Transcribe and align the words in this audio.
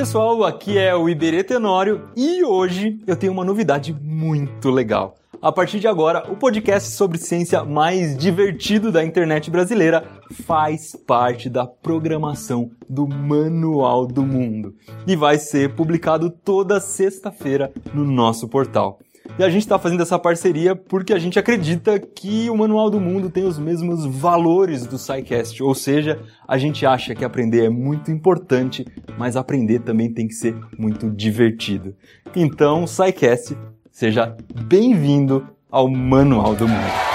Pessoal, 0.00 0.44
aqui 0.44 0.78
é 0.78 0.96
o 0.96 1.10
Iberê 1.10 1.44
Tenório 1.44 2.08
e 2.16 2.42
hoje 2.42 2.98
eu 3.06 3.14
tenho 3.14 3.34
uma 3.34 3.44
novidade 3.44 3.92
muito 3.92 4.70
legal. 4.70 5.14
A 5.42 5.52
partir 5.52 5.78
de 5.78 5.86
agora, 5.86 6.24
o 6.32 6.36
podcast 6.36 6.92
sobre 6.92 7.18
ciência 7.18 7.62
mais 7.64 8.16
divertido 8.16 8.90
da 8.90 9.04
internet 9.04 9.50
brasileira 9.50 10.02
faz 10.46 10.96
parte 10.96 11.50
da 11.50 11.66
programação 11.66 12.70
do 12.88 13.06
Manual 13.06 14.06
do 14.06 14.22
Mundo 14.22 14.74
e 15.06 15.14
vai 15.14 15.36
ser 15.36 15.74
publicado 15.74 16.30
toda 16.30 16.80
sexta-feira 16.80 17.70
no 17.92 18.02
nosso 18.02 18.48
portal. 18.48 19.00
E 19.38 19.42
a 19.42 19.48
gente 19.48 19.62
está 19.62 19.78
fazendo 19.78 20.02
essa 20.02 20.18
parceria 20.18 20.76
porque 20.76 21.12
a 21.12 21.18
gente 21.18 21.38
acredita 21.38 21.98
que 21.98 22.50
o 22.50 22.56
Manual 22.56 22.90
do 22.90 23.00
Mundo 23.00 23.30
tem 23.30 23.44
os 23.44 23.58
mesmos 23.58 24.04
valores 24.04 24.86
do 24.86 24.98
SciCast, 24.98 25.62
ou 25.62 25.74
seja, 25.74 26.20
a 26.46 26.58
gente 26.58 26.84
acha 26.84 27.14
que 27.14 27.24
aprender 27.24 27.64
é 27.64 27.70
muito 27.70 28.10
importante, 28.10 28.84
mas 29.16 29.36
aprender 29.36 29.80
também 29.80 30.12
tem 30.12 30.28
que 30.28 30.34
ser 30.34 30.54
muito 30.78 31.08
divertido. 31.10 31.94
Então, 32.36 32.86
SciCast, 32.86 33.56
seja 33.90 34.36
bem-vindo 34.66 35.46
ao 35.70 35.88
Manual 35.88 36.54
do 36.54 36.68
Mundo. 36.68 37.09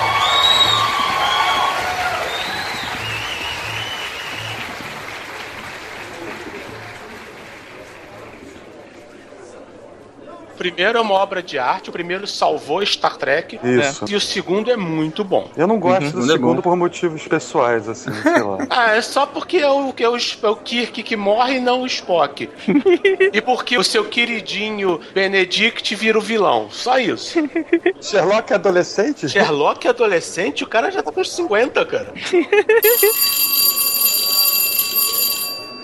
Primeiro 10.72 10.98
é 10.98 11.02
uma 11.02 11.14
obra 11.16 11.42
de 11.44 11.58
arte, 11.60 11.90
o 11.90 11.94
primeiro 11.94 12.26
salvou 12.28 12.86
Star 12.86 13.18
Trek. 13.18 13.60
Isso. 13.64 14.04
Né? 14.06 14.12
E 14.12 14.16
o 14.16 14.22
segundo 14.22 14.72
é 14.72 14.76
muito 14.78 15.24
bom. 15.24 15.50
Eu 15.56 15.68
não 15.68 15.80
gosto 15.80 16.04
Uhum, 16.06 16.12
do 16.12 16.24
é 16.24 16.34
segundo 16.34 16.56
bom. 16.58 16.62
por 16.62 16.76
motivos 16.76 17.28
pessoais, 17.28 17.88
assim, 17.88 18.12
sei 18.22 18.42
lá. 18.42 18.58
Ah, 18.70 18.96
é 18.96 19.02
só 19.02 19.26
porque 19.26 19.58
é 19.58 19.70
o, 19.70 19.94
que 19.94 20.04
é 20.04 20.10
o, 20.10 20.16
é 20.18 20.50
o 20.50 20.56
Kirk 20.56 21.02
que 21.04 21.16
morre 21.16 21.56
e 21.56 21.60
não 21.60 21.82
o 21.82 21.86
Spock. 21.86 22.50
e 23.34 23.42
porque 23.42 23.78
o 23.78 23.84
seu 23.84 24.06
queridinho 24.06 25.00
Benedict 25.14 25.96
vira 25.96 26.18
o 26.18 26.22
vilão. 26.22 26.68
Só 26.72 26.98
isso. 27.00 27.40
Sherlock 28.02 28.52
é 28.52 28.56
adolescente? 28.56 29.30
Sherlock 29.30 29.86
é 29.88 29.90
adolescente, 29.92 30.64
o 30.64 30.68
cara 30.68 30.92
já 30.92 31.02
tá 31.02 31.12
com 31.12 31.22
uns 31.22 31.32
50, 31.36 31.86
cara. 31.86 32.14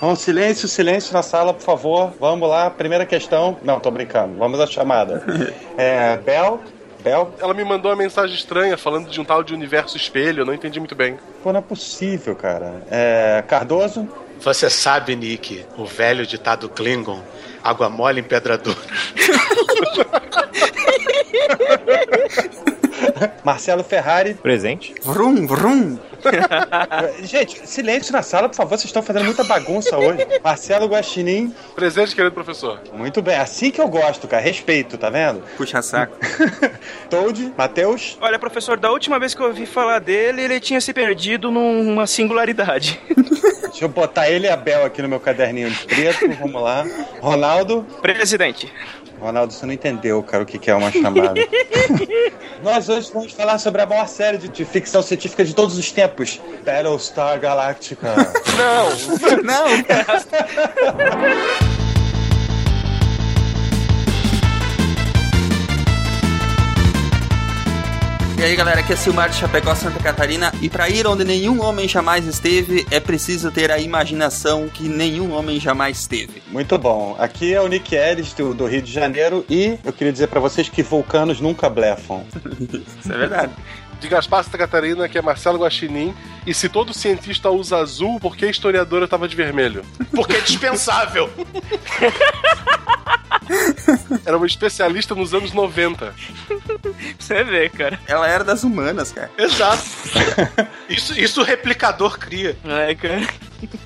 Bom, 0.02 0.16
silêncio, 0.16 0.68
silêncio 0.68 1.14
na 1.14 1.22
sala, 1.22 1.54
por 1.54 1.62
favor. 1.62 2.12
Vamos 2.20 2.50
lá, 2.50 2.72
primeira 2.72 3.06
questão. 3.06 3.56
Não, 3.62 3.80
tô 3.80 3.92
brincando. 3.92 4.36
Vamos 4.36 4.60
à 4.60 4.66
chamada. 4.66 5.24
É, 5.78 6.18
Bel? 6.18 6.60
Bel? 7.04 7.32
Ela 7.40 7.54
me 7.54 7.64
mandou 7.64 7.92
uma 7.92 7.98
mensagem 7.98 8.36
estranha 8.36 8.76
falando 8.80 9.12
de 9.12 9.22
um 9.22 9.24
tal 9.24 9.44
de 9.44 9.54
universo 9.54 9.96
espelho, 9.96 10.42
eu 10.42 10.46
não 10.46 10.56
entendi 10.56 10.80
muito 10.80 10.96
bem. 10.96 11.20
Pô, 11.44 11.54
não 11.54 11.60
é 11.60 11.62
possível, 11.62 12.36
cara. 12.36 12.82
É, 12.90 13.44
Cardoso? 13.48 14.10
Você 14.40 14.72
sabe, 14.72 15.16
Nick, 15.16 15.64
o 15.78 15.86
velho 15.86 16.26
ditado 16.26 16.68
Klingon, 16.68 17.22
água 17.64 17.88
mole 17.88 18.22
em 18.22 18.24
pedra 18.24 18.58
dura. 18.58 18.76
Marcelo 23.44 23.84
Ferrari? 23.84 24.34
Presente. 24.34 24.96
Vrum, 25.04 25.46
vrum. 25.46 26.00
Gente, 27.24 27.68
silêncio 27.68 28.12
na 28.14 28.22
sala, 28.22 28.50
por 28.50 28.56
favor. 28.56 28.78
Vocês 28.78 28.86
estão 28.86 29.02
fazendo 29.02 29.26
muita 29.26 29.44
bagunça 29.44 29.98
hoje. 29.98 30.26
Marcelo 30.44 30.88
Guaxinim? 30.88 31.54
Presente, 31.76 32.16
querido 32.16 32.34
professor. 32.34 32.80
Muito 32.94 33.22
bem. 33.22 33.36
Assim 33.36 33.72
que 33.72 33.82
eu 33.82 33.88
gosto, 33.88 34.28
cara. 34.28 34.42
Respeito, 34.42 34.98
tá 34.98 35.10
vendo? 35.10 35.44
Puxa 35.58 35.82
saco. 35.82 36.18
Toad? 37.10 37.54
Matheus? 37.58 38.18
Olha, 38.22 38.40
professor, 38.40 38.78
da 38.78 38.92
última 38.92 39.20
vez 39.20 39.34
que 39.34 39.42
eu 39.42 39.48
ouvi 39.48 39.66
falar 39.66 40.00
dele, 40.00 40.42
ele 40.44 40.60
tinha 40.60 40.80
se 40.82 40.94
perdido 40.94 41.52
numa 41.52 42.08
singularidade. 42.08 43.00
Deixa 43.72 43.86
eu 43.86 43.90
botar 43.90 44.30
ele 44.30 44.48
e 44.48 44.50
a 44.50 44.58
Bel 44.58 44.86
aqui 44.86 45.02
no 45.02 45.08
meu 45.08 45.20
caderninho 45.20 45.70
de 45.72 45.86
preto. 45.86 46.30
Vamos 46.40 46.62
lá. 46.62 46.86
Ronaldo? 47.22 47.86
Presidente. 48.02 48.72
Ronaldo, 49.22 49.54
você 49.54 49.68
não 49.68 49.74
entendeu, 49.74 50.24
cara, 50.24 50.44
o 50.44 50.46
que 50.46 50.58
que 50.58 50.72
é 50.72 50.76
uma 50.76 50.92
chamada. 50.92 51.36
Nós 52.64 52.90
hoje 52.90 53.12
vamos 53.14 53.32
falar 53.32 53.60
sobre 53.60 53.82
a 53.82 53.86
maior 53.86 54.08
série 54.08 54.40
de, 54.40 54.50
de 54.50 54.66
ficção 54.66 55.04
científica 55.04 55.46
de 55.46 55.54
todos 55.54 55.78
os 55.78 55.92
tempos. 55.92 56.42
Battlestar 56.66 57.40
Galactica. 57.40 58.16
Não! 58.58 58.90
Não, 59.44 59.66
E 68.42 68.44
aí 68.44 68.56
galera, 68.56 68.80
aqui 68.80 68.92
é 68.92 68.96
Silmar 68.96 69.30
de 69.30 69.36
Chapecó, 69.36 69.76
Santa 69.76 70.02
Catarina 70.02 70.52
E 70.64 70.68
pra 70.68 70.90
ir 70.90 71.06
onde 71.06 71.24
nenhum 71.24 71.64
homem 71.64 71.88
jamais 71.88 72.26
esteve 72.26 72.88
É 72.90 73.00
preciso 73.00 73.52
ter 73.52 73.70
a 73.70 73.78
imaginação 73.78 74.68
que 74.68 74.90
nenhum 74.90 75.32
homem 75.32 75.60
jamais 75.60 76.08
teve 76.08 76.42
Muito 76.48 76.76
bom. 76.80 77.16
Aqui 77.20 77.54
é 77.54 77.62
o 77.62 77.68
Nick 77.68 77.94
Ellis, 77.94 78.34
do, 78.34 78.52
do 78.56 78.66
Rio 78.66 78.82
de 78.82 78.92
Janeiro, 78.92 79.46
e 79.48 79.78
eu 79.86 79.94
queria 79.94 80.12
dizer 80.12 80.26
pra 80.26 80.40
vocês 80.40 80.68
que 80.68 80.82
vulcanos 80.82 81.40
nunca 81.40 81.70
blefam. 81.70 82.24
Isso 83.00 83.14
é 83.14 83.16
verdade 83.16 83.54
De 84.00 84.08
Gaspar 84.08 84.44
Santa 84.44 84.58
Catarina, 84.58 85.08
que 85.08 85.20
é 85.20 85.22
Marcelo 85.22 85.60
Guaxinim. 85.60 86.12
E 86.44 86.52
se 86.52 86.68
todo 86.68 86.96
cientista 86.96 87.52
usa 87.52 87.78
azul, 87.78 88.20
por 88.20 88.36
que 88.36 88.46
a 88.46 88.50
historiadora 88.50 89.08
tava 89.08 89.28
de 89.28 89.36
vermelho? 89.36 89.86
Porque 90.10 90.38
é 90.38 90.42
dispensável. 90.42 91.30
Era 94.26 94.38
uma 94.38 94.46
especialista 94.48 95.14
nos 95.16 95.34
anos 95.34 95.52
90. 95.54 96.14
Você 97.22 97.44
vê, 97.44 97.70
cara. 97.70 98.00
Ela 98.08 98.28
era 98.28 98.44
das 98.44 98.64
humanas, 98.64 99.12
cara 99.12 99.30
Exato. 99.38 99.84
Isso, 100.90 101.18
isso 101.18 101.42
o 101.42 101.44
replicador 101.44 102.18
cria. 102.20 102.58
É, 102.66 102.94
cara. 102.96 103.22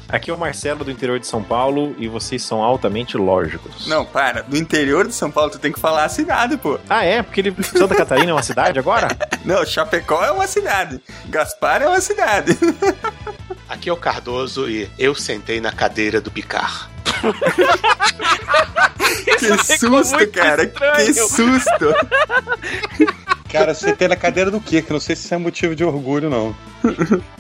Aqui 0.08 0.32
é 0.32 0.34
o 0.34 0.38
Marcelo 0.38 0.84
do 0.86 0.90
interior 0.90 1.20
de 1.20 1.28
São 1.28 1.44
Paulo 1.44 1.94
E 2.00 2.08
vocês 2.08 2.42
são 2.42 2.64
altamente 2.64 3.18
lógicos 3.18 3.86
Não, 3.88 4.06
para, 4.06 4.42
do 4.42 4.56
interior 4.56 5.06
de 5.06 5.14
São 5.14 5.30
Paulo 5.30 5.52
tu 5.52 5.60
tem 5.60 5.72
que 5.72 5.80
falar 5.80 6.06
a 6.06 6.10
cidade, 6.10 6.56
pô 6.56 6.80
Ah, 6.90 7.04
é? 7.04 7.22
Porque 7.22 7.42
ele... 7.42 7.56
Santa 7.62 7.94
Catarina 7.94 8.32
é 8.32 8.34
uma 8.34 8.42
cidade 8.42 8.80
agora? 8.80 9.10
Não, 9.44 9.66
Chapecó 9.66 10.24
é 10.24 10.32
uma 10.32 10.48
cidade 10.48 11.02
Gaspar 11.26 11.82
é 11.82 11.88
uma 11.90 12.00
cidade 12.00 12.58
Aqui 13.68 13.90
é 13.90 13.94
o 13.94 13.98
Cardoso 13.98 14.70
e 14.70 14.90
eu 14.98 15.14
sentei 15.14 15.60
na 15.60 15.72
cadeira 15.72 16.22
do 16.22 16.30
Picar. 16.32 16.90
Que 19.40 19.78
susto, 19.78 20.28
cara, 20.32 20.68
que 20.68 21.02
estranho. 21.02 21.28
susto 21.28 21.96
Cara, 23.60 23.74
você 23.74 23.96
tem 23.96 24.08
na 24.08 24.16
cadeira 24.16 24.52
do 24.52 24.60
quê? 24.60 24.82
Que 24.82 24.92
eu 24.92 24.96
não 24.96 25.00
sei 25.00 25.16
se 25.16 25.26
isso 25.26 25.34
é 25.34 25.38
motivo 25.38 25.76
de 25.76 25.84
orgulho, 25.84 26.30
não. 26.30 26.56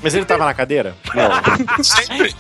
Mas 0.02 0.14
ele 0.14 0.26
tava 0.26 0.46
na 0.46 0.54
cadeira? 0.54 0.96
Não. 1.14 1.84
Sempre. 1.84 2.34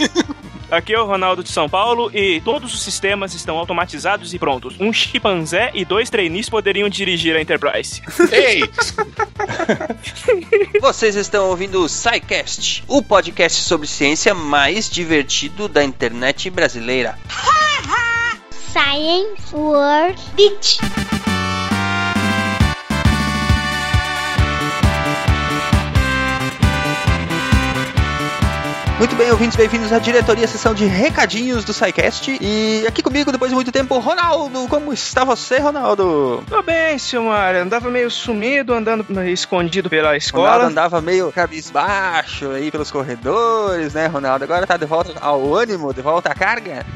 Aqui 0.71 0.93
é 0.93 0.99
o 0.99 1.05
Ronaldo 1.05 1.43
de 1.43 1.49
São 1.49 1.69
Paulo 1.69 2.09
e 2.13 2.41
todos 2.41 2.73
os 2.73 2.81
sistemas 2.81 3.33
estão 3.33 3.57
automatizados 3.57 4.33
e 4.33 4.39
prontos. 4.39 4.75
Um 4.79 4.91
chimpanzé 4.91 5.71
e 5.73 5.85
dois 5.85 6.09
trainees 6.09 6.49
poderiam 6.49 6.89
dirigir 6.89 7.35
a 7.35 7.41
Enterprise. 7.41 8.01
Ei, 8.31 8.63
Vocês 10.81 11.15
estão 11.15 11.49
ouvindo 11.49 11.83
o 11.83 11.89
SciCast, 11.89 12.83
o 12.87 13.01
podcast 13.01 13.61
sobre 13.61 13.87
ciência 13.87 14.33
mais 14.33 14.89
divertido 14.89 15.67
da 15.67 15.83
internet 15.83 16.49
brasileira. 16.49 17.17
Science 18.71 19.55
World 19.55 20.21
Beach. 20.35 20.79
Muito 29.05 29.17
bem, 29.17 29.29
ouvintes, 29.29 29.55
bem-vindos 29.55 29.93
à 29.93 29.99
diretoria, 29.99 30.47
sessão 30.47 30.73
de 30.73 30.85
recadinhos 30.85 31.63
do 31.63 31.71
SciCast. 31.71 32.39
E 32.41 32.83
aqui 32.87 33.03
comigo, 33.03 33.31
depois 33.31 33.51
de 33.51 33.55
muito 33.55 33.71
tempo, 33.71 33.99
Ronaldo. 33.99 34.67
Como 34.67 34.91
está 34.91 35.23
você, 35.23 35.59
Ronaldo? 35.59 36.43
Tô 36.49 36.63
bem, 36.63 36.97
Silmar. 36.97 37.53
Andava 37.53 37.91
meio 37.91 38.09
sumido, 38.09 38.73
andando 38.73 39.05
escondido 39.25 39.91
pela 39.91 40.07
Ronaldo 40.07 40.17
escola. 40.17 40.65
andava 40.65 41.01
meio 41.01 41.31
cabisbaixo 41.31 42.49
aí 42.49 42.71
pelos 42.71 42.89
corredores, 42.89 43.93
né, 43.93 44.07
Ronaldo? 44.07 44.43
Agora 44.43 44.65
tá 44.65 44.75
de 44.75 44.87
volta 44.87 45.13
ao 45.21 45.53
ânimo, 45.53 45.93
de 45.93 46.01
volta 46.01 46.31
à 46.31 46.33
carga. 46.33 46.83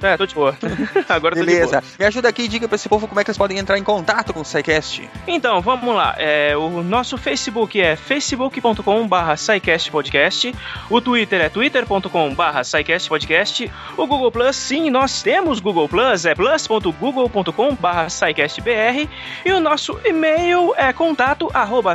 É, 0.00 0.16
tô 0.16 0.26
de 0.26 0.34
boa. 0.34 0.56
Agora 1.08 1.34
tô 1.34 1.40
de 1.40 1.46
boa. 1.46 1.58
Beleza. 1.58 1.82
Me 1.98 2.04
ajuda 2.04 2.28
aqui 2.28 2.42
e 2.42 2.48
diga 2.48 2.68
pra 2.68 2.76
esse 2.76 2.88
povo 2.88 3.08
como 3.08 3.18
é 3.20 3.24
que 3.24 3.30
eles 3.30 3.38
podem 3.38 3.58
entrar 3.58 3.76
em 3.76 3.82
contato 3.82 4.32
com 4.32 4.40
o 4.40 4.44
SciCast. 4.44 5.10
Então, 5.26 5.60
vamos 5.60 5.94
lá. 5.94 6.14
É, 6.18 6.56
o 6.56 6.82
nosso 6.84 7.18
Facebook 7.18 7.80
é 7.80 7.96
facebook.com.br 7.96 9.36
SciCastPodcast. 9.36 10.54
O 10.88 11.00
Twitter 11.00 11.40
é 11.40 11.47
twitter.com.br 11.48 12.64
SciCastPodcast. 12.64 13.70
O 13.96 14.06
Google 14.06 14.30
Plus, 14.30 14.56
sim, 14.56 14.90
nós 14.90 15.22
temos 15.22 15.60
Google 15.60 15.88
Plus, 15.88 16.24
é 16.24 16.34
plus.google.com.br 16.34 18.08
SciCastBR. 18.08 19.08
E 19.44 19.52
o 19.52 19.60
nosso 19.60 19.98
e-mail 20.04 20.74
é 20.76 20.92
contato 20.92 21.50
arroba. 21.52 21.94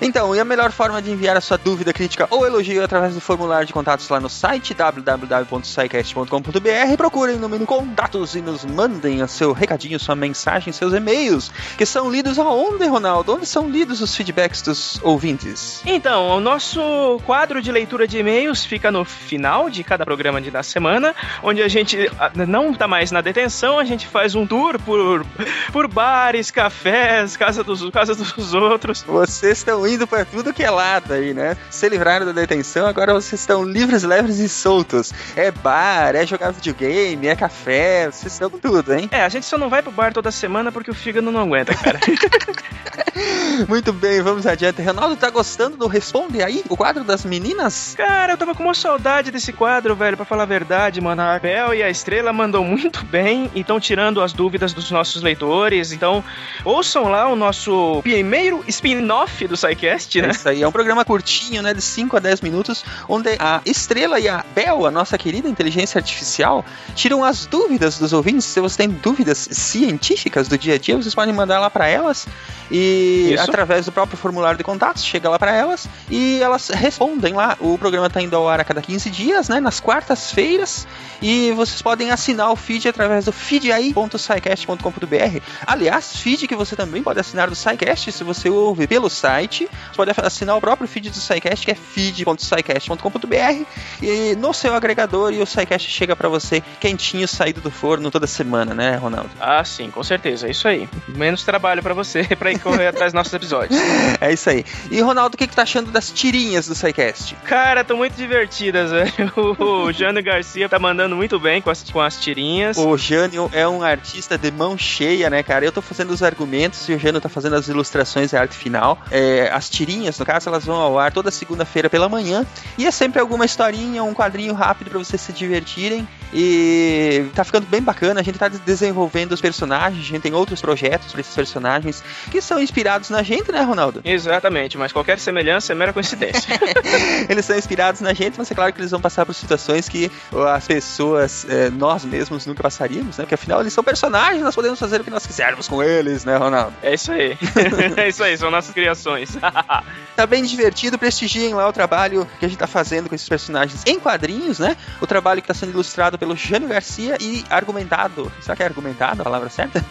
Então, 0.00 0.34
e 0.34 0.40
a 0.40 0.44
melhor 0.44 0.70
forma 0.70 1.02
de 1.02 1.10
enviar 1.10 1.36
a 1.36 1.40
sua 1.40 1.56
dúvida, 1.56 1.92
crítica 1.92 2.26
ou 2.30 2.46
elogio 2.46 2.80
é 2.80 2.84
através 2.84 3.14
do 3.14 3.20
formulário 3.20 3.66
de 3.66 3.72
contatos 3.72 4.08
lá 4.08 4.20
no 4.20 4.28
site 4.28 4.74
www.scicast.com.br. 4.74 6.96
Procurem 6.96 7.36
no 7.36 7.48
menu 7.48 7.66
contatos 7.66 8.34
e 8.34 8.40
nos 8.40 8.64
mandem 8.64 9.22
o 9.22 9.28
seu 9.28 9.52
recadinho, 9.52 9.98
sua 9.98 10.14
mensagem, 10.14 10.72
seus 10.72 10.92
e-mails, 10.92 11.50
que 11.76 11.86
são 11.86 12.10
lidos 12.10 12.38
aonde, 12.38 12.86
Ronaldo? 12.86 13.34
Onde 13.34 13.46
são 13.46 13.68
lidos 13.68 14.00
os 14.00 14.14
feedbacks 14.14 14.62
dos 14.62 15.00
ouvintes? 15.02 15.82
Então, 15.86 16.36
o 16.36 16.40
nosso 16.40 16.80
nosso 17.04 17.20
quadro 17.24 17.60
de 17.60 17.70
leitura 17.70 18.08
de 18.08 18.18
e-mails 18.18 18.64
fica 18.64 18.90
no 18.90 19.04
final 19.04 19.68
de 19.68 19.84
cada 19.84 20.04
programa 20.04 20.40
de, 20.40 20.50
da 20.50 20.62
semana, 20.62 21.14
onde 21.42 21.62
a 21.62 21.68
gente 21.68 22.10
ah, 22.18 22.30
não 22.46 22.72
tá 22.72 22.88
mais 22.88 23.10
na 23.10 23.20
detenção, 23.20 23.78
a 23.78 23.84
gente 23.84 24.06
faz 24.06 24.34
um 24.34 24.46
tour 24.46 24.78
por, 24.80 25.24
por 25.72 25.86
bares, 25.86 26.50
cafés, 26.50 27.36
casa 27.36 27.62
dos, 27.62 27.88
casa 27.90 28.14
dos 28.14 28.54
outros. 28.54 29.02
Vocês 29.02 29.58
estão 29.58 29.86
indo 29.86 30.06
pra 30.06 30.24
tudo 30.24 30.52
que 30.52 30.62
é 30.62 30.70
lado 30.70 31.12
aí, 31.12 31.34
né? 31.34 31.56
Se 31.70 31.88
livraram 31.88 32.26
da 32.26 32.32
detenção, 32.32 32.86
agora 32.86 33.12
vocês 33.12 33.40
estão 33.40 33.62
livres, 33.62 34.02
leves 34.02 34.38
e 34.38 34.48
soltos. 34.48 35.12
É 35.36 35.50
bar, 35.50 36.14
é 36.14 36.26
jogar 36.26 36.52
videogame, 36.52 37.26
é 37.26 37.36
café, 37.36 38.10
vocês 38.10 38.32
estão 38.32 38.48
com 38.48 38.58
tudo, 38.58 38.94
hein? 38.94 39.08
É, 39.12 39.22
a 39.22 39.28
gente 39.28 39.44
só 39.44 39.58
não 39.58 39.68
vai 39.68 39.82
pro 39.82 39.92
bar 39.92 40.12
toda 40.12 40.30
semana 40.30 40.72
porque 40.72 40.90
o 40.90 40.94
fígado 40.94 41.30
não 41.30 41.40
aguenta, 41.40 41.74
cara. 41.74 42.00
Muito 43.68 43.92
bem, 43.92 44.20
vamos 44.20 44.46
adiante. 44.46 44.82
Ronaldo, 44.82 45.16
tá 45.16 45.30
gostando 45.30 45.76
do 45.76 45.86
Responde 45.86 46.42
aí? 46.42 46.64
O 46.68 46.76
quadro 46.76 46.93
das 47.02 47.24
meninas? 47.24 47.94
Cara, 47.96 48.34
eu 48.34 48.36
tava 48.36 48.54
com 48.54 48.62
uma 48.62 48.74
saudade 48.74 49.30
desse 49.30 49.52
quadro, 49.52 49.96
velho, 49.96 50.16
pra 50.16 50.26
falar 50.26 50.44
a 50.44 50.46
verdade, 50.46 51.00
mano. 51.00 51.22
A 51.22 51.38
Bel 51.38 51.74
e 51.74 51.82
a 51.82 51.90
Estrela 51.90 52.32
mandam 52.32 52.62
muito 52.64 53.04
bem 53.06 53.50
e 53.54 53.60
estão 53.60 53.80
tirando 53.80 54.20
as 54.20 54.32
dúvidas 54.32 54.72
dos 54.72 54.90
nossos 54.90 55.22
leitores. 55.22 55.92
Então, 55.92 56.22
ouçam 56.64 57.08
lá 57.08 57.28
o 57.28 57.34
nosso 57.34 58.00
primeiro 58.02 58.62
spin-off 58.68 59.46
do 59.48 59.56
SciCast, 59.56 60.20
né? 60.20 60.28
É 60.28 60.30
isso 60.30 60.48
aí, 60.48 60.62
é 60.62 60.68
um 60.68 60.72
programa 60.72 61.04
curtinho, 61.04 61.62
né, 61.62 61.72
de 61.72 61.82
5 61.82 62.16
a 62.16 62.20
10 62.20 62.40
minutos, 62.42 62.84
onde 63.08 63.36
a 63.38 63.60
Estrela 63.64 64.20
e 64.20 64.28
a 64.28 64.44
Bel, 64.54 64.86
a 64.86 64.90
nossa 64.90 65.16
querida 65.16 65.48
inteligência 65.48 65.98
artificial, 65.98 66.64
tiram 66.94 67.24
as 67.24 67.46
dúvidas 67.46 67.98
dos 67.98 68.12
ouvintes. 68.12 68.44
Se 68.44 68.60
você 68.60 68.76
tem 68.78 68.88
dúvidas 68.90 69.48
científicas 69.50 70.48
do 70.48 70.58
dia 70.58 70.74
a 70.74 70.78
dia, 70.78 70.96
vocês 70.96 71.14
podem 71.14 71.34
mandar 71.34 71.58
lá 71.60 71.70
para 71.70 71.88
elas 71.88 72.26
e 72.70 73.30
Isso. 73.32 73.42
através 73.42 73.86
do 73.86 73.92
próprio 73.92 74.16
formulário 74.16 74.58
de 74.58 74.64
contatos, 74.64 75.04
chega 75.04 75.28
lá 75.28 75.38
para 75.38 75.52
elas 75.52 75.88
e 76.10 76.40
elas 76.42 76.68
respondem 76.84 77.32
lá. 77.32 77.56
O 77.60 77.78
programa 77.78 78.10
tá 78.10 78.20
indo 78.20 78.36
ao 78.36 78.46
ar 78.46 78.60
a 78.60 78.64
cada 78.64 78.82
15 78.82 79.08
dias, 79.08 79.48
né, 79.48 79.58
nas 79.58 79.80
quartas-feiras, 79.80 80.86
e 81.22 81.50
vocês 81.52 81.80
podem 81.80 82.10
assinar 82.10 82.52
o 82.52 82.56
feed 82.56 82.88
através 82.88 83.24
do 83.24 83.32
feedaí.sicast.com.br. 83.32 85.40
Aliás, 85.66 86.16
feed 86.16 86.46
que 86.46 86.54
você 86.54 86.76
também 86.76 87.02
pode 87.02 87.18
assinar 87.18 87.48
do 87.48 87.56
SciCast 87.56 88.12
se 88.12 88.22
você 88.22 88.50
ouve 88.50 88.86
pelo 88.86 89.08
site. 89.08 89.66
Você 89.88 89.96
pode 89.96 90.12
assinar 90.14 90.56
o 90.56 90.60
próprio 90.60 90.86
feed 90.86 91.08
do 91.08 91.16
SciCast, 91.16 91.64
que 91.64 91.72
é 91.72 91.74
feed.sicast.com.br 91.74 93.64
e 94.02 94.36
no 94.36 94.52
seu 94.52 94.74
agregador 94.74 95.32
e 95.32 95.40
o 95.40 95.46
SciCast 95.46 95.90
chega 95.90 96.14
para 96.14 96.28
você 96.28 96.62
quentinho, 96.78 97.26
saído 97.26 97.62
do 97.62 97.70
forno 97.70 98.10
toda 98.10 98.26
semana, 98.26 98.74
né, 98.74 98.96
Ronaldo? 98.96 99.30
Ah, 99.40 99.64
sim, 99.64 99.90
com 99.90 100.02
certeza, 100.02 100.48
é 100.48 100.50
isso 100.50 100.68
aí. 100.68 100.86
Menos 101.08 101.44
trabalho 101.44 101.82
pra 101.82 101.94
você 101.94 102.24
pra 102.36 102.52
ir 102.52 102.58
correr 102.58 102.88
atrás 102.88 103.12
dos 103.12 103.14
nossos 103.14 103.32
episódios. 103.32 103.80
É 104.20 104.32
isso 104.32 104.48
aí. 104.48 104.64
E 104.90 105.00
Ronaldo, 105.00 105.34
o 105.34 105.38
que, 105.38 105.46
que 105.46 105.54
tá 105.54 105.62
achando 105.62 105.90
das 105.90 106.10
tirinhas 106.10 106.66
do 106.66 106.73
SciCast? 106.74 107.36
Cara, 107.44 107.84
tão 107.84 107.96
muito 107.96 108.14
divertidas, 108.14 108.90
velho. 108.90 109.32
O 109.84 109.92
Jânio 109.92 110.22
Garcia 110.22 110.68
tá 110.68 110.78
mandando 110.78 111.14
muito 111.14 111.38
bem 111.38 111.60
com 111.60 111.70
as, 111.70 111.82
com 111.90 112.00
as 112.00 112.18
tirinhas. 112.18 112.76
O 112.76 112.96
Jânio 112.96 113.50
é 113.52 113.66
um 113.66 113.82
artista 113.82 114.36
de 114.36 114.50
mão 114.50 114.76
cheia, 114.76 115.28
né, 115.28 115.42
cara? 115.42 115.64
Eu 115.64 115.72
tô 115.72 115.80
fazendo 115.80 116.10
os 116.10 116.22
argumentos 116.22 116.88
e 116.88 116.92
o 116.92 116.98
Jânio 116.98 117.20
tá 117.20 117.28
fazendo 117.28 117.56
as 117.56 117.68
ilustrações 117.68 118.32
e 118.32 118.36
a 118.36 118.40
arte 118.40 118.56
final. 118.56 118.98
É, 119.10 119.50
as 119.52 119.68
tirinhas, 119.68 120.18
no 120.18 120.24
caso, 120.24 120.48
elas 120.48 120.64
vão 120.64 120.76
ao 120.76 120.98
ar 120.98 121.12
toda 121.12 121.30
segunda-feira 121.30 121.90
pela 121.90 122.08
manhã. 122.08 122.46
E 122.78 122.86
é 122.86 122.90
sempre 122.90 123.20
alguma 123.20 123.44
historinha, 123.44 124.02
um 124.02 124.14
quadrinho 124.14 124.54
rápido 124.54 124.90
pra 124.90 124.98
vocês 124.98 125.20
se 125.20 125.32
divertirem. 125.32 126.06
E 126.34 127.26
tá 127.32 127.44
ficando 127.44 127.66
bem 127.66 127.80
bacana. 127.80 128.20
A 128.20 128.22
gente 128.22 128.38
tá 128.38 128.48
desenvolvendo 128.48 129.32
os 129.32 129.40
personagens, 129.40 130.04
a 130.04 130.08
gente 130.08 130.22
tem 130.22 130.34
outros 130.34 130.60
projetos 130.60 131.12
pra 131.12 131.20
esses 131.20 131.34
personagens 131.34 132.02
que 132.30 132.40
são 132.40 132.60
inspirados 132.60 133.08
na 133.08 133.22
gente, 133.22 133.52
né, 133.52 133.62
Ronaldo? 133.62 134.00
Exatamente, 134.04 134.76
mas 134.76 134.92
qualquer 134.92 135.18
semelhança 135.20 135.72
é 135.72 135.76
mera 135.76 135.92
coincidência. 135.92 136.58
eles 137.28 137.44
são 137.44 137.56
inspirados 137.56 138.00
na 138.00 138.12
gente, 138.12 138.34
mas 138.36 138.50
é 138.50 138.54
claro 138.54 138.72
que 138.72 138.80
eles 138.80 138.90
vão 138.90 139.00
passar 139.00 139.24
por 139.24 139.34
situações 139.34 139.88
que 139.88 140.10
as 140.52 140.66
pessoas, 140.66 141.46
é, 141.48 141.70
nós 141.70 142.04
mesmos, 142.04 142.46
nunca 142.46 142.64
passaríamos, 142.64 143.16
né? 143.16 143.24
Porque 143.24 143.34
afinal 143.34 143.60
eles 143.60 143.72
são 143.72 143.84
personagens, 143.84 144.42
nós 144.42 144.54
podemos 144.54 144.78
fazer 144.78 145.00
o 145.00 145.04
que 145.04 145.10
nós 145.10 145.24
quisermos 145.24 145.68
com 145.68 145.82
eles, 145.82 146.24
né, 146.24 146.36
Ronaldo? 146.36 146.74
É 146.82 146.94
isso 146.94 147.12
aí. 147.12 147.38
é 147.96 148.08
isso 148.08 148.24
aí, 148.24 148.36
são 148.36 148.50
nossas 148.50 148.74
criações. 148.74 149.36
tá 150.16 150.26
bem 150.26 150.42
divertido, 150.42 150.98
prestigiem 150.98 151.54
lá 151.54 151.68
o 151.68 151.72
trabalho 151.72 152.28
que 152.40 152.44
a 152.44 152.48
gente 152.48 152.58
tá 152.58 152.66
fazendo 152.66 153.08
com 153.08 153.14
esses 153.14 153.28
personagens 153.28 153.82
em 153.86 154.00
quadrinhos, 154.00 154.58
né? 154.58 154.76
O 155.00 155.06
trabalho 155.06 155.40
que 155.40 155.48
tá 155.48 155.54
sendo 155.54 155.70
ilustrado 155.70 156.18
pelo 156.24 156.34
Jânio 156.36 156.68
Garcia 156.68 157.18
e 157.20 157.44
argumentado. 157.50 158.32
Será 158.40 158.56
que 158.56 158.62
é 158.62 158.66
argumentado 158.66 159.20
a 159.20 159.24
palavra 159.24 159.50
certa? 159.50 159.84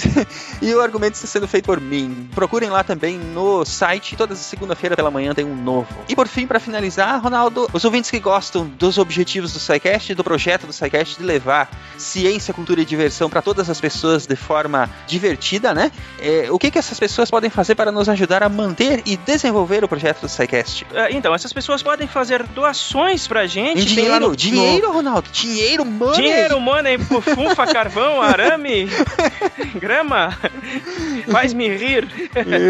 e 0.62 0.74
o 0.74 0.80
argumento 0.80 1.14
está 1.14 1.26
sendo 1.26 1.46
feito 1.46 1.66
por 1.66 1.78
mim. 1.78 2.26
Procurem 2.34 2.70
lá 2.70 2.82
também 2.82 3.18
no 3.18 3.64
site, 3.66 4.16
toda 4.16 4.34
segunda-feira 4.34 4.96
pela 4.96 5.10
manhã 5.10 5.34
tem 5.34 5.44
um 5.44 5.54
novo. 5.54 5.86
E 6.08 6.16
por 6.16 6.26
fim, 6.26 6.46
para 6.46 6.58
finalizar, 6.58 7.20
Ronaldo, 7.22 7.68
os 7.72 7.84
ouvintes 7.84 8.10
que 8.10 8.18
gostam 8.18 8.66
dos 8.66 8.96
objetivos 8.96 9.52
do 9.52 9.58
SciCast, 9.58 10.14
do 10.14 10.24
projeto 10.24 10.66
do 10.66 10.72
SciCast 10.72 11.18
de 11.18 11.24
levar 11.24 11.70
ciência, 11.98 12.54
cultura 12.54 12.80
e 12.80 12.84
diversão 12.86 13.28
para 13.28 13.42
todas 13.42 13.68
as 13.68 13.78
pessoas 13.78 14.26
de 14.26 14.36
forma 14.36 14.88
divertida, 15.06 15.74
né? 15.74 15.92
É, 16.18 16.46
o 16.50 16.58
que, 16.58 16.70
que 16.70 16.78
essas 16.78 16.98
pessoas 16.98 17.30
podem 17.30 17.50
fazer 17.50 17.74
para 17.74 17.92
nos 17.92 18.08
ajudar 18.08 18.42
a 18.42 18.48
manter 18.48 19.02
e 19.04 19.18
desenvolver 19.18 19.84
o 19.84 19.88
projeto 19.88 20.22
do 20.22 20.28
SciCast? 20.30 20.86
É, 20.94 21.12
então, 21.12 21.34
essas 21.34 21.52
pessoas 21.52 21.82
podem 21.82 22.08
fazer 22.08 22.42
doações 22.44 23.26
pra 23.26 23.46
gente. 23.46 23.82
Em 23.82 23.84
dinheiro, 23.84 24.20
no- 24.20 24.34
dinheiro, 24.36 24.90
Ronaldo, 24.90 25.28
dinheiro, 25.30 25.63
no- 25.78 25.84
money! 25.84 26.14
Dinheiro, 26.16 26.60
money, 26.60 26.98
fufa, 26.98 27.66
carvão, 27.72 28.20
arame, 28.22 28.88
grama, 29.80 30.36
faz-me 31.30 31.68
rir. 31.68 32.08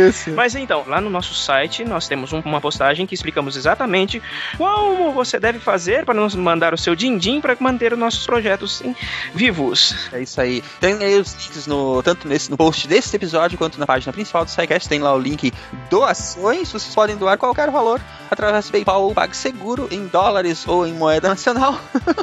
Isso. 0.08 0.30
Mas 0.36 0.54
então, 0.54 0.84
lá 0.86 1.00
no 1.00 1.10
nosso 1.10 1.34
site 1.34 1.84
nós 1.84 2.08
temos 2.08 2.32
um- 2.32 2.40
uma 2.44 2.60
postagem 2.60 3.06
que 3.06 3.14
explicamos 3.14 3.56
exatamente 3.56 4.22
como 4.56 5.12
você 5.12 5.38
deve 5.38 5.58
fazer 5.58 6.04
para 6.04 6.14
nos 6.14 6.34
mandar 6.34 6.74
o 6.74 6.78
seu 6.78 6.94
din-din 6.94 7.40
para 7.40 7.56
manter 7.60 7.92
os 7.92 7.98
nossos 7.98 8.24
projetos 8.26 8.80
em- 8.82 8.94
vivos. 9.34 9.94
É 10.12 10.20
isso 10.22 10.40
aí. 10.40 10.62
Tem 10.80 10.94
aí 11.02 11.18
os 11.18 11.32
links 11.34 11.66
no, 11.66 12.02
tanto 12.02 12.26
nesse, 12.28 12.50
no 12.50 12.56
post 12.56 12.86
desse 12.88 13.14
episódio 13.14 13.58
quanto 13.58 13.78
na 13.78 13.86
página 13.86 14.12
principal 14.12 14.44
do 14.44 14.50
SciCast. 14.50 14.88
Tem 14.88 15.00
lá 15.00 15.14
o 15.14 15.18
link 15.18 15.52
doações. 15.90 16.70
Vocês 16.72 16.94
podem 16.94 17.16
doar 17.16 17.38
qualquer 17.38 17.70
valor 17.70 18.00
através 18.30 18.66
do 18.66 18.72
PayPal 18.72 19.02
ou 19.02 19.14
PagSeguro 19.14 19.88
em 19.90 20.06
dólares 20.06 20.66
ou 20.66 20.86
em 20.86 20.92
moeda 20.92 21.28
nacional. 21.28 21.72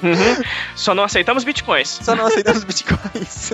Uhum. 0.03 0.43
Só 0.75 0.93
não 0.93 1.03
aceitamos 1.03 1.43
bitcoins. 1.43 1.99
Só 2.01 2.15
não 2.15 2.25
aceitamos 2.25 2.63
bitcoins. 2.63 3.53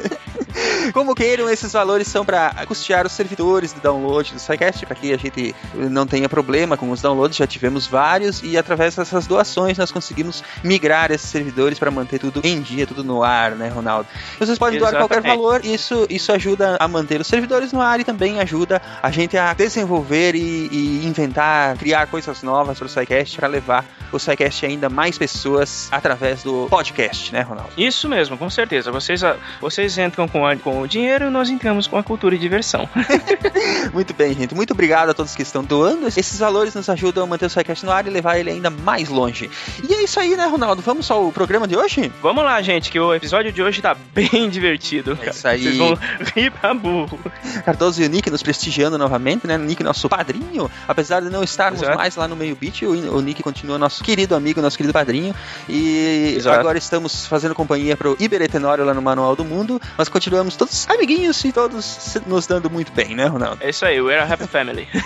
Como 0.93 1.13
queiram, 1.13 1.49
esses 1.49 1.71
valores 1.71 2.07
são 2.07 2.25
para 2.25 2.49
custear 2.65 3.05
os 3.05 3.11
servidores 3.11 3.73
de 3.73 3.79
download 3.79 4.33
do 4.33 4.39
SciCast, 4.39 4.85
para 4.85 4.95
que 4.95 5.13
a 5.13 5.17
gente 5.17 5.55
não 5.73 6.07
tenha 6.07 6.27
problema 6.27 6.77
com 6.77 6.89
os 6.89 7.01
downloads. 7.01 7.37
Já 7.37 7.47
tivemos 7.47 7.85
vários 7.85 8.41
e 8.43 8.57
através 8.57 8.95
dessas 8.95 9.27
doações 9.27 9.77
nós 9.77 9.91
conseguimos 9.91 10.43
migrar 10.63 11.11
esses 11.11 11.29
servidores 11.29 11.77
para 11.77 11.91
manter 11.91 12.19
tudo 12.19 12.41
em 12.43 12.61
dia, 12.61 12.87
tudo 12.87 13.03
no 13.03 13.23
ar, 13.23 13.51
né, 13.51 13.69
Ronaldo? 13.69 14.07
Vocês 14.39 14.57
podem 14.57 14.79
doar 14.79 14.95
qualquer 14.95 15.21
valor, 15.21 15.63
isso, 15.63 16.07
isso 16.09 16.31
ajuda 16.31 16.77
a 16.79 16.87
manter 16.87 17.21
os 17.21 17.27
servidores 17.27 17.71
no 17.71 17.81
ar 17.81 17.99
e 17.99 18.03
também 18.03 18.39
ajuda 18.39 18.81
a 19.01 19.11
gente 19.11 19.37
a 19.37 19.53
desenvolver 19.53 20.35
e, 20.35 20.69
e 20.71 21.05
inventar, 21.05 21.77
criar 21.77 22.07
coisas 22.07 22.41
novas 22.41 22.77
para 22.77 22.85
o 22.85 22.89
SciCast, 22.89 23.37
para 23.37 23.47
levar 23.47 23.85
o 24.11 24.19
SciCast 24.19 24.65
ainda 24.65 24.89
mais 24.89 25.17
pessoas 25.17 25.89
através 25.91 26.43
do 26.43 26.67
podcast, 26.69 26.96
né, 27.31 27.41
Ronaldo? 27.41 27.71
Isso 27.77 28.07
mesmo, 28.09 28.37
com 28.37 28.49
certeza. 28.49 28.91
Vocês, 28.91 29.23
ah, 29.23 29.35
vocês 29.61 29.97
entram 29.97 30.27
com, 30.27 30.45
a- 30.45 30.55
com 30.55 30.81
o 30.81 30.87
dinheiro 30.87 31.25
e 31.25 31.29
nós 31.29 31.49
entramos 31.49 31.85
com 31.87 31.97
a 31.97 32.03
cultura 32.03 32.35
e 32.35 32.37
diversão. 32.37 32.89
Muito 33.93 34.13
bem, 34.13 34.33
gente. 34.33 34.53
Muito 34.55 34.71
obrigado 34.73 35.09
a 35.09 35.13
todos 35.13 35.35
que 35.35 35.41
estão 35.41 35.63
doando. 35.63 36.07
Esses 36.07 36.39
valores 36.39 36.73
nos 36.75 36.89
ajudam 36.89 37.23
a 37.23 37.27
manter 37.27 37.45
o 37.45 37.49
SciCast 37.49 37.85
no 37.85 37.91
ar 37.91 38.05
e 38.07 38.09
levar 38.09 38.37
ele 38.37 38.49
ainda 38.51 38.69
mais 38.69 39.09
longe. 39.09 39.49
E 39.87 39.93
é 39.93 40.03
isso 40.03 40.19
aí, 40.19 40.35
né, 40.35 40.45
Ronaldo? 40.47 40.81
Vamos 40.81 41.09
ao 41.11 41.31
programa 41.31 41.67
de 41.67 41.75
hoje? 41.75 42.11
Vamos 42.21 42.43
lá, 42.43 42.61
gente, 42.61 42.89
que 42.91 42.99
o 42.99 43.13
episódio 43.13 43.51
de 43.51 43.61
hoje 43.61 43.81
tá 43.81 43.95
bem 44.13 44.49
divertido. 44.49 45.15
cara. 45.15 45.29
isso 45.31 45.47
aí. 45.47 45.63
Vocês 45.63 45.77
vão 45.77 45.97
rir 46.35 46.51
pra 46.51 46.73
burro. 46.73 47.19
Cardoso 47.65 48.01
e 48.01 48.05
o 48.05 48.09
Nick 48.09 48.29
nos 48.29 48.41
prestigiando 48.43 48.97
novamente, 48.97 49.45
né? 49.47 49.55
O 49.55 49.59
Nick, 49.59 49.83
nosso 49.83 50.07
padrinho. 50.09 50.69
Apesar 50.87 51.21
de 51.21 51.29
não 51.29 51.43
estarmos 51.43 51.81
Exato. 51.81 51.97
mais 51.97 52.15
lá 52.15 52.27
no 52.27 52.35
meio 52.35 52.55
beat, 52.55 52.81
o, 52.83 52.89
o 53.17 53.21
Nick 53.21 53.41
continua 53.43 53.77
nosso 53.77 54.03
querido 54.03 54.35
amigo, 54.35 54.61
nosso 54.61 54.77
querido 54.77 54.93
padrinho. 54.93 55.33
E 55.69 56.35
Exato. 56.37 56.59
agora 56.59 56.77
estamos 56.87 57.27
fazendo 57.27 57.53
companhia 57.53 57.95
pro 57.95 58.15
Iberetenório 58.19 58.85
lá 58.85 58.93
no 58.93 59.01
Manual 59.01 59.35
do 59.35 59.43
Mundo. 59.43 59.79
Mas 59.97 60.09
continuamos 60.09 60.55
todos 60.55 60.89
amiguinhos 60.89 61.43
e 61.43 61.51
todos 61.51 62.17
nos 62.25 62.47
dando 62.47 62.69
muito 62.69 62.91
bem, 62.91 63.15
né, 63.15 63.25
Ronaldo? 63.25 63.57
É 63.61 63.69
isso 63.69 63.85
aí, 63.85 64.01
we're 64.01 64.19
a 64.19 64.33
happy 64.33 64.47
family. 64.47 64.87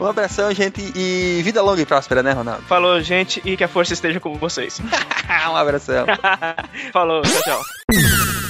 Um 0.00 0.06
abração, 0.06 0.52
gente, 0.52 0.80
e 0.94 1.40
vida 1.42 1.62
longa 1.62 1.80
e 1.80 1.86
próspera, 1.86 2.22
né, 2.22 2.32
Ronaldo? 2.32 2.62
Falou, 2.62 3.00
gente, 3.00 3.40
e 3.44 3.56
que 3.56 3.64
a 3.64 3.68
força 3.68 3.92
esteja 3.92 4.18
com 4.18 4.36
vocês. 4.36 4.80
um 5.50 5.56
abração. 5.56 6.06
Falou, 6.92 7.22
tchau, 7.22 7.42
tchau. 7.42 8.43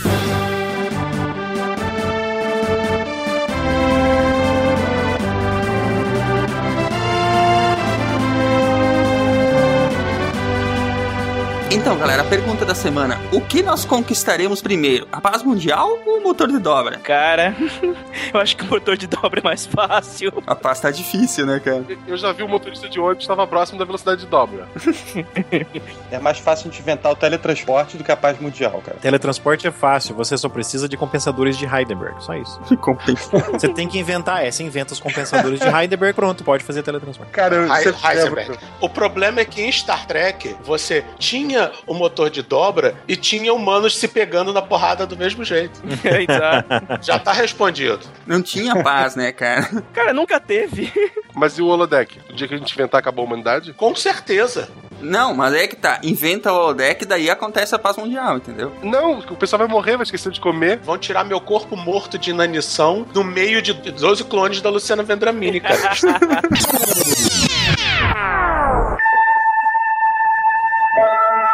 Então, 11.84 11.98
galera, 11.98 12.22
a 12.22 12.24
pergunta 12.24 12.64
da 12.64 12.74
semana: 12.74 13.20
o 13.30 13.42
que 13.42 13.62
nós 13.62 13.84
conquistaremos 13.84 14.62
primeiro? 14.62 15.06
A 15.12 15.20
paz 15.20 15.42
mundial 15.42 15.98
ou 16.06 16.16
o 16.16 16.22
motor 16.22 16.48
de 16.48 16.58
dobra? 16.58 16.98
Cara, 17.00 17.54
eu 18.32 18.40
acho 18.40 18.56
que 18.56 18.64
o 18.64 18.70
motor 18.70 18.96
de 18.96 19.06
dobra 19.06 19.40
é 19.40 19.42
mais 19.42 19.66
fácil. 19.66 20.32
A 20.46 20.54
paz 20.54 20.80
tá 20.80 20.90
difícil, 20.90 21.44
né, 21.44 21.60
cara? 21.60 21.84
Eu 22.06 22.16
já 22.16 22.32
vi 22.32 22.42
o 22.42 22.48
motorista 22.48 22.88
de 22.88 22.98
ônibus 22.98 23.24
estava 23.24 23.46
próximo 23.46 23.78
da 23.78 23.84
velocidade 23.84 24.22
de 24.22 24.26
dobra. 24.26 24.66
É 26.10 26.18
mais 26.18 26.38
fácil 26.38 26.68
a 26.68 26.70
gente 26.70 26.80
inventar 26.80 27.12
o 27.12 27.16
teletransporte 27.16 27.98
do 27.98 28.04
que 28.04 28.10
a 28.10 28.16
paz 28.16 28.40
mundial, 28.40 28.82
cara. 28.82 28.96
Teletransporte 28.98 29.66
é 29.66 29.70
fácil, 29.70 30.14
você 30.14 30.38
só 30.38 30.48
precisa 30.48 30.88
de 30.88 30.96
compensadores 30.96 31.54
de 31.58 31.66
Heidelberg, 31.66 32.24
só 32.24 32.34
isso. 32.34 32.58
Você 33.52 33.68
tem 33.68 33.86
que 33.88 33.98
inventar, 33.98 34.44
é, 34.44 34.50
você 34.50 34.62
inventa 34.62 34.92
os 34.92 35.00
compensadores 35.00 35.60
de 35.60 35.66
Heidelberg, 35.66 36.14
pronto, 36.14 36.44
pode 36.44 36.64
fazer 36.64 36.82
teletransporte. 36.82 37.32
Cara, 37.32 37.66
Heisenberg. 37.66 38.58
O 38.80 38.88
problema 38.88 39.40
é 39.40 39.44
que 39.44 39.60
em 39.62 39.70
Star 39.70 40.06
Trek 40.06 40.56
você 40.62 41.04
tinha 41.18 41.73
o 41.86 41.94
motor 41.94 42.30
de 42.30 42.42
dobra 42.42 42.94
e 43.06 43.16
tinha 43.16 43.52
humanos 43.52 43.96
se 43.96 44.08
pegando 44.08 44.52
na 44.52 44.62
porrada 44.62 45.06
do 45.06 45.16
mesmo 45.16 45.44
jeito. 45.44 45.80
Exato. 46.04 47.02
Já 47.02 47.18
tá 47.18 47.32
respondido. 47.32 48.00
Não 48.26 48.42
tinha 48.42 48.82
paz, 48.82 49.16
né, 49.16 49.32
cara? 49.32 49.82
Cara, 49.92 50.12
nunca 50.12 50.40
teve. 50.40 50.92
Mas 51.34 51.58
e 51.58 51.62
o 51.62 51.66
holodeck? 51.66 52.18
O 52.30 52.32
dia 52.32 52.46
que 52.46 52.54
a 52.54 52.58
gente 52.58 52.72
inventar, 52.72 53.00
acabou 53.00 53.24
a 53.24 53.26
humanidade? 53.26 53.72
Com 53.72 53.94
certeza. 53.94 54.68
Não, 55.00 55.34
mas 55.34 55.52
é 55.54 55.66
que 55.66 55.76
tá. 55.76 55.98
Inventa 56.02 56.52
o 56.52 56.56
holodeck, 56.56 57.04
daí 57.04 57.28
acontece 57.28 57.74
a 57.74 57.78
paz 57.78 57.96
mundial, 57.96 58.38
entendeu? 58.38 58.72
Não, 58.82 59.18
o 59.18 59.36
pessoal 59.36 59.58
vai 59.58 59.68
morrer, 59.68 59.96
vai 59.96 60.04
esquecer 60.04 60.32
de 60.32 60.40
comer. 60.40 60.78
Vão 60.78 60.96
tirar 60.96 61.24
meu 61.24 61.40
corpo 61.40 61.76
morto 61.76 62.18
de 62.18 62.30
inanição 62.30 63.06
no 63.12 63.22
meio 63.22 63.60
de 63.60 63.72
12 63.72 64.24
clones 64.24 64.60
da 64.60 64.70
Luciana 64.70 65.02
Vendramini, 65.02 65.60
cara. 65.60 65.94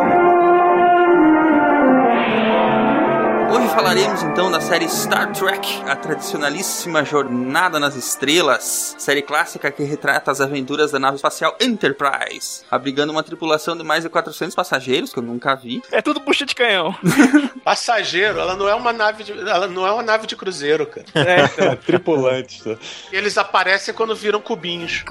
Hoje 3.51 3.67
falaremos 3.67 4.23
então 4.23 4.49
da 4.49 4.61
série 4.61 4.87
Star 4.87 5.33
Trek, 5.33 5.81
a 5.85 5.93
tradicionalíssima 5.93 7.03
Jornada 7.03 7.81
nas 7.81 7.97
Estrelas, 7.97 8.95
série 8.97 9.21
clássica 9.21 9.69
que 9.69 9.83
retrata 9.83 10.31
as 10.31 10.39
aventuras 10.39 10.89
da 10.91 10.97
nave 10.97 11.17
espacial 11.17 11.57
Enterprise, 11.59 12.63
abrigando 12.71 13.11
uma 13.11 13.21
tripulação 13.21 13.75
de 13.75 13.83
mais 13.83 14.03
de 14.03 14.09
400 14.09 14.55
passageiros, 14.55 15.11
que 15.11 15.19
eu 15.19 15.23
nunca 15.23 15.53
vi. 15.53 15.81
É 15.91 16.01
tudo 16.01 16.21
bucha 16.21 16.45
de 16.45 16.55
canhão. 16.55 16.95
Passageiro, 17.61 18.39
ela 18.39 18.55
não 18.55 18.69
é 18.69 18.73
uma 18.73 18.93
nave 18.93 19.25
de, 19.25 19.33
ela 19.33 19.67
não 19.67 19.85
é 19.85 19.91
uma 19.91 20.03
nave 20.03 20.25
de 20.27 20.37
cruzeiro, 20.37 20.85
cara. 20.85 21.05
É, 21.13 21.43
então. 21.43 21.75
Tripulantes. 21.85 22.63
tá? 22.63 22.77
Eles 23.11 23.37
aparecem 23.37 23.93
quando 23.93 24.15
viram 24.15 24.39
cubinhos. 24.39 25.03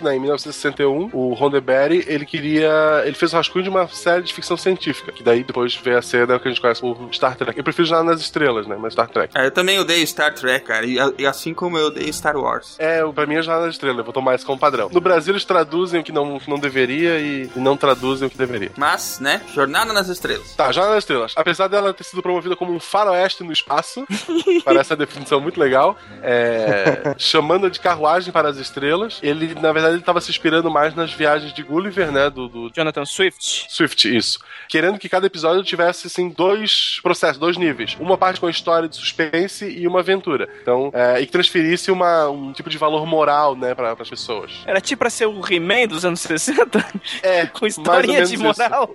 Em 0.00 0.20
1961, 0.20 1.10
o 1.12 1.34
Roddenberry, 1.34 2.04
ele 2.06 2.24
queria... 2.24 3.02
Ele 3.04 3.16
fez 3.16 3.32
o 3.32 3.36
rascunho 3.36 3.64
de 3.64 3.70
uma 3.70 3.88
série 3.88 4.22
de 4.22 4.32
ficção 4.32 4.56
científica, 4.56 5.10
que 5.10 5.24
daí 5.24 5.42
depois 5.42 5.74
veio 5.74 5.98
a 5.98 6.02
cena 6.02 6.43
que 6.44 6.48
a 6.48 6.52
gente 6.52 6.60
conhece 6.60 6.80
por 6.80 7.08
Star 7.12 7.36
Trek. 7.36 7.58
Eu 7.58 7.64
prefiro 7.64 7.86
Jornada 7.86 8.12
nas 8.12 8.20
Estrelas, 8.20 8.66
né, 8.66 8.76
mas 8.78 8.92
Star 8.92 9.08
Trek. 9.08 9.36
É, 9.36 9.46
eu 9.46 9.50
também 9.50 9.78
odeio 9.78 10.06
Star 10.06 10.32
Trek, 10.34 10.64
cara, 10.64 10.86
e, 10.86 10.96
e 11.18 11.26
assim 11.26 11.52
como 11.52 11.76
eu 11.78 11.86
odeio 11.86 12.12
Star 12.12 12.36
Wars. 12.36 12.76
É, 12.78 13.02
pra 13.12 13.26
mim 13.26 13.34
é 13.34 13.42
Jornada 13.42 13.66
nas 13.66 13.74
Estrelas, 13.74 13.98
eu 13.98 14.04
vou 14.04 14.12
tomar 14.12 14.34
isso 14.34 14.46
como 14.46 14.58
padrão. 14.58 14.88
No 14.92 15.00
Brasil 15.00 15.32
eles 15.32 15.44
traduzem 15.44 16.00
o 16.00 16.04
que 16.04 16.12
não, 16.12 16.36
o 16.36 16.40
que 16.40 16.48
não 16.48 16.58
deveria 16.58 17.18
e, 17.18 17.50
e 17.54 17.58
não 17.58 17.76
traduzem 17.76 18.28
o 18.28 18.30
que 18.30 18.38
deveria. 18.38 18.70
Mas, 18.76 19.18
né, 19.20 19.40
Jornada 19.54 19.92
nas 19.92 20.08
Estrelas. 20.08 20.54
Tá, 20.54 20.70
Jornada 20.70 20.94
nas 20.94 21.04
Estrelas. 21.04 21.32
Apesar 21.36 21.68
dela 21.68 21.92
ter 21.92 22.04
sido 22.04 22.22
promovida 22.22 22.54
como 22.54 22.72
um 22.72 22.80
faroeste 22.80 23.42
no 23.42 23.52
espaço, 23.52 24.06
parece 24.64 24.92
a 24.92 24.96
definição 24.96 25.40
muito 25.40 25.58
legal, 25.58 25.96
é, 26.22 27.14
chamando 27.18 27.70
de 27.70 27.80
carruagem 27.80 28.32
para 28.32 28.48
as 28.48 28.56
estrelas, 28.56 29.18
ele, 29.22 29.54
na 29.54 29.72
verdade, 29.72 29.94
ele 29.94 30.02
estava 30.02 30.20
se 30.20 30.30
inspirando 30.30 30.70
mais 30.70 30.94
nas 30.94 31.12
viagens 31.12 31.52
de 31.52 31.62
Gulliver, 31.62 32.12
né, 32.12 32.28
do, 32.30 32.48
do 32.48 32.70
Jonathan 32.74 33.04
Swift. 33.04 33.66
Swift, 33.68 34.14
isso. 34.14 34.38
Querendo 34.68 34.98
que 34.98 35.08
cada 35.08 35.26
episódio 35.26 35.62
tivesse, 35.62 36.06
assim, 36.06 36.28
dois 36.36 36.98
processos, 37.02 37.38
dois 37.38 37.56
níveis. 37.56 37.96
Uma 37.98 38.16
parte 38.16 38.40
com 38.40 38.48
história 38.48 38.88
de 38.88 38.96
suspense 38.96 39.66
e 39.66 39.86
uma 39.86 40.00
aventura. 40.00 40.48
Então, 40.62 40.90
é, 40.92 41.20
e 41.20 41.26
que 41.26 41.32
transferisse 41.32 41.90
uma, 41.90 42.28
um 42.28 42.52
tipo 42.52 42.68
de 42.68 42.78
valor 42.78 43.06
moral, 43.06 43.56
né, 43.56 43.74
para 43.74 43.92
as 43.92 44.08
pessoas. 44.08 44.52
Era 44.66 44.80
tipo 44.80 45.00
pra 45.00 45.10
ser 45.10 45.26
o 45.26 45.40
He-Man 45.46 45.86
dos 45.88 46.04
anos 46.04 46.20
60? 46.20 46.84
É, 47.22 47.46
Com 47.54 47.66
historinha 47.66 48.24
de 48.24 48.36
menos 48.36 48.58
isso. 48.58 48.62
moral? 48.62 48.90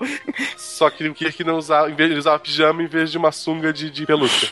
Só 0.58 0.90
que 0.90 1.08
o 1.08 1.14
Kirk 1.14 1.44
não 1.44 1.58
usava, 1.58 1.90
em 1.90 1.96
vez, 1.96 2.10
ele 2.10 2.20
usava 2.20 2.40
pijama 2.40 2.84
em 2.84 2.88
vez 2.88 3.12
de 3.12 3.18
uma 3.18 3.32
sunga 3.32 3.72
de, 3.72 3.90
de 3.90 4.06
pelúcia. 4.06 4.50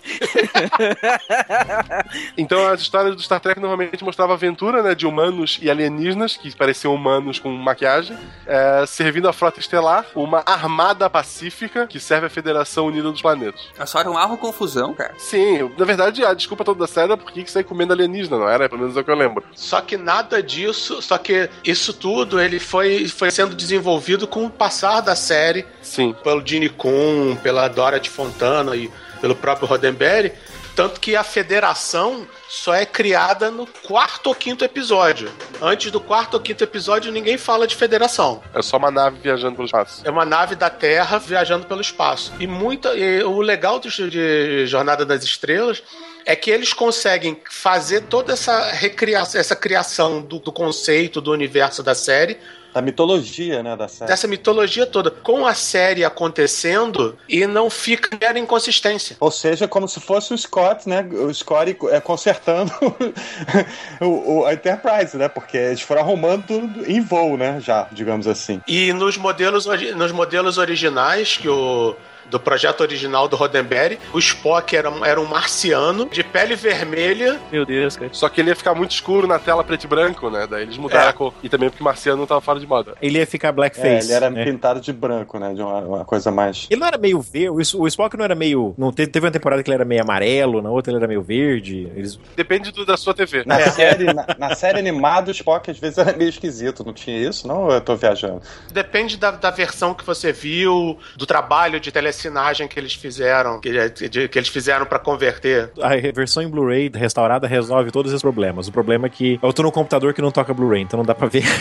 então 2.37 2.67
as 2.67 2.81
histórias 2.81 3.15
do 3.15 3.21
Star 3.21 3.39
Trek 3.39 3.59
normalmente 3.59 4.03
mostravam 4.03 4.33
aventura, 4.33 4.83
né, 4.83 4.93
de 4.93 5.05
humanos 5.05 5.59
e 5.61 5.69
alienígenas, 5.69 6.37
que 6.37 6.55
pareciam 6.55 6.93
humanos 6.93 7.39
com 7.39 7.49
maquiagem, 7.49 8.17
é, 8.45 8.85
servindo 8.85 9.27
a 9.27 9.33
frota 9.33 9.59
estelar, 9.59 10.05
uma 10.15 10.43
armada 10.45 11.09
pacífica 11.09 11.87
que 11.87 11.99
serve 11.99 12.27
à 12.27 12.29
Federação 12.29 12.76
Unida 12.81 13.11
dos 13.11 13.21
Planetas. 13.21 13.61
É 13.77 13.85
só 13.85 13.99
era 13.99 14.09
uma 14.09 14.37
confusão, 14.37 14.93
cara. 14.93 15.13
Sim, 15.17 15.71
na 15.77 15.85
verdade, 15.85 16.23
a 16.23 16.33
desculpa 16.33 16.63
toda 16.63 16.79
da 16.79 16.87
série 16.87 17.13
é 17.13 17.15
porque 17.15 17.43
que 17.43 17.51
sair 17.51 17.63
comendo 17.63 17.93
alienígena, 17.93 18.37
não 18.37 18.49
era? 18.49 18.69
Pelo 18.69 18.81
menos 18.81 18.95
é 18.95 18.99
o 18.99 19.03
que 19.03 19.11
eu 19.11 19.15
lembro. 19.15 19.43
Só 19.55 19.81
que 19.81 19.97
nada 19.97 20.41
disso, 20.41 21.01
só 21.01 21.17
que 21.17 21.49
isso 21.63 21.93
tudo 21.93 22.39
ele 22.39 22.59
foi, 22.59 23.07
foi 23.07 23.31
sendo 23.31 23.55
desenvolvido 23.55 24.27
com 24.27 24.45
o 24.45 24.49
passar 24.49 25.01
da 25.01 25.15
série 25.15 25.65
Sim. 25.81 26.15
pelo 26.23 26.45
Gene 26.45 26.69
Coon, 26.69 27.35
pela 27.37 27.67
Dorothy 27.67 28.09
Fontana 28.09 28.75
e 28.75 28.91
pelo 29.19 29.35
próprio 29.35 29.67
Roddenberry. 29.67 30.33
Tanto 30.75 30.99
que 30.99 31.15
a 31.15 31.23
federação 31.23 32.27
só 32.47 32.73
é 32.73 32.85
criada 32.85 33.51
no 33.51 33.67
quarto 33.67 34.27
ou 34.27 34.35
quinto 34.35 34.63
episódio. 34.63 35.31
Antes 35.61 35.91
do 35.91 35.99
quarto 35.99 36.35
ou 36.35 36.39
quinto 36.39 36.63
episódio, 36.63 37.11
ninguém 37.11 37.37
fala 37.37 37.67
de 37.67 37.75
federação. 37.75 38.41
É 38.53 38.61
só 38.61 38.77
uma 38.77 38.89
nave 38.89 39.19
viajando 39.21 39.55
pelo 39.55 39.65
espaço. 39.65 40.01
É 40.05 40.09
uma 40.09 40.25
nave 40.25 40.55
da 40.55 40.69
Terra 40.69 41.17
viajando 41.17 41.65
pelo 41.65 41.81
espaço. 41.81 42.31
E 42.39 42.47
muita, 42.47 42.95
e 42.95 43.23
o 43.23 43.41
legal 43.41 43.79
do, 43.79 43.89
de 43.89 44.65
Jornada 44.65 45.05
das 45.05 45.23
Estrelas 45.23 45.83
é 46.25 46.35
que 46.35 46.51
eles 46.51 46.73
conseguem 46.73 47.39
fazer 47.49 48.01
toda 48.01 48.33
essa 48.33 48.69
recriação, 48.71 49.39
essa 49.39 49.55
criação 49.55 50.21
do, 50.21 50.39
do 50.39 50.51
conceito 50.51 51.21
do 51.21 51.31
universo 51.31 51.81
da 51.81 51.95
série 51.95 52.37
Da 52.77 52.81
mitologia, 52.83 53.63
né, 53.63 53.75
da 53.75 53.87
série. 53.87 54.07
dessa 54.11 54.27
mitologia 54.27 54.85
toda 54.85 55.09
com 55.09 55.47
a 55.47 55.53
série 55.55 56.05
acontecendo 56.05 57.17
e 57.27 57.47
não 57.47 57.69
fica 57.71 58.15
mera 58.21 58.37
inconsistência. 58.37 59.17
Ou 59.19 59.31
seja, 59.31 59.67
como 59.67 59.87
se 59.87 59.99
fosse 59.99 60.31
o 60.33 60.37
Scott, 60.37 60.87
né? 60.87 61.01
O 61.11 61.33
Scott 61.33 61.75
é, 61.89 61.99
consertando 61.99 62.71
o, 64.01 64.39
o- 64.41 64.45
a 64.45 64.53
Enterprise, 64.53 65.17
né? 65.17 65.27
Porque 65.27 65.57
eles 65.57 65.81
foram 65.81 66.01
arrumando 66.01 66.45
tudo 66.45 66.85
em 66.89 67.01
voo, 67.01 67.35
né? 67.37 67.59
Já, 67.59 67.87
digamos 67.91 68.27
assim. 68.27 68.61
E 68.67 68.93
nos 68.93 69.17
modelos, 69.17 69.65
nos 69.95 70.11
modelos 70.11 70.57
originais 70.57 71.37
que 71.37 71.49
o 71.49 71.95
do 72.29 72.39
projeto 72.39 72.81
original 72.81 73.27
do 73.27 73.35
Roddenberry, 73.35 73.99
o 74.13 74.19
Spock 74.19 74.75
era, 74.75 74.89
um- 74.89 75.05
era 75.05 75.19
um 75.19 75.25
marciano 75.25 76.07
de 76.09 76.23
pele 76.23 76.55
vermelha. 76.55 77.39
Meu 77.51 77.65
Deus, 77.65 77.95
cara. 77.95 78.09
Só 78.13 78.27
que 78.29 78.41
ele 78.41 78.49
ia 78.49 78.55
ficar 78.55 78.73
muito 78.75 78.91
escuro 78.91 79.27
na 79.27 79.39
tela 79.39 79.63
preto 79.63 79.83
e 79.85 79.87
branco, 79.87 80.29
né? 80.29 80.45
Daí 80.49 80.63
eles 80.63 80.77
mudaram 80.77 81.05
É. 81.05 81.09
a 81.09 81.13
cor. 81.13 81.33
E 81.43 81.49
também 81.49 81.69
porque 81.69 81.83
Marciano 81.83 82.17
não 82.19 82.27
tava 82.27 82.41
fora 82.41 82.59
de 82.59 82.67
moda. 82.67 82.95
Ele 83.01 83.17
ia 83.19 83.27
ficar 83.27 83.49
É, 83.49 83.51
blackface. 83.51 84.07
ele 84.07 84.13
era 84.13 84.29
né? 84.29 84.43
pintado 84.43 84.79
de 84.81 84.91
branco, 84.93 85.39
né? 85.39 85.53
De 85.53 85.61
uma, 85.61 85.79
uma 85.79 86.05
coisa 86.05 86.31
mais. 86.31 86.67
Ele 86.69 86.79
não 86.79 86.87
era 86.87 86.97
meio 86.97 87.19
verde, 87.21 87.49
o 87.49 87.59
Sp- 87.61 87.77
o 87.79 87.87
Spock 87.87 88.17
não 88.17 88.25
era 88.25 88.35
meio. 88.35 88.73
Não 88.77 88.91
teve, 88.91 89.11
teve 89.11 89.25
uma 89.25 89.31
temporada 89.31 89.63
que 89.63 89.69
ele 89.69 89.75
era 89.75 89.85
meio 89.85 90.01
amarelo, 90.01 90.61
na 90.61 90.69
outra 90.69 90.91
ele 90.91 90.97
era 90.97 91.07
meio 91.07 91.21
verde. 91.21 91.89
Eles... 91.95 92.19
Depende 92.35 92.71
do- 92.71 92.85
da 92.85 92.97
sua 92.97 93.13
TV. 93.13 93.43
Na, 93.45 93.59
série, 93.71 94.05
na, 94.13 94.25
na 94.37 94.55
série 94.55 94.79
animada, 94.79 95.29
o 95.29 95.31
Spock 95.31 95.69
às 95.71 95.77
vezes 95.79 95.97
era 95.97 96.15
meio 96.15 96.29
esquisito, 96.29 96.83
não 96.85 96.93
tinha 96.93 97.17
isso? 97.17 97.47
Não, 97.47 97.63
ou 97.65 97.71
eu 97.71 97.81
tô 97.81 97.95
viajando. 97.95 98.41
Depende 98.71 99.17
da, 99.17 99.31
da 99.31 99.49
versão 99.51 99.93
que 99.93 100.03
você 100.05 100.31
viu, 100.31 100.97
do 101.15 101.25
trabalho 101.25 101.79
de 101.79 101.91
telecinagem 102.21 102.67
que 102.67 102.79
eles 102.79 102.93
fizeram, 102.93 103.59
que, 103.59 103.69
de- 104.09 104.27
que 104.27 104.37
eles 104.39 104.49
fizeram 104.49 104.85
pra 104.85 104.97
converter. 104.99 105.71
A 105.81 105.89
versão 106.11 106.41
em 106.43 106.47
Blu-ray 106.49 106.89
restaurada 106.93 107.47
resolve 107.47 107.91
todos 107.91 108.11
esses 108.11 108.21
problemas. 108.21 108.67
O 108.67 108.71
problema 108.71 109.05
é 109.07 109.09
que 109.09 109.39
eu 109.41 109.53
tô 109.53 109.63
no 109.63 109.71
computador 109.71 110.13
que 110.13 110.21
não 110.21 110.31
toca 110.31 110.53
Blu-ray, 110.53 110.81
então 110.81 110.97
não 110.97 111.05
dá 111.05 111.13
pra 111.15 111.27
ver. 111.27 111.43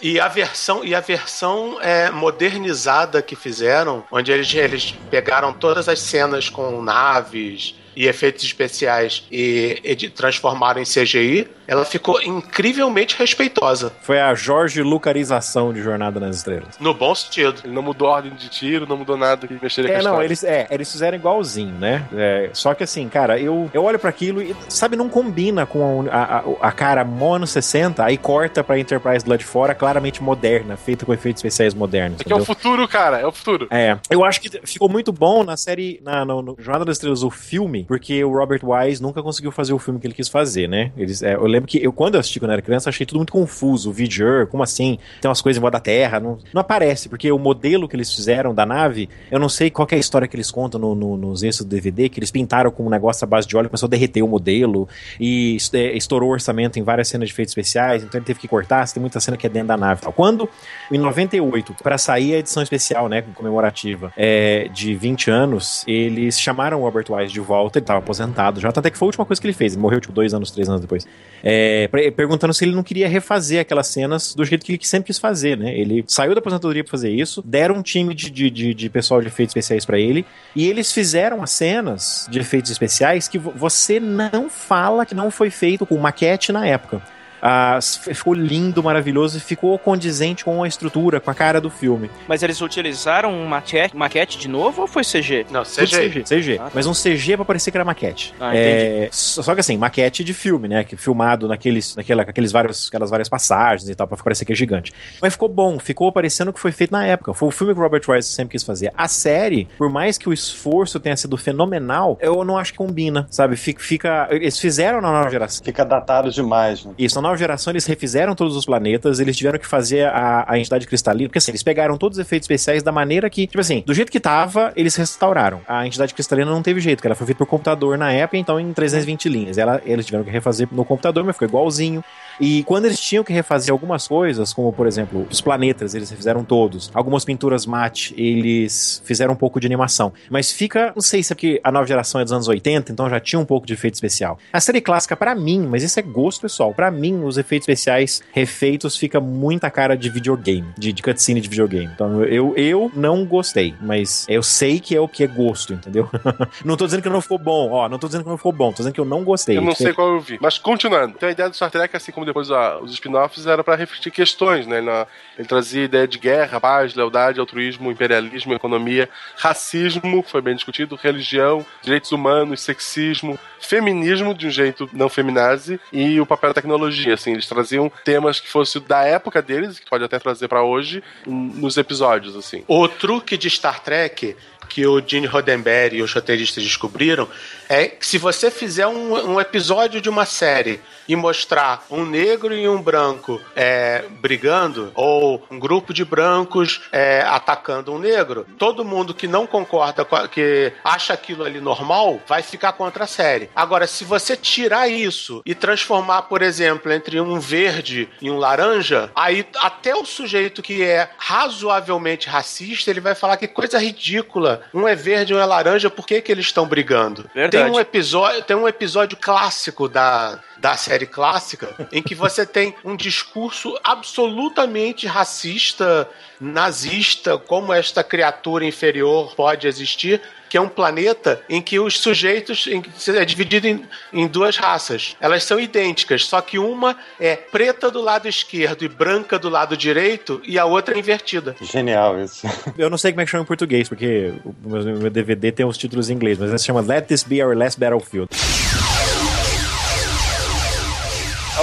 E 0.00 0.18
a 0.18 0.26
versão 0.28 0.84
e 0.84 0.94
a 0.94 1.00
versão 1.00 1.78
é, 1.80 2.10
modernizada 2.10 3.22
que 3.22 3.36
fizeram, 3.36 4.02
onde 4.10 4.32
eles, 4.32 4.52
eles 4.54 4.94
pegaram 5.10 5.52
todas 5.52 5.88
as 5.88 6.00
cenas 6.00 6.48
com 6.48 6.82
naves 6.82 7.74
e 7.94 8.06
efeitos 8.06 8.42
especiais 8.42 9.24
e, 9.30 9.78
e 9.84 9.94
transformaram 10.08 10.80
em 10.80 10.84
CGI, 10.84 11.46
ela 11.72 11.86
ficou 11.86 12.20
incrivelmente 12.20 13.16
respeitosa. 13.18 13.92
Foi 14.02 14.20
a 14.20 14.34
Jorge 14.34 14.82
Lucarização 14.82 15.72
de 15.72 15.82
Jornada 15.82 16.20
nas 16.20 16.36
Estrelas. 16.36 16.78
No 16.78 16.92
bom 16.92 17.14
sentido. 17.14 17.62
Ele 17.64 17.72
não 17.72 17.82
mudou 17.82 18.08
a 18.08 18.12
ordem 18.12 18.32
de 18.34 18.50
tiro, 18.50 18.86
não 18.86 18.98
mudou 18.98 19.16
nada 19.16 19.46
que 19.48 19.58
mexeria 19.60 19.90
com 19.90 19.96
a 19.96 20.00
É, 20.00 20.02
não, 20.02 20.22
eles, 20.22 20.44
é, 20.44 20.66
eles 20.70 20.92
fizeram 20.92 21.16
igualzinho, 21.16 21.74
né? 21.78 22.06
É, 22.14 22.50
só 22.52 22.74
que 22.74 22.84
assim, 22.84 23.08
cara, 23.08 23.40
eu, 23.40 23.70
eu 23.72 23.82
olho 23.84 23.98
pra 23.98 24.10
aquilo 24.10 24.42
e, 24.42 24.54
sabe, 24.68 24.96
não 24.96 25.08
combina 25.08 25.64
com 25.64 26.06
a, 26.10 26.38
a, 26.38 26.68
a 26.68 26.72
cara 26.72 27.04
mó 27.04 27.36
anos 27.36 27.50
60, 27.50 28.04
aí 28.04 28.18
corta 28.18 28.62
pra 28.62 28.78
Enterprise 28.78 29.24
do 29.24 29.30
lado 29.30 29.40
de 29.40 29.46
fora, 29.46 29.74
claramente 29.74 30.22
moderna, 30.22 30.76
feita 30.76 31.06
com 31.06 31.14
efeitos 31.14 31.40
especiais 31.40 31.72
modernos. 31.72 32.20
É 32.20 32.24
que 32.24 32.32
é 32.32 32.36
o 32.36 32.44
futuro, 32.44 32.86
cara, 32.86 33.18
é 33.18 33.26
o 33.26 33.32
futuro. 33.32 33.66
É, 33.70 33.96
eu 34.10 34.24
acho 34.24 34.42
que 34.42 34.60
ficou 34.66 34.90
muito 34.90 35.10
bom 35.10 35.42
na 35.42 35.56
série, 35.56 35.98
na, 36.04 36.22
no, 36.22 36.42
no 36.42 36.56
Jornada 36.58 36.84
das 36.84 36.96
Estrelas, 36.96 37.22
o 37.22 37.30
filme, 37.30 37.84
porque 37.84 38.22
o 38.22 38.36
Robert 38.36 38.60
Wise 38.62 39.02
nunca 39.02 39.22
conseguiu 39.22 39.50
fazer 39.50 39.72
o 39.72 39.78
filme 39.78 39.98
que 39.98 40.06
ele 40.06 40.14
quis 40.14 40.28
fazer, 40.28 40.68
né? 40.68 40.92
Eles, 40.96 41.22
é, 41.22 41.34
eu 41.34 41.46
lembro 41.46 41.61
que 41.66 41.82
eu, 41.82 41.92
quando 41.92 42.14
eu 42.14 42.20
assisti 42.20 42.38
quando 42.40 42.52
era 42.52 42.62
criança, 42.62 42.88
achei 42.90 43.04
tudo 43.06 43.18
muito 43.18 43.32
confuso. 43.32 43.90
O 43.90 43.92
Voyager, 43.92 44.46
como 44.46 44.62
assim? 44.62 44.98
Tem 45.20 45.28
umas 45.28 45.40
coisas 45.40 45.58
em 45.58 45.60
volta 45.60 45.76
da 45.78 45.80
Terra, 45.80 46.20
não, 46.20 46.38
não 46.52 46.60
aparece, 46.60 47.08
porque 47.08 47.30
o 47.30 47.38
modelo 47.38 47.88
que 47.88 47.96
eles 47.96 48.12
fizeram 48.14 48.54
da 48.54 48.64
nave, 48.66 49.08
eu 49.30 49.38
não 49.38 49.48
sei 49.48 49.70
qual 49.70 49.86
é 49.90 49.94
a 49.94 49.98
história 49.98 50.26
que 50.28 50.36
eles 50.36 50.50
contam 50.50 50.80
no, 50.80 50.94
no- 50.94 51.16
nos 51.16 51.42
extras 51.42 51.66
do 51.66 51.70
DVD, 51.70 52.08
que 52.08 52.18
eles 52.18 52.30
pintaram 52.30 52.70
com 52.70 52.84
um 52.86 52.90
negócio 52.90 53.24
à 53.24 53.26
base 53.28 53.46
de 53.46 53.56
óleo, 53.56 53.68
começou 53.68 53.86
a 53.86 53.90
derreter 53.90 54.22
o 54.22 54.28
modelo, 54.28 54.88
e 55.20 55.56
é, 55.72 55.96
estourou 55.96 56.30
o 56.30 56.32
orçamento 56.32 56.78
em 56.78 56.82
várias 56.82 57.08
cenas 57.08 57.28
de 57.28 57.34
efeitos 57.34 57.52
especiais, 57.52 58.02
então 58.02 58.18
ele 58.18 58.24
teve 58.24 58.38
que 58.40 58.48
cortar, 58.48 58.88
tem 58.92 59.00
muita 59.00 59.20
cena 59.20 59.36
que 59.36 59.46
é 59.46 59.50
dentro 59.50 59.68
da 59.68 59.76
nave 59.76 60.00
e 60.00 60.04
tal. 60.04 60.12
Quando, 60.12 60.48
em 60.90 60.98
98, 60.98 61.74
pra 61.82 61.96
sair 61.98 62.34
a 62.34 62.38
edição 62.38 62.62
especial, 62.62 63.08
né, 63.08 63.22
comemorativa, 63.34 64.12
é, 64.16 64.68
de 64.72 64.94
20 64.94 65.30
anos, 65.30 65.84
eles 65.86 66.38
chamaram 66.40 66.80
o 66.80 66.82
Robert 66.84 67.04
Wise 67.10 67.32
de 67.32 67.40
volta, 67.40 67.78
ele 67.78 67.86
tava 67.86 67.98
aposentado 68.00 68.60
já, 68.60 68.68
até 68.68 68.90
que 68.90 68.98
foi 68.98 69.06
a 69.06 69.08
última 69.08 69.24
coisa 69.24 69.40
que 69.40 69.46
ele 69.46 69.54
fez, 69.54 69.72
ele 69.74 69.82
morreu 69.82 70.00
tipo 70.00 70.12
dois 70.12 70.32
anos, 70.34 70.50
três 70.50 70.68
anos 70.68 70.80
depois, 70.80 71.06
é, 71.42 71.51
pra- 71.90 72.12
perguntando 72.12 72.52
se 72.54 72.64
ele 72.64 72.74
não 72.74 72.82
queria 72.82 73.08
refazer 73.08 73.60
aquelas 73.60 73.86
cenas 73.86 74.34
do 74.34 74.44
jeito 74.44 74.64
que 74.64 74.72
ele 74.72 74.78
sempre 74.82 75.06
quis 75.08 75.18
fazer, 75.18 75.56
né, 75.56 75.76
ele 75.76 76.04
saiu 76.06 76.34
da 76.34 76.38
aposentadoria 76.40 76.82
pra 76.84 76.90
fazer 76.90 77.10
isso, 77.10 77.42
deram 77.44 77.76
um 77.76 77.82
time 77.82 78.14
de, 78.14 78.30
de, 78.30 78.50
de, 78.50 78.74
de 78.74 78.88
pessoal 78.90 79.20
de 79.20 79.26
efeitos 79.28 79.50
especiais 79.50 79.84
pra 79.84 79.98
ele, 79.98 80.24
e 80.54 80.68
eles 80.68 80.92
fizeram 80.92 81.42
as 81.42 81.50
cenas 81.50 82.26
de 82.30 82.38
efeitos 82.38 82.70
especiais 82.70 83.28
que 83.28 83.38
vo- 83.38 83.52
você 83.56 83.98
não 84.00 84.48
fala 84.50 85.06
que 85.06 85.14
não 85.14 85.30
foi 85.30 85.50
feito 85.50 85.84
com 85.86 85.96
maquete 85.98 86.52
na 86.52 86.66
época. 86.66 87.02
Ah, 87.42 87.78
ficou 87.82 88.32
lindo, 88.34 88.82
maravilhoso 88.82 89.36
e 89.36 89.40
ficou 89.40 89.76
condizente 89.78 90.44
com 90.44 90.62
a 90.62 90.68
estrutura, 90.68 91.20
com 91.20 91.30
a 91.30 91.34
cara 91.34 91.60
do 91.60 91.68
filme. 91.68 92.08
Mas 92.28 92.42
eles 92.42 92.60
utilizaram 92.60 93.32
um 93.32 93.46
maquete, 93.46 93.96
maquete 93.96 94.38
de 94.38 94.48
novo 94.48 94.82
ou 94.82 94.86
foi 94.86 95.02
CG? 95.02 95.46
Não, 95.50 95.64
CG. 95.64 95.86
CG, 96.08 96.22
CG. 96.24 96.58
Ah, 96.60 96.64
tá. 96.66 96.70
Mas 96.74 96.86
um 96.86 96.92
CG 96.92 97.36
pra 97.36 97.44
parecer 97.44 97.70
que 97.70 97.76
era 97.76 97.84
maquete. 97.84 98.32
Ah, 98.40 98.56
É, 98.56 99.08
só 99.10 99.42
só 99.42 99.54
que 99.54 99.60
assim, 99.60 99.76
maquete 99.76 100.22
de 100.22 100.32
filme, 100.32 100.68
né? 100.68 100.84
Que 100.84 100.96
filmado 100.96 101.48
naqueles, 101.48 101.96
naquela, 101.96 102.22
aqueles 102.22 102.52
vários, 102.52 102.86
aquelas 102.88 103.10
várias 103.10 103.28
passagens 103.28 103.88
e 103.88 103.94
tal, 103.94 104.06
pra 104.06 104.16
parecer 104.16 104.44
que 104.44 104.52
é 104.52 104.54
gigante. 104.56 104.92
Mas 105.20 105.32
ficou 105.32 105.48
bom, 105.48 105.78
ficou 105.80 106.12
parecendo 106.12 106.52
que 106.52 106.60
foi 106.60 106.70
feito 106.70 106.92
na 106.92 107.04
época. 107.04 107.34
Foi 107.34 107.48
o 107.48 107.50
filme 107.50 107.74
que 107.74 107.80
o 107.80 107.82
Robert 107.82 108.02
Wise 108.08 108.28
sempre 108.28 108.52
quis 108.52 108.62
fazer. 108.62 108.92
A 108.96 109.08
série, 109.08 109.66
por 109.76 109.90
mais 109.90 110.16
que 110.16 110.28
o 110.28 110.32
esforço 110.32 111.00
tenha 111.00 111.16
sido 111.16 111.36
fenomenal, 111.36 112.16
eu 112.20 112.44
não 112.44 112.56
acho 112.56 112.72
que 112.72 112.78
combina, 112.78 113.26
sabe? 113.30 113.56
Fica, 113.56 113.82
fica- 113.82 114.28
eles 114.30 114.58
fizeram 114.58 115.00
na 115.00 115.10
nova 115.10 115.28
geração. 115.28 115.64
Fica 115.64 115.84
datado 115.84 116.30
demais, 116.30 116.84
né? 116.84 116.92
Isso, 116.96 117.16
na 117.16 117.22
nova 117.22 117.31
geração 117.36 117.72
eles 117.72 117.86
refizeram 117.86 118.34
todos 118.34 118.56
os 118.56 118.64
planetas, 118.64 119.20
eles 119.20 119.36
tiveram 119.36 119.58
que 119.58 119.66
fazer 119.66 120.06
a, 120.06 120.44
a 120.46 120.58
entidade 120.58 120.86
cristalina, 120.86 121.28
porque 121.28 121.38
assim, 121.38 121.50
eles 121.50 121.62
pegaram 121.62 121.96
todos 121.96 122.18
os 122.18 122.22
efeitos 122.22 122.44
especiais 122.44 122.82
da 122.82 122.92
maneira 122.92 123.28
que, 123.30 123.46
tipo 123.46 123.60
assim, 123.60 123.82
do 123.86 123.94
jeito 123.94 124.10
que 124.10 124.20
tava, 124.20 124.72
eles 124.76 124.96
restauraram. 124.96 125.60
A 125.66 125.86
entidade 125.86 126.14
cristalina 126.14 126.50
não 126.50 126.62
teve 126.62 126.80
jeito, 126.80 126.98
porque 126.98 127.08
ela 127.08 127.14
foi 127.14 127.26
feita 127.26 127.38
por 127.38 127.46
computador 127.46 127.96
na 127.96 128.12
época, 128.12 128.36
então 128.36 128.58
em 128.58 128.72
320 128.72 129.28
linhas. 129.28 129.58
Ela, 129.58 129.80
eles 129.84 130.06
tiveram 130.06 130.24
que 130.24 130.30
refazer 130.30 130.68
no 130.72 130.84
computador, 130.84 131.24
mas 131.24 131.34
ficou 131.34 131.48
igualzinho. 131.48 132.04
E 132.40 132.62
quando 132.64 132.86
eles 132.86 132.98
tinham 132.98 133.22
que 133.22 133.32
refazer 133.32 133.72
algumas 133.72 134.08
coisas, 134.08 134.52
como 134.52 134.72
por 134.72 134.86
exemplo, 134.86 135.26
os 135.30 135.40
planetas, 135.40 135.94
eles 135.94 136.10
refizeram 136.10 136.44
todos. 136.44 136.90
Algumas 136.94 137.24
pinturas 137.24 137.66
mate, 137.66 138.14
eles 138.16 139.02
fizeram 139.04 139.32
um 139.34 139.36
pouco 139.36 139.60
de 139.60 139.66
animação. 139.66 140.12
Mas 140.30 140.50
fica, 140.50 140.92
não 140.94 141.02
sei 141.02 141.22
se 141.22 141.32
é 141.32 141.34
porque 141.34 141.60
a 141.62 141.70
nova 141.70 141.86
geração 141.86 142.20
é 142.20 142.24
dos 142.24 142.32
anos 142.32 142.48
80, 142.48 142.92
então 142.92 143.08
já 143.08 143.20
tinha 143.20 143.38
um 143.38 143.44
pouco 143.44 143.66
de 143.66 143.74
efeito 143.74 143.94
especial. 143.94 144.38
A 144.52 144.60
série 144.60 144.80
clássica, 144.80 145.16
pra 145.16 145.34
mim, 145.34 145.66
mas 145.68 145.82
isso 145.82 145.98
é 145.98 146.02
gosto 146.02 146.42
pessoal, 146.42 146.72
pra 146.74 146.90
mim, 146.90 147.21
os 147.24 147.38
efeitos 147.38 147.68
especiais 147.68 148.22
refeitos 148.32 148.96
fica 148.96 149.20
muita 149.20 149.70
cara 149.70 149.96
de 149.96 150.08
videogame, 150.08 150.68
de, 150.76 150.92
de 150.92 151.02
cutscene 151.02 151.40
de 151.40 151.48
videogame. 151.48 151.90
Então 151.94 152.22
eu, 152.24 152.54
eu 152.56 152.90
não 152.94 153.24
gostei, 153.24 153.74
mas 153.80 154.26
eu 154.28 154.42
sei 154.42 154.80
que 154.80 154.94
é 154.96 155.00
o 155.00 155.08
que 155.08 155.24
é 155.24 155.26
gosto, 155.26 155.72
entendeu? 155.74 156.08
não 156.64 156.76
tô 156.76 156.84
dizendo 156.86 157.02
que 157.02 157.08
não 157.08 157.20
ficou 157.20 157.38
bom, 157.38 157.70
ó, 157.70 157.88
não 157.88 157.98
tô 157.98 158.06
dizendo 158.06 158.24
que 158.24 158.30
não 158.30 158.36
ficou 158.36 158.52
bom, 158.52 158.70
tô 158.70 158.78
dizendo 158.78 158.94
que 158.94 159.00
eu 159.00 159.04
não 159.04 159.24
gostei. 159.24 159.56
Eu 159.56 159.62
não 159.62 159.74
sei 159.74 159.92
qual 159.92 160.14
eu 160.14 160.20
vi. 160.20 160.38
Mas 160.40 160.58
continuando. 160.58 161.14
Então 161.16 161.28
a 161.28 161.32
ideia 161.32 161.48
do 161.48 161.56
Star 161.56 161.70
Trek, 161.70 161.96
assim 161.96 162.12
como 162.12 162.26
depois 162.26 162.50
ah, 162.50 162.78
os 162.80 162.92
spin-offs, 162.92 163.46
era 163.46 163.62
pra 163.64 163.76
refletir 163.76 164.10
questões, 164.10 164.66
né? 164.66 164.80
Na- 164.80 165.06
ele 165.38 165.48
trazia 165.48 165.84
ideia 165.84 166.06
de 166.06 166.18
guerra, 166.18 166.60
paz, 166.60 166.94
lealdade, 166.94 167.40
altruísmo, 167.40 167.90
imperialismo, 167.90 168.52
economia, 168.52 169.08
racismo, 169.36 170.22
foi 170.26 170.40
bem 170.40 170.54
discutido, 170.54 170.94
religião, 170.96 171.64
direitos 171.82 172.12
humanos, 172.12 172.60
sexismo, 172.62 173.38
feminismo 173.60 174.34
de 174.34 174.46
um 174.46 174.50
jeito 174.50 174.88
não 174.92 175.08
feminazi 175.08 175.80
e 175.92 176.20
o 176.20 176.26
papel 176.26 176.50
da 176.50 176.54
tecnologia, 176.54 177.11
assim, 177.12 177.32
eles 177.32 177.46
traziam 177.46 177.90
temas 178.04 178.40
que 178.40 178.48
fossem 178.48 178.82
da 178.82 179.02
época 179.04 179.42
deles, 179.42 179.78
que 179.78 179.88
pode 179.88 180.04
até 180.04 180.18
trazer 180.18 180.48
pra 180.48 180.62
hoje, 180.62 181.02
nos 181.26 181.76
episódios, 181.76 182.36
assim. 182.36 182.64
O 182.66 182.88
truque 182.88 183.36
de 183.36 183.48
Star 183.50 183.82
Trek 183.82 184.36
que 184.72 184.86
o 184.86 185.02
Gene 185.06 185.26
Roddenberry 185.26 185.98
e 185.98 186.02
os 186.02 186.14
roteiristas 186.14 186.64
descobriram 186.64 187.28
é 187.68 187.86
que 187.86 188.06
se 188.06 188.16
você 188.16 188.50
fizer 188.50 188.86
um, 188.86 189.32
um 189.32 189.40
episódio 189.40 190.00
de 190.00 190.08
uma 190.08 190.24
série 190.24 190.80
e 191.06 191.14
mostrar 191.16 191.84
um 191.90 192.04
negro 192.04 192.54
e 192.54 192.68
um 192.68 192.80
branco 192.80 193.40
é, 193.54 194.04
brigando, 194.20 194.90
ou 194.94 195.42
um 195.50 195.58
grupo 195.58 195.92
de 195.92 196.04
brancos 196.04 196.82
é, 196.90 197.22
atacando 197.22 197.92
um 197.92 197.98
negro, 197.98 198.46
todo 198.58 198.84
mundo 198.84 199.14
que 199.14 199.26
não 199.26 199.46
concorda, 199.46 200.06
a, 200.10 200.28
que 200.28 200.72
acha 200.84 201.12
aquilo 201.12 201.44
ali 201.44 201.60
normal, 201.60 202.20
vai 202.26 202.42
ficar 202.42 202.72
contra 202.72 203.04
a 203.04 203.06
série. 203.06 203.50
Agora, 203.54 203.86
se 203.86 204.04
você 204.04 204.36
tirar 204.36 204.88
isso 204.88 205.42
e 205.44 205.54
transformar, 205.54 206.22
por 206.22 206.40
exemplo, 206.42 206.92
entre 206.92 207.20
um 207.20 207.38
verde 207.38 208.08
e 208.20 208.30
um 208.30 208.38
laranja, 208.38 209.10
aí 209.14 209.46
até 209.56 209.94
o 209.94 210.04
sujeito 210.04 210.62
que 210.62 210.82
é 210.82 211.10
razoavelmente 211.18 212.28
racista, 212.28 212.90
ele 212.90 213.00
vai 213.00 213.14
falar 213.14 213.36
que 213.36 213.48
coisa 213.48 213.78
ridícula. 213.78 214.61
Um 214.72 214.86
é 214.86 214.94
verde, 214.94 215.34
um 215.34 215.38
é 215.38 215.44
laranja, 215.44 215.90
por 215.90 216.06
que, 216.06 216.20
que 216.20 216.30
eles 216.32 216.46
estão 216.46 216.66
brigando? 216.66 217.28
Verdade. 217.34 217.64
Tem 217.64 217.72
um 217.72 217.78
episódio, 217.78 218.42
tem 218.42 218.56
um 218.56 218.68
episódio 218.68 219.16
clássico 219.20 219.88
da, 219.88 220.38
da 220.58 220.76
série 220.76 221.06
clássica 221.06 221.74
em 221.92 222.02
que 222.02 222.14
você 222.14 222.46
tem 222.46 222.74
um 222.84 222.96
discurso 222.96 223.78
absolutamente 223.82 225.06
racista, 225.06 226.08
nazista, 226.40 227.38
como 227.38 227.72
esta 227.72 228.02
criatura 228.02 228.64
inferior 228.64 229.34
pode 229.34 229.66
existir, 229.66 230.20
que 230.52 230.58
é 230.58 230.60
um 230.60 230.68
planeta 230.68 231.40
em 231.48 231.62
que 231.62 231.80
os 231.80 231.98
sujeitos 231.98 232.66
em 232.66 232.82
é 233.16 233.24
dividido 233.24 233.66
em, 233.66 233.82
em 234.12 234.28
duas 234.28 234.58
raças. 234.58 235.16
Elas 235.18 235.44
são 235.44 235.58
idênticas, 235.58 236.26
só 236.26 236.42
que 236.42 236.58
uma 236.58 236.94
é 237.18 237.36
preta 237.36 237.90
do 237.90 238.02
lado 238.02 238.28
esquerdo 238.28 238.84
e 238.84 238.88
branca 238.88 239.38
do 239.38 239.48
lado 239.48 239.78
direito, 239.78 240.42
e 240.44 240.58
a 240.58 240.66
outra 240.66 240.94
é 240.94 240.98
invertida. 240.98 241.56
Genial 241.62 242.20
isso. 242.20 242.46
Eu 242.76 242.90
não 242.90 242.98
sei 242.98 243.12
como 243.12 243.22
é 243.22 243.24
que 243.24 243.30
chama 243.30 243.44
em 243.44 243.46
português, 243.46 243.88
porque 243.88 244.34
o 244.44 244.68
meu, 244.68 244.84
meu 244.98 245.10
DVD 245.10 245.50
tem 245.50 245.64
os 245.64 245.78
títulos 245.78 246.10
em 246.10 246.12
inglês, 246.12 246.36
mas 246.36 246.50
ele 246.50 246.58
se 246.58 246.66
chama 246.66 246.82
Let 246.82 247.06
This 247.06 247.22
Be 247.22 247.42
Our 247.42 247.56
Last 247.56 247.80
Battlefield. 247.80 248.28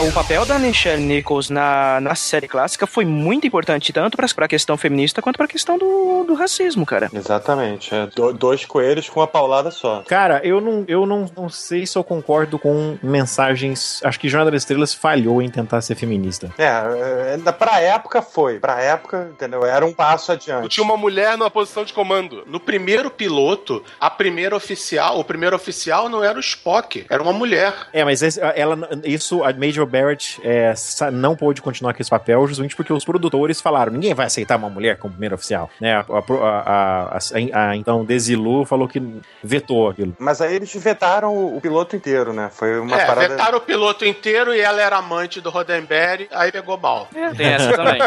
O 0.07 0.11
papel 0.13 0.45
da 0.45 0.57
Nichelle 0.57 1.03
Nichols 1.03 1.49
na, 1.49 1.99
na 1.99 2.15
série 2.15 2.47
clássica 2.47 2.87
foi 2.87 3.03
muito 3.05 3.45
importante, 3.45 3.91
tanto 3.91 4.15
pra, 4.15 4.25
pra 4.33 4.47
questão 4.47 4.77
feminista 4.77 5.21
quanto 5.21 5.35
pra 5.37 5.47
questão 5.47 5.77
do, 5.77 6.23
do 6.25 6.33
racismo, 6.35 6.85
cara. 6.85 7.09
Exatamente. 7.13 7.93
É 7.93 8.07
do- 8.07 8.33
dois 8.33 8.63
coelhos 8.65 9.09
com 9.09 9.19
uma 9.19 9.27
paulada 9.27 9.69
só. 9.71 10.01
Cara, 10.07 10.41
eu 10.43 10.61
não, 10.61 10.85
eu 10.87 11.05
não, 11.05 11.25
não 11.35 11.49
sei 11.49 11.85
se 11.85 11.97
eu 11.97 12.03
concordo 12.03 12.57
com 12.57 12.97
mensagens. 13.03 13.99
Acho 14.03 14.19
que 14.19 14.29
Jornada 14.29 14.51
das 14.51 14.61
Estrelas 14.63 14.93
falhou 14.93 15.41
em 15.41 15.49
tentar 15.49 15.81
ser 15.81 15.95
feminista. 15.95 16.49
É, 16.57 17.35
é, 17.45 17.51
pra 17.51 17.79
época 17.81 18.21
foi. 18.21 18.59
Pra 18.59 18.81
época, 18.81 19.29
entendeu? 19.31 19.65
Era 19.65 19.85
um 19.85 19.93
passo 19.93 20.31
adiante. 20.31 20.69
Tinha 20.69 20.83
uma 20.83 20.97
mulher 20.97 21.37
numa 21.37 21.51
posição 21.51 21.83
de 21.83 21.93
comando. 21.93 22.43
No 22.47 22.59
primeiro 22.59 23.11
piloto, 23.11 23.83
a 23.99 24.09
primeira 24.09 24.55
oficial, 24.55 25.19
o 25.19 25.23
primeiro 25.25 25.55
oficial 25.55 26.07
não 26.09 26.23
era 26.23 26.37
o 26.37 26.41
Spock, 26.41 27.05
era 27.09 27.21
uma 27.21 27.33
mulher. 27.33 27.73
É, 27.93 28.03
mas 28.05 28.21
esse- 28.21 28.39
ela, 28.55 28.77
isso, 29.03 29.43
a 29.43 29.51
Major 29.53 29.88
Barrett 29.89 30.39
é, 30.43 30.73
não 31.11 31.35
pôde 31.35 31.61
continuar 31.61 31.93
com 31.93 32.01
esse 32.01 32.09
papel 32.09 32.45
justamente 32.47 32.75
porque 32.75 32.93
os 32.93 33.03
produtores 33.05 33.59
falaram: 33.61 33.91
ninguém 33.91 34.13
vai 34.13 34.25
aceitar 34.27 34.57
uma 34.57 34.69
mulher 34.69 34.97
como 34.97 35.13
primeira 35.13 35.35
oficial. 35.35 35.69
Né? 35.81 35.93
A, 35.95 35.99
a- 35.99 36.63
a- 36.65 37.17
a- 37.17 37.69
a- 37.69 37.75
então, 37.75 38.05
Desilu 38.05 38.65
falou 38.65 38.87
que 38.87 39.01
vetou 39.43 39.89
aquilo. 39.89 40.15
Mas 40.19 40.41
aí 40.41 40.55
eles 40.55 40.73
vetaram 40.75 41.33
o, 41.35 41.57
o 41.57 41.61
piloto 41.61 41.95
inteiro, 41.95 42.31
né? 42.33 42.49
Foi 42.53 42.79
uma 42.79 42.95
é, 42.99 43.05
parada. 43.05 43.27
vetaram 43.29 43.57
o 43.57 43.61
piloto 43.61 44.05
inteiro 44.05 44.53
e 44.53 44.59
ela 44.61 44.81
era 44.81 44.97
amante 44.97 45.41
do 45.41 45.49
Roddenberry, 45.49 46.27
aí 46.31 46.51
pegou 46.51 46.77
mal. 46.77 47.07
É, 47.15 47.29
tem 47.31 47.47
essa 47.47 47.71
também. 47.73 47.99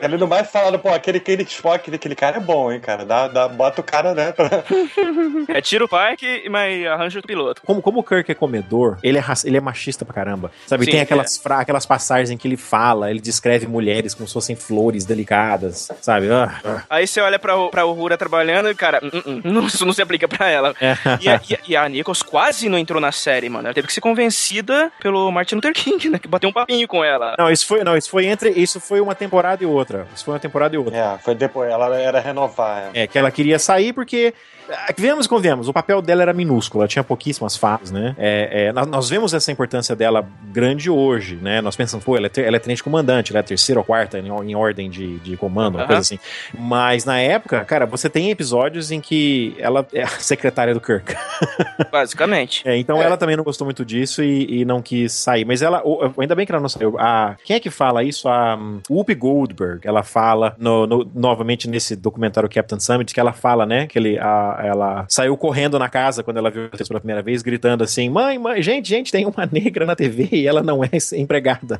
Ele 0.00 0.16
não 0.16 0.26
vai 0.26 0.44
falar, 0.44 0.76
pô, 0.78 0.88
aquele, 0.88 1.18
aquele 1.18 1.42
Spock, 1.44 1.76
aquele, 1.76 1.96
aquele 1.96 2.14
cara 2.14 2.36
é 2.36 2.40
bom, 2.40 2.72
hein, 2.72 2.80
cara. 2.80 3.04
Dá, 3.04 3.28
dá, 3.28 3.48
bota 3.48 3.80
o 3.80 3.84
cara, 3.84 4.14
né? 4.14 4.32
pra- 4.32 4.64
É 5.48 5.60
tira 5.60 5.84
o 5.84 5.88
Pike, 5.88 6.48
mas 6.48 6.86
arranja 6.86 7.18
o 7.18 7.22
piloto. 7.22 7.62
Como, 7.64 7.80
como 7.82 8.00
o 8.00 8.02
Kirk 8.02 8.30
é 8.30 8.34
comedor, 8.34 8.98
ele 9.02 9.18
é, 9.18 9.24
ele 9.44 9.56
é 9.56 9.60
machista 9.60 10.04
pra 10.04 10.14
caramba. 10.14 10.50
Sabe? 10.66 10.84
Sim, 10.84 10.92
tem 10.92 11.00
aquelas, 11.26 11.36
fra- 11.38 11.60
aquelas 11.60 11.86
passagens 11.86 12.30
em 12.30 12.36
que 12.36 12.46
ele 12.46 12.56
fala, 12.56 13.10
ele 13.10 13.20
descreve 13.20 13.66
mulheres 13.66 14.14
como 14.14 14.26
se 14.26 14.32
fossem 14.34 14.54
flores 14.56 15.04
delicadas, 15.04 15.88
sabe? 16.00 16.30
Ah, 16.30 16.60
ah. 16.64 16.82
Aí 16.88 17.06
você 17.06 17.20
olha 17.20 17.38
pra, 17.38 17.54
pra 17.68 17.86
Uhura 17.86 18.16
trabalhando 18.16 18.70
e, 18.70 18.74
cara, 18.74 19.00
hum, 19.02 19.22
hum, 19.26 19.40
não, 19.44 19.66
isso 19.66 19.84
não 19.84 19.92
se 19.92 20.00
aplica 20.02 20.28
pra 20.28 20.48
ela. 20.48 20.74
É. 20.80 20.96
E 21.20 21.28
a, 21.28 21.40
e 21.48 21.54
a- 21.54 21.58
e 21.68 21.76
a 21.76 21.88
Nichols 21.88 22.22
quase 22.22 22.68
não 22.68 22.78
entrou 22.78 23.00
na 23.00 23.12
série, 23.12 23.48
mano. 23.48 23.66
Ela 23.66 23.74
teve 23.74 23.86
que 23.86 23.92
ser 23.92 24.00
convencida 24.00 24.90
pelo 25.00 25.30
Martin 25.30 25.56
Luther 25.56 25.72
King, 25.72 26.08
né? 26.10 26.18
Que 26.18 26.28
bateu 26.28 26.48
um 26.48 26.52
papinho 26.52 26.86
com 26.86 27.04
ela. 27.04 27.34
Não, 27.38 27.50
isso 27.50 27.66
foi, 27.66 27.82
não, 27.82 27.96
isso 27.96 28.08
foi 28.10 28.26
entre. 28.26 28.50
Isso 28.50 28.80
foi 28.80 29.00
uma 29.00 29.14
temporada 29.14 29.62
e 29.62 29.66
outra. 29.66 30.06
Isso 30.14 30.24
foi 30.24 30.34
uma 30.34 30.40
temporada 30.40 30.74
e 30.74 30.78
outra. 30.78 30.96
É, 30.96 31.18
foi 31.18 31.34
depois. 31.34 31.70
Ela 31.70 31.96
era 31.98 32.20
renovar. 32.20 32.90
É. 32.94 33.02
É, 33.02 33.06
que 33.06 33.18
ela 33.18 33.30
queria 33.30 33.58
sair 33.58 33.92
porque. 33.92 34.32
Ah, 34.70 34.94
Vemos 34.96 35.26
convenhamos, 35.26 35.68
o 35.68 35.72
papel 35.72 36.00
dela 36.02 36.22
era 36.22 36.32
minúsculo, 36.32 36.82
ela 36.82 36.88
tinha 36.88 37.04
pouquíssimas 37.04 37.56
falas, 37.56 37.90
né? 37.90 38.14
É, 38.18 38.66
é, 38.66 38.72
nós, 38.72 38.86
nós 38.86 39.08
vemos 39.10 39.34
essa 39.34 39.50
importância 39.52 39.94
dela 39.94 40.26
grande 40.52 40.88
hoje, 40.90 41.36
né? 41.36 41.60
Nós 41.60 41.76
pensamos, 41.76 42.04
pô, 42.04 42.16
ela 42.16 42.26
é, 42.26 42.40
ela 42.40 42.56
é 42.56 42.58
tenente 42.58 42.82
comandante, 42.82 43.32
ela 43.32 43.40
é 43.40 43.42
terceira 43.42 43.80
ou 43.80 43.84
quarta 43.84 44.18
em, 44.18 44.26
em 44.28 44.54
ordem 44.54 44.88
de, 44.90 45.18
de 45.18 45.36
comando, 45.36 45.76
uma 45.76 45.86
coisa 45.86 46.00
assim. 46.00 46.18
Mas 46.58 47.04
na 47.04 47.18
época, 47.20 47.64
cara, 47.64 47.86
você 47.86 48.08
tem 48.08 48.30
episódios 48.30 48.90
em 48.90 49.00
que 49.00 49.54
ela 49.58 49.86
é 49.92 50.02
a 50.02 50.08
secretária 50.08 50.72
do 50.74 50.80
Kirk. 50.80 51.14
Basicamente. 51.90 52.62
É, 52.66 52.76
então 52.76 53.00
ela 53.00 53.16
também 53.16 53.36
não 53.36 53.44
gostou 53.44 53.64
muito 53.64 53.84
disso 53.84 54.22
e, 54.22 54.60
e 54.60 54.64
não 54.64 54.80
quis 54.82 55.12
sair. 55.12 55.44
Mas 55.44 55.62
ela, 55.62 55.82
ainda 56.18 56.34
bem 56.34 56.46
que 56.46 56.52
ela 56.52 56.60
não 56.60 56.68
saiu. 56.68 56.96
A, 56.98 57.36
quem 57.44 57.56
é 57.56 57.60
que 57.60 57.70
fala 57.70 58.02
isso? 58.02 58.28
A 58.28 58.56
um, 58.56 58.80
Whoopi 58.90 59.14
Goldberg. 59.14 59.86
Ela 59.86 60.02
fala, 60.02 60.54
no, 60.58 60.86
no- 60.86 61.10
novamente 61.14 61.68
nesse 61.68 61.94
documentário 61.96 62.48
Captain 62.48 62.80
Summit, 62.80 63.12
que 63.12 63.20
ela 63.20 63.32
fala, 63.32 63.66
né? 63.66 63.86
Que 63.86 63.98
ele, 63.98 64.18
a- 64.18 64.55
ela 64.64 65.04
saiu 65.08 65.36
correndo 65.36 65.78
na 65.78 65.88
casa 65.88 66.22
quando 66.22 66.36
ela 66.38 66.50
viu 66.50 66.68
isso 66.72 66.88
pela 66.88 67.00
primeira 67.00 67.22
vez, 67.22 67.42
gritando 67.42 67.82
assim: 67.84 68.08
mãe, 68.08 68.38
mãe, 68.38 68.62
gente, 68.62 68.88
gente, 68.88 69.12
tem 69.12 69.26
uma 69.26 69.46
negra 69.50 69.84
na 69.86 69.96
TV 69.96 70.28
e 70.32 70.46
ela 70.46 70.62
não 70.62 70.82
é 70.84 70.88
empregada. 71.16 71.78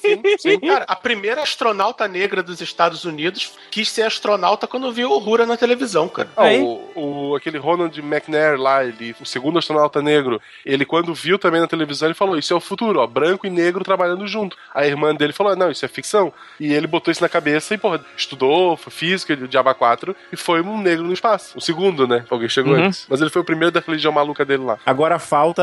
Sim, 0.00 0.22
sim. 0.38 0.60
Cara, 0.60 0.84
a 0.86 0.96
primeira 0.96 1.42
astronauta 1.42 2.06
negra 2.06 2.42
dos 2.42 2.60
Estados 2.60 3.04
Unidos 3.04 3.52
quis 3.70 3.88
ser 3.90 4.02
astronauta 4.02 4.66
quando 4.66 4.92
viu 4.92 5.10
o 5.10 5.16
Uhura 5.18 5.46
na 5.46 5.56
televisão, 5.56 6.08
cara. 6.08 6.28
Ah, 6.36 6.48
o, 6.62 7.30
o- 7.30 7.36
aquele 7.36 7.58
Ronald 7.58 7.98
McNair 8.00 8.58
lá, 8.60 8.84
ele, 8.84 9.14
o 9.20 9.24
segundo 9.24 9.58
astronauta 9.58 10.02
negro, 10.02 10.40
ele 10.66 10.84
quando 10.84 11.14
viu 11.14 11.38
também 11.38 11.60
na 11.60 11.66
televisão, 11.66 12.08
ele 12.08 12.14
falou, 12.14 12.36
isso 12.36 12.52
é 12.52 12.56
o 12.56 12.60
futuro, 12.60 13.00
ó, 13.00 13.06
branco 13.06 13.46
e 13.46 13.50
negro 13.50 13.84
trabalhando 13.84 14.26
junto. 14.26 14.56
A 14.74 14.86
irmã 14.86 15.14
dele 15.14 15.32
falou, 15.32 15.54
não, 15.56 15.70
isso 15.70 15.84
é 15.84 15.88
ficção. 15.88 16.32
E 16.60 16.72
ele 16.72 16.86
botou 16.86 17.10
isso 17.10 17.22
na 17.22 17.28
cabeça 17.28 17.74
e, 17.74 17.78
porra, 17.78 18.04
estudou, 18.16 18.76
foi 18.76 18.92
física, 18.92 19.36
de 19.36 19.48
Diaba 19.48 19.74
4, 19.74 20.14
e 20.32 20.36
foi 20.36 20.60
um 20.60 20.80
negro 20.80 21.04
no 21.04 21.12
espaço. 21.12 21.56
O 21.56 21.60
segundo, 21.60 22.06
né? 22.06 22.11
Alguém 22.30 22.48
chegou 22.48 22.74
Uhum. 22.74 22.84
antes. 22.86 23.06
Mas 23.08 23.20
ele 23.20 23.30
foi 23.30 23.42
o 23.42 23.44
primeiro 23.44 23.70
da 23.72 23.80
religião 23.80 24.12
maluca 24.12 24.44
dele 24.44 24.62
lá. 24.64 24.78
Agora 24.84 25.18
falta 25.18 25.62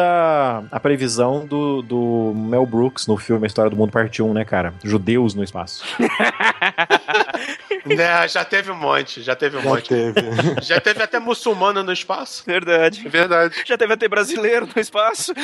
a 0.72 0.80
previsão 0.80 1.46
do, 1.46 1.82
do 1.82 2.34
Mel 2.36 2.66
Brooks 2.66 3.08
no 3.08 3.18
filme 3.18 3.46
A 3.46 3.48
História 3.48 3.70
do 3.70 3.76
Mundo 3.78 3.92
Parte 3.92 4.22
1, 4.22 4.34
né, 4.34 4.46
cara? 4.46 4.74
Judeus 4.84 5.34
no 5.36 5.44
espaço. 5.44 5.84
Né, 7.86 8.28
já 8.28 8.44
teve 8.46 8.72
um 8.72 8.76
monte, 8.76 9.22
já 9.22 9.36
teve 9.36 9.58
um 9.58 9.62
Já 9.62 9.70
monte. 9.70 9.90
teve. 9.90 10.20
Já 10.62 10.80
teve 10.80 11.02
até 11.04 11.20
muçulmano 11.20 11.84
no 11.84 11.92
espaço. 11.94 12.44
Verdade. 12.46 13.06
É 13.06 13.10
verdade. 13.10 13.56
Já 13.66 13.78
teve 13.78 13.94
até 13.94 14.08
brasileiro 14.08 14.68
no 14.74 14.82
espaço. 14.82 15.34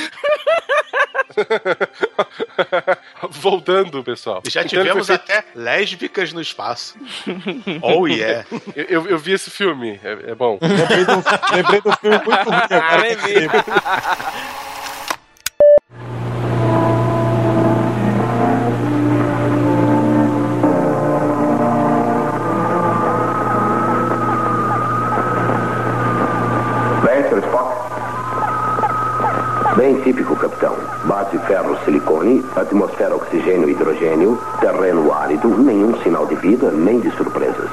Voltando, 3.30 4.04
pessoal. 4.04 4.42
Já 4.48 4.62
Então 4.62 4.70
tivemos 4.84 5.08
feito- 5.08 5.22
até 5.22 5.44
lésbicas 5.56 6.32
no 6.34 6.42
espaço. 6.42 6.96
oh 7.82 8.08
yeah. 8.08 8.46
Eu, 8.76 8.84
eu- 8.86 9.08
eu 9.10 9.18
vi 9.18 9.34
esse 9.34 9.50
filme, 9.50 10.00
é, 10.04 10.32
é 10.32 10.36
bom. 10.36 10.58
lembrei, 10.62 11.06
do, 11.06 11.24
lembrei 11.56 11.82
do 11.82 11.92
filme 11.98 12.22
muito 12.26 12.50
ruim 12.50 12.68
agora. 12.72 13.08
Bem 29.76 30.00
típico, 30.02 30.38
capitão. 30.38 30.74
Base 31.04 31.38
ferro 31.40 31.78
silicone, 31.84 32.46
atmosfera 32.56 33.14
oxigênio 33.14 33.70
hidrogênio, 33.70 34.42
terreno 34.62 35.14
árido, 35.14 35.50
nenhum 35.50 36.02
sinal 36.02 36.26
de 36.28 36.36
vida, 36.36 36.72
nem 36.72 37.02
de 37.02 37.12
surpresas. 37.12 37.70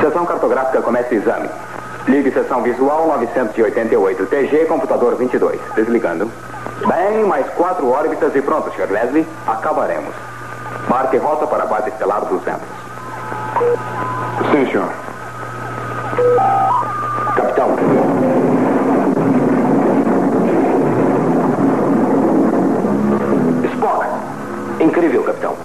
Seção 0.00 0.24
cartográfica 0.24 0.80
começa 0.80 1.14
o 1.14 1.18
exame. 1.18 1.50
Ligue 2.06 2.30
seção 2.30 2.62
visual 2.62 3.06
988, 3.08 4.24
TG, 4.24 4.64
computador 4.64 5.16
22. 5.16 5.60
Desligando. 5.74 6.30
Bem, 6.86 7.24
mais 7.26 7.46
quatro 7.50 7.90
órbitas 7.90 8.34
e 8.34 8.40
pronto, 8.40 8.70
Sr. 8.74 8.90
Leslie. 8.90 9.26
Acabaremos. 9.46 10.14
Marque 10.88 11.18
rota 11.18 11.46
para 11.46 11.64
a 11.64 11.66
base 11.66 11.90
estelar 11.90 12.24
200. 12.24 12.60
Sim, 14.50 14.70
senhor. 14.70 14.88
Capitão. 17.36 17.97
Incrível, 24.80 25.24
capitão. 25.24 25.56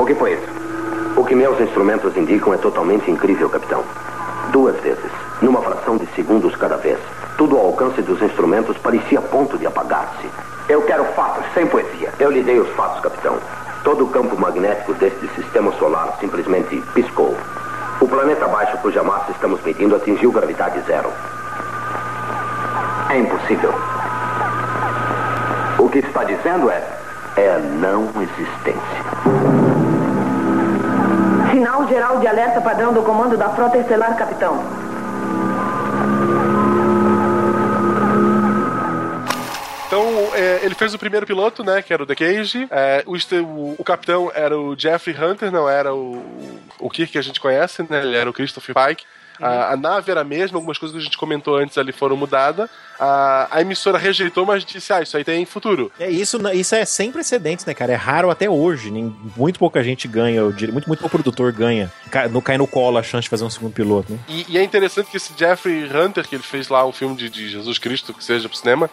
O 0.00 0.04
que 0.04 0.14
foi 0.16 0.32
isso? 0.32 0.42
O 1.16 1.24
que 1.24 1.34
meus 1.36 1.60
instrumentos 1.60 2.16
indicam 2.16 2.52
é 2.52 2.56
totalmente 2.56 3.08
incrível, 3.08 3.48
capitão. 3.48 3.84
Duas 4.50 4.74
vezes, 4.80 4.98
numa 5.40 5.62
fração 5.62 5.96
de 5.96 6.06
segundos 6.16 6.56
cada 6.56 6.76
vez. 6.76 6.98
Tudo 7.36 7.56
ao 7.56 7.66
alcance 7.66 8.02
dos 8.02 8.20
instrumentos 8.20 8.76
parecia 8.78 9.20
a 9.20 9.22
ponto 9.22 9.56
de 9.56 9.66
apagar-se. 9.66 10.28
Eu 10.68 10.82
quero 10.82 11.04
fatos, 11.14 11.44
sem 11.54 11.68
poesia. 11.68 12.12
Eu 12.18 12.32
lhe 12.32 12.42
dei 12.42 12.58
os 12.58 12.68
fatos, 12.70 13.00
capitão. 13.00 13.36
Todo 13.84 14.04
o 14.04 14.08
campo 14.08 14.36
magnético 14.36 14.92
deste 14.94 15.28
sistema 15.36 15.72
solar 15.78 16.16
simplesmente 16.18 16.82
piscou. 16.94 17.36
O 18.00 18.06
planeta 18.06 18.44
abaixo 18.44 18.78
cuja 18.78 19.02
massa 19.02 19.32
estamos 19.32 19.60
medindo 19.62 19.96
atingiu 19.96 20.30
gravidade 20.30 20.80
zero. 20.86 21.12
É 23.10 23.18
impossível. 23.18 23.74
O 25.78 25.88
que 25.88 25.98
está 25.98 26.22
dizendo 26.24 26.70
é. 26.70 26.82
é 27.36 27.58
não 27.58 28.08
existência. 28.20 28.98
Sinal 31.50 31.88
geral 31.88 32.18
de 32.18 32.26
alerta 32.26 32.60
padrão 32.60 32.92
do 32.92 33.02
comando 33.02 33.36
da 33.36 33.48
frota 33.48 33.78
estelar, 33.78 34.16
capitão. 34.16 34.62
Então, 39.88 40.04
é, 40.34 40.60
ele 40.62 40.74
fez 40.74 40.92
o 40.92 40.98
primeiro 40.98 41.26
piloto, 41.26 41.64
né? 41.64 41.80
Que 41.80 41.92
era 41.94 42.02
o 42.02 42.06
The 42.06 42.14
Cage. 42.14 42.68
É, 42.70 43.02
o, 43.06 43.16
o- 43.42 43.74
o 43.78 43.82
capitão 43.84 44.30
era 44.34 44.56
o 44.58 44.78
Jeffrey 44.78 45.16
Hunter, 45.16 45.50
não 45.50 45.66
era 45.68 45.94
o, 45.94 46.22
o 46.78 46.90
Kirk 46.90 47.12
que 47.12 47.18
a 47.18 47.22
gente 47.22 47.40
conhece, 47.40 47.82
né? 47.88 48.02
Ele 48.02 48.16
era 48.16 48.28
o 48.28 48.32
Christopher 48.32 48.74
Pike. 48.74 49.04
A, 49.40 49.72
a 49.74 49.76
nave 49.76 50.10
era 50.10 50.22
a 50.22 50.24
mesma, 50.24 50.58
algumas 50.58 50.76
coisas 50.78 50.96
que 50.96 51.00
a 51.00 51.04
gente 51.04 51.16
comentou 51.16 51.56
antes 51.56 51.78
ali 51.78 51.92
foram 51.92 52.16
mudadas. 52.16 52.68
A, 52.98 53.46
a 53.52 53.60
emissora 53.60 53.96
rejeitou, 53.96 54.44
mas 54.44 54.64
disse: 54.64 54.92
Ah, 54.92 55.00
isso 55.00 55.16
aí 55.16 55.22
tem 55.22 55.46
futuro. 55.46 55.92
É 55.98 56.10
isso, 56.10 56.38
isso 56.52 56.74
é 56.74 56.84
sem 56.84 57.12
precedentes, 57.12 57.64
né, 57.64 57.72
cara? 57.72 57.92
É 57.92 57.94
raro 57.94 58.30
até 58.30 58.50
hoje. 58.50 58.90
nem- 58.90 59.16
Muito 59.36 59.56
pouca 59.60 59.80
gente 59.84 60.08
ganha, 60.08 60.50
dire- 60.50 60.72
muito, 60.72 60.88
muito 60.88 60.98
pouco 60.98 61.16
produtor 61.16 61.52
ganha. 61.52 61.90
Cai 62.10 62.26
no, 62.28 62.42
cai 62.42 62.58
no 62.58 62.66
colo 62.66 62.98
a 62.98 63.02
chance 63.02 63.22
de 63.22 63.28
fazer 63.30 63.44
um 63.44 63.50
segundo 63.50 63.72
piloto, 63.72 64.12
né? 64.12 64.18
E, 64.28 64.44
e 64.48 64.58
é 64.58 64.62
interessante 64.64 65.08
que 65.08 65.16
esse 65.16 65.32
Jeffrey 65.38 65.84
Hunter, 65.88 66.26
que 66.28 66.34
ele 66.34 66.42
fez 66.42 66.68
lá 66.68 66.84
um 66.84 66.92
filme 66.92 67.14
de, 67.16 67.30
de 67.30 67.48
Jesus 67.48 67.78
Cristo, 67.78 68.12
que 68.12 68.24
seja 68.24 68.48
pro 68.48 68.58
cinema, 68.58 68.90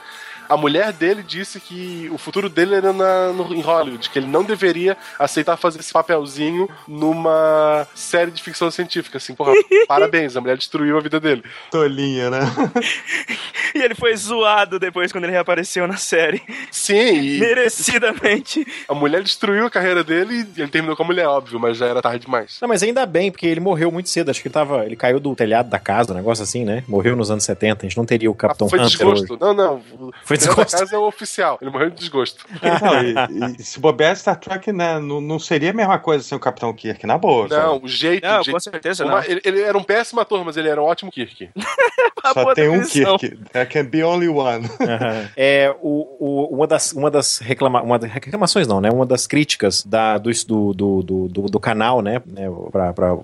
a 0.47 0.57
mulher 0.57 0.91
dele 0.93 1.23
disse 1.23 1.59
que 1.59 2.09
o 2.11 2.17
futuro 2.17 2.49
dele 2.49 2.75
era 2.75 2.91
na, 2.93 3.31
no, 3.33 3.53
em 3.53 3.61
Hollywood, 3.61 4.09
que 4.09 4.19
ele 4.19 4.27
não 4.27 4.43
deveria 4.43 4.97
aceitar 5.19 5.57
fazer 5.57 5.79
esse 5.79 5.93
papelzinho 5.93 6.69
numa 6.87 7.87
série 7.93 8.31
de 8.31 8.41
ficção 8.41 8.69
científica. 8.71 9.17
Assim, 9.17 9.33
porra, 9.35 9.53
parabéns, 9.87 10.35
a 10.35 10.41
mulher 10.41 10.57
destruiu 10.57 10.97
a 10.97 11.01
vida 11.01 11.19
dele. 11.19 11.43
Tolinha, 11.71 12.29
né? 12.29 12.39
E 13.75 13.79
ele 13.79 13.93
foi 13.93 14.15
zoado 14.15 14.79
depois 14.79 15.11
quando 15.11 15.25
ele 15.25 15.33
reapareceu 15.33 15.85
na 15.85 15.97
série. 15.97 16.41
Sim, 16.71 17.19
e 17.21 17.39
Merecidamente. 17.39 18.65
a 18.87 18.93
mulher 18.93 19.21
destruiu 19.21 19.65
a 19.65 19.69
carreira 19.69 20.01
dele 20.01 20.47
e 20.55 20.61
ele 20.61 20.69
terminou 20.71 20.95
com 20.95 21.03
a 21.03 21.05
mulher, 21.05 21.27
óbvio, 21.27 21.59
mas 21.59 21.77
já 21.77 21.87
era 21.87 22.01
tarde 22.01 22.25
demais. 22.25 22.57
Não, 22.61 22.69
mas 22.69 22.81
ainda 22.81 23.05
bem, 23.05 23.29
porque 23.29 23.45
ele 23.45 23.59
morreu 23.59 23.91
muito 23.91 24.07
cedo. 24.07 24.31
Acho 24.31 24.41
que 24.41 24.47
ele 24.47 24.53
tava. 24.53 24.85
Ele 24.85 24.95
caiu 24.95 25.19
do 25.19 25.35
telhado 25.35 25.69
da 25.69 25.77
casa, 25.77 26.13
um 26.13 26.15
negócio 26.15 26.41
assim, 26.41 26.63
né? 26.63 26.85
Morreu 26.87 27.17
nos 27.17 27.29
anos 27.29 27.43
70. 27.43 27.85
A 27.85 27.89
gente 27.89 27.97
não 27.97 28.05
teria 28.05 28.31
o 28.31 28.35
Capitão 28.35 28.69
Foi 28.69 28.79
Hunter 28.79 28.91
desgosto. 28.91 29.33
hoje. 29.33 29.41
Não, 29.41 29.53
não. 29.53 29.81
Foi 30.23 30.34
Da 30.37 30.45
desgosto. 30.45 30.77
casa 30.77 30.95
é 30.95 30.99
o 30.99 31.03
oficial. 31.07 31.57
Ele 31.61 31.69
morreu 31.71 31.89
de 31.89 31.95
desgosto. 31.97 32.45
Não, 32.61 33.49
e, 33.51 33.55
e 33.59 33.63
se 33.63 33.79
bobear 33.79 34.15
Star 34.15 34.39
Trek, 34.39 34.71
né, 34.71 34.99
não, 34.99 35.19
não 35.21 35.39
seria 35.39 35.71
a 35.71 35.73
mesma 35.73 35.97
coisa 35.99 36.23
sem 36.23 36.37
o 36.37 36.41
Capitão 36.41 36.73
Kirk, 36.73 37.05
na 37.05 37.17
boa. 37.17 37.47
Não, 37.47 37.73
sabe? 37.73 37.85
o 37.85 37.87
jeito. 37.87 38.23
Não, 38.25 38.41
o 38.41 38.43
jeito- 38.43 38.51
com 38.55 38.59
certeza 38.59 39.05
Uma- 39.05 39.21
não. 39.21 39.23
ele, 39.23 39.41
ele 39.43 39.61
era 39.61 39.77
um 39.77 39.83
péssimo 39.83 40.19
ator, 40.21 40.43
mas 40.45 40.57
ele 40.57 40.69
era 40.69 40.81
um 40.81 40.85
ótimo 40.85 41.11
Kirk. 41.11 41.49
Só 42.33 42.53
tem 42.53 42.67
um 42.69 42.79
definição. 42.79 43.17
Kirk. 43.17 43.37
There 43.51 43.65
can 43.67 43.85
be 43.85 44.03
only 44.03 44.27
one. 44.27 44.65
Aham. 44.79 45.29
É, 45.37 45.75
o, 45.81 46.07
o- 46.19 46.55
uma 46.55 46.65
das, 46.67 46.91
uma 46.91 47.11
das 47.11 47.37
reclama, 47.39 47.81
uma 47.81 47.99
das 47.99 48.11
reclamações 48.11 48.67
não, 48.67 48.81
né? 48.81 48.89
Uma 48.91 49.05
das 49.05 49.27
críticas 49.27 49.83
da, 49.83 50.17
do, 50.17 50.31
do, 50.47 50.73
do, 50.73 51.27
do, 51.27 51.41
do- 51.49 51.59
canal, 51.59 52.01
né? 52.01 52.21
né 52.25 52.47
pra, 52.71 52.93
pra 52.93 53.15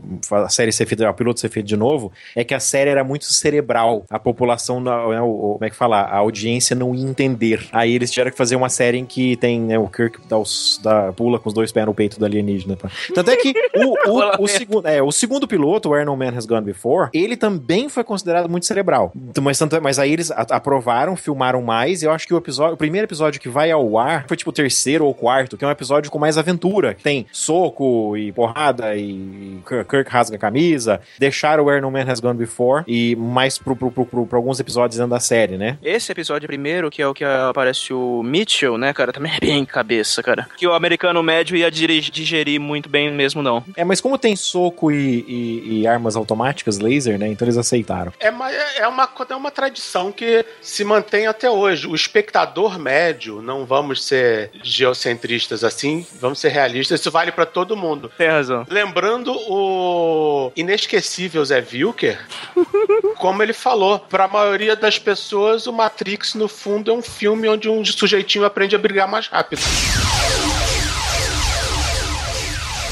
a 0.46 0.50
série 0.50 0.72
ser 0.72 0.86
feita, 0.86 1.10
o 1.10 1.14
piloto 1.14 1.40
ser 1.40 1.50
feito 1.50 1.66
de 1.68 1.76
novo, 1.78 2.12
é 2.36 2.44
que 2.44 2.54
a 2.54 2.60
série 2.60 2.90
era 2.90 3.04
muito 3.04 3.26
cerebral. 3.26 4.04
A 4.10 4.20
população, 4.20 4.80
não- 4.80 5.10
né, 5.10 5.22
o- 5.22 5.54
como 5.54 5.66
é 5.66 5.70
que 5.70 5.76
fala? 5.76 6.02
A 6.02 6.18
audiência 6.18 6.76
não 6.76 6.94
ia 6.94 7.01
entender. 7.04 7.68
Aí 7.72 7.94
eles 7.96 8.12
tiveram 8.12 8.32
que 8.32 8.38
fazer 8.38 8.56
uma 8.56 8.70
série 8.70 8.98
em 8.98 9.06
que 9.06 9.36
tem 9.38 9.60
né, 9.60 9.78
o 9.78 9.88
Kirk 9.88 10.20
dá 10.28 10.38
os, 10.38 10.80
dá- 10.84 11.12
pula 11.14 11.40
com 11.40 11.48
os 11.50 11.54
dois 11.54 11.72
pés 11.72 11.86
no 11.86 11.94
peito 11.94 12.20
do 12.20 12.26
alienígena. 12.26 12.76
tá? 12.76 12.90
Tanto 13.14 13.32
é 13.32 13.36
que 13.36 13.54
o, 13.76 14.10
o, 14.10 14.44
o, 14.44 14.48
segundo, 14.48 14.88
é, 14.88 15.02
o 15.02 15.12
segundo 15.12 15.48
piloto, 15.48 15.90
o 15.90 15.92
Where 15.94 16.06
No 16.06 16.16
Man 16.16 16.30
Has 16.38 16.46
Gone 16.46 16.66
Before, 16.66 17.10
ele 17.14 17.36
também 17.38 17.90
foi 17.90 18.04
considerado 18.04 18.50
muito 18.50 18.66
cerebral. 18.66 19.12
Mas, 19.42 19.58
tanto, 19.58 19.76
é- 19.76 19.80
mas 19.80 20.00
aí 20.00 20.12
eles 20.12 20.32
aprovaram, 20.32 21.16
filmaram 21.16 21.62
mais, 21.62 22.02
e 22.02 22.06
eu 22.06 22.12
acho 22.12 22.28
que 22.28 22.34
o 22.34 22.38
episódio, 22.38 22.74
o 22.76 22.78
primeiro 22.78 23.06
episódio 23.08 23.40
que 23.42 23.50
vai 23.50 23.72
ao 23.72 23.98
ar 23.98 24.26
foi 24.28 24.38
tipo 24.38 24.50
o 24.50 24.54
terceiro 24.54 25.06
ou 25.06 25.14
quarto, 25.14 25.58
que 25.58 25.66
é 25.66 25.68
um 25.68 25.72
episódio 25.72 26.12
com 26.12 26.20
mais 26.20 26.38
aventura. 26.38 26.96
Tem 27.02 27.26
soco 27.32 28.16
e 28.18 28.32
porrada 28.32 28.96
e 28.96 29.60
Kirk 29.68 30.10
rasga 30.10 30.36
a 30.36 30.40
camisa. 30.40 31.00
Deixaram 31.18 31.64
o 31.64 31.68
Where 31.68 31.82
No 31.82 31.90
Man 31.92 32.04
Has 32.08 32.20
Gone 32.20 32.38
Before 32.38 32.84
e 32.88 33.16
mais 33.16 33.58
pro, 33.58 33.76
pro, 33.76 33.92
pro, 33.92 34.06
pro- 34.06 34.26
pra 34.26 34.38
alguns 34.38 34.60
episódios 34.60 34.98
dentro 34.98 35.12
da 35.12 35.20
série, 35.20 35.58
né? 35.58 35.78
Esse 35.82 36.12
episódio 36.12 36.48
primeiro, 36.48 36.90
que 36.92 37.02
é 37.02 37.08
o 37.08 37.14
que 37.14 37.24
aparece 37.24 37.94
o 37.94 38.22
Mitchell, 38.24 38.78
né, 38.78 38.94
cara, 38.94 39.12
também 39.12 39.32
é 39.34 39.40
bem 39.40 39.66
cabeça, 39.66 40.22
cara. 40.22 40.48
Que 40.58 40.68
o 40.68 40.74
americano 40.74 41.24
médio 41.24 41.56
ia 41.58 41.72
digerir 41.72 42.60
muito 42.60 42.88
bem 42.90 43.12
mesmo, 43.12 43.42
não. 43.42 43.64
É, 43.76 43.84
mas 43.84 44.00
como 44.02 44.18
tem 44.18 44.36
soco 44.36 44.92
e, 44.92 45.26
e- 45.28 45.82
e 45.82 45.88
armas 45.88 46.16
automáticas, 46.16 46.78
laser, 46.80 47.18
né? 47.18 47.28
Então 47.30 47.46
eles 47.48 47.58
aceitaram. 47.58 48.12
É 48.20 48.30
uma, 48.30 48.52
é, 48.52 48.88
uma, 48.88 49.10
é 49.30 49.36
uma 49.36 49.52
tradição 49.52 50.12
que 50.12 50.46
se 50.62 50.84
mantém 50.84 51.26
até 51.28 51.50
hoje. 51.50 51.88
O 51.88 51.96
espectador 51.96 52.78
médio, 52.78 53.42
não 53.42 53.66
vamos 53.66 54.04
ser 54.04 54.52
geocentristas 54.64 55.64
assim, 55.64 56.06
vamos 56.20 56.40
ser 56.40 56.50
realistas, 56.50 57.00
isso 57.00 57.10
vale 57.12 57.32
pra 57.32 57.46
todo 57.46 57.78
mundo. 57.78 58.12
Tem 58.18 58.28
razão. 58.28 58.66
Lembrando 58.70 59.32
o 59.50 60.52
inesquecível 60.56 61.44
Zé 61.46 61.64
Wilker, 61.72 62.20
como 63.18 63.42
ele 63.44 63.54
falou, 63.54 64.00
pra 64.00 64.28
maioria 64.28 64.76
das 64.76 64.98
pessoas, 64.98 65.68
o 65.68 65.74
Matrix, 65.74 66.34
no 66.34 66.48
fundo, 66.48 66.81
é 66.90 66.94
um 66.94 67.02
filme 67.02 67.48
onde 67.48 67.70
um 67.70 67.84
sujeitinho 67.86 68.46
aprende 68.46 68.76
a 68.76 68.80
brigar 68.80 69.08
mais 69.08 69.28
rápido. 69.28 69.62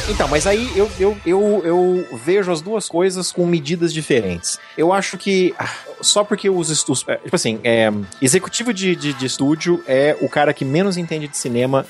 Então, 0.10 0.28
mas 0.28 0.48
aí 0.48 0.72
eu, 0.76 0.90
eu, 1.00 1.18
eu, 1.24 1.62
eu 1.64 2.18
vejo 2.18 2.52
as 2.52 2.62
duas 2.62 2.90
coisas 2.90 3.32
com 3.32 3.46
medidas 3.46 3.94
diferentes. 3.94 4.60
Eu 4.76 4.92
acho 4.92 5.18
que 5.20 5.54
ah, 5.58 5.70
só 6.02 6.24
porque 6.24 6.50
os 6.50 6.70
estudos. 6.72 7.04
Tipo 7.24 7.36
assim, 7.36 7.60
é, 7.64 7.92
executivo 8.20 8.74
de, 8.74 8.96
de, 8.96 9.14
de 9.14 9.26
estúdio 9.26 9.84
é 9.88 10.18
o 10.20 10.28
cara 10.28 10.52
que 10.52 10.66
menos 10.66 10.98
entende 10.98 11.28
de 11.28 11.38
cinema 11.38 11.86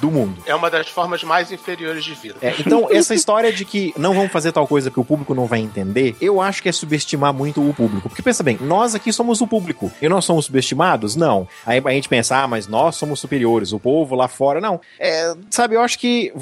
do 0.00 0.10
mundo. 0.10 0.42
É 0.46 0.54
uma 0.54 0.70
das 0.70 0.88
formas 0.88 1.22
mais 1.22 1.50
inferiores 1.52 2.04
de 2.04 2.14
vida. 2.14 2.36
É, 2.40 2.54
então, 2.58 2.88
essa 2.90 3.14
história 3.14 3.52
de 3.52 3.64
que 3.64 3.92
não 3.96 4.14
vamos 4.14 4.32
fazer 4.32 4.52
tal 4.52 4.66
coisa 4.66 4.90
que 4.90 5.00
o 5.00 5.04
público 5.04 5.34
não 5.34 5.46
vai 5.46 5.60
entender, 5.60 6.16
eu 6.20 6.40
acho 6.40 6.62
que 6.62 6.68
é 6.68 6.72
subestimar 6.72 7.32
muito 7.32 7.66
o 7.66 7.74
público. 7.74 8.08
Porque 8.08 8.22
pensa 8.22 8.42
bem, 8.42 8.58
nós 8.60 8.94
aqui 8.94 9.12
somos 9.12 9.40
o 9.40 9.46
público 9.46 9.90
e 10.00 10.08
nós 10.08 10.24
somos 10.24 10.46
subestimados? 10.46 11.16
Não. 11.16 11.48
Aí 11.66 11.82
a 11.84 11.90
gente 11.90 12.08
pensa, 12.08 12.36
ah, 12.36 12.48
mas 12.48 12.66
nós 12.66 12.96
somos 12.96 13.20
superiores, 13.20 13.72
o 13.72 13.78
povo 13.78 14.14
lá 14.14 14.28
fora. 14.28 14.60
Não. 14.60 14.80
É, 14.98 15.34
sabe, 15.50 15.74
eu 15.74 15.80
acho 15.80 15.98
que 15.98 16.32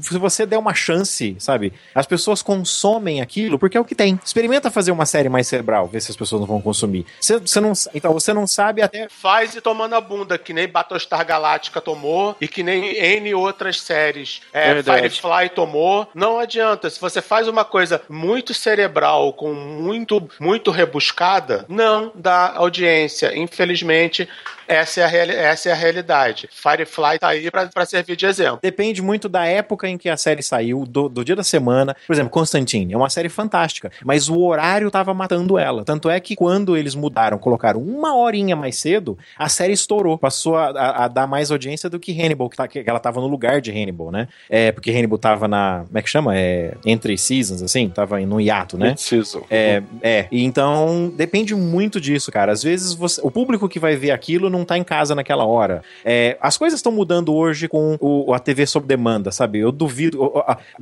se 0.00 0.18
você 0.18 0.46
der 0.46 0.58
uma 0.58 0.74
chance, 0.74 1.36
sabe, 1.38 1.72
as 1.94 2.06
pessoas 2.06 2.42
consomem 2.42 3.20
aquilo 3.20 3.58
porque 3.58 3.76
é 3.76 3.80
o 3.80 3.84
que 3.84 3.94
tem. 3.94 4.18
Experimenta 4.24 4.70
fazer 4.70 4.90
uma 4.90 5.06
série 5.06 5.28
mais 5.28 5.46
cerebral, 5.46 5.86
ver 5.86 6.00
se 6.00 6.10
as 6.10 6.16
pessoas 6.16 6.40
não 6.40 6.46
vão 6.46 6.60
consumir. 6.60 7.06
Você, 7.20 7.38
você 7.38 7.60
não, 7.60 7.72
então, 7.94 8.12
você 8.12 8.32
não 8.32 8.46
sabe 8.46 8.82
até. 8.82 9.08
Faz 9.08 9.54
e 9.54 9.60
tomando 9.60 9.94
a 9.94 10.00
bunda, 10.00 10.38
que 10.38 10.52
nem 10.52 10.68
Battlestar 10.68 11.24
Galáctica 11.26 11.80
tomou 11.80 12.36
e 12.40 12.48
que 12.48 12.62
nem 12.62 12.96
N 12.96 13.34
outras 13.34 13.80
séries. 13.80 14.40
É. 14.52 14.82
Firefly 14.82 15.50
tomou. 15.54 16.08
Não 16.14 16.38
adianta. 16.38 16.90
Se 16.90 17.00
você 17.00 17.20
faz 17.20 17.48
uma 17.48 17.64
coisa 17.64 18.02
muito 18.08 18.54
cerebral, 18.54 19.32
com 19.32 19.52
muito, 19.52 20.28
muito 20.40 20.70
rebuscada, 20.70 21.64
não 21.68 22.12
dá 22.14 22.52
audiência. 22.54 23.36
Infelizmente, 23.36 24.28
essa 24.68 25.00
é 25.00 25.04
a, 25.04 25.06
reali- 25.06 25.34
essa 25.34 25.68
é 25.68 25.72
a 25.72 25.74
realidade. 25.74 26.48
Firefly 26.52 27.18
tá 27.18 27.28
aí 27.28 27.50
pra, 27.50 27.66
pra 27.66 27.86
servir 27.86 28.16
de 28.16 28.26
exemplo. 28.26 28.58
Depende 28.62 29.00
muito 29.02 29.28
da 29.28 29.44
época 29.46 29.88
em 29.88 29.96
que 29.98 30.08
a 30.08 30.16
série 30.16 30.42
saiu, 30.42 30.84
do, 30.86 31.08
do 31.08 31.24
dia 31.24 31.34
da 31.34 31.42
semana. 31.42 31.96
Por 32.06 32.12
exemplo, 32.12 32.30
Constantine 32.30 32.92
é 32.92 32.96
uma 32.96 33.10
série 33.10 33.28
fantástica, 33.28 33.90
mas 34.04 34.28
o 34.28 34.38
horário 34.40 34.90
tava 34.90 35.12
matando 35.14 35.58
ela. 35.58 35.84
Tanto 35.84 36.10
é 36.10 36.20
que 36.20 36.36
quando 36.36 36.76
eles 36.76 36.94
mudaram, 36.94 37.38
colocaram 37.38 37.80
uma 37.80 38.14
horinha 38.16 38.54
mais 38.54 38.76
cedo, 38.76 39.16
a 39.36 39.48
série 39.48 39.72
estourou. 39.72 40.18
Passou 40.18 40.56
a, 40.56 40.68
a- 40.70 41.04
a 41.04 41.08
dar 41.08 41.26
mais 41.26 41.50
audiência 41.50 41.88
do 41.88 41.98
que 41.98 42.12
Hannibal, 42.20 42.48
que, 42.50 42.56
tá- 42.56 42.68
que 42.68 42.82
ela 42.86 43.00
tava 43.00 43.20
no 43.20 43.26
lugar 43.26 43.60
de 43.60 43.70
Hannibal, 43.70 44.10
né? 44.10 44.28
É, 44.50 44.70
porque 44.72 44.90
Hannibal 44.90 45.18
tava 45.18 45.48
na. 45.48 45.84
Como 45.86 45.98
é 45.98 46.02
que 46.02 46.10
chama? 46.10 46.36
É, 46.36 46.74
entre 46.84 47.16
seasons, 47.16 47.62
assim? 47.62 47.88
Tava 47.88 48.18
no 48.20 48.40
hiato, 48.40 48.76
né? 48.76 48.88
Mid-season. 48.90 49.42
É, 49.50 49.82
é. 50.02 50.26
Então, 50.30 51.12
depende 51.16 51.54
muito 51.54 52.00
disso, 52.00 52.30
cara. 52.32 52.52
Às 52.52 52.62
vezes 52.62 52.92
você- 52.94 53.20
o 53.22 53.30
público 53.30 53.68
que 53.68 53.78
vai 53.78 53.96
ver 53.96 54.10
aquilo 54.10 54.50
não 54.50 54.57
tá 54.64 54.76
em 54.78 54.84
casa 54.84 55.14
naquela 55.14 55.44
hora. 55.44 55.82
É, 56.04 56.36
as 56.40 56.56
coisas 56.56 56.78
estão 56.78 56.92
mudando 56.92 57.34
hoje 57.34 57.68
com 57.68 57.96
o, 58.00 58.32
a 58.32 58.38
TV 58.38 58.66
sob 58.66 58.86
demanda, 58.86 59.30
sabe? 59.30 59.58
Eu 59.60 59.70
duvido. 59.72 60.32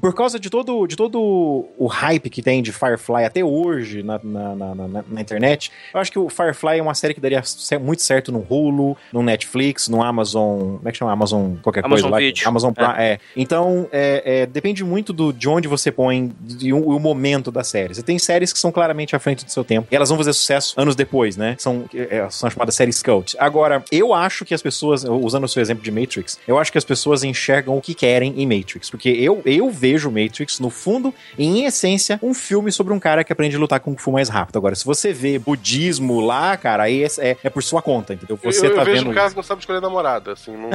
Por 0.01 0.15
causa 0.15 0.39
de 0.39 0.49
todo, 0.51 0.87
de 0.87 0.97
todo 0.97 1.67
o 1.79 1.87
hype 1.87 2.29
que 2.31 2.43
tem 2.43 2.62
de 2.62 2.73
Firefly 2.73 3.25
até 3.25 3.45
hoje 3.45 4.03
na, 4.03 4.21
na, 4.23 4.55
na- 4.55 4.75
na- 4.75 5.21
internet, 5.21 5.71
eu 5.93 6.01
acho 6.01 6.12
que 6.12 6.19
o 6.19 6.29
Firefly 6.29 6.79
é 6.79 6.83
uma 6.83 6.95
série 6.95 7.15
que 7.15 7.21
daria 7.21 7.43
muito 7.81 8.03
certo 8.03 8.31
no 8.31 8.45
Hulu, 8.49 8.97
no 9.12 9.23
Netflix, 9.23 9.89
no 9.89 10.03
Amazon. 10.03 10.77
Como 10.77 10.89
é 10.89 10.93
que 10.93 10.99
chama? 10.99 11.12
Amazon 11.12 11.55
qualquer 11.62 11.85
Amazon 11.85 12.03
coisa 12.03 12.09
lá. 12.09 12.19
Video. 12.19 12.49
Amazon 12.49 12.73
Prime. 12.73 12.95
É. 12.99 13.19
Então, 13.37 13.89
é, 13.93 14.43
é, 14.43 14.47
depende 14.47 14.85
muito 14.85 15.12
do, 15.12 15.33
de 15.33 15.49
onde 15.49 15.67
você 15.69 15.91
põe 15.91 16.33
e 16.61 16.73
o, 16.73 16.79
o 16.97 17.01
momento 17.01 17.51
da 17.51 17.65
série. 17.65 17.95
Você 17.95 18.03
tem 18.03 18.19
séries 18.19 18.53
que 18.53 18.59
são 18.59 18.71
claramente 18.71 19.17
à 19.17 19.19
frente 19.19 19.45
do 19.45 19.51
seu 19.51 19.65
tempo. 19.65 19.89
E 19.91 19.97
elas 19.97 20.09
vão 20.09 20.19
fazer 20.19 20.33
sucesso 20.33 20.75
anos 20.81 20.95
depois, 20.95 21.37
né? 21.37 21.57
São, 21.59 21.85
é, 21.95 22.27
são 22.31 22.49
chamadas 22.51 22.75
séries 22.75 23.03
cult. 23.03 23.37
Agora, 23.39 23.65
eu 23.90 24.14
acho 24.14 24.44
que 24.44 24.55
as 24.55 24.62
pessoas, 24.62 25.05
usando 25.05 25.44
o 25.44 25.48
seu 25.48 25.61
exemplo 25.61 25.83
de 25.83 25.90
Matrix, 25.90 26.38
eu 26.46 26.59
acho 26.59 26.70
que 26.70 26.79
as 26.79 26.85
pessoas 26.85 27.24
enxergam 27.24 27.76
o 27.76 27.81
que 27.81 27.94
querem 27.94 28.35
em 28.37 28.46
Matrix. 28.46 28.90
Porque 28.90 29.09
eu, 29.09 29.42
eu 29.44 29.70
vejo 29.70 30.11
Matrix, 30.11 30.61
no 30.61 30.70
fundo, 30.70 31.12
em 31.38 31.64
essência, 31.64 32.18
um 32.22 32.33
filme 32.33 32.70
sobre 32.70 32.92
um 32.92 32.98
cara 32.98 33.24
que 33.24 33.33
aprende 33.33 33.57
a 33.57 33.59
lutar 33.59 33.81
com 33.81 33.96
Kung 33.96 34.02
Fu 34.02 34.12
mais 34.12 34.29
rápido. 34.29 34.59
Agora, 34.59 34.74
se 34.74 34.85
você 34.85 35.12
vê 35.12 35.38
budismo 35.38 36.20
lá, 36.20 36.57
cara, 36.57 36.85
aí 36.85 37.02
é, 37.02 37.09
é, 37.18 37.37
é 37.44 37.50
por 37.50 37.62
sua 37.62 37.83
conta, 37.83 38.14
entendeu? 38.14 38.38
Você 38.42 38.66
eu, 38.66 38.70
eu 38.70 38.76
tá 38.76 38.85
vejo 38.85 38.98
vendo 38.98 39.11
um 39.11 39.14
cara 39.14 39.31
que 39.31 39.37
não 39.37 39.42
sabe 39.42 39.61
escolher 39.61 39.81
namorada, 39.81 40.33
assim, 40.33 40.57
não? 40.57 40.70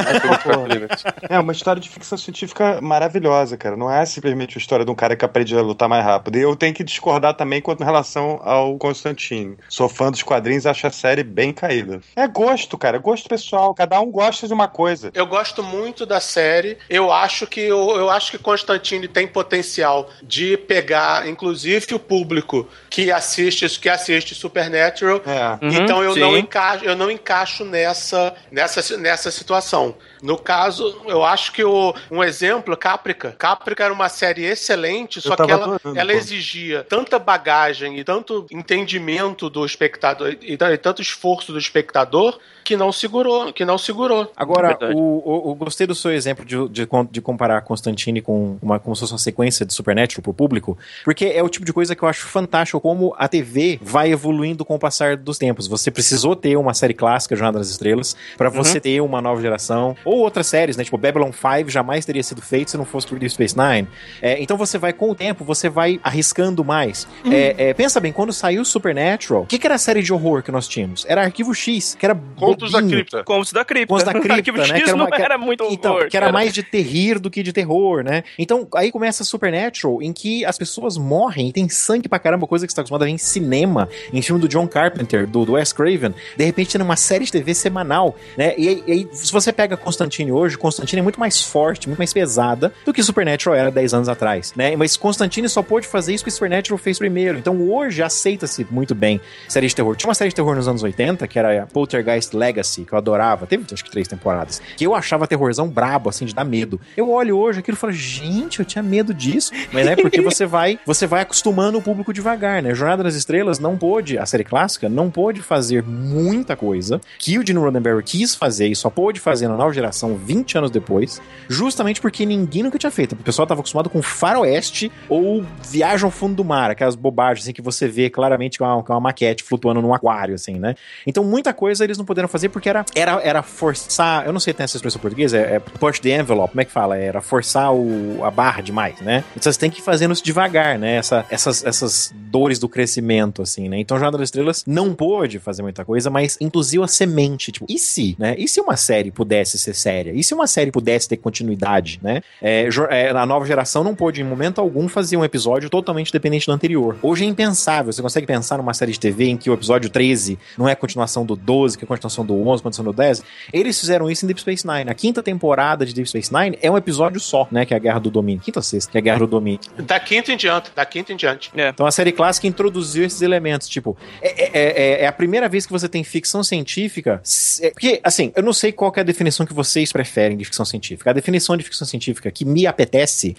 É 1.30 1.40
uma 1.40 1.52
história 1.52 1.82
de 1.82 1.90
ficção 1.90 2.18
científica 2.18 2.82
maravilhosa, 2.82 3.56
cara. 3.56 3.78
Não 3.78 3.92
é 3.92 4.06
simplesmente 4.06 4.58
a 4.58 4.60
história 4.60 4.84
de 4.84 4.92
um 4.92 4.96
cara 4.96 5.16
que 5.16 5.24
aprende 5.24 5.56
a 5.56 5.62
lutar 5.62 5.88
mais 5.88 6.04
rápido. 6.04 6.38
E 6.38 6.42
eu 6.42 6.56
tenho 6.56 6.74
que 6.74 6.84
discordar 6.84 7.36
também 7.36 7.62
quanto 7.62 7.82
em 7.82 7.86
relação 7.86 8.40
ao 8.44 8.78
Constantine. 8.78 9.58
Sou 9.70 9.88
fã 9.88 10.10
dos 10.10 10.24
quadrinhos, 10.24 10.66
acho 10.66 10.88
a 10.88 10.92
série 10.92 11.24
bem 11.24 11.54
caída. 11.54 12.02
É 12.16 12.28
gosto, 12.28 12.78
cara. 12.82 12.98
Gosto 12.98 13.30
pessoal. 13.30 13.76
Cada 13.76 14.02
um 14.02 14.10
gosta 14.10 14.48
de 14.48 14.54
uma 14.54 14.68
coisa. 14.68 15.12
Eu 15.14 15.28
gosto 15.28 15.62
muito 15.62 16.04
da 16.04 16.20
série. 16.20 16.80
Eu 16.90 17.14
acho 17.14 17.46
que 17.46 17.62
eu, 17.62 17.92
eu 17.92 18.10
acho 18.10 18.32
que 18.32 18.40
Constantine 18.40 19.08
tem 19.08 19.28
potencial 19.28 20.10
de 20.24 20.58
pegar, 20.58 21.28
inclusive, 21.28 21.94
o 21.94 22.00
público 22.00 22.68
que 22.90 23.12
assiste 23.12 23.62
que 23.80 23.88
assiste 23.88 24.34
Supernatural. 24.34 25.22
É. 25.26 25.66
Uhum, 25.66 25.72
então 25.72 26.04
eu 26.04 26.16
não 26.16 26.34
sim. 26.34 26.40
encaixo, 26.40 26.86
eu 26.86 26.96
não 26.96 27.12
encaixo 27.12 27.64
nessa, 27.64 28.34
nessa, 28.52 28.98
nessa 28.98 29.30
situação. 29.30 29.96
No 30.22 30.38
caso, 30.38 31.02
eu 31.08 31.24
acho 31.24 31.52
que 31.52 31.64
o, 31.64 31.94
um 32.12 32.24
exemplo, 32.24 32.76
Caprica. 32.78 33.32
Caprica 33.38 33.84
era 33.84 33.94
uma 33.94 34.10
série 34.10 34.46
excelente, 34.46 35.20
só 35.22 35.36
que 35.36 35.42
ela, 35.52 35.64
adorando, 35.78 36.00
ela 36.00 36.14
exigia 36.14 36.86
tanta 36.88 37.18
bagagem 37.18 37.98
e 38.00 38.04
tanto 38.04 38.46
entendimento 38.52 39.50
do 39.50 39.66
espectador 39.66 40.36
e, 40.42 40.54
e 40.54 40.78
tanto 40.78 41.02
esforço 41.02 41.52
do 41.52 41.58
espectador 41.58 42.38
que 42.64 42.78
não 42.78 42.92
segurou, 42.92 43.52
que 43.52 43.66
não 43.66 43.78
segurou. 43.78 44.32
Agora, 44.38 44.68
Verdade. 44.70 44.94
o, 44.94 45.00
o, 45.00 45.52
o- 45.52 45.56
gostei 45.56 45.88
do 45.88 45.96
seu 45.96 46.12
exemplo 46.12 46.46
de, 46.46 46.56
de, 46.70 46.88
de 47.10 47.22
comparar 47.22 47.62
Constantine 47.62 48.22
com 48.22 48.58
uma, 48.62 48.80
como 48.80 48.96
se 48.96 49.00
fosse 49.02 49.14
uma 49.14 49.20
sequência 49.20 49.66
de 49.66 49.74
Supernatural 49.74 50.22
pro 50.22 50.34
público, 50.34 50.78
porque 51.04 51.26
é 51.26 51.42
o 51.42 51.50
tipo 51.50 51.66
de 51.66 51.74
coisa 51.74 51.96
que 51.96 52.04
eu 52.04 52.08
acho 52.08 52.26
fantástico 52.28 52.80
como 52.80 53.16
a 53.18 53.28
TV 53.28 53.80
vai 53.82 54.12
evoluindo 54.12 54.64
com 54.64 54.76
o 54.76 54.80
passar 54.80 55.18
dos 55.18 55.38
tempos. 55.40 55.68
Você 55.68 55.90
precisou 55.90 56.36
ter 56.36 56.56
uma 56.56 56.74
série 56.76 56.94
clássica, 56.94 57.36
Jornada 57.36 57.58
das 57.58 57.70
Estrelas, 57.70 58.16
para 58.38 58.50
você 58.50 58.76
Uhum. 58.76 58.80
ter 58.82 59.02
uma 59.02 59.22
nova 59.22 59.42
geração, 59.42 59.98
ou 60.12 60.20
outras 60.20 60.48
séries, 60.48 60.76
né? 60.78 60.84
Tipo, 60.84 60.98
Babylon 60.98 61.32
5 61.32 61.70
jamais 61.70 62.06
teria 62.06 62.24
sido 62.24 62.42
feito 62.42 62.72
se 62.72 62.78
não 62.78 62.86
fosse 62.86 63.08
por 63.08 63.18
Deep 63.20 63.32
Space 63.34 63.56
Nine. 63.58 63.88
É, 64.22 64.42
então 64.42 64.58
você 64.58 64.78
vai, 64.78 64.94
com 64.94 65.10
o 65.12 65.16
tempo, 65.16 65.44
você 65.44 65.70
vai 65.70 66.00
arriscando 66.04 66.64
mais. 66.64 67.08
Uhum. 67.26 67.32
É, 67.34 67.70
é, 67.70 67.74
pensa 67.74 68.00
bem, 68.00 68.12
quando 68.12 68.34
saiu 68.34 68.64
Supernatural, 68.66 69.44
o 69.44 69.46
que, 69.46 69.58
que 69.58 69.66
era 69.68 69.76
a 69.76 69.78
série 69.80 70.02
de 70.02 70.14
horror 70.14 70.44
que 70.44 70.52
nós 70.52 70.68
tínhamos? 70.68 71.06
Era 71.08 71.22
Arquivo 71.24 71.54
X, 71.54 71.96
que 72.00 72.06
era 72.06 72.16
Contos 72.36 72.72
da 72.72 72.80
bobinho. 72.80 72.98
Cripta. 72.98 73.24
Contos 73.24 73.52
da 73.54 73.64
cripta. 73.66 73.88
Contos 73.88 74.04
da 74.06 74.12
cripta, 74.20 74.34
Arquivo 74.36 74.58
né? 74.58 74.64
X 74.66 74.74
Que 74.84 74.90
era 74.90 74.96
uma- 74.96 75.04
não 75.06 75.12
que- 75.12 75.22
era 75.22 75.38
muito 75.38 75.64
Então, 75.72 75.94
horror, 75.94 76.10
que 76.10 76.18
era 76.18 76.28
cara. 76.28 76.34
mais 76.34 76.54
de 76.54 76.64
terrir 76.64 77.20
do 77.20 77.30
que 77.30 77.42
de 77.44 77.54
terror, 77.54 78.04
né? 78.04 78.24
Então, 78.38 78.68
aí 78.76 78.92
começa 78.92 79.24
Supernatural, 79.24 80.02
em 80.02 80.12
que 80.14 80.44
as 80.46 80.58
pessoas 80.58 80.98
morrem 80.98 81.50
e 81.50 81.54
tem 81.54 81.68
sangue 81.70 82.08
pra 82.10 82.20
caramba, 82.20 82.46
coisa 82.48 82.66
que 82.66 82.72
você 82.72 82.76
tá 82.76 82.82
acostumado 82.82 83.04
a 83.04 83.06
ver 83.06 83.12
em 83.12 83.18
cinema, 83.18 83.88
em 84.12 84.22
filme 84.22 84.42
do 84.42 84.48
John 84.48 84.68
Carpenter, 84.68 85.26
do, 85.28 85.46
do 85.46 85.54
Wes 85.54 85.72
Craven, 85.74 86.14
de 86.38 86.44
repente 86.44 86.72
tem 86.78 86.82
uma 86.82 86.96
série 86.96 87.26
de 87.26 87.32
TV 87.32 87.54
semanal, 87.54 88.16
né? 88.38 88.54
E 88.58 88.68
aí, 88.68 88.84
e 88.88 88.92
aí, 88.92 89.08
se 89.14 89.32
você 89.32 89.52
pega 89.54 89.78
Constantine 90.02 90.32
hoje, 90.32 90.58
Constantine 90.58 91.00
é 91.00 91.04
muito 91.04 91.20
mais 91.20 91.42
forte, 91.44 91.88
muito 91.88 92.00
mais 92.00 92.12
pesada 92.12 92.74
do 92.84 92.92
que 92.92 93.04
Supernatural 93.04 93.56
era 93.56 93.70
10 93.70 93.94
anos 93.94 94.10
atrás, 94.10 94.52
né? 94.56 94.76
Mas 94.76 94.98
Constantine 94.98 95.48
só 95.48 95.62
pôde 95.62 95.88
fazer 95.88 96.14
isso 96.14 96.24
que 96.24 96.32
Supernatural 96.32 96.78
fez 96.80 96.98
primeiro. 96.98 97.38
Então 97.38 97.70
hoje 97.70 98.02
aceita-se 98.02 98.66
muito 98.72 98.96
bem 98.96 99.22
série 99.48 99.68
de 99.68 99.76
terror. 99.76 99.96
Tinha 99.96 100.08
uma 100.08 100.16
série 100.16 100.30
de 100.30 100.36
terror 100.36 100.56
nos 100.56 100.68
anos 100.68 100.82
80, 100.82 101.28
que 101.28 101.38
era 101.38 101.68
Poltergeist 101.68 102.36
Legacy, 102.36 102.84
que 102.84 102.94
eu 102.94 102.98
adorava. 102.98 103.46
Teve 103.46 103.64
acho 103.72 103.84
que 103.84 103.92
três 103.92 104.08
temporadas. 104.08 104.60
Que 104.76 104.86
eu 104.86 104.96
achava 104.96 105.28
terrorzão 105.28 105.68
brabo, 105.68 106.10
assim, 106.10 106.26
de 106.26 106.34
dar 106.34 106.44
medo. 106.44 106.82
Eu 106.98 107.12
olho 107.12 107.38
hoje 107.38 107.60
aquilo 107.60 107.78
e 107.78 107.80
falo, 107.80 107.94
gente, 107.94 108.60
eu 108.60 108.66
tinha 108.66 108.82
medo 108.82 109.14
disso. 109.14 109.52
Mas 109.72 109.86
é 109.86 109.96
porque 109.96 110.20
você 110.20 110.46
vai, 110.48 110.80
você 110.84 111.06
vai 111.06 111.22
acostumando 111.22 111.78
o 111.78 111.82
público 111.82 112.12
devagar, 112.12 112.64
né? 112.64 112.74
Jornada 112.74 113.04
das 113.04 113.14
Estrelas 113.16 113.60
não 113.60 113.78
pôde, 113.78 114.18
a 114.18 114.26
série 114.26 114.44
clássica, 114.44 114.90
não 114.90 115.12
pôde 115.12 115.42
fazer 115.42 115.84
muita 115.84 116.56
coisa 116.56 117.00
que 117.20 117.38
o 117.38 117.46
Gene 117.46 117.60
Roddenberry 117.60 118.04
quis 118.04 118.34
fazer 118.34 118.68
e 118.68 118.76
só 118.76 118.90
pôde 118.90 119.20
fazer 119.20 119.48
na 119.48 119.56
nova 119.56 119.72
geração 119.72 119.91
20 120.16 120.58
anos 120.58 120.72
depois, 120.72 121.22
justamente 121.48 122.02
porque 122.02 122.26
ninguém 122.26 122.64
nunca 122.64 122.78
tinha 122.78 122.92
feito. 122.92 123.14
O 123.14 123.18
pessoal 123.18 123.46
estava 123.46 123.62
acostumado 123.62 123.90
com 123.90 124.02
faroeste 124.02 124.92
ou 125.10 125.46
viagem 125.68 126.06
ao 126.06 126.12
fundo 126.12 126.36
do 126.36 126.46
mar, 126.46 126.72
aquelas 126.72 126.96
bobagens 126.96 127.46
assim 127.46 127.54
que 127.54 127.62
você 127.62 127.88
vê 127.88 128.10
claramente 128.10 128.58
com 128.58 128.66
uma, 128.66 128.84
com 128.84 128.94
uma 128.94 129.00
maquete 129.00 129.44
flutuando 129.44 129.82
num 129.82 129.94
aquário, 129.94 130.36
assim, 130.36 130.54
né? 130.54 130.76
Então 131.06 131.24
muita 131.24 131.54
coisa 131.54 131.84
eles 131.84 131.98
não 131.98 132.06
puderam 132.06 132.28
fazer 132.28 132.50
porque 132.50 132.70
era, 132.70 132.86
era, 132.96 133.22
era 133.22 133.44
forçar, 133.44 134.26
eu 134.26 134.34
não 134.34 134.40
sei 134.40 134.54
se 134.54 134.58
tem 134.58 134.64
essa 134.64 134.78
expressão 134.78 135.02
portuguesa, 135.02 135.38
é, 135.38 135.56
é 135.56 135.60
push 135.60 136.00
the 136.00 136.10
envelope, 136.10 136.52
como 136.52 136.62
é 136.62 136.66
que 136.66 136.72
fala? 136.72 136.98
Era 136.98 137.22
forçar 137.22 137.74
o, 137.74 138.24
a 138.24 138.32
barra 138.32 138.62
demais, 138.62 139.00
né? 139.02 139.24
Então 139.36 139.52
você 139.52 139.60
tem 139.60 139.70
que 139.70 139.80
ir 139.80 139.84
fazendo 139.84 140.14
isso 140.14 140.24
devagar, 140.24 140.78
né? 140.78 140.96
Essa, 140.96 141.26
essas, 141.30 141.64
essas 141.64 142.14
dores 142.16 142.60
do 142.60 142.70
crescimento, 142.70 143.42
assim, 143.42 143.70
né? 143.70 143.80
Então 143.80 143.98
Jornada 143.98 144.18
das 144.18 144.28
Estrelas 144.28 144.64
não 144.66 144.94
pôde 144.94 145.40
fazer 145.40 145.62
muita 145.62 145.84
coisa, 145.84 146.10
mas 146.10 146.38
induziu 146.40 146.84
a 146.84 146.88
semente, 146.88 147.52
tipo, 147.52 147.66
e 147.70 147.78
se, 147.78 148.16
né? 148.20 148.36
E 148.38 148.48
se 148.48 148.60
uma 148.60 148.78
série 148.78 149.12
pudesse 149.12 149.58
ser 149.58 149.74
séria? 149.82 150.12
E 150.14 150.24
se 150.24 150.34
uma 150.34 150.48
série 150.48 150.72
pudesse 150.72 151.08
ter 151.10 151.18
continuidade, 151.18 152.00
né? 152.02 152.22
É, 152.42 152.68
é, 152.90 153.10
a 153.10 153.26
nova 153.26 153.46
geração 153.46 153.84
não 153.84 153.96
pôde, 153.96 154.22
em 154.22 154.24
momento 154.24 154.60
algum, 154.62 154.88
fazer 154.88 155.18
um 155.18 155.24
episódio 155.26 155.70
totalmente 155.70 156.12
dependente 156.12 156.46
do 156.46 156.52
anterior. 156.52 156.98
Hoje 157.02 157.24
é 157.26 157.28
impensável. 157.28 157.92
Você 157.92 158.02
consegue 158.02 158.28
pensar 158.28 158.58
numa 158.58 158.74
série 158.74 158.92
de 158.92 159.00
TV 159.00 159.26
em 159.26 159.38
que 159.38 159.50
o 159.50 159.54
episódio 159.54 159.90
13 159.90 160.38
não 160.58 160.68
é 160.68 160.74
a 160.74 160.76
continuação 160.76 161.26
do 161.26 161.36
12, 161.36 161.78
que 161.78 161.84
é 161.84 161.86
a 161.86 161.88
continuação 161.88 162.26
do 162.26 162.36
11, 162.36 162.62
continuação 162.64 162.86
do 162.86 162.94
10? 162.94 163.24
Eles 163.52 163.80
fizeram 163.80 164.10
isso 164.10 164.26
em 164.26 164.28
Deep 164.28 164.42
Space 164.42 164.66
Nine. 164.68 164.90
A 164.90 164.94
quinta 164.94 165.24
temporada 165.24 165.86
de 165.86 165.94
Deep 165.94 166.08
Space 166.08 166.32
Nine 166.34 166.58
é 166.62 166.70
um 166.70 166.78
episódio 166.78 167.20
só, 167.20 167.48
né? 167.52 167.66
Que 167.66 167.74
é 167.74 167.78
a 167.78 167.80
Guerra 167.80 168.00
do 168.00 168.10
Domínio. 168.12 168.42
Quinta 168.42 168.60
ou 168.60 168.64
sexta, 168.64 168.92
que 168.92 168.98
é 168.98 169.00
a 169.00 169.04
Guerra 169.04 169.20
do 169.20 169.28
Domínio. 169.28 169.60
Da 169.80 170.00
quinta 170.00 170.32
em 170.32 170.38
diante, 170.38 170.72
da 170.76 170.86
quinta 170.86 171.12
em 171.14 171.16
diante. 171.16 171.52
Então 171.56 171.86
a 171.86 171.92
série 171.92 172.12
clássica 172.12 172.48
introduziu 172.48 173.04
esses 173.06 173.22
elementos, 173.22 173.68
tipo, 173.68 173.98
é, 174.22 174.30
é- 174.44 174.52
é- 174.54 175.04
é 175.04 175.08
a 175.08 175.12
primeira 175.12 175.48
vez 175.50 175.66
que 175.66 175.72
você 175.72 175.88
tem 175.90 176.04
ficção 176.04 176.44
científica. 176.44 177.22
é- 177.62 177.70
Porque, 177.72 178.00
assim, 178.04 178.32
eu 178.36 178.44
não 178.44 178.54
sei 178.54 178.72
qual 178.72 178.92
que 178.92 179.00
é 179.00 179.02
a 179.02 179.06
definição 179.06 179.46
que 179.46 179.54
vocês 179.72 179.92
preferem 179.92 180.38
de 180.38 180.44
ficção 180.44 180.66
científica. 180.66 181.10
A 181.10 181.14
definição 181.14 181.56
de 181.56 181.64
ficção 181.64 181.88
científica 181.88 182.30
que 182.30 182.44
me 182.44 182.68
apetece 182.68 183.36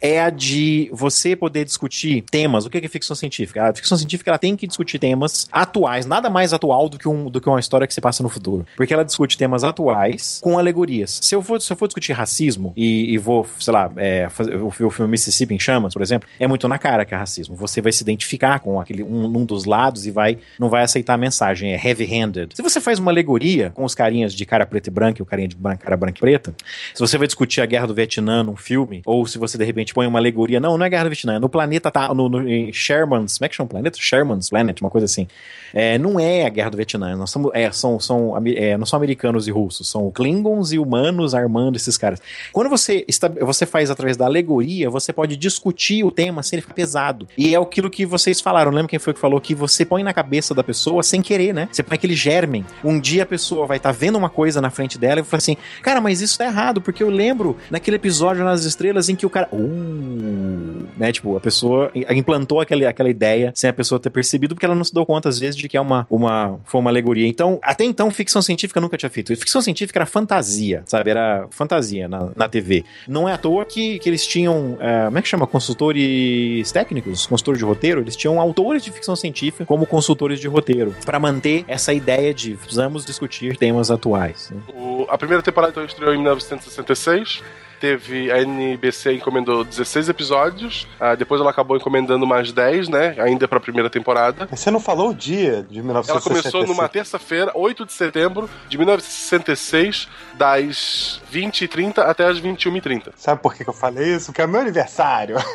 é 0.00 0.20
a 0.20 0.30
de 0.30 0.90
você 0.92 1.36
poder 1.36 1.64
discutir 1.64 2.22
temas. 2.22 2.66
O 2.66 2.70
que 2.70 2.78
é 2.78 2.88
ficção 2.88 3.14
científica? 3.14 3.68
A 3.68 3.74
ficção 3.74 3.96
científica 3.96 4.30
ela 4.30 4.38
tem 4.38 4.56
que 4.56 4.66
discutir 4.66 4.98
temas 4.98 5.48
atuais, 5.52 6.06
nada 6.06 6.28
mais 6.28 6.52
atual 6.52 6.88
do 6.88 6.98
que, 6.98 7.08
um, 7.08 7.30
do 7.30 7.40
que 7.40 7.48
uma 7.48 7.60
história 7.60 7.86
que 7.86 7.94
se 7.94 8.00
passa 8.00 8.22
no 8.22 8.28
futuro. 8.28 8.66
Porque 8.76 8.92
ela 8.92 9.04
discute 9.04 9.38
temas 9.38 9.62
atuais 9.64 10.40
com 10.42 10.58
alegorias. 10.58 11.20
Se 11.22 11.34
eu 11.34 11.42
for, 11.42 11.60
se 11.60 11.72
eu 11.72 11.76
for 11.76 11.86
discutir 11.86 12.12
racismo 12.12 12.72
e, 12.76 13.14
e 13.14 13.18
vou, 13.18 13.46
sei 13.60 13.72
lá, 13.72 13.90
é, 13.96 14.28
fazer, 14.28 14.56
o 14.56 14.70
filme 14.70 15.10
Mississippi 15.10 15.54
em 15.54 15.58
Chamas, 15.58 15.92
por 15.92 16.02
exemplo, 16.02 16.28
é 16.38 16.46
muito 16.46 16.66
na 16.66 16.78
cara 16.78 17.04
que 17.04 17.14
é 17.14 17.16
racismo. 17.16 17.54
Você 17.56 17.80
vai 17.80 17.92
se 17.92 18.02
identificar 18.02 18.58
com 18.60 18.80
aquele 18.80 19.02
um, 19.02 19.24
um 19.24 19.44
dos 19.44 19.64
lados 19.64 20.06
e 20.06 20.10
vai 20.10 20.38
não 20.58 20.68
vai 20.68 20.82
aceitar 20.82 21.14
a 21.14 21.18
mensagem. 21.18 21.72
É 21.72 21.88
heavy-handed. 21.88 22.54
Se 22.54 22.62
você 22.62 22.80
faz 22.80 22.98
uma 22.98 23.10
alegoria 23.10 23.70
com 23.70 23.84
os 23.84 23.94
carinhas 23.94 24.32
de 24.34 24.44
cara 24.44 24.66
preta 24.66 24.88
e 24.88 24.92
branca 24.92 25.20
e 25.20 25.22
o 25.22 25.26
carinha 25.26 25.48
de 25.48 25.56
bran- 25.66 25.76
cara 25.76 25.96
branca 25.96 26.18
e 26.18 26.20
preta, 26.20 26.54
se 26.94 27.00
você 27.00 27.18
vai 27.18 27.26
discutir 27.26 27.60
a 27.60 27.66
guerra 27.66 27.86
do 27.86 27.94
Vietnã 27.94 28.42
num 28.42 28.56
filme, 28.56 29.02
ou 29.04 29.26
se 29.26 29.38
você 29.38 29.58
de 29.58 29.64
repente 29.64 29.92
põe 29.92 30.06
uma 30.06 30.18
alegoria, 30.18 30.60
não, 30.60 30.76
não 30.76 30.84
é 30.84 30.86
a 30.86 30.90
guerra 30.90 31.04
do 31.04 31.10
Vietnã, 31.10 31.36
é 31.36 31.38
no 31.38 31.48
planeta 31.48 31.90
tá, 31.90 32.12
no, 32.14 32.28
no 32.28 32.72
Sherman's, 32.72 33.38
como 33.38 33.46
é 33.46 33.48
que 33.48 33.56
chama 33.56 33.66
o 33.66 33.70
planeta? 33.70 33.98
Sherman's 34.00 34.50
Planet, 34.50 34.80
uma 34.80 34.90
coisa 34.90 35.04
assim. 35.04 35.26
É, 35.74 35.98
não 35.98 36.18
é 36.18 36.46
a 36.46 36.48
guerra 36.48 36.70
do 36.70 36.76
Vietnã, 36.76 37.16
nós 37.16 37.30
somos, 37.30 37.50
é, 37.54 37.70
são, 37.70 37.98
são, 38.00 38.34
é, 38.46 38.76
não 38.76 38.86
são 38.86 38.96
americanos 38.96 39.48
e 39.48 39.50
russos, 39.50 39.88
são 39.88 40.10
Klingons 40.10 40.72
e 40.72 40.78
humanos 40.78 41.34
armando 41.34 41.76
esses 41.76 41.98
caras. 41.98 42.20
Quando 42.52 42.70
você, 42.70 43.04
você 43.40 43.66
faz 43.66 43.90
através 43.90 44.16
da 44.16 44.24
alegoria, 44.24 44.88
você 44.88 45.12
pode 45.12 45.36
discutir 45.36 46.04
o 46.04 46.10
tema 46.10 46.42
sem 46.42 46.56
ele 46.56 46.62
ficar 46.62 46.74
pesado. 46.74 47.28
E 47.36 47.54
é 47.54 47.58
aquilo 47.58 47.90
que 47.90 48.06
vocês 48.06 48.40
falaram, 48.40 48.70
lembra 48.70 48.88
quem 48.88 48.98
foi 48.98 49.12
que 49.12 49.20
falou 49.20 49.40
que 49.40 49.54
você 49.54 49.84
põe 49.84 50.02
na 50.02 50.14
cabeça 50.14 50.54
da 50.54 50.62
pessoa 50.62 51.02
sem 51.02 51.20
querer, 51.20 51.52
né? 51.52 51.68
Você 51.70 51.82
põe 51.82 51.96
aquele 51.96 52.14
germen. 52.14 52.64
Um 52.84 52.98
dia 52.98 53.24
a 53.24 53.26
pessoa 53.26 53.66
vai 53.66 53.76
estar 53.76 53.92
vendo 53.92 54.16
uma 54.16 54.30
coisa 54.30 54.60
na 54.60 54.70
frente 54.70 54.98
dela 54.98 55.20
e 55.20 55.22
vai 55.22 55.30
falar 55.30 55.55
Cara, 55.82 56.00
mas 56.00 56.20
isso 56.20 56.36
tá 56.38 56.44
errado, 56.46 56.80
porque 56.80 57.02
eu 57.02 57.10
lembro 57.10 57.56
naquele 57.70 57.96
episódio 57.96 58.44
nas 58.44 58.64
estrelas 58.64 59.08
em 59.08 59.16
que 59.16 59.26
o 59.26 59.30
cara. 59.30 59.48
Uh, 59.52 60.86
né? 60.96 61.12
Tipo, 61.12 61.36
a 61.36 61.40
pessoa 61.40 61.90
implantou 61.94 62.60
aquela, 62.60 62.88
aquela 62.88 63.08
ideia 63.08 63.52
sem 63.54 63.68
a 63.68 63.72
pessoa 63.72 63.98
ter 64.00 64.10
percebido, 64.10 64.54
porque 64.54 64.64
ela 64.66 64.74
não 64.74 64.84
se 64.84 64.92
deu 64.94 65.04
conta, 65.06 65.28
às 65.28 65.38
vezes, 65.38 65.56
de 65.56 65.68
que 65.68 65.76
é 65.76 65.80
uma, 65.80 66.06
uma, 66.10 66.58
foi 66.64 66.80
uma 66.80 66.90
alegoria. 66.90 67.26
Então, 67.26 67.58
até 67.62 67.84
então, 67.84 68.10
ficção 68.10 68.40
científica 68.42 68.80
nunca 68.80 68.96
tinha 68.96 69.10
feito. 69.10 69.34
Ficção 69.36 69.60
científica 69.60 69.98
era 69.98 70.06
fantasia, 70.06 70.82
sabe? 70.86 71.10
Era 71.10 71.46
fantasia 71.50 72.08
na, 72.08 72.30
na 72.34 72.48
TV. 72.48 72.84
Não 73.08 73.28
é 73.28 73.32
à 73.32 73.38
toa 73.38 73.64
que, 73.64 73.98
que 73.98 74.08
eles 74.08 74.26
tinham. 74.26 74.76
é, 74.80 75.04
como 75.06 75.18
é 75.18 75.22
que 75.22 75.28
chama? 75.28 75.46
Consultores 75.46 76.70
técnicos, 76.72 77.26
consultores 77.26 77.58
de 77.58 77.64
roteiro, 77.64 78.00
eles 78.00 78.16
tinham 78.16 78.40
autores 78.40 78.82
de 78.82 78.90
ficção 78.90 79.16
científica 79.16 79.64
como 79.64 79.86
consultores 79.86 80.40
de 80.40 80.48
roteiro, 80.48 80.94
para 81.04 81.18
manter 81.18 81.64
essa 81.68 81.92
ideia 81.92 82.32
de 82.34 82.54
precisamos 82.54 83.04
discutir 83.04 83.56
temas 83.56 83.90
atuais. 83.90 84.50
né? 84.52 84.60
O- 84.74 85.06
a 85.08 85.16
primeira 85.18 85.42
temporada 85.46 85.70
então, 85.70 85.84
estreou 85.84 86.12
em 86.12 86.18
1966. 86.18 87.42
Teve 87.80 88.30
a 88.32 88.40
NBC 88.40 89.14
encomendou 89.14 89.62
16 89.64 90.08
episódios. 90.08 90.86
ah, 90.98 91.14
depois 91.14 91.40
ela 91.40 91.50
acabou 91.50 91.76
encomendando 91.76 92.26
mais 92.26 92.52
10, 92.52 92.88
né? 92.88 93.14
Ainda 93.18 93.46
pra 93.46 93.60
primeira 93.60 93.90
temporada. 93.90 94.48
Mas 94.50 94.60
você 94.60 94.70
não 94.70 94.80
falou 94.80 95.10
o 95.10 95.14
dia 95.14 95.62
de 95.68 95.78
Ela 95.78 95.86
1966? 95.86 96.24
começou 96.52 96.66
numa 96.66 96.88
terça-feira, 96.88 97.52
8 97.54 97.84
de 97.86 97.92
setembro 97.92 98.48
de 98.68 98.78
1966, 98.78 100.08
das 100.34 101.20
20h30 101.32 101.98
até 101.98 102.24
as 102.26 102.40
21h30. 102.40 103.10
Sabe 103.16 103.40
por 103.42 103.54
que 103.54 103.64
que 103.64 103.70
eu 103.70 103.74
falei 103.74 104.14
isso? 104.14 104.26
Porque 104.26 104.42
é 104.42 104.46
meu 104.46 104.60
aniversário. 104.60 105.36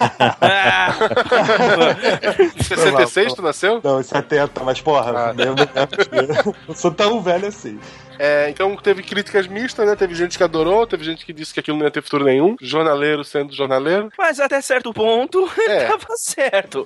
66 2.62 3.34
tu 3.34 3.42
nasceu? 3.42 3.82
Não, 3.84 4.00
em 4.00 4.04
70, 4.04 4.64
mas 4.64 4.82
porra, 4.82 5.34
eu 5.38 5.56
não, 5.56 6.56
não 6.68 6.76
sou 6.76 6.92
tão 6.92 7.22
velho 7.22 7.48
assim. 7.48 7.80
É, 8.20 8.50
então 8.50 8.76
teve 8.76 9.02
críticas 9.02 9.48
mistas, 9.48 9.88
né? 9.88 9.96
Teve 9.96 10.14
gente 10.14 10.38
que 10.38 10.44
adorou, 10.44 10.86
teve 10.86 11.04
gente 11.04 11.26
que 11.26 11.34
disse 11.34 11.52
que 11.54 11.60
aquilo 11.60 11.78
não 11.78 11.86
ia 11.86 11.92
ter 11.92 12.04
futuro 12.12 12.26
nenhum. 12.26 12.56
Jornaleiro 12.62 13.24
sendo 13.24 13.54
jornaleiro. 13.54 14.10
Mas 14.18 14.40
até 14.40 14.60
certo 14.62 14.94
ponto, 14.94 15.50
É. 15.68 15.86
tava 15.86 16.08
certo. 16.18 16.86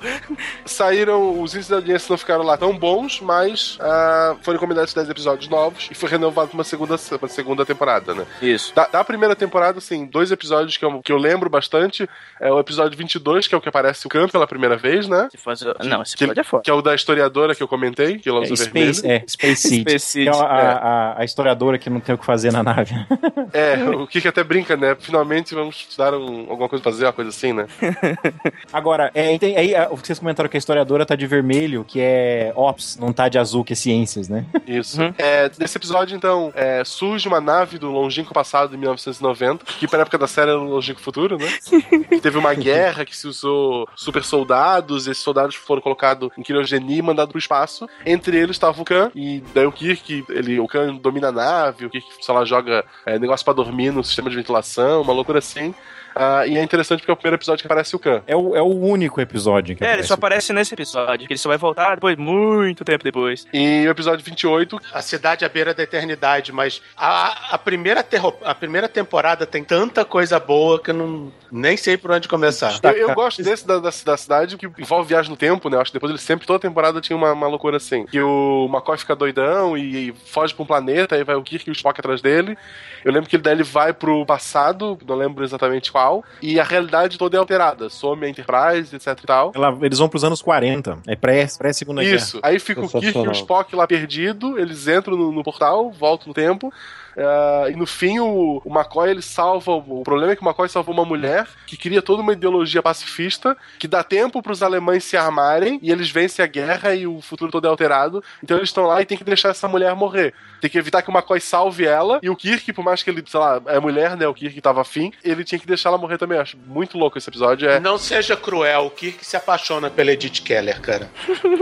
Saíram, 0.65 1.41
os 1.41 1.53
índices 1.53 1.67
de 1.67 1.73
audiência 1.73 2.07
não 2.11 2.17
ficaram 2.17 2.43
lá 2.43 2.55
tão 2.57 2.77
bons, 2.77 3.19
mas 3.21 3.77
ah, 3.81 4.35
foram 4.41 4.57
encomendados 4.57 4.93
10 4.93 5.09
episódios 5.09 5.47
novos 5.49 5.87
e 5.91 5.95
foi 5.95 6.09
renovado 6.09 6.49
pra 6.49 6.55
uma 6.57 6.63
segunda, 6.63 6.95
uma 7.19 7.27
segunda 7.27 7.65
temporada, 7.65 8.13
né? 8.13 8.25
Isso. 8.41 8.73
Da, 8.75 8.85
da 8.87 9.03
primeira 9.03 9.35
temporada, 9.35 9.79
assim, 9.79 10.05
dois 10.05 10.31
episódios 10.31 10.77
que 10.77 10.85
eu, 10.85 11.01
que 11.01 11.11
eu 11.11 11.17
lembro 11.17 11.49
bastante. 11.49 12.07
É 12.39 12.51
o 12.51 12.59
episódio 12.59 12.97
22, 12.97 13.47
que 13.47 13.55
é 13.55 13.57
o 13.57 13.61
que 13.61 13.69
aparece 13.69 14.05
o 14.05 14.09
Khan 14.09 14.27
pela 14.27 14.45
primeira 14.45 14.77
vez, 14.77 15.07
né? 15.07 15.27
Se 15.31 15.37
fosse... 15.37 15.65
Não, 15.83 16.01
esse 16.03 16.15
Que- 16.15 16.25
episódio 16.25 16.41
é 16.41 16.43
foda. 16.43 16.63
Que 16.63 16.69
é 16.69 16.73
o 16.73 16.81
da 16.81 16.93
historiadora 16.93 17.55
que 17.55 17.63
eu 17.63 17.67
comentei, 17.67 18.19
que 18.19 18.29
É, 18.29 18.33
vermelho. 18.33 18.57
Space, 18.93 19.07
é, 19.07 19.23
Space 19.27 19.67
Seed. 19.67 19.81
Space 19.89 20.05
Seed, 20.05 20.29
Que 20.31 20.37
é 20.37 20.41
a, 20.41 20.45
a- 20.45 20.77
a- 21.15 21.21
a 21.21 21.25
historiadora 21.25 21.77
que 21.79 21.89
não 21.89 21.99
tem 21.99 22.13
o 22.13 22.17
que 22.17 22.25
fazer 22.25 22.51
na 22.51 22.61
nave. 22.63 22.93
É, 23.53 23.75
o 23.89 24.05
que 24.07 24.19
que 24.19 24.27
até 24.27 24.43
brinca, 24.43 24.75
né? 24.75 24.95
Finalmente 25.15 25.55
vamos 25.55 25.87
dar 25.97 26.13
um- 26.13 26.41
alguma 26.49 26.67
coisa 26.67 26.83
pra 26.83 26.91
fazer, 26.91 27.05
uma 27.05 27.13
coisa 27.13 27.29
assim, 27.29 27.53
né? 27.53 27.67
Agora, 28.73 29.09
é, 29.13 29.37
tem- 29.37 29.55
aí 29.55 29.73
a- 29.73 29.87
vocês 29.87 30.19
comentaram 30.19 30.49
que 30.49 30.57
a 30.57 30.59
historiadora 30.59 31.05
tá 31.05 31.15
de 31.15 31.25
vermelho, 31.25 31.85
que 31.87 32.01
é 32.01 32.51
Ops, 32.53 32.97
não 32.97 33.13
tá 33.13 33.29
de 33.29 33.37
azul, 33.39 33.63
que 33.63 33.71
é 33.71 33.75
ciências, 33.77 34.27
né? 34.27 34.45
Isso. 34.67 35.01
É, 35.17 35.49
nesse 35.57 35.77
episódio, 35.77 36.17
então, 36.17 36.51
é, 36.53 36.83
surge 36.83 37.29
uma 37.29 37.39
nave 37.39 37.77
do 37.77 37.89
longínquo 37.91 38.33
passado 38.33 38.71
de 38.71 38.77
1990, 38.77 39.63
que 39.65 39.87
pra 39.87 40.01
época 40.01 40.17
da 40.17 40.27
série 40.27 40.51
era 40.51 40.59
o 40.59 40.65
longínquo 40.65 40.99
futuro, 40.99 41.37
né? 41.37 41.47
Que 42.09 42.19
teve 42.19 42.37
uma 42.37 42.53
guerra 42.53 43.05
que 43.05 43.15
se 43.15 43.25
usou 43.27 43.87
super 43.95 44.23
soldados, 44.23 45.07
e 45.07 45.11
esses 45.11 45.23
soldados 45.23 45.55
foram 45.55 45.81
colocados 45.81 46.29
em 46.37 46.43
criogenia 46.43 46.97
e 46.97 47.01
mandados 47.01 47.31
pro 47.31 47.39
espaço. 47.39 47.87
Entre 48.05 48.37
eles 48.37 48.51
estava 48.57 48.81
o 48.81 48.85
Khan, 48.85 49.11
e 49.15 49.41
daí 49.53 49.65
o 49.65 49.71
Kirk, 49.71 50.25
ele, 50.29 50.59
o 50.59 50.67
Khan 50.67 50.95
domina 50.95 51.29
a 51.29 51.31
nave, 51.31 51.85
o 51.85 51.89
Kirk, 51.89 52.05
sei 52.21 52.33
lá, 52.35 52.43
joga 52.43 52.83
é, 53.05 53.17
negócio 53.17 53.45
pra 53.45 53.53
dormir 53.53 53.91
no 53.91 54.03
sistema 54.03 54.29
de 54.29 54.35
ventilação, 54.35 55.03
uma 55.05 55.13
loucura 55.13 55.39
assim. 55.39 55.73
Ah, 56.15 56.47
e 56.47 56.57
é 56.57 56.63
interessante 56.63 56.99
porque 56.99 57.11
é 57.11 57.13
o 57.13 57.17
primeiro 57.17 57.35
episódio 57.35 57.61
que 57.61 57.67
aparece 57.67 57.95
o 57.95 57.99
Khan. 57.99 58.21
É 58.25 58.35
o, 58.35 58.55
é 58.55 58.61
o 58.61 58.65
único 58.67 59.19
episódio 59.19 59.75
que 59.75 59.83
É, 59.83 59.93
ele 59.93 60.03
só 60.03 60.13
aparece 60.13 60.53
nesse 60.53 60.73
episódio, 60.73 61.27
que 61.27 61.33
ele 61.33 61.37
só 61.39 61.49
vai 61.49 61.57
voltar 61.57 61.95
depois, 61.95 62.15
muito 62.17 62.85
tempo 62.85 63.03
depois. 63.03 63.45
E 63.53 63.85
o 63.87 63.91
episódio 63.91 64.23
28, 64.23 64.79
A 64.93 65.01
cidade 65.01 65.43
à 65.43 65.49
beira 65.49 65.73
da 65.73 65.83
eternidade, 65.83 66.51
mas 66.53 66.81
a, 66.95 67.53
a, 67.55 67.57
primeira, 67.57 68.01
terro- 68.01 68.37
a 68.43 68.55
primeira 68.55 68.87
temporada 68.87 69.45
tem 69.45 69.63
tanta 69.63 70.05
coisa 70.05 70.39
boa 70.39 70.79
que 70.79 70.91
eu 70.91 70.93
não, 70.95 71.31
nem 71.51 71.75
sei 71.75 71.97
por 71.97 72.11
onde 72.11 72.27
começar. 72.27 72.79
Eu, 72.83 72.91
eu 73.09 73.13
gosto 73.13 73.43
desse 73.43 73.67
da, 73.67 73.75
da, 73.79 73.89
da 74.05 74.17
cidade 74.17 74.55
que 74.57 74.67
envolve 74.79 75.09
viagem 75.09 75.29
no 75.29 75.37
tempo, 75.37 75.69
né? 75.69 75.75
Eu 75.77 75.81
acho 75.81 75.91
que 75.91 75.95
depois 75.97 76.09
ele 76.11 76.19
sempre, 76.19 76.47
toda 76.47 76.59
temporada 76.59 77.01
tinha 77.01 77.17
uma, 77.17 77.33
uma 77.33 77.47
loucura 77.47 77.77
assim. 77.77 78.05
Que 78.05 78.21
o 78.21 78.67
McCoy 78.71 78.97
fica 78.97 79.15
doidão 79.15 79.77
e, 79.77 80.09
e 80.09 80.13
foge 80.27 80.53
pra 80.53 80.63
um 80.63 80.65
planeta, 80.65 81.15
aí 81.15 81.23
vai 81.23 81.35
o 81.35 81.43
Kirk 81.43 81.67
e 81.67 81.71
o 81.71 81.73
Spock 81.73 81.99
atrás 81.99 82.21
dele. 82.21 82.57
Eu 83.03 83.11
lembro 83.11 83.29
que 83.29 83.35
ele 83.35 83.43
daí 83.43 83.53
ele 83.53 83.63
vai 83.63 83.93
pro 83.93 84.25
passado, 84.25 84.97
não 85.05 85.15
lembro 85.15 85.43
exatamente 85.43 85.91
qual, 85.91 86.04
e 86.41 86.59
a 86.59 86.63
realidade 86.63 87.17
toda 87.17 87.35
é 87.37 87.39
alterada. 87.39 87.89
Some 87.89 88.25
a 88.25 88.29
Enterprise, 88.29 88.95
etc 88.95 89.07
e 89.23 89.25
tal. 89.25 89.51
Ela- 89.55 89.77
eles 89.81 89.97
vão 89.99 90.07
pros 90.09 90.23
anos 90.23 90.41
40. 90.41 90.99
É 91.07 91.15
pré- 91.15 91.47
pré-segunda 91.57 92.01
guerra. 92.03 92.15
Isso. 92.15 92.39
Aí 92.43 92.59
fica 92.59 92.81
o 92.81 92.89
Kirk 92.89 93.17
e 93.17 93.27
o. 93.27 93.31
Spock 93.31 93.75
lá 93.75 93.85
perdido, 93.87 94.59
eles 94.59 94.87
entram 94.87 95.15
no, 95.17 95.31
no 95.31 95.43
portal, 95.43 95.91
voltam 95.91 96.27
no 96.29 96.33
tempo. 96.33 96.71
ah, 97.17 97.67
e 97.69 97.75
no 97.75 97.85
fim, 97.85 98.19
o, 98.19 98.61
o 98.65 98.69
McCoy 98.73 99.09
ele 99.09 99.21
salva. 99.21 99.71
O 99.71 100.01
problema 100.03 100.33
é 100.33 100.35
que 100.35 100.41
o 100.43 100.45
McCoy 100.45 100.67
salvou 100.69 100.93
uma 100.93 101.05
mulher 101.05 101.47
que 101.65 101.77
cria 101.77 102.01
toda 102.01 102.21
uma 102.21 102.33
ideologia 102.33 102.81
pacifista 102.81 103.55
que 103.79 103.87
dá 103.87 104.03
tempo 104.03 104.41
pros 104.41 104.61
alemães 104.61 105.03
se 105.03 105.15
armarem 105.17 105.79
e 105.81 105.91
eles 105.91 106.09
vencem 106.09 106.43
a 106.43 106.47
guerra 106.47 106.93
e 106.95 107.07
o 107.07 107.21
futuro 107.21 107.51
todo 107.51 107.65
é 107.65 107.69
alterado. 107.69 108.23
Então 108.43 108.57
eles 108.57 108.69
estão 108.69 108.85
lá 108.85 109.01
e 109.01 109.05
tem 109.05 109.17
que 109.17 109.23
deixar 109.23 109.49
essa 109.49 109.67
mulher 109.67 109.95
morrer. 109.95 110.33
Tem 110.61 110.69
que 110.69 110.77
evitar 110.77 111.01
que 111.01 111.09
o 111.09 111.13
McCoy 111.13 111.39
salve 111.39 111.85
ela 111.85 112.19
e 112.21 112.29
o 112.29 112.35
Kirk, 112.35 112.71
por 112.73 112.83
mais 112.83 113.01
que 113.03 113.09
ele, 113.09 113.23
sei 113.27 113.39
lá, 113.39 113.61
é 113.67 113.79
mulher, 113.79 114.17
né? 114.17 114.27
O 114.27 114.33
Kirk 114.33 114.59
tava 114.61 114.81
afim, 114.81 115.11
ele 115.23 115.43
tinha 115.43 115.59
que 115.59 115.67
deixar 115.67 115.89
ela 115.89 115.94
morrer 115.97 116.17
também. 116.17 116.37
Acho 116.37 116.57
muito 116.67 116.97
louco 116.97 117.17
esse 117.17 117.29
episódio. 117.29 117.69
É, 117.69 117.79
Não 117.79 117.97
seja 117.97 118.35
cruel, 118.35 118.85
o 118.87 118.89
Kirk 118.89 119.25
se 119.25 119.35
apaixona 119.37 119.89
pela 119.89 120.11
Edith 120.11 120.41
Keller, 120.43 120.79
cara. 120.81 121.09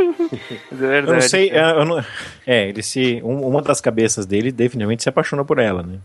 É 0.71 0.75
verdade. 0.75 1.07
Eu 1.07 1.13
não 1.13 1.21
sei. 1.21 1.49
é, 1.51 1.71
eu 1.71 1.85
não- 1.85 2.05
É, 2.45 2.67
ele 2.69 2.81
se. 2.83 3.21
um- 3.23 3.47
uma 3.47 3.61
das 3.61 3.79
cabeças 3.79 4.25
dele 4.25 4.51
definitivamente 4.51 5.03
se 5.03 5.09
apaixona 5.09 5.45
por 5.45 5.59
ela, 5.59 5.83
né? 5.83 5.97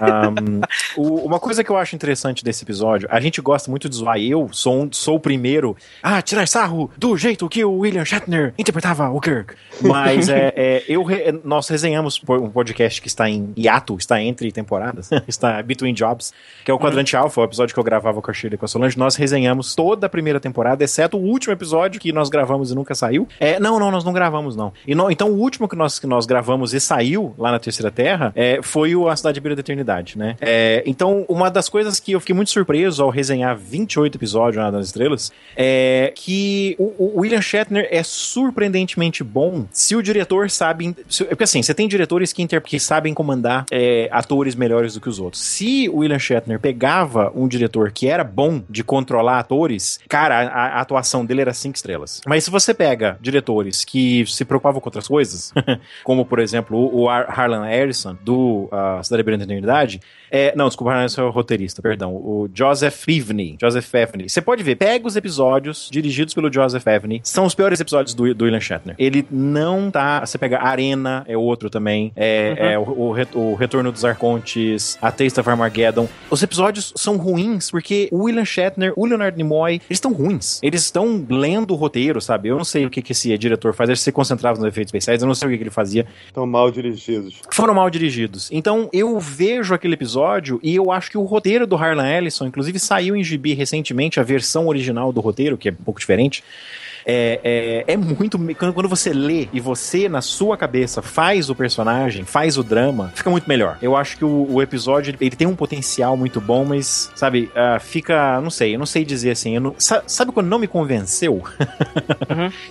Ahm, 0.00 0.60
o- 0.96 1.24
uma 1.24 1.38
coisa 1.38 1.62
que 1.62 1.70
eu 1.70 1.76
acho 1.76 1.94
interessante 1.94 2.44
desse 2.44 2.64
episódio, 2.64 3.08
a 3.10 3.20
gente 3.20 3.40
gosta 3.40 3.70
muito 3.70 3.88
de 3.88 3.96
zoar. 3.96 4.18
Eu 4.18 4.48
sou, 4.52 4.82
um- 4.82 4.92
sou 4.92 5.16
o 5.16 5.20
primeiro 5.20 5.76
a 6.02 6.20
tirar 6.22 6.46
sarro 6.48 6.90
do 6.96 7.16
jeito 7.16 7.48
que 7.48 7.64
o 7.64 7.78
William 7.78 8.04
Shatner 8.04 8.52
interpretava 8.58 9.08
o 9.10 9.20
Kirk. 9.20 9.54
Mas 9.80 10.28
é, 10.28 10.52
é, 10.56 10.84
eu 10.88 11.02
re- 11.02 11.32
nós 11.44 11.68
resenhamos 11.68 12.20
um 12.28 12.50
podcast 12.50 13.00
que 13.00 13.08
está 13.08 13.28
em 13.28 13.52
hiato, 13.56 13.96
está 13.96 14.20
entre 14.20 14.50
temporadas, 14.52 15.10
está 15.28 15.62
between 15.62 15.94
jobs, 15.94 16.32
que 16.64 16.70
é 16.70 16.74
o 16.74 16.78
Quadrante 16.78 17.16
Alpha, 17.16 17.40
o 17.40 17.44
episódio 17.44 17.67
que 17.74 17.80
eu 17.80 17.84
gravava 17.84 18.20
com 18.22 18.30
a 18.30 18.34
Shirley 18.34 18.54
e 18.54 18.58
com 18.58 18.64
a 18.64 18.68
Solange. 18.68 18.98
Nós 18.98 19.16
resenhamos 19.16 19.74
toda 19.74 20.06
a 20.06 20.08
primeira 20.08 20.38
temporada, 20.40 20.82
exceto 20.84 21.16
o 21.16 21.20
último 21.20 21.52
episódio 21.52 22.00
que 22.00 22.12
nós 22.12 22.28
gravamos 22.28 22.70
e 22.70 22.74
nunca 22.74 22.94
saiu. 22.94 23.26
É, 23.40 23.58
não, 23.60 23.78
não, 23.78 23.90
nós 23.90 24.04
não 24.04 24.12
gravamos, 24.12 24.54
não. 24.56 24.72
E 24.86 24.94
no- 24.94 25.10
então 25.10 25.30
o 25.30 25.38
último 25.38 25.68
que 25.68 25.76
nós, 25.76 25.98
que 25.98 26.06
nós 26.06 26.26
gravamos 26.26 26.74
e 26.74 26.80
saiu 26.80 27.34
lá 27.38 27.50
na 27.52 27.58
Terceira 27.58 27.90
Terra 27.90 28.32
é, 28.34 28.60
foi 28.62 28.94
o 28.96 29.08
A 29.08 29.16
Cidade 29.16 29.40
Beira 29.40 29.54
da 29.56 29.60
Eternidade, 29.60 30.16
né? 30.18 30.36
É, 30.40 30.82
então, 30.86 31.24
uma 31.28 31.50
das 31.50 31.68
coisas 31.68 31.98
que 32.00 32.12
eu 32.12 32.20
fiquei 32.20 32.34
muito 32.34 32.50
surpreso 32.50 33.02
ao 33.02 33.10
resenhar 33.10 33.56
28 33.56 34.16
episódios 34.16 34.54
Jornada 34.54 34.78
das 34.78 34.86
Estrelas 34.86 35.32
é 35.56 36.12
que 36.14 36.76
o, 36.78 37.16
o 37.16 37.20
William 37.20 37.40
Shatner 37.42 37.86
é 37.90 38.02
surpreendentemente 38.02 39.22
bom 39.24 39.66
se 39.70 39.94
o 39.96 40.02
diretor 40.02 40.48
sabe. 40.50 40.94
se- 41.08 41.24
porque 41.24 41.44
assim, 41.44 41.62
você 41.62 41.74
tem 41.74 41.88
diretores 41.88 42.32
que, 42.32 42.42
inter- 42.42 42.62
que 42.62 42.78
sabem 42.80 43.12
comandar 43.12 43.66
é, 43.70 44.08
atores 44.10 44.54
melhores 44.54 44.94
do 44.94 45.00
que 45.00 45.08
os 45.08 45.18
outros. 45.18 45.42
Se 45.42 45.88
o 45.88 45.98
William 45.98 46.18
Shatner 46.18 46.58
pegava 46.60 47.30
um 47.34 47.46
diretor 47.58 47.90
que 47.92 48.08
era 48.08 48.24
bom 48.24 48.62
de 48.68 48.82
controlar 48.84 49.38
atores, 49.38 49.98
cara, 50.08 50.48
a, 50.48 50.78
a 50.78 50.80
atuação 50.80 51.24
dele 51.24 51.40
era 51.42 51.52
cinco 51.52 51.76
estrelas. 51.76 52.20
Mas 52.26 52.44
se 52.44 52.50
você 52.50 52.72
pega 52.72 53.18
diretores 53.20 53.84
que 53.84 54.24
se 54.26 54.44
preocupavam 54.44 54.80
com 54.80 54.88
outras 54.88 55.06
coisas, 55.08 55.52
como 56.04 56.24
por 56.24 56.38
exemplo 56.38 56.78
o, 56.94 57.08
Har- 57.08 57.26
Harlan 57.28 57.64
Harrison 57.64 58.16
do 58.22 58.68
uh, 58.72 59.02
Cidade 59.02 59.22
Beira 59.22 59.38
da 59.38 59.44
Eternidade, 59.44 60.00
é, 60.30 60.52
não, 60.54 60.66
desculpa, 60.68 60.90
Harlan 60.90 61.02
Harrison 61.02 61.22
é 61.22 61.24
o 61.24 61.30
roteirista, 61.30 61.80
perdão, 61.82 62.12
o 62.14 62.48
Joseph 62.52 62.94
Fivney, 62.94 63.56
Joseph 63.60 63.86
Fivney. 63.86 64.28
Você 64.28 64.40
pode 64.42 64.62
ver, 64.62 64.76
pega 64.76 65.06
os 65.06 65.16
episódios 65.16 65.88
dirigidos 65.90 66.34
pelo 66.34 66.52
Joseph 66.52 66.82
Fivney, 66.84 67.20
são 67.24 67.44
os 67.46 67.54
piores 67.54 67.80
episódios 67.80 68.14
do, 68.14 68.34
do 68.34 68.44
William 68.44 68.60
Shatner. 68.60 68.94
Ele 68.98 69.26
não 69.30 69.90
tá, 69.90 70.20
você 70.24 70.36
pega 70.38 70.58
Arena, 70.60 71.24
é 71.26 71.36
outro 71.36 71.70
também, 71.70 72.12
é, 72.14 72.72
é 72.72 72.78
o, 72.78 72.82
o, 72.82 73.14
o 73.34 73.54
Retorno 73.54 73.90
dos 73.90 74.04
Arcontes, 74.04 74.98
A 75.00 75.10
Taste 75.10 75.40
of 75.40 75.48
Armageddon. 75.48 76.08
Os 76.30 76.42
episódios 76.42 76.92
são 76.96 77.16
ruins 77.16 77.37
porque 77.70 78.08
o 78.10 78.24
William 78.24 78.44
Shatner, 78.44 78.92
o 78.96 79.06
Leonard 79.06 79.36
Nimoy, 79.36 79.74
eles 79.74 79.84
estão 79.90 80.12
ruins. 80.12 80.58
Eles 80.62 80.82
estão 80.82 81.24
lendo 81.28 81.72
o 81.72 81.76
roteiro, 81.76 82.20
sabe? 82.20 82.48
Eu 82.48 82.56
não 82.56 82.64
sei 82.64 82.86
o 82.86 82.90
que, 82.90 83.02
que 83.02 83.12
esse 83.12 83.36
diretor 83.38 83.74
faz, 83.74 83.88
ele 83.88 83.98
se 83.98 84.12
concentrava 84.12 84.58
nos 84.58 84.66
efeitos 84.66 84.88
especiais, 84.88 85.22
eu 85.22 85.28
não 85.28 85.34
sei 85.34 85.48
o 85.48 85.50
que, 85.50 85.56
que 85.58 85.62
ele 85.64 85.70
fazia. 85.70 86.06
Estão 86.26 86.46
mal 86.46 86.70
dirigidos. 86.70 87.40
Foram 87.50 87.74
mal 87.74 87.90
dirigidos. 87.90 88.48
Então 88.50 88.88
eu 88.92 89.18
vejo 89.18 89.74
aquele 89.74 89.94
episódio 89.94 90.58
e 90.62 90.74
eu 90.74 90.90
acho 90.90 91.10
que 91.10 91.18
o 91.18 91.24
roteiro 91.24 91.66
do 91.66 91.76
Harlan 91.76 92.08
Ellison, 92.08 92.46
inclusive 92.46 92.78
saiu 92.78 93.16
em 93.16 93.22
gibi 93.22 93.54
recentemente, 93.54 94.20
a 94.20 94.22
versão 94.22 94.66
original 94.66 95.12
do 95.12 95.20
roteiro, 95.20 95.56
que 95.56 95.68
é 95.68 95.72
um 95.72 95.84
pouco 95.84 96.00
diferente. 96.00 96.42
É, 97.10 97.84
é, 97.88 97.94
é 97.94 97.96
muito. 97.96 98.38
Quando, 98.56 98.74
quando 98.74 98.88
você 98.88 99.14
lê 99.14 99.48
e 99.50 99.60
você, 99.60 100.10
na 100.10 100.20
sua 100.20 100.58
cabeça, 100.58 101.00
faz 101.00 101.48
o 101.48 101.54
personagem, 101.54 102.22
faz 102.24 102.58
o 102.58 102.62
drama, 102.62 103.10
fica 103.14 103.30
muito 103.30 103.48
melhor. 103.48 103.78
Eu 103.80 103.96
acho 103.96 104.18
que 104.18 104.24
o, 104.26 104.46
o 104.50 104.60
episódio 104.60 105.14
ele 105.18 105.30
tem 105.34 105.46
um 105.48 105.56
potencial 105.56 106.16
muito 106.18 106.38
bom, 106.38 106.66
mas, 106.66 107.10
sabe, 107.16 107.50
ah, 107.56 107.78
fica. 107.80 108.40
Não 108.42 108.50
sei, 108.50 108.74
eu 108.74 108.78
não 108.78 108.84
sei 108.86 109.06
dizer 109.06 109.30
assim. 109.30 109.54
eu 109.54 109.60
não- 109.62 109.74
sa- 109.78 110.02
sabe 110.06 110.32
quando 110.32 110.48
não 110.48 110.58
me 110.58 110.66
convenceu? 110.68 111.42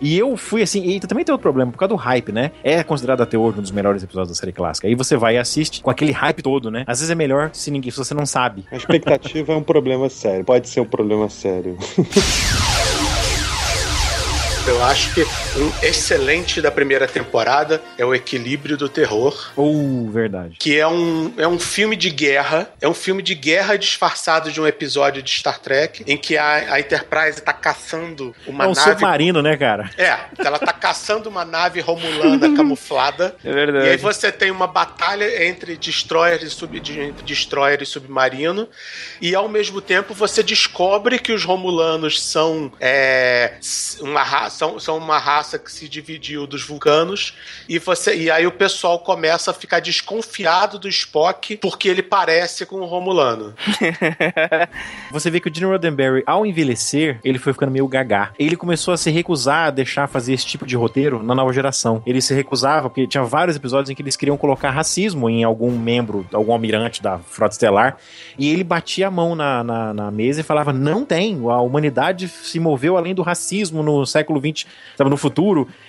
E 0.01 0.17
eu 0.17 0.37
fui 0.37 0.61
assim. 0.61 0.83
E 0.87 0.99
também 0.99 1.25
tem 1.25 1.33
outro 1.33 1.41
problema, 1.43 1.71
por 1.71 1.77
causa 1.77 1.89
do 1.89 1.95
hype, 1.95 2.31
né? 2.31 2.51
É 2.63 2.83
considerado 2.83 3.21
até 3.21 3.37
hoje 3.37 3.57
um 3.57 3.61
dos 3.61 3.71
melhores 3.71 4.03
episódios 4.03 4.29
da 4.29 4.35
série 4.39 4.51
clássica. 4.51 4.87
Aí 4.87 4.93
você 4.95 5.17
vai 5.17 5.35
e 5.35 5.37
assiste 5.37 5.81
com 5.81 5.89
aquele 5.89 6.11
hype 6.11 6.41
todo, 6.43 6.69
né? 6.69 6.83
Às 6.85 6.99
vezes 6.99 7.09
é 7.11 7.15
melhor 7.15 7.49
se 7.53 7.71
ninguém, 7.71 7.89
se 7.91 7.97
você 7.97 8.13
não 8.13 8.25
sabe. 8.25 8.65
A 8.71 8.75
expectativa 8.75 9.53
é 9.53 9.55
um 9.55 9.63
problema 9.63 10.09
sério. 10.09 10.45
Pode 10.45 10.69
ser 10.69 10.81
um 10.81 10.85
problema 10.85 11.27
sério. 11.29 11.77
Eu 14.67 14.83
acho 14.83 15.13
que 15.13 15.25
um 15.57 15.71
excelente 15.81 16.61
da 16.61 16.69
primeira 16.69 17.07
temporada 17.07 17.81
é 17.97 18.05
o 18.05 18.13
equilíbrio 18.13 18.77
do 18.77 18.87
terror. 18.87 19.51
Ou 19.55 20.07
verdade. 20.09 20.55
Que 20.59 20.77
é 20.77 20.87
um, 20.87 21.33
é 21.37 21.47
um 21.47 21.59
filme 21.59 21.95
de 21.95 22.11
guerra. 22.11 22.69
É 22.79 22.87
um 22.87 22.93
filme 22.93 23.23
de 23.23 23.33
guerra 23.33 23.75
disfarçado 23.75 24.51
de 24.51 24.61
um 24.61 24.67
episódio 24.67 25.21
de 25.23 25.31
Star 25.31 25.59
Trek, 25.59 26.03
em 26.05 26.15
que 26.15 26.37
a, 26.37 26.73
a 26.73 26.79
Enterprise 26.79 27.41
tá 27.41 27.53
caçando 27.53 28.35
uma 28.45 28.65
é 28.65 28.67
um 28.67 28.73
nave. 28.73 28.91
submarino, 28.91 29.41
né, 29.41 29.57
cara? 29.57 29.89
É, 29.97 30.15
ela 30.37 30.59
tá 30.59 30.73
caçando 30.73 31.27
uma 31.27 31.43
nave 31.43 31.79
romulana 31.81 32.55
camuflada. 32.55 33.35
É 33.47 33.53
verdade. 33.53 33.85
E 33.85 33.89
aí 33.91 33.97
você 33.97 34.31
tem 34.31 34.51
uma 34.51 34.67
batalha 34.67 35.47
entre 35.47 35.77
destroyer 35.77 36.43
e, 36.43 36.49
sub, 36.49 36.79
destroyer 37.23 37.81
e 37.81 37.85
submarino. 37.85 38.67
E 39.21 39.33
ao 39.33 39.47
mesmo 39.47 39.79
tempo 39.79 40.13
você 40.13 40.43
descobre 40.43 41.17
que 41.17 41.31
os 41.31 41.45
romulanos 41.45 42.21
são 42.21 42.71
é, 42.79 43.53
uma 44.01 44.23
raça, 44.23 44.57
são, 44.57 44.79
são 44.79 44.97
uma 44.97 45.17
raça 45.17 45.46
que 45.55 45.71
se 45.71 45.87
dividiu 45.87 46.47
dos 46.47 46.63
vulcanos 46.63 47.35
e 47.69 47.77
você 47.77 48.15
e 48.15 48.31
aí 48.31 48.47
o 48.47 48.51
pessoal 48.51 48.97
começa 48.97 49.51
a 49.51 49.53
ficar 49.53 49.79
desconfiado 49.79 50.79
do 50.79 50.89
Spock 50.89 51.57
porque 51.57 51.87
ele 51.87 52.01
parece 52.01 52.65
com 52.65 52.77
o 52.77 52.85
Romulano. 52.85 53.53
Você 55.11 55.29
vê 55.29 55.39
que 55.39 55.49
o 55.49 55.53
Gene 55.53 55.71
Roddenberry, 55.71 56.23
ao 56.25 56.45
envelhecer, 56.45 57.19
ele 57.23 57.37
foi 57.37 57.53
ficando 57.53 57.71
meio 57.71 57.87
gagá. 57.87 58.31
Ele 58.39 58.55
começou 58.55 58.93
a 58.93 58.97
se 58.97 59.11
recusar 59.11 59.67
a 59.67 59.69
deixar 59.69 60.07
fazer 60.07 60.33
esse 60.33 60.45
tipo 60.45 60.65
de 60.65 60.75
roteiro 60.75 61.21
na 61.21 61.35
nova 61.35 61.53
geração. 61.53 62.01
Ele 62.05 62.21
se 62.21 62.33
recusava, 62.33 62.89
porque 62.89 63.07
tinha 63.07 63.23
vários 63.23 63.55
episódios 63.55 63.89
em 63.89 63.95
que 63.95 64.01
eles 64.01 64.15
queriam 64.15 64.37
colocar 64.37 64.71
racismo 64.71 65.29
em 65.29 65.43
algum 65.43 65.77
membro, 65.77 66.25
algum 66.33 66.51
almirante 66.51 67.01
da 67.01 67.19
Frota 67.19 67.53
Estelar, 67.53 67.97
e 68.37 68.49
ele 68.49 68.63
batia 68.63 69.07
a 69.07 69.11
mão 69.11 69.35
na, 69.35 69.63
na, 69.63 69.93
na 69.93 70.11
mesa 70.11 70.41
e 70.41 70.43
falava: 70.43 70.73
não 70.73 71.05
tem, 71.05 71.39
a 71.49 71.61
humanidade 71.61 72.27
se 72.27 72.59
moveu 72.59 72.97
além 72.97 73.13
do 73.13 73.21
racismo 73.21 73.83
no 73.83 74.05
século 74.05 74.39
XX, 74.39 74.65
sabe, 74.95 75.09
no 75.09 75.17
futuro. 75.17 75.36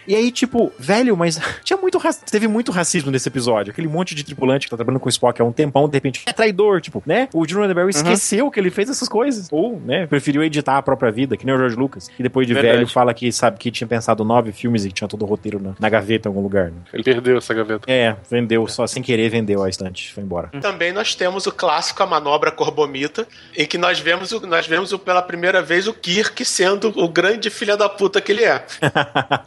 E 0.07 0.15
aí, 0.15 0.31
tipo, 0.31 0.73
velho, 0.79 1.17
mas 1.17 1.41
tinha 1.65 1.77
muito 1.77 1.99
raci- 1.99 2.25
teve 2.31 2.47
muito 2.49 2.71
racismo 2.73 3.11
nesse 3.11 3.29
episódio. 3.29 3.71
Aquele 3.73 3.89
monte 3.89 4.15
de 4.15 4.25
tripulante 4.25 4.67
que 4.67 4.71
tá 4.71 4.77
trabalhando 4.77 5.01
com 5.01 5.07
o 5.07 5.11
Spock 5.11 5.41
há 5.41 5.45
um 5.45 5.53
tempão, 5.53 5.89
de 5.89 5.95
repente, 5.97 6.23
é 6.27 6.33
traidor, 6.33 6.81
tipo, 6.81 7.03
né? 7.07 7.29
O 7.33 7.47
Gene 7.47 7.61
Roddenberry 7.61 7.91
esqueceu 7.91 8.51
que 8.51 8.59
ele 8.61 8.71
fez 8.71 8.89
essas 8.91 9.09
coisas. 9.09 9.49
Ou, 9.51 9.81
né, 9.81 10.07
preferiu 10.07 10.43
editar 10.43 10.77
a 10.79 10.83
própria 10.83 11.11
vida, 11.11 11.37
que 11.37 11.45
nem 11.47 11.55
o 11.55 11.59
George 11.59 11.77
Lucas, 11.77 12.09
que 12.09 12.23
depois 12.23 12.47
de 12.47 12.55
Verdade. 12.55 12.77
velho 12.77 12.89
fala 12.89 13.13
que 13.15 13.31
sabe 13.33 13.59
que 13.59 13.71
tinha 13.71 13.87
pensado 13.87 14.25
nove 14.25 14.53
filmes 14.53 14.85
e 14.85 14.89
que 14.89 14.95
tinha 14.95 15.09
todo 15.09 15.23
o 15.23 15.27
roteiro 15.27 15.61
na, 15.61 15.75
na 15.79 15.89
gaveta 15.89 16.29
em 16.29 16.31
algum 16.31 16.43
lugar. 16.43 16.71
Né? 16.71 16.79
Ele 16.93 17.03
perdeu 17.03 17.39
essa 17.39 17.55
gaveta. 17.55 17.91
É, 17.91 18.15
vendeu, 18.31 18.67
só 18.69 18.87
sem 18.87 19.03
querer 19.03 19.29
vendeu 19.31 19.63
a 19.63 19.69
estante, 19.69 20.13
foi 20.13 20.23
embora. 20.23 20.49
Também 20.61 20.93
nós 20.93 21.15
temos 21.15 21.47
o 21.47 21.53
clássico 21.53 22.03
A 22.03 22.07
Manobra 22.07 22.51
Corbomita, 22.51 23.27
em 23.57 23.67
que 23.67 23.79
nós 23.79 23.99
vemos, 24.01 24.33
o- 24.33 24.47
nós 24.47 24.67
vemos 24.67 24.93
o- 24.93 24.99
pela 24.99 25.23
primeira 25.23 25.63
vez 25.63 25.87
o 25.87 25.95
Kirk 25.95 26.45
sendo 26.45 26.93
o 26.97 27.09
grande 27.09 27.51
filho 27.51 27.77
da 27.77 27.89
puta 27.89 28.21
que 28.21 28.33
ele 28.33 28.45
é. 28.45 28.65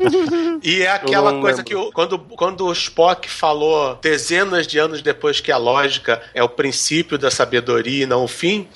e 0.63 0.81
é 0.81 0.89
aquela 0.91 1.31
coisa 1.39 1.57
lembro. 1.57 1.63
que 1.63 1.75
o- 1.75 1.91
quando, 1.91 2.19
quando 2.19 2.65
o 2.65 2.71
Spock 2.71 3.29
falou 3.29 3.95
dezenas 4.01 4.65
de 4.67 4.77
anos 4.77 5.01
depois 5.01 5.39
que 5.39 5.51
a 5.51 5.57
lógica 5.57 6.21
é 6.33 6.43
o 6.43 6.49
princípio 6.49 7.17
da 7.17 7.29
sabedoria 7.31 8.03
e 8.03 8.07
não 8.07 8.23
o 8.23 8.27
fim. 8.27 8.67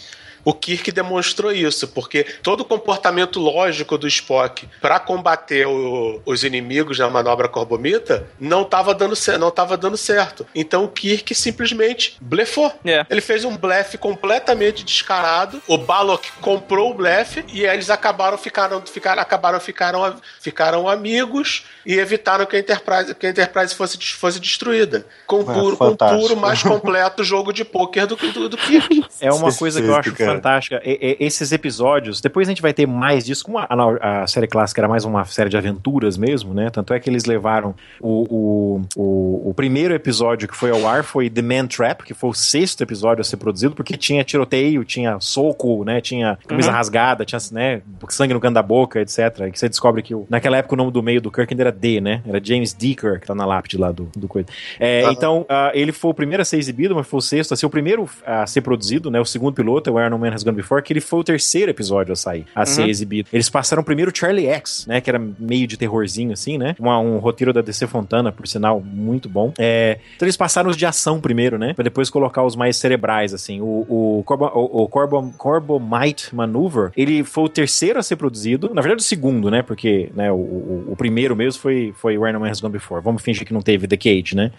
O 0.45 0.53
Kirk 0.53 0.91
demonstrou 0.91 1.51
isso, 1.51 1.87
porque 1.89 2.23
todo 2.43 2.61
o 2.61 2.65
comportamento 2.65 3.39
lógico 3.39 3.97
do 3.97 4.07
Spock 4.07 4.69
para 4.79 4.99
combater 4.99 5.65
o- 5.67 6.21
os 6.25 6.43
inimigos 6.43 6.97
da 6.99 7.09
manobra 7.09 7.49
Corbomita 7.49 8.27
não 8.39 8.61
estava 8.61 8.93
dando, 8.93 9.15
cer- 9.15 9.39
não 9.39 9.49
tava 9.51 9.75
dando 9.75 9.97
certo. 9.97 10.45
Então 10.53 10.83
o 10.85 10.87
Kirk 10.87 11.33
simplesmente 11.33 12.15
blefou. 12.21 12.71
É. 12.85 13.05
Ele 13.09 13.21
fez 13.21 13.43
um 13.43 13.57
blefe 13.57 13.97
completamente 13.97 14.83
descarado. 14.83 15.61
O 15.67 15.77
Balok 15.77 16.31
comprou 16.41 16.91
o 16.91 16.93
blefe 16.93 17.43
e 17.51 17.65
aí 17.67 17.75
eles 17.75 17.89
acabaram 17.89 18.37
ficaram, 18.37 18.81
ficaram, 18.85 19.21
acabaram 19.21 19.59
ficaram, 19.59 20.15
ficaram 20.39 20.87
amigos 20.87 21.65
e 21.85 21.95
evitaram 21.95 22.45
que 22.45 22.55
a 22.55 22.59
Enterprise, 22.59 23.15
que 23.15 23.25
a 23.25 23.29
Enterprise 23.31 23.73
fosse, 23.73 23.97
fosse 24.13 24.39
destruída. 24.39 25.05
Com 25.25 25.41
É, 25.41 25.53
puro, 25.53 25.77
com 25.77 25.95
puro 25.95 26.37
mais 26.37 26.61
completo 26.61 27.23
jogo 27.23 27.51
de 27.51 27.65
pôquer 27.65 28.05
do, 28.05 28.15
do, 28.15 28.49
do 28.49 28.57
Kirk. 28.57 29.05
É 29.19 29.31
uma 29.31 29.51
coisa 29.53 29.81
que 29.81 29.87
eu 29.87 29.95
acho. 29.95 30.09
Fantástica. 30.35 30.81
E- 30.85 31.17
e- 31.19 31.25
esses 31.25 31.51
episódios, 31.51 32.21
depois 32.21 32.47
a 32.47 32.51
gente 32.51 32.61
vai 32.61 32.73
ter 32.73 32.85
mais 32.87 33.25
disso, 33.25 33.43
como 33.45 33.57
a, 33.57 33.67
a- 33.69 34.23
a 34.23 34.27
série 34.27 34.47
clássica 34.47 34.81
era 34.81 34.87
mais 34.87 35.05
uma 35.05 35.25
série 35.25 35.49
de 35.49 35.57
aventuras 35.57 36.17
mesmo, 36.17 36.53
né? 36.53 36.69
Tanto 36.69 36.93
é 36.93 36.99
que 36.99 37.09
eles 37.09 37.25
levaram 37.25 37.73
o, 37.99 38.25
o, 38.29 38.81
o, 38.95 39.49
o 39.49 39.53
primeiro 39.53 39.93
episódio 39.93 40.47
que 40.47 40.55
foi 40.55 40.69
ao 40.71 40.87
ar 40.87 41.03
foi 41.03 41.29
The 41.29 41.41
Man 41.41 41.67
Trap, 41.67 42.03
que 42.03 42.13
foi 42.13 42.29
o 42.29 42.33
sexto 42.33 42.81
episódio 42.81 43.21
a 43.21 43.23
ser 43.23 43.37
produzido, 43.37 43.73
porque 43.75 43.97
tinha 43.97 44.23
tiroteio, 44.23 44.83
tinha 44.83 45.19
soco, 45.19 45.83
né? 45.83 46.01
Tinha 46.01 46.37
camisa 46.47 46.71
rasgada, 46.71 47.25
tinha 47.25 47.39
né, 47.51 47.81
sangue 48.09 48.33
no 48.33 48.39
canto 48.39 48.53
da 48.55 48.63
boca, 48.63 48.99
etc. 49.01 49.19
E 49.47 49.51
que 49.51 49.59
você 49.59 49.69
descobre 49.69 50.01
que 50.01 50.13
naquela 50.29 50.57
época 50.57 50.73
o 50.75 50.77
nome 50.77 50.91
do 50.91 51.01
meio 51.03 51.21
do 51.21 51.31
Kirk 51.31 51.53
ainda 51.53 51.63
era 51.63 51.71
D, 51.71 51.99
né? 52.01 52.21
Era 52.27 52.39
James 52.43 52.73
D. 52.73 52.95
Kirk, 52.95 53.21
que 53.21 53.27
tá 53.27 53.35
na 53.35 53.45
lápide 53.45 53.77
lá 53.77 53.91
do, 53.91 54.09
do 54.15 54.27
coisa. 54.27 54.47
É, 54.79 55.03
Então, 55.11 55.45
ah, 55.49 55.71
ele 55.73 55.91
foi 55.91 56.11
o 56.11 56.13
primeiro 56.13 56.41
a 56.41 56.45
ser 56.45 56.57
exibido, 56.57 56.95
mas 56.95 57.07
foi 57.07 57.17
o 57.17 57.21
sexto 57.21 57.53
a 57.53 57.57
ser 57.57 57.65
o 57.65 57.69
primeiro 57.69 58.07
a 58.25 58.45
ser 58.47 58.61
produzido, 58.61 59.09
né? 59.11 59.19
O 59.19 59.25
segundo 59.25 59.53
piloto, 59.53 59.89
é 59.89 59.93
o 59.93 59.99
Iron 60.05 60.17
Man 60.29 60.33
Has 60.35 60.43
Gone 60.43 60.55
Before, 60.55 60.81
que 60.81 60.91
ele 60.93 61.01
foi 61.01 61.19
o 61.19 61.23
terceiro 61.23 61.71
episódio 61.71 62.13
a 62.13 62.15
sair, 62.15 62.45
a 62.55 62.65
ser 62.65 62.87
exibido. 62.89 63.29
Eles 63.31 63.49
passaram 63.49 63.83
primeiro 63.83 64.11
Charlie 64.15 64.47
X, 64.47 64.85
né? 64.87 65.01
Que 65.01 65.09
era 65.09 65.19
meio 65.39 65.67
de 65.67 65.77
terrorzinho, 65.77 66.31
assim, 66.33 66.57
né? 66.57 66.75
Uma- 66.79 66.99
um 66.99 67.17
roteiro 67.17 67.51
da 67.53 67.61
DC 67.61 67.87
Fontana, 67.87 68.31
por 68.31 68.47
sinal, 68.47 68.81
muito 68.81 69.27
bom. 69.29 69.53
É, 69.57 69.99
então 70.15 70.25
eles 70.25 70.37
passaram 70.37 70.69
os 70.69 70.77
de 70.77 70.85
ação 70.85 71.19
primeiro, 71.21 71.57
né? 71.57 71.73
Pra 71.73 71.83
depois 71.83 72.09
colocar 72.09 72.43
os 72.43 72.55
mais 72.55 72.77
cerebrais, 72.77 73.33
assim. 73.33 73.61
O, 73.61 73.85
o, 74.19 74.23
Corbo, 74.25 74.45
o, 74.53 74.83
o 74.83 74.87
Corbo, 74.87 75.33
Corbomite 75.37 76.33
Maneuver, 76.35 76.91
ele 76.95 77.23
foi 77.23 77.43
o 77.45 77.49
terceiro 77.49 77.99
a 77.99 78.03
ser 78.03 78.15
produzido. 78.15 78.71
Na 78.73 78.81
verdade, 78.81 79.01
o 79.01 79.05
segundo, 79.05 79.49
né? 79.49 79.61
Porque 79.61 80.09
né, 80.15 80.31
o, 80.31 80.35
o, 80.35 80.85
o 80.91 80.95
primeiro 80.95 81.35
mesmo 81.35 81.61
foi, 81.61 81.93
foi 81.97 82.17
o 82.17 82.27
Iron 82.27 82.39
Man 82.39 82.49
Has 82.49 82.59
Gone 82.59 82.73
Before. 82.73 83.01
Vamos 83.03 83.21
fingir 83.21 83.45
que 83.45 83.53
não 83.53 83.61
teve 83.61 83.87
The 83.87 83.97
Cage, 83.97 84.35
né? 84.35 84.51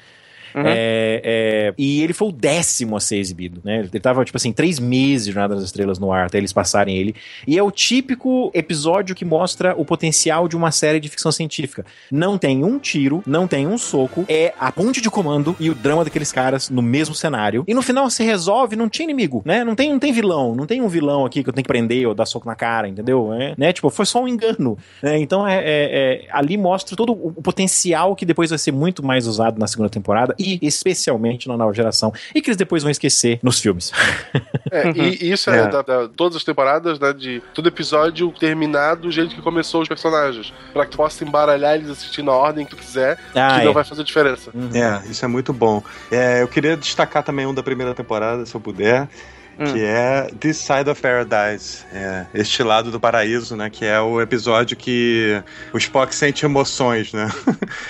É, 0.64 1.20
é, 1.24 1.74
e 1.76 2.02
ele 2.02 2.12
foi 2.12 2.28
o 2.28 2.32
décimo 2.32 2.96
a 2.96 3.00
ser 3.00 3.16
exibido, 3.18 3.60
né? 3.64 3.80
Ele 3.80 4.00
tava, 4.00 4.24
tipo 4.24 4.36
assim, 4.36 4.52
três 4.52 4.78
meses 4.78 5.26
de 5.26 5.32
Jornada 5.32 5.54
das 5.54 5.64
Estrelas 5.64 5.98
no 5.98 6.12
ar 6.12 6.26
até 6.26 6.38
eles 6.38 6.52
passarem 6.52 6.96
ele. 6.96 7.14
E 7.46 7.58
é 7.58 7.62
o 7.62 7.70
típico 7.70 8.50
episódio 8.54 9.14
que 9.14 9.24
mostra 9.24 9.74
o 9.76 9.84
potencial 9.84 10.48
de 10.48 10.56
uma 10.56 10.70
série 10.70 11.00
de 11.00 11.08
ficção 11.08 11.30
científica. 11.32 11.84
Não 12.10 12.38
tem 12.38 12.64
um 12.64 12.78
tiro, 12.78 13.22
não 13.26 13.46
tem 13.46 13.66
um 13.66 13.76
soco, 13.78 14.24
é 14.28 14.52
a 14.58 14.70
ponte 14.72 15.00
de 15.00 15.10
comando 15.10 15.54
e 15.60 15.70
o 15.70 15.74
drama 15.74 16.04
daqueles 16.04 16.32
caras 16.32 16.70
no 16.70 16.82
mesmo 16.82 17.14
cenário. 17.14 17.64
E 17.66 17.74
no 17.74 17.82
final 17.82 18.08
se 18.10 18.24
resolve, 18.24 18.76
não 18.76 18.88
tinha 18.88 19.04
inimigo, 19.04 19.42
né? 19.44 19.64
Não 19.64 19.74
tem, 19.74 19.90
não 19.90 19.98
tem 19.98 20.12
vilão, 20.12 20.54
não 20.54 20.66
tem 20.66 20.80
um 20.80 20.88
vilão 20.88 21.24
aqui 21.24 21.42
que 21.42 21.48
eu 21.48 21.52
tenho 21.52 21.64
que 21.64 21.68
prender 21.68 22.06
ou 22.06 22.14
dar 22.14 22.26
soco 22.26 22.46
na 22.46 22.54
cara, 22.54 22.88
entendeu? 22.88 23.32
É, 23.32 23.54
né? 23.58 23.72
Tipo, 23.72 23.90
foi 23.90 24.06
só 24.06 24.22
um 24.22 24.28
engano. 24.28 24.76
né? 25.02 25.18
Então, 25.18 25.46
é, 25.46 25.56
é- 25.58 25.64
é- 25.64 26.26
ali 26.30 26.56
mostra 26.56 26.96
todo 26.96 27.12
o 27.12 27.42
potencial 27.42 28.14
que 28.16 28.24
depois 28.24 28.50
vai 28.50 28.58
ser 28.58 28.72
muito 28.72 29.04
mais 29.04 29.26
usado 29.26 29.58
na 29.58 29.66
segunda 29.66 29.88
temporada 29.90 30.34
e 30.46 30.58
especialmente 30.66 31.48
na 31.48 31.56
nova 31.56 31.72
geração. 31.72 32.12
E 32.34 32.40
que 32.40 32.48
eles 32.50 32.56
depois 32.56 32.82
vão 32.82 32.90
esquecer 32.90 33.38
nos 33.42 33.60
filmes. 33.60 33.92
É, 34.68 34.90
e 34.90 35.30
isso 35.32 35.48
é, 35.48 35.58
É. 35.60 35.66
Da, 35.68 35.80
da- 35.80 36.08
todas 36.08 36.36
as 36.36 36.42
temporadas, 36.44 36.98
né? 36.98 37.12
De 37.12 37.40
todo 37.54 37.68
episódio 37.68 38.32
terminar 38.32 38.96
do 38.96 39.10
jeito 39.12 39.32
que 39.34 39.40
começou 39.40 39.80
os 39.80 39.86
personagens. 39.88 40.52
Pra 40.72 40.84
que 40.84 40.90
tu 40.90 40.96
possa 40.96 41.22
embaralhar 41.24 41.76
eles 41.76 41.88
assistindo 41.88 42.30
a 42.32 42.34
ordem 42.36 42.64
que 42.64 42.70
tu 42.74 42.76
quiser, 42.76 43.16
Ah, 43.34 43.58
que 43.58 43.64
não 43.64 43.70
é. 43.70 43.74
vai 43.74 43.84
fazer 43.84 44.02
diferença. 44.02 44.50
É, 44.74 45.08
isso 45.08 45.24
é 45.24 45.28
muito 45.28 45.52
bom. 45.52 45.82
É, 46.10 46.42
eu 46.42 46.48
queria 46.48 46.76
destacar 46.76 47.22
também 47.22 47.46
um 47.46 47.54
da 47.54 47.62
primeira 47.62 47.94
temporada, 47.94 48.44
se 48.44 48.54
eu 48.54 48.60
puder, 48.60 49.08
que 49.56 49.82
é 49.82 50.30
This 50.38 50.58
Side 50.58 50.90
of 50.90 51.00
Paradise, 51.00 51.84
é, 51.92 52.26
este 52.34 52.62
lado 52.62 52.90
do 52.90 53.00
paraíso, 53.00 53.56
né? 53.56 53.70
Que 53.70 53.84
é 53.84 53.98
o 54.00 54.20
episódio 54.20 54.76
que 54.76 55.42
o 55.72 55.78
Spock 55.78 56.14
sente 56.14 56.44
emoções, 56.44 57.12
né? 57.12 57.30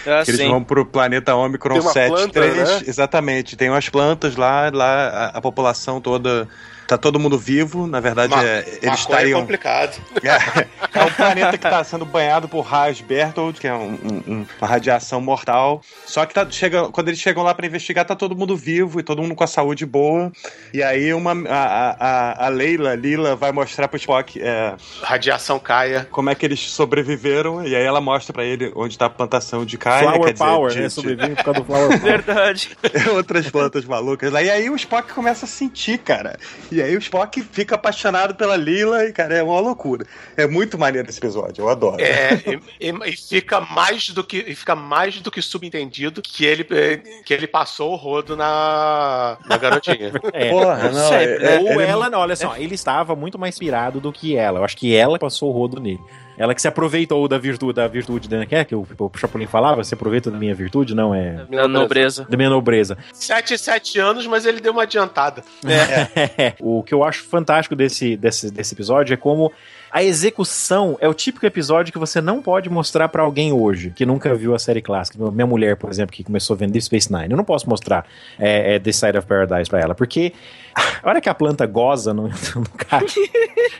Ah, 0.07 0.23
Que 0.25 0.31
eles 0.31 0.41
sim. 0.41 0.49
vão 0.49 0.62
pro 0.62 0.87
planeta 0.87 1.35
Omicron 1.35 1.75
Tem 1.75 1.83
uma 1.83 1.93
73. 1.93 2.55
planta, 2.55 2.75
né? 2.79 2.85
Exatamente. 2.87 3.57
Tem 3.57 3.69
umas 3.69 3.89
plantas 3.89 4.37
lá, 4.37 4.71
lá 4.73 5.09
a, 5.09 5.27
a 5.39 5.41
população 5.41 6.01
toda. 6.01 6.49
Tá 6.87 6.97
todo 6.97 7.18
mundo 7.18 7.37
vivo, 7.39 7.87
na 7.87 7.99
verdade, 8.01 8.30
Ma- 8.34 8.45
é, 8.45 8.59
eles 8.80 8.82
é 8.82 8.95
estariam. 8.95 9.41
complicado. 9.41 10.01
É, 10.22 11.01
é 11.01 11.05
um 11.05 11.11
planeta 11.12 11.59
que 11.59 11.66
está 11.66 11.82
sendo 11.84 12.05
banhado 12.05 12.49
por 12.49 12.61
raios 12.62 13.01
Berthold, 13.01 13.61
que 13.61 13.66
é 13.68 13.72
um- 13.74 13.93
um- 14.03 14.32
um- 14.32 14.47
uma 14.59 14.66
radiação 14.68 15.20
mortal. 15.20 15.80
Só 16.07 16.24
que 16.26 16.32
tá, 16.34 16.47
chega, 16.51 16.89
quando 16.89 17.09
eles 17.09 17.20
chegam 17.20 17.43
lá 17.43 17.53
para 17.55 17.66
investigar, 17.66 18.05
tá 18.05 18.14
todo 18.16 18.34
mundo 18.37 18.57
vivo 18.57 18.99
e 18.99 19.03
todo 19.03 19.20
mundo 19.22 19.34
com 19.34 19.45
a 19.45 19.47
saúde 19.47 19.84
boa. 19.84 20.32
E 20.72 20.82
aí 20.82 21.12
uma, 21.12 21.32
a, 21.49 21.97
a, 22.45 22.47
a- 22.47 22.49
Leila, 22.49 22.95
Lila, 22.95 23.37
vai 23.37 23.53
mostrar 23.53 23.89
pro 23.89 23.97
Spock 23.99 24.41
é, 24.41 24.74
Radiação 25.03 25.59
caia. 25.59 26.07
como 26.11 26.30
é 26.30 26.34
que 26.34 26.47
eles 26.47 26.61
sobreviveram. 26.61 27.66
E 27.66 27.74
aí 27.76 27.84
ela 27.84 28.01
mostra 28.01 28.32
para 28.32 28.45
ele 28.45 28.72
onde 28.74 28.97
tá 28.97 29.07
a 29.07 29.11
plantação 29.11 29.64
de 29.64 29.76
caia. 29.76 30.03
Flower 30.09 30.20
quer 30.24 30.32
dizer, 30.32 30.45
Power, 30.45 30.72
de- 30.72 30.80
né? 30.80 30.89
Sobrevive 30.89 31.34
por 31.37 31.45
causa 31.45 31.61
do 31.61 31.66
Flower 31.66 31.89
Power. 31.89 32.01
Verdade. 32.03 32.76
outras 33.14 33.49
plantas 33.51 33.84
malucas 33.84 34.32
lá. 34.32 34.43
E 34.43 34.51
aí 34.51 34.70
o 34.70 34.76
Spock 34.76 35.12
começa 35.12 35.45
a 35.45 35.49
sentir, 35.49 35.99
cara. 35.99 36.39
E 36.72 36.76
aí 36.83 36.95
o 36.97 36.99
Spock 36.99 37.43
fica 37.43 37.74
apaixonado 37.74 38.35
pela 38.35 38.57
Lila 38.57 39.05
e, 39.05 39.12
cara, 39.12 39.35
é 39.37 39.43
uma 39.43 39.61
loucura. 39.61 40.07
É 40.37 40.47
muito 40.47 40.79
maneiro 40.79 41.09
esse 41.09 41.18
episódio, 41.18 41.62
eu 41.62 41.68
adoro. 41.68 42.01
É, 42.01 42.35
e, 42.81 42.89
e- 42.91 43.11
e 43.11 43.16
fica 43.16 43.61
mais 43.61 44.11
do 44.11 44.22
que 44.24 44.39
e 44.47 44.55
fica 44.55 44.74
mais 44.74 45.20
do 45.20 45.31
que 45.31 45.41
subentendido 45.43 46.20
que 46.22 46.45
ele 46.45 46.66
eh, 46.70 46.97
que 47.24 47.33
ele 47.35 47.47
passou 47.47 47.93
o 47.93 47.97
rodo 47.97 48.37
na, 48.37 49.39
na 49.47 49.57
garotinha. 49.57 50.12
É. 50.33 50.51
Porra, 50.51 50.91
não, 50.91 51.09
Sempre, 51.09 51.45
é- 51.47 51.55
é- 51.57 51.61
Ou 51.74 51.81
ela, 51.81 52.11
não, 52.11 52.18
olha 52.20 52.37
só, 52.37 52.57
ele 52.57 52.74
estava 52.74 53.14
muito 53.16 53.39
mais 53.39 53.59
pirado 53.59 54.01
do 54.01 54.12
que 54.12 54.37
ela. 54.37 54.59
Eu 54.61 54.64
acho 54.64 54.77
que 54.77 54.95
ela 54.95 55.18
passou 55.18 55.49
o 55.51 55.53
rodo 55.53 55.81
nele. 55.81 56.01
Ela 56.39 56.55
que 56.55 56.61
se 56.61 56.68
aproveitou 56.68 57.26
da 57.26 57.39
virtude, 57.39 57.72
da 57.72 57.87
virtude 57.87 58.28
né, 58.30 58.47
que 58.47 58.55
é 58.55 58.64
que 58.64 58.74
o, 58.74 58.87
o 58.99 59.11
Chapolin 59.16 59.47
falava, 59.47 59.82
se 59.84 59.95
aproveita 59.95 60.30
da 60.30 60.39
minha 60.39 60.55
virtude, 60.55 60.95
não 60.95 61.14
é 61.14 61.47
Na 61.51 61.66
nobreza. 61.66 62.26
da 62.28 62.37
minha 62.37 62.51
nobreza. 62.51 62.97
Sete, 63.12 63.57
sete 63.57 63.99
anos, 63.99 64.26
mas 64.26 64.45
ele 64.47 64.61
deu 64.61 64.72
uma 64.72 64.82
adiantada. 64.82 65.43
o 66.61 66.82
que 66.82 66.93
eu 66.95 67.03
acho 67.05 67.24
fantástico 67.24 67.74
desse, 67.74 68.16
desse, 68.16 68.51
desse 68.51 68.74
episódio 68.74 69.14
é 69.14 69.16
como 69.16 69.53
a 69.91 70.03
execução 70.03 70.99
é 71.01 71.09
o 71.09 71.14
típico 71.14 71.47
episódio 71.47 71.93
que 71.93 71.99
você 71.99 72.20
não 72.20 72.43
pode 72.43 72.68
mostrar 72.68 73.09
pra 73.09 73.22
alguém 73.22 73.53
hoje, 73.53 73.91
que 73.95 74.05
nunca 74.05 74.34
viu 74.34 74.55
a 74.55 74.59
série 74.59 74.82
clássica. 74.82 75.18
Minha 75.30 75.47
mulher, 75.47 75.76
por 75.76 75.91
exemplo, 75.91 76.14
que 76.14 76.22
começou 76.22 76.55
a 76.55 76.57
vender 76.59 76.80
Space 76.80 77.11
Nine. 77.11 77.30
Eu 77.30 77.37
não 77.37 77.45
posso 77.45 77.68
mostrar 77.68 78.05
é, 78.39 78.74
é, 78.74 78.78
The 78.78 78.93
Side 78.93 79.16
of 79.16 79.26
Paradise 79.26 79.70
pra 79.70 79.80
ela, 79.80 79.95
porque 79.95 80.32
a 81.03 81.09
hora 81.09 81.20
que 81.20 81.28
a 81.28 81.34
planta 81.34 81.64
goza 81.66 82.12
no, 82.12 82.24
no 82.28 82.68
cara, 82.76 83.07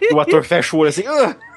e 0.01 0.15
o 0.15 0.21
ator 0.21 0.43
fecha 0.45 0.75
o 0.75 0.81
olho 0.81 0.89
assim! 0.89 1.03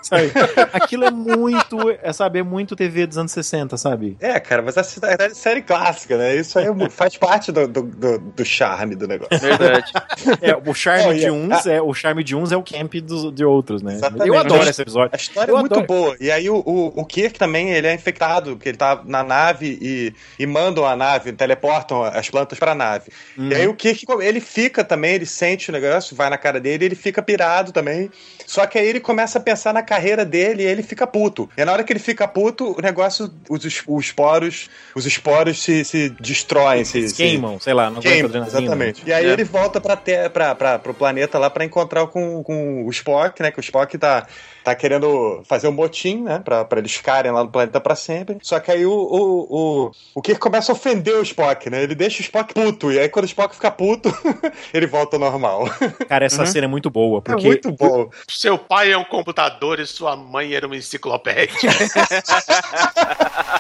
Sabe? 0.02 0.32
Aquilo 0.74 1.06
é 1.06 1.12
muito, 1.12 1.90
é, 2.02 2.12
sabe, 2.14 2.40
é 2.40 2.44
muito 2.44 2.76
TV 2.76 3.06
dos 3.08 3.18
anos 3.18 3.32
60, 3.32 3.78
sabe? 3.78 4.18
É, 4.20 4.40
cara, 4.40 4.62
mas 4.62 4.78
a 4.78 4.84
série, 4.84 5.24
a 5.24 5.30
série 5.36 5.62
clássica, 5.62 6.18
né? 6.18 6.36
Isso 6.36 6.58
aí 6.60 6.66
é 6.68 6.90
faz 6.90 7.18
parte 7.18 7.52
do, 7.52 7.68
do, 7.68 7.84
do- 7.84 8.20
do 8.20 8.46
charme 8.46 8.96
do 8.96 9.08
negócio. 9.08 9.38
Verdade. 9.40 9.92
É, 10.42 10.56
o 10.70 10.74
charme 10.74 11.18
de 11.20 11.28
a- 11.28 11.34
uns 11.34 11.66
é 11.66 11.82
o 11.82 11.94
charme 11.94 12.24
de 12.24 12.36
uns 12.36 12.52
é 12.52 12.58
o 12.58 12.64
camp 12.64 12.94
dos, 12.96 13.34
de 13.34 13.44
outros, 13.44 13.82
né? 13.82 13.94
Exatamente. 13.96 14.28
Eu 14.28 14.38
adoro 14.38 14.70
esse 14.70 14.82
episódio. 14.82 15.10
A 15.14 15.18
história 15.18 15.52
Eu 15.52 15.58
é 15.58 15.60
muito 15.62 15.74
adoro. 15.74 15.88
boa. 15.88 16.18
E 16.20 16.30
aí 16.32 16.50
o, 16.50 16.58
o, 16.58 16.88
o 17.02 17.06
Kirk 17.06 17.38
também, 17.40 17.72
ele 17.72 17.88
é 17.88 17.94
infectado, 17.94 18.58
que 18.58 18.70
ele 18.70 18.78
tá 18.78 19.02
na 19.06 19.24
nave 19.24 19.78
e, 19.82 20.14
e 20.38 20.46
mandam 20.46 20.86
a 20.86 20.96
nave, 20.96 21.32
teleportam 21.34 22.04
as 22.04 22.30
plantas 22.30 22.58
pra 22.60 22.76
nave. 22.76 23.12
Uhum. 23.38 23.50
E 23.50 23.56
aí 23.56 23.68
o 23.68 23.74
Kirk, 23.74 24.06
ele 24.22 24.40
fica 24.40 24.84
também, 24.84 25.16
ele 25.16 25.26
sente 25.26 25.70
o 25.70 25.74
negócio, 25.74 26.16
vai 26.16 26.30
na 26.30 26.38
cara 26.38 26.60
dele, 26.60 26.86
ele 26.86 26.96
fica 26.96 27.22
pirado 27.22 27.72
também. 27.72 28.10
Só 28.46 28.66
que 28.66 28.78
aí 28.78 28.88
ele 28.88 29.00
começa 29.00 29.38
a 29.40 29.42
pensar 29.42 29.74
na 29.74 29.84
carreira 29.90 30.24
dele 30.24 30.62
e 30.64 30.66
ele 30.68 30.84
fica 30.84 31.08
puto. 31.08 31.50
E 31.58 31.66
na 31.66 31.72
hora 31.74 31.84
que 31.84 31.92
ele 31.92 32.00
fica 32.00 32.28
puto, 32.28 32.76
o 32.78 32.82
negócio, 32.82 33.32
os, 33.50 33.82
os 33.88 34.12
poros, 34.12 34.70
os 34.96 35.06
esporos 35.06 35.62
se, 35.64 35.84
se 35.84 36.10
destroem, 36.20 36.86
se, 36.86 37.10
se- 37.10 37.16
queimam, 37.16 37.60
sei 37.60 37.74
lá, 37.74 37.86
não 37.90 37.98
aguenta 37.98 38.10
Queima, 38.10 38.28
adrenalina. 38.30 38.60
exatamente. 38.62 39.02
E 39.06 39.12
aí 39.12 39.26
É. 39.26 39.30
ele 39.34 39.44
volta 39.44 39.82
pra 39.82 39.96
ter, 39.96 40.30
pra, 40.30 40.54
pra, 40.54 40.78
pro 40.78 40.94
planeta 40.94 41.40
lá 41.40 41.50
pra 41.50 41.66
encontrar 41.66 42.06
com, 42.08 42.44
com 42.44 42.86
o 42.86 42.90
Spock, 42.92 43.42
né? 43.42 43.50
Que 43.52 43.60
o 43.60 43.62
Spock 43.62 43.98
tá, 43.98 44.28
tá 44.70 44.76
querendo 44.76 45.42
fazer 45.46 45.68
um 45.68 45.72
motim, 45.72 46.22
né? 46.24 46.40
Pra, 46.40 46.64
pra 46.64 46.80
eles 46.80 46.94
ficarem 46.94 47.32
lá 47.32 47.44
no 47.44 47.50
planeta 47.50 47.82
pra 47.82 47.96
sempre. 47.96 48.38
Só 48.42 48.60
que 48.60 48.72
aí 48.72 48.86
o, 48.86 48.92
o, 48.92 49.48
o, 49.50 49.92
o 50.16 50.22
Kirk 50.22 50.40
começa 50.40 50.72
a 50.72 50.76
ofender 50.76 51.16
o 51.16 51.24
Spock, 51.24 51.70
né? 51.70 51.82
Ele 51.82 51.96
deixa 51.96 52.20
o 52.20 52.22
Spock 52.22 52.54
puto. 52.54 52.92
E 52.92 53.00
aí 53.00 53.10
quando 53.10 53.26
o 53.26 53.28
Spock 53.28 53.56
fica 53.56 53.72
puto, 53.72 54.10
ele 54.74 54.86
volta 54.86 55.16
ao 55.16 55.20
normal. 55.20 55.66
Cara, 56.08 56.26
essa 56.26 56.46
cena 56.46 56.66
é 56.66 56.68
muito 56.68 56.90
boa, 56.90 57.22
porque 57.22 57.46
É 57.46 57.48
muito 57.48 57.72
bom. 57.72 58.10
Seu 58.28 58.58
pai 58.58 58.92
é 58.92 58.98
um 58.98 59.04
computador 59.04 59.80
e 59.80 59.88
sua 59.88 60.16
mãe 60.16 60.54
era 60.54 60.68
uma 60.68 60.78
enciclopédia. 60.78 61.70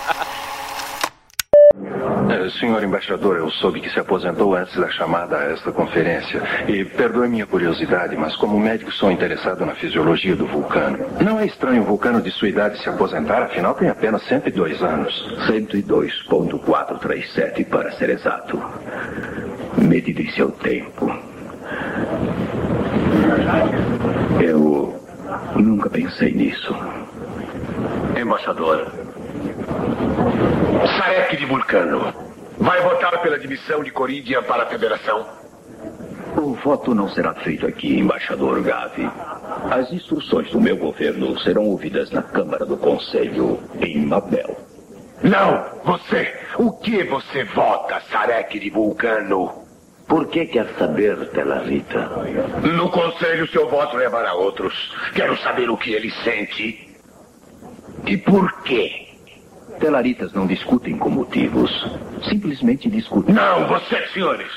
Eh, 2.30 2.50
Senhor 2.60 2.84
embaixador, 2.84 3.38
eu 3.38 3.50
soube 3.50 3.82
que 3.82 3.90
se 3.90 4.00
aposentou 4.00 4.56
antes 4.56 4.78
da 4.78 4.88
chamada 4.90 5.36
a 5.38 5.46
esta 5.52 5.72
conferência. 5.72 6.44
E 6.68 6.86
perdoe 6.86 7.28
minha 7.28 7.48
curiosidade, 7.48 8.16
mas 8.16 8.36
como 8.36 8.60
médico 8.60 8.92
sou 8.92 9.10
interessado 9.12 9.66
na 9.66 9.74
fisiologia 9.74 10.36
do 10.36 10.46
vulcano. 10.46 11.00
Não 11.20 11.40
é 11.40 11.48
estranho 11.48 11.82
um 11.82 11.86
vulcano 11.86 12.22
de 12.22 12.30
sua 12.32 12.50
idade 12.50 12.78
se 12.80 12.88
aposentar, 12.88 13.42
afinal 13.42 13.74
tem 13.74 13.90
apenas 13.90 14.22
102 14.24 14.84
anos. 14.84 15.40
102.437 15.48 17.66
para 17.66 17.92
ser 17.94 18.12
exato. 18.12 18.62
Medido 19.78 20.22
em 20.22 20.30
seu 20.32 20.52
tempo. 20.52 21.12
Eu 24.40 25.02
nunca 25.56 25.90
pensei 25.90 26.32
nisso. 26.32 26.76
Embaixador. 28.16 28.92
Sarek 30.88 31.38
de 31.38 31.46
Vulcano. 31.46 32.14
Vai 32.58 32.82
votar 32.82 33.22
pela 33.22 33.36
admissão 33.36 33.84
de 33.84 33.92
Coridia 33.92 34.42
para 34.42 34.64
a 34.64 34.66
Federação? 34.66 35.26
O 36.38 36.54
voto 36.56 36.94
não 36.94 37.10
será 37.10 37.34
feito 37.34 37.66
aqui, 37.66 38.00
embaixador 38.00 38.62
Gavi. 38.62 39.10
As 39.72 39.92
instruções 39.92 40.50
do 40.52 40.62
meu 40.62 40.78
governo 40.78 41.38
serão 41.40 41.66
ouvidas 41.66 42.12
na 42.12 42.22
Câmara 42.22 42.66
do 42.66 42.78
Conselho 42.78 43.60
em 43.82 44.06
Mabel. 44.06 44.58
Não! 45.24 45.66
Você! 45.84 46.34
O 46.58 46.72
que 46.72 47.04
você 47.04 47.44
vota, 47.44 48.02
Sarek 48.12 48.60
de 48.60 48.70
Vulcano? 48.70 49.52
Por 50.08 50.28
que 50.28 50.46
quer 50.46 50.68
saber, 50.78 51.30
Telarita? 51.30 52.10
No 52.64 52.90
conselho, 52.90 53.48
seu 53.50 53.70
voto 53.70 53.98
levará 53.98 54.34
outros. 54.34 54.74
Quero 55.14 55.38
saber 55.38 55.70
o 55.70 55.78
que 55.78 55.92
ele 55.92 56.10
sente. 56.24 56.90
E 58.06 58.18
por 58.18 58.62
quê? 58.64 59.09
Telaritas 59.80 60.34
não 60.34 60.46
discutem 60.46 60.98
com 60.98 61.10
motivos. 61.10 61.72
Simplesmente 62.30 62.90
discutem. 62.90 63.34
Não, 63.34 63.68
você, 63.68 64.08
senhores! 64.08 64.52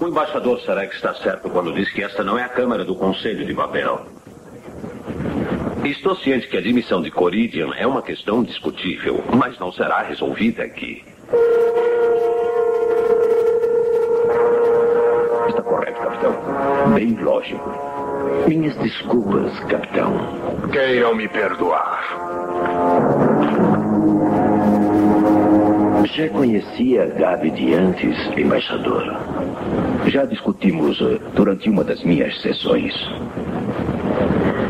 O 0.00 0.06
embaixador 0.06 0.60
Sarek 0.60 0.94
está 0.94 1.12
certo 1.14 1.50
quando 1.50 1.74
diz 1.74 1.92
que 1.92 2.02
esta 2.02 2.22
não 2.22 2.38
é 2.38 2.44
a 2.44 2.48
Câmara 2.48 2.84
do 2.84 2.94
Conselho 2.94 3.44
de 3.44 3.52
Babel. 3.52 4.06
Estou 5.84 6.14
ciente 6.16 6.46
que 6.46 6.56
a 6.56 6.60
admissão 6.60 7.02
de 7.02 7.10
Coridian 7.10 7.70
é 7.76 7.86
uma 7.86 8.02
questão 8.02 8.42
discutível, 8.42 9.22
mas 9.36 9.58
não 9.58 9.72
será 9.72 10.02
resolvida 10.02 10.62
aqui. 10.62 11.02
Está 15.48 15.62
correto, 15.62 16.00
capitão. 16.00 16.32
Bem 16.94 17.16
lógico. 17.16 17.70
Minhas 18.46 18.76
desculpas, 18.76 19.58
capitão. 19.64 20.14
Queiram 20.70 21.14
me 21.14 21.28
perdoar. 21.28 23.09
Já 26.04 26.28
conhecia 26.28 27.06
Gabi 27.06 27.50
de 27.50 27.74
antes, 27.74 28.16
embaixador. 28.36 29.16
Já 30.06 30.24
discutimos 30.24 31.00
eh, 31.00 31.18
durante 31.34 31.68
uma 31.68 31.84
das 31.84 32.02
minhas 32.02 32.40
sessões. 32.40 32.94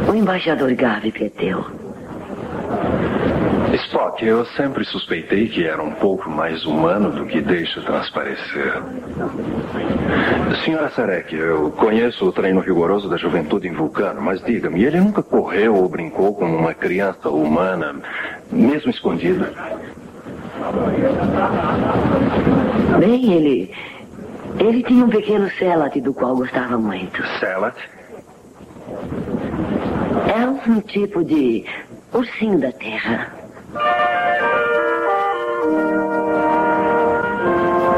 O 0.08 0.14
embaixador 0.14 0.74
Gavi 0.74 1.12
é 1.20 1.28
teu. 1.28 1.64
Spock, 3.74 4.24
eu 4.24 4.44
sempre 4.56 4.84
suspeitei 4.84 5.48
que 5.48 5.64
era 5.64 5.82
um 5.82 5.92
pouco 5.92 6.28
mais 6.28 6.64
humano 6.64 7.10
do 7.10 7.24
que 7.24 7.40
deixa 7.40 7.80
transparecer. 7.80 8.82
Senhora 10.64 10.90
Sarek, 10.90 11.34
eu 11.34 11.70
conheço 11.72 12.26
o 12.26 12.32
treino 12.32 12.60
rigoroso 12.60 13.08
da 13.08 13.16
juventude 13.16 13.68
em 13.68 13.72
Vulcano, 13.72 14.20
mas 14.20 14.42
diga-me, 14.44 14.84
ele 14.84 15.00
nunca 15.00 15.22
correu 15.22 15.76
ou 15.76 15.88
brincou 15.88 16.34
como 16.34 16.56
uma 16.56 16.74
criança 16.74 17.30
humana, 17.30 17.96
mesmo 18.50 18.90
escondido? 18.90 19.46
Bem, 22.98 23.32
ele. 23.32 23.74
Ele 24.58 24.82
tinha 24.82 25.04
um 25.04 25.08
pequeno 25.08 25.50
Celat 25.58 25.96
do 26.00 26.12
qual 26.12 26.36
gostava 26.36 26.76
muito. 26.76 27.22
Celat? 27.38 27.76
É 30.36 30.46
um 30.46 30.80
tipo 30.80 31.24
de 31.24 31.64
ursinho 32.12 32.58
da 32.58 32.72
terra. 32.72 33.32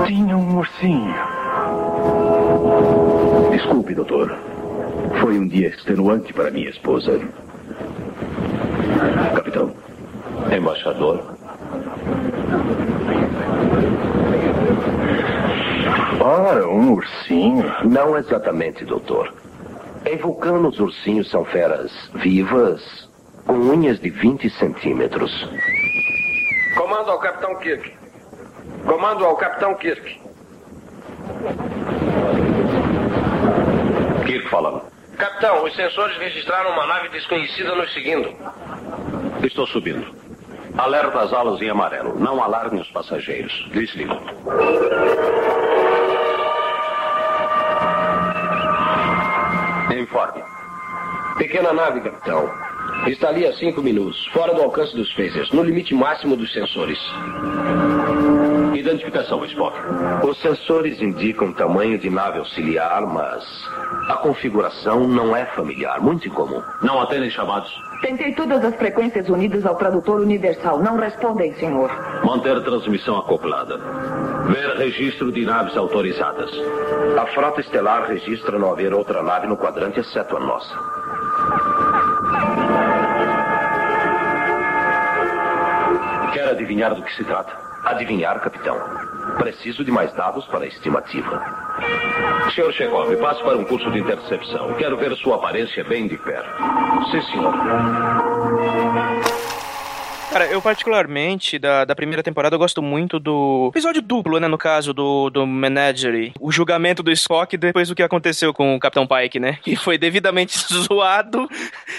Tinha 0.07 0.37
um 0.37 0.59
ursinho. 0.59 1.15
Desculpe, 3.51 3.95
doutor. 3.95 4.39
Foi 5.21 5.39
um 5.39 5.49
dia 5.49 5.69
extenuante 5.69 6.33
para 6.33 6.51
minha 6.51 6.71
esposa. 6.71 7.21
Capitão. 9.35 9.73
Embaixador. 10.57 11.42
Ora, 16.25 16.69
um 16.69 16.93
ursinho. 16.93 17.65
Não 17.83 18.17
exatamente, 18.17 18.85
doutor. 18.85 19.35
Em 20.07 20.17
Vulcano, 20.19 20.69
os 20.69 20.79
ursinhos 20.79 21.29
são 21.29 21.45
feras 21.45 21.91
vivas, 22.15 23.11
com 23.45 23.55
unhas 23.55 23.99
de 23.99 24.09
20 24.09 24.49
centímetros. 24.51 25.33
Comando 26.77 27.11
ao 27.11 27.19
Capitão 27.19 27.57
Kirk. 27.57 27.93
Comando 28.87 29.25
ao 29.25 29.37
Capitão 29.37 29.75
Kirk. 29.75 30.21
Kirk 34.25 34.49
falando. 34.49 34.83
Capitão, 35.19 35.65
os 35.65 35.75
sensores 35.75 36.17
registraram 36.19 36.71
uma 36.71 36.87
nave 36.87 37.09
desconhecida 37.09 37.75
nos 37.75 37.93
seguindo. 37.93 38.33
Estou 39.43 39.67
subindo. 39.67 40.15
Alerta 40.79 41.19
as 41.19 41.33
alas 41.33 41.61
em 41.61 41.69
amarelo. 41.69 42.17
Não 42.17 42.41
alarme 42.41 42.81
os 42.81 42.91
passageiros. 42.93 43.69
Desliga. 43.73 44.17
Informe. 50.03 50.43
Pequena 51.39 51.73
nave, 51.73 52.01
capitão. 52.01 52.51
Está 53.07 53.29
ali 53.29 53.47
há 53.47 53.53
cinco 53.55 53.81
minutos, 53.81 54.27
fora 54.33 54.53
do 54.53 54.63
alcance 54.63 54.95
dos 54.97 55.13
phasers, 55.15 55.51
no 55.53 55.63
limite 55.63 55.95
máximo 55.95 56.37
dos 56.37 56.53
sensores. 56.53 56.99
Identificação, 58.75 59.45
Spock. 59.45 59.77
Os 60.27 60.39
sensores 60.41 61.01
indicam 61.01 61.53
tamanho 61.53 61.99
de 61.99 62.11
nave 62.11 62.39
auxiliar, 62.39 63.07
mas 63.07 63.45
a 64.09 64.15
configuração 64.15 65.07
não 65.07 65.35
é 65.37 65.45
familiar, 65.47 66.01
muito 66.01 66.27
incomum. 66.27 66.63
Não 66.83 67.01
atendem 67.01 67.31
chamados. 67.31 67.73
Tentei 68.01 68.35
todas 68.35 68.65
as 68.65 68.75
frequências 68.75 69.29
unidas 69.29 69.65
ao 69.65 69.77
tradutor 69.77 70.21
universal. 70.21 70.79
Não 70.83 70.97
respondem, 70.97 71.55
senhor. 71.55 71.91
Manter 72.25 72.63
transmissão 72.65 73.19
acoplada. 73.19 73.79
Ver 74.49 74.77
registro 74.77 75.31
de 75.31 75.45
naves 75.47 75.77
autorizadas. 75.77 76.51
A 77.17 77.27
frota 77.27 77.61
estelar 77.61 78.09
registra 78.09 78.59
não 78.59 78.73
haver 78.73 78.93
outra 78.93 79.23
nave 79.23 79.47
no 79.47 79.57
quadrante 79.57 80.01
exceto 80.01 80.37
a 80.37 80.41
nossa. 80.41 80.75
Quer 86.33 86.49
adivinhar? 86.49 86.73
adivinhar 86.73 86.95
do 86.95 87.03
que 87.03 87.15
se 87.15 87.25
trata? 87.25 87.72
Adivinhar, 87.85 88.39
capitão. 88.41 88.79
Preciso 89.39 89.85
de 89.85 89.91
mais 89.91 90.13
dados 90.13 90.45
para 90.47 90.65
a 90.65 90.67
estimativa. 90.67 91.43
Senhor 92.55 92.73
Chekhov, 92.73 93.17
passe 93.17 93.43
para 93.43 93.57
um 93.57 93.65
curso 93.65 93.91
de 93.91 93.99
intercepção. 93.99 94.75
Quero 94.75 94.97
ver 94.97 95.17
sua 95.17 95.37
aparência 95.37 95.83
bem 95.85 96.07
de 96.07 96.17
perto. 96.17 96.49
Sim, 97.11 97.23
senhor. 97.23 97.53
Cara, 100.33 100.47
eu 100.47 100.63
particularmente, 100.63 101.59
da, 101.59 101.85
da 101.85 101.95
primeira 101.95 102.23
temporada, 102.23 102.55
eu 102.55 102.59
gosto 102.59 102.81
muito 102.81 103.21
do 103.21 103.69
episódio 103.71 104.01
duplo, 104.01 104.41
né, 104.41 104.49
no 104.49 104.57
caso, 104.57 104.95
do, 104.95 105.29
do 105.29 105.47
Menagerie. 105.47 106.33
O 106.41 106.51
julgamento 106.51 107.03
do 107.03 107.13
Spock 107.13 107.55
depois 107.59 107.91
do 107.91 107.95
que 107.95 108.03
aconteceu 108.03 108.55
com 108.55 108.75
o 108.75 108.81
Capitão 108.81 109.07
Pike, 109.07 109.39
né? 109.39 109.59
Que 109.63 109.77
foi 109.77 109.99
devidamente 109.99 110.59
zoado, 110.73 111.47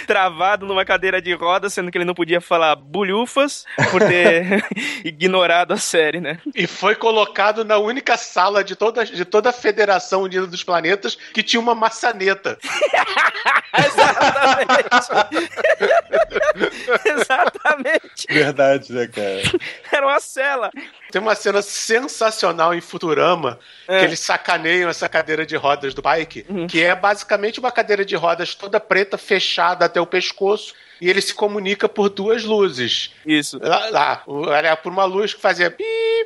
travado 0.08 0.66
numa 0.66 0.84
cadeira 0.84 1.22
de 1.22 1.32
rodas, 1.34 1.74
sendo 1.74 1.92
que 1.92 1.98
ele 2.00 2.06
não 2.06 2.16
podia 2.16 2.42
falar 2.42 2.76
bulhufas 2.76 3.66
por 3.92 4.02
ter 4.02 4.66
ignorado 5.06 5.72
a 5.74 5.78
série, 5.78 6.20
né? 6.20 6.40
E 6.56 6.66
foi 6.66 6.96
colocado 6.96 7.64
na 7.64 7.78
única 7.78 8.18
sala 8.18 8.64
de 8.64 8.76
toda, 8.76 9.06
de 9.06 9.26
toda 9.26 9.52
a 9.52 9.54
Federação 9.54 10.24
Unida 10.24 10.48
dos 10.48 10.64
Planetas 10.64 11.16
que 11.16 11.44
tinha 11.44 11.60
uma 11.60 11.76
maçaneta. 11.76 12.58
Exatamente. 17.06 18.23
Verdade, 18.30 18.92
né, 18.94 19.08
cara? 19.08 19.42
Era 19.92 20.08
uma 20.08 20.20
cela. 20.20 20.72
Tem 21.12 21.22
uma 21.22 21.36
cena 21.36 21.62
sensacional 21.62 22.74
em 22.74 22.82
Futurama 22.82 23.60
É. 23.88 24.00
que 24.00 24.06
eles 24.06 24.20
sacaneiam 24.20 24.90
essa 24.90 25.08
cadeira 25.08 25.46
de 25.46 25.56
rodas 25.56 25.94
do 25.94 26.02
Pike, 26.02 26.46
que 26.68 26.82
é 26.84 26.96
basicamente 26.96 27.60
uma 27.60 27.72
cadeira 27.72 28.04
de 28.04 28.16
rodas 28.16 28.56
toda 28.56 28.80
preta, 28.80 29.18
fechada 29.18 29.86
até 29.86 30.00
o 30.02 30.06
pescoço. 30.06 30.74
E 31.02 31.10
ele 31.10 31.22
se 31.22 31.34
comunica 31.34 31.90
por 31.90 32.10
duas 32.10 32.44
luzes. 32.44 33.12
Isso. 33.26 33.60
Lá, 33.62 33.90
lá 33.90 34.24
era 34.56 34.76
por 34.76 34.92
uma 34.92 35.06
luz 35.06 35.34
que 35.34 35.42
fazia 35.42 35.70
pi, 35.70 35.84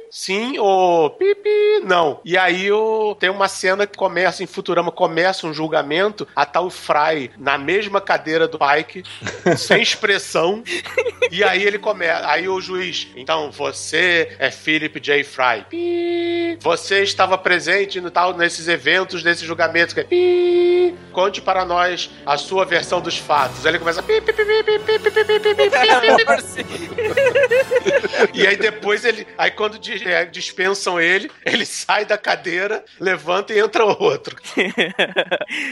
sim, 0.09 0.57
ou 0.59 1.09
pi, 1.11 1.36
pi, 1.36 1.82
não. 1.84 2.20
E 2.24 2.38
aí 2.38 2.72
o, 2.72 3.15
tem 3.15 3.30
uma 3.30 3.47
cena 3.47 3.88
que 3.88 3.97
começa, 3.97 4.43
em 4.43 4.47
Futurama, 4.47 4.91
começa 4.91 5.47
um 5.47 5.53
julgamento, 5.53 6.28
a 6.36 6.45
tal 6.45 6.70
Fry 6.70 7.32
na 7.38 7.57
mesma 7.57 7.99
cadeira 8.01 8.47
do 8.47 8.59
Pike, 8.59 9.03
sem 9.57 9.82
expressão. 9.82 10.63
E 11.32 11.43
aí 11.43 11.63
ele 11.63 11.80
começa, 11.80 12.30
aí 12.30 12.47
o 12.47 12.59
juiz, 12.61 13.07
então 13.15 13.51
você 13.51 14.36
é 14.39 14.51
Philip 14.51 14.99
J. 14.99 15.24
Fry. 15.24 15.65
Pi. 15.70 16.57
Você 16.61 17.03
estava 17.03 17.38
presente 17.38 17.99
no 18.01 18.11
tal, 18.11 18.36
nesses 18.36 18.68
eventos, 18.68 19.24
nesses 19.24 19.43
julgamentos. 19.43 19.93
Que 19.93 20.01
é 20.01 20.03
pi 20.03 20.95
conte 21.18 21.41
para 21.41 21.65
nós 21.65 22.11
a 22.24 22.38
sua 22.38 22.63
versão 22.63 23.01
dos 23.01 23.18
fatos. 23.18 23.65
Aí 23.65 23.72
ele 23.72 23.80
começa. 23.80 24.03
e 28.36 28.45
aí 28.45 28.55
depois 28.55 29.03
ele. 29.03 29.26
Aí 29.36 29.49
quando 29.49 29.80
dispensam 29.80 31.01
ele, 31.01 31.32
ele 31.43 31.65
sai 31.65 32.05
da 32.05 32.20
cadeira, 32.20 32.86
levanta 32.99 33.51
e 33.51 33.57
entra 33.57 33.84
outro. 33.84 34.36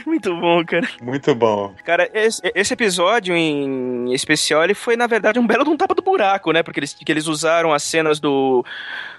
Muito 0.03 0.35
bom, 0.35 0.65
cara. 0.65 0.89
Muito 0.99 1.35
bom. 1.35 1.75
Cara, 1.85 2.09
esse, 2.11 2.73
episódio 2.73 3.35
em 3.35 4.11
especial 4.15 4.63
ele 4.63 4.73
foi, 4.73 4.95
na 4.95 5.05
verdade, 5.05 5.37
um 5.37 5.45
belo 5.45 5.63
de 5.63 5.69
um 5.69 5.77
tapa 5.77 5.93
do 5.93 6.01
buraco, 6.01 6.51
né? 6.51 6.63
Porque 6.63 6.79
eles, 6.79 6.95
que 6.95 7.11
eles 7.11 7.27
usaram 7.27 7.71
as 7.71 7.83
cenas 7.83 8.19
do, 8.19 8.65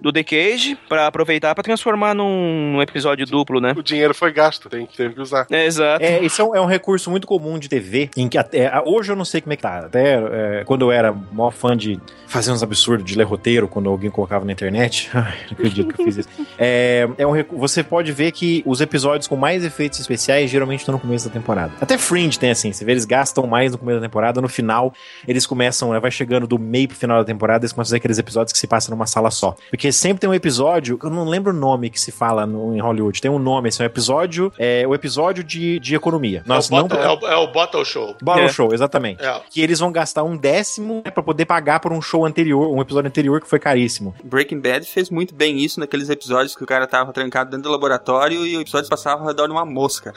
do 0.00 0.12
The 0.12 0.24
Cage 0.24 0.76
pra 0.88 1.06
aproveitar 1.06 1.54
pra 1.54 1.62
transformar 1.62 2.14
num, 2.14 2.82
episódio 2.82 3.24
duplo, 3.26 3.60
né? 3.60 3.74
O 3.76 3.82
dinheiro 3.82 4.12
foi 4.12 4.32
gasto, 4.32 4.68
tem, 4.68 4.86
tem 4.86 5.12
que 5.12 5.20
usar. 5.20 5.46
É, 5.52 5.64
exato. 5.64 6.04
É, 6.04 6.15
isso 6.24 6.40
é 6.42 6.44
um, 6.44 6.56
é 6.56 6.60
um 6.60 6.66
recurso 6.66 7.10
muito 7.10 7.26
comum 7.26 7.58
de 7.58 7.68
TV, 7.68 8.10
em 8.16 8.28
que 8.28 8.38
até, 8.38 8.70
hoje 8.84 9.12
eu 9.12 9.16
não 9.16 9.24
sei 9.24 9.40
como 9.40 9.52
é 9.52 9.56
que 9.56 9.62
tá. 9.62 9.78
Até 9.78 10.14
é, 10.14 10.64
quando 10.64 10.82
eu 10.82 10.92
era 10.92 11.12
maior 11.12 11.50
fã 11.50 11.76
de 11.76 12.00
fazer 12.26 12.50
uns 12.52 12.62
absurdos 12.62 13.04
de 13.04 13.16
ler 13.16 13.24
roteiro, 13.24 13.68
quando 13.68 13.88
alguém 13.88 14.10
colocava 14.10 14.44
na 14.44 14.52
internet, 14.52 15.10
ai, 15.14 15.38
não 15.46 15.52
acredito 15.52 15.94
que 15.94 16.00
eu 16.00 16.04
fiz 16.04 16.16
isso. 16.18 16.28
É, 16.58 17.08
é 17.18 17.26
um, 17.26 17.32
você 17.52 17.82
pode 17.82 18.12
ver 18.12 18.32
que 18.32 18.62
os 18.66 18.80
episódios 18.80 19.26
com 19.26 19.36
mais 19.36 19.64
efeitos 19.64 20.00
especiais 20.00 20.50
geralmente 20.50 20.80
estão 20.80 20.92
no 20.92 21.00
começo 21.00 21.28
da 21.28 21.32
temporada. 21.32 21.72
Até 21.80 21.98
Fringe 21.98 22.38
tem 22.38 22.50
assim, 22.50 22.72
você 22.72 22.84
vê, 22.84 22.92
eles 22.92 23.04
gastam 23.04 23.46
mais 23.46 23.72
no 23.72 23.78
começo 23.78 24.00
da 24.00 24.06
temporada, 24.06 24.40
no 24.40 24.48
final 24.48 24.92
eles 25.26 25.46
começam, 25.46 25.92
né, 25.92 26.00
vai 26.00 26.10
chegando 26.10 26.46
do 26.46 26.58
meio 26.58 26.88
pro 26.88 26.96
final 26.96 27.18
da 27.18 27.24
temporada, 27.24 27.64
eles 27.64 27.72
começam 27.72 27.82
a 27.82 27.90
fazer 27.90 27.96
aqueles 27.96 28.18
episódios 28.18 28.52
que 28.52 28.58
se 28.58 28.66
passam 28.66 28.94
numa 28.94 29.06
sala 29.06 29.30
só. 29.30 29.54
Porque 29.70 29.92
sempre 29.92 30.20
tem 30.20 30.30
um 30.30 30.34
episódio, 30.34 30.98
eu 31.02 31.10
não 31.10 31.24
lembro 31.24 31.52
o 31.52 31.56
nome 31.56 31.90
que 31.90 32.00
se 32.00 32.10
fala 32.10 32.46
no, 32.46 32.74
em 32.74 32.80
Hollywood, 32.80 33.20
tem 33.20 33.30
um 33.30 33.38
nome, 33.38 33.68
esse 33.68 33.80
é 33.80 33.84
um 33.84 33.86
episódio, 33.86 34.52
é 34.58 34.86
o 34.86 34.94
episódio 34.94 35.44
de, 35.44 35.78
de 35.78 35.94
economia. 36.06 36.42
Nós 36.46 36.70
é, 36.70 36.74
o 36.74 36.76
não 36.76 36.88
bottle, 36.88 37.02
é, 37.02 37.08
o, 37.08 37.32
é 37.32 37.36
o 37.36 37.46
Bottle 37.48 37.84
Show. 37.84 38.16
Bottle 38.22 38.44
É. 38.44 38.48
Show, 38.48 38.72
exatamente. 38.72 39.22
É. 39.24 39.40
Que 39.50 39.60
eles 39.60 39.78
vão 39.78 39.90
gastar 39.90 40.22
um 40.22 40.36
décimo 40.36 41.02
né, 41.04 41.10
pra 41.10 41.22
poder 41.22 41.44
pagar 41.44 41.80
por 41.80 41.92
um 41.92 42.00
show 42.00 42.24
anterior, 42.24 42.68
um 42.72 42.80
episódio 42.80 43.08
anterior 43.08 43.40
que 43.40 43.48
foi 43.48 43.58
caríssimo. 43.58 44.14
Breaking 44.22 44.60
Bad 44.60 44.86
fez 44.86 45.10
muito 45.10 45.34
bem 45.34 45.58
isso 45.58 45.80
naqueles 45.80 46.08
episódios 46.08 46.54
que 46.54 46.62
o 46.62 46.66
cara 46.66 46.86
tava 46.86 47.12
trancado 47.12 47.50
dentro 47.50 47.64
do 47.64 47.70
laboratório 47.70 48.46
e 48.46 48.56
o 48.56 48.60
episódio 48.60 48.88
passava 48.88 49.22
ao 49.22 49.26
redor 49.26 49.46
de 49.46 49.52
uma 49.52 49.64
mosca. 49.64 50.14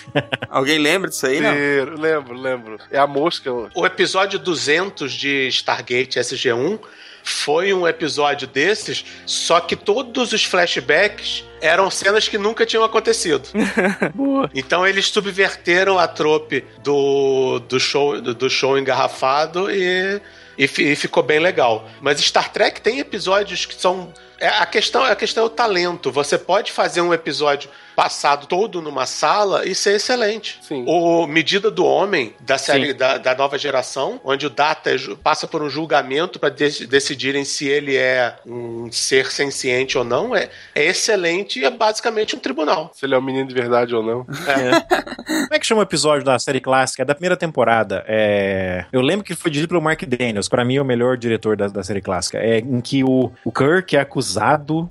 Alguém 0.50 0.78
lembra 0.78 1.08
disso 1.08 1.26
aí, 1.26 1.40
não? 1.40 1.52
Lembro, 1.52 2.00
lembro, 2.00 2.34
lembro. 2.34 2.78
É 2.90 2.98
a 2.98 3.06
mosca. 3.06 3.50
O 3.74 3.86
episódio 3.86 4.38
200 4.38 5.12
de 5.12 5.48
Stargate 5.48 6.18
SG-1 6.18 6.78
foi 7.22 7.72
um 7.74 7.86
episódio 7.86 8.48
desses, 8.48 9.04
só 9.26 9.60
que 9.60 9.76
todos 9.76 10.32
os 10.32 10.44
flashbacks 10.44 11.44
eram 11.60 11.90
cenas 11.90 12.28
que 12.28 12.38
nunca 12.38 12.64
tinham 12.66 12.84
acontecido. 12.84 13.48
então 14.54 14.86
eles 14.86 15.06
subverteram 15.06 15.98
a 15.98 16.06
trope 16.08 16.64
do, 16.82 17.58
do, 17.68 17.78
show, 17.80 18.20
do, 18.20 18.34
do 18.34 18.48
show 18.50 18.78
engarrafado 18.78 19.70
e, 19.70 20.20
e, 20.56 20.66
fi- 20.68 20.92
e 20.92 20.96
ficou 20.96 21.22
bem 21.22 21.38
legal. 21.38 21.88
Mas 22.00 22.20
Star 22.20 22.52
Trek 22.52 22.80
tem 22.80 22.98
episódios 22.98 23.66
que 23.66 23.74
são. 23.74 24.12
É, 24.40 24.48
a, 24.48 24.66
questão, 24.66 25.02
a 25.04 25.16
questão 25.16 25.44
é 25.44 25.46
o 25.46 25.50
talento. 25.50 26.10
Você 26.12 26.38
pode 26.38 26.72
fazer 26.72 27.00
um 27.00 27.12
episódio 27.12 27.68
passado 27.96 28.46
todo 28.46 28.80
numa 28.80 29.06
sala 29.06 29.66
e 29.66 29.74
ser 29.74 29.96
excelente. 29.96 30.60
Sim. 30.62 30.84
O 30.86 31.26
Medida 31.26 31.68
do 31.68 31.84
Homem, 31.84 32.32
da 32.38 32.56
série 32.56 32.92
da, 32.92 33.18
da 33.18 33.34
nova 33.34 33.58
geração, 33.58 34.20
onde 34.24 34.46
o 34.46 34.50
Data 34.50 34.90
é 34.90 34.96
passa 35.20 35.48
por 35.48 35.62
um 35.62 35.68
julgamento 35.68 36.38
para 36.38 36.50
decidirem 36.50 37.44
se 37.44 37.66
ele 37.66 37.96
é 37.96 38.36
um 38.46 38.88
ser 38.92 39.32
senciente 39.32 39.98
ou 39.98 40.04
não, 40.04 40.36
é, 40.36 40.48
é 40.76 40.84
excelente 40.84 41.58
e 41.58 41.64
é 41.64 41.70
basicamente 41.70 42.36
um 42.36 42.38
tribunal. 42.38 42.92
Se 42.94 43.04
ele 43.04 43.16
é 43.16 43.18
um 43.18 43.22
menino 43.22 43.48
de 43.48 43.54
verdade 43.54 43.92
ou 43.92 44.02
não. 44.02 44.24
Como 44.24 45.48
é 45.50 45.58
que 45.58 45.66
chama 45.66 45.80
o 45.80 45.84
episódio 45.84 46.24
da 46.24 46.38
série 46.38 46.60
clássica? 46.60 47.02
É 47.02 47.04
da 47.04 47.14
primeira 47.16 47.36
temporada. 47.36 48.04
É... 48.06 48.84
Eu 48.92 49.00
lembro 49.00 49.24
que 49.24 49.34
foi 49.34 49.50
dirigido 49.50 49.70
pelo 49.70 49.82
Mark 49.82 50.00
Daniels, 50.04 50.48
pra 50.48 50.64
mim 50.64 50.76
é 50.76 50.80
o 50.80 50.84
melhor 50.84 51.16
diretor 51.16 51.56
da, 51.56 51.66
da 51.66 51.82
série 51.82 52.00
clássica. 52.00 52.38
É 52.38 52.58
em 52.58 52.80
que 52.80 53.02
o, 53.02 53.32
o 53.44 53.50
Kirk 53.50 53.96
é 53.96 54.00
acusado 54.00 54.27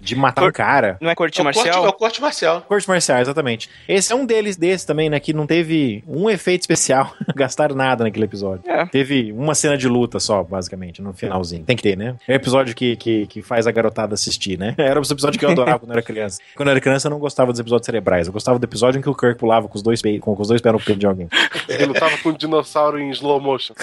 de 0.02 0.16
matar 0.16 0.44
um 0.44 0.52
cara. 0.52 0.98
Não 1.02 1.10
é 1.10 1.16
corte 1.16 1.40
É 1.40 1.42
o 1.42 1.46
marcial? 1.46 1.66
corte, 1.66 1.86
é 1.86 1.90
o 1.90 1.94
corte 1.94 2.22
marcial. 2.22 2.62
Corte 2.62 2.88
marcial, 2.88 3.20
exatamente. 3.20 3.70
Esse 3.88 4.14
é 4.14 4.16
um 4.16 4.26
deles 4.26 4.58
desses 4.58 4.86
também, 4.86 5.10
né? 5.10 5.20
Que 5.20 5.34
não 5.34 5.46
teve 5.46 6.04
um 6.08 6.30
efeito 6.30 6.62
especial. 6.62 7.14
Gastaram 7.36 7.76
nada 7.76 8.04
naquele 8.04 8.26
episódio. 8.26 8.70
É. 8.70 8.86
Teve 8.86 9.32
uma 9.32 9.56
cena 9.56 9.78
de 9.78 9.88
luta 9.88 10.20
só, 10.20 10.44
basicamente, 10.44 11.02
no 11.02 11.14
finalzinho. 11.14 11.64
Tem 11.64 11.76
que 11.76 11.84
ter, 11.84 11.98
né? 11.98 12.16
É 12.28 12.34
o 12.34 12.36
episódio 12.36 12.76
que, 12.76 12.96
que, 12.96 13.28
que 13.28 13.42
faz 13.42 13.68
a 13.68 13.72
garotada 13.72 14.14
assistir, 14.14 14.58
né? 14.58 14.74
Era 14.78 15.00
o 15.00 15.04
episódio 15.04 15.40
que 15.40 15.46
eu 15.46 15.50
adorava 15.50 15.80
quando 15.80 15.92
eu 15.92 15.94
era 15.94 16.02
criança. 16.02 16.40
Quando 16.56 16.70
eu 16.70 16.72
era 16.72 16.82
criança, 16.82 17.08
eu 17.08 17.12
não 17.12 17.20
gostava 17.20 17.52
dos 17.52 17.60
episódios 17.60 17.86
cerebrais. 17.86 18.28
Eu 18.28 18.34
gostava 18.34 18.58
do 18.60 18.64
episódio 18.64 19.00
em 19.00 19.02
que 19.02 19.10
o 19.10 19.16
Kirk 19.16 19.38
pulava 19.40 19.68
com 19.68 19.76
os 19.76 19.82
dois, 19.82 20.02
pe... 20.02 20.20
com 20.20 20.36
os 20.40 20.48
dois 20.48 20.62
pés 20.62 20.74
no 20.74 20.80
peito 20.80 21.00
de 21.00 21.06
alguém. 21.06 21.28
Ele 21.68 21.86
lutava 21.86 22.18
com 22.18 22.30
um 22.30 22.34
dinossauro 22.34 23.00
em 23.00 23.10
slow 23.12 23.40
motion. 23.40 23.74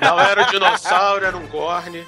Não 0.00 0.20
era 0.20 0.42
um 0.42 0.50
dinossauro, 0.50 1.24
era 1.24 1.36
um 1.36 1.46
Gorne. 1.48 2.04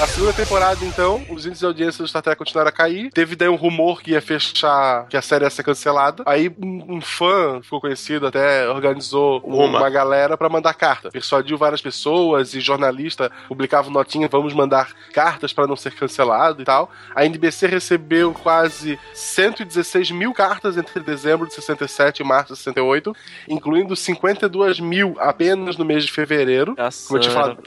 A 0.00 0.06
segunda 0.06 0.32
temporada, 0.32 0.82
então, 0.82 1.22
os 1.28 1.44
índices 1.44 1.58
de 1.58 1.66
audiência 1.66 2.02
do 2.02 2.08
Star 2.08 2.22
Trek 2.22 2.38
continuaram 2.38 2.70
a 2.70 2.72
cair. 2.72 3.10
Teve 3.10 3.36
daí 3.36 3.50
um 3.50 3.54
rumor 3.54 4.00
que 4.00 4.12
ia 4.12 4.22
fechar, 4.22 5.06
que 5.08 5.16
a 5.16 5.20
série 5.20 5.44
ia 5.44 5.50
ser 5.50 5.62
cancelada. 5.62 6.22
Aí 6.24 6.48
um, 6.58 6.96
um 6.96 7.00
fã, 7.02 7.60
ficou 7.62 7.82
conhecido 7.82 8.26
até, 8.26 8.66
organizou 8.66 9.42
Uma. 9.44 9.78
uma 9.78 9.90
galera 9.90 10.38
pra 10.38 10.48
mandar 10.48 10.72
carta. 10.72 11.10
Persuadiu 11.10 11.58
várias 11.58 11.82
pessoas 11.82 12.54
e 12.54 12.60
jornalista 12.60 13.30
publicavam 13.46 13.92
notinha, 13.92 14.26
vamos 14.26 14.54
mandar 14.54 14.90
cartas 15.12 15.52
pra 15.52 15.66
não 15.66 15.76
ser 15.76 15.92
cancelado 15.92 16.62
e 16.62 16.64
tal. 16.64 16.90
A 17.14 17.26
NBC 17.26 17.66
recebeu 17.66 18.32
quase 18.32 18.98
116 19.12 20.12
mil 20.12 20.32
cartas 20.32 20.78
entre 20.78 21.00
dezembro 21.00 21.46
de 21.46 21.52
67 21.52 22.20
e 22.20 22.24
março 22.24 22.54
de 22.54 22.58
68, 22.60 23.14
incluindo 23.46 23.94
52 23.94 24.80
mil 24.80 25.14
apenas 25.18 25.76
no 25.76 25.84
mês 25.84 26.06
de 26.06 26.12
fevereiro. 26.12 26.74
Como 27.06 27.18
eu 27.18 27.22
te 27.22 27.28
falo, 27.28 27.58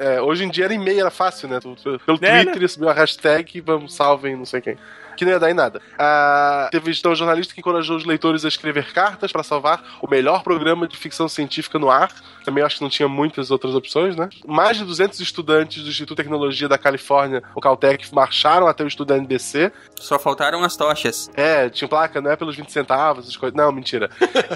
é, 0.00 0.16
é, 0.16 0.20
hoje 0.20 0.42
em 0.44 0.50
dia 0.50 0.64
era 0.64 0.74
e-mail, 0.74 0.98
era 0.98 1.10
fácil, 1.12 1.43
né? 1.48 1.60
Pelo 1.60 2.18
É, 2.22 2.44
Twitter, 2.44 2.68
subiu 2.68 2.88
a 2.88 2.92
hashtag, 2.92 3.60
vamos, 3.60 3.94
salvem, 3.94 4.36
não 4.36 4.44
sei 4.44 4.60
quem. 4.60 4.76
Que 5.16 5.24
não 5.24 5.32
ia 5.32 5.38
dar 5.38 5.50
em 5.50 5.54
nada. 5.54 5.80
Ah, 5.98 6.68
teve 6.70 6.92
então 6.92 7.12
um 7.12 7.16
jornalista 7.16 7.54
que 7.54 7.60
encorajou 7.60 7.96
os 7.96 8.04
leitores 8.04 8.44
a 8.44 8.48
escrever 8.48 8.92
cartas 8.92 9.32
para 9.32 9.42
salvar 9.42 9.82
o 10.00 10.08
melhor 10.08 10.42
programa 10.42 10.86
de 10.86 10.96
ficção 10.96 11.28
científica 11.28 11.78
no 11.78 11.90
ar. 11.90 12.10
Também 12.44 12.62
acho 12.62 12.76
que 12.76 12.82
não 12.82 12.90
tinha 12.90 13.08
muitas 13.08 13.50
outras 13.50 13.74
opções, 13.74 14.16
né? 14.16 14.28
Mais 14.46 14.76
de 14.76 14.84
200 14.84 15.18
estudantes 15.20 15.82
do 15.82 15.88
Instituto 15.88 16.16
de 16.16 16.22
Tecnologia 16.22 16.68
da 16.68 16.76
Califórnia, 16.76 17.42
o 17.54 17.60
Caltech, 17.60 18.14
marcharam 18.14 18.66
até 18.66 18.84
o 18.84 18.86
estudo 18.86 19.08
da 19.08 19.16
NBC. 19.16 19.72
Só 19.98 20.18
faltaram 20.18 20.62
as 20.62 20.76
tochas. 20.76 21.30
É, 21.34 21.68
tinha 21.70 21.88
placa, 21.88 22.20
não 22.20 22.30
é 22.30 22.36
pelos 22.36 22.56
20 22.56 22.70
centavos, 22.70 23.24
essas 23.24 23.36
coisas. 23.36 23.56
Não, 23.56 23.72
mentira. 23.72 24.10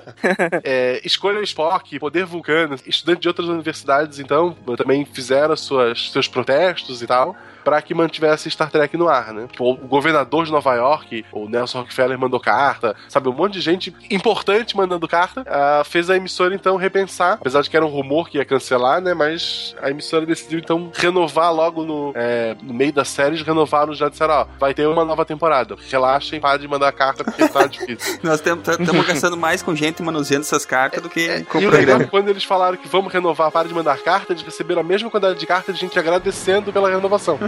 é, 0.62 1.00
escolha 1.04 1.40
Spock, 1.40 1.98
Poder 1.98 2.26
Vulcano. 2.26 2.76
Estudantes 2.86 3.22
de 3.22 3.28
outras 3.28 3.48
universidades, 3.48 4.18
então, 4.18 4.52
também 4.76 5.04
fizeram 5.04 5.56
suas, 5.56 6.10
seus 6.10 6.28
protestos 6.28 7.02
e 7.02 7.06
tal 7.06 7.36
para 7.68 7.82
que 7.82 7.92
mantivesse 7.92 8.50
Star 8.50 8.70
Trek 8.70 8.96
no 8.96 9.10
ar, 9.10 9.30
né? 9.34 9.46
Tipo, 9.52 9.72
o 9.72 9.76
governador 9.76 10.46
de 10.46 10.50
Nova 10.50 10.74
York, 10.74 11.26
o 11.30 11.46
Nelson 11.50 11.80
Rockefeller 11.80 12.18
mandou 12.18 12.40
carta, 12.40 12.96
sabe? 13.10 13.28
Um 13.28 13.34
monte 13.34 13.52
de 13.52 13.60
gente 13.60 13.94
importante 14.10 14.74
mandando 14.74 15.06
carta. 15.06 15.42
Uh, 15.42 15.84
fez 15.84 16.08
a 16.08 16.16
emissora 16.16 16.54
então 16.54 16.76
repensar, 16.76 17.34
apesar 17.34 17.60
de 17.60 17.68
que 17.68 17.76
era 17.76 17.84
um 17.84 17.90
rumor 17.90 18.30
que 18.30 18.38
ia 18.38 18.44
cancelar, 18.46 19.02
né? 19.02 19.12
Mas 19.12 19.76
a 19.82 19.90
emissora 19.90 20.24
decidiu 20.24 20.60
então 20.60 20.90
renovar 20.94 21.52
logo 21.52 21.84
no, 21.84 22.12
é, 22.14 22.56
no 22.62 22.72
meio 22.72 22.90
das 22.90 23.08
séries, 23.08 23.42
renovaram 23.42 23.92
já 23.92 24.08
disseram, 24.08 24.32
ó, 24.32 24.46
vai 24.58 24.72
ter 24.72 24.88
uma 24.88 25.04
nova 25.04 25.26
temporada. 25.26 25.76
Relaxem, 25.90 26.40
para 26.40 26.58
de 26.58 26.66
mandar 26.66 26.90
carta 26.92 27.22
porque 27.22 27.46
tá 27.48 27.66
difícil. 27.68 28.18
Nós 28.22 28.40
estamos 28.40 28.64
gastando 29.06 29.36
mais 29.36 29.62
com 29.62 29.76
gente 29.76 30.02
manuseando 30.02 30.46
essas 30.46 30.64
cartas 30.64 31.02
do 31.02 31.10
que 31.10 31.44
com 31.44 31.60
e 31.60 31.66
o 31.66 31.70
programa. 31.70 32.06
Quando 32.06 32.30
eles 32.30 32.44
falaram 32.44 32.78
que 32.78 32.88
vamos 32.88 33.12
renovar, 33.12 33.52
para 33.52 33.68
de 33.68 33.74
mandar 33.74 33.98
carta, 33.98 34.32
eles 34.32 34.42
receberam 34.42 34.80
a 34.80 34.84
mesma 34.84 35.10
quantidade 35.10 35.38
de 35.38 35.46
cartas 35.46 35.74
de 35.74 35.82
gente 35.82 35.98
agradecendo 35.98 36.72
pela 36.72 36.88
renovação. 36.88 37.38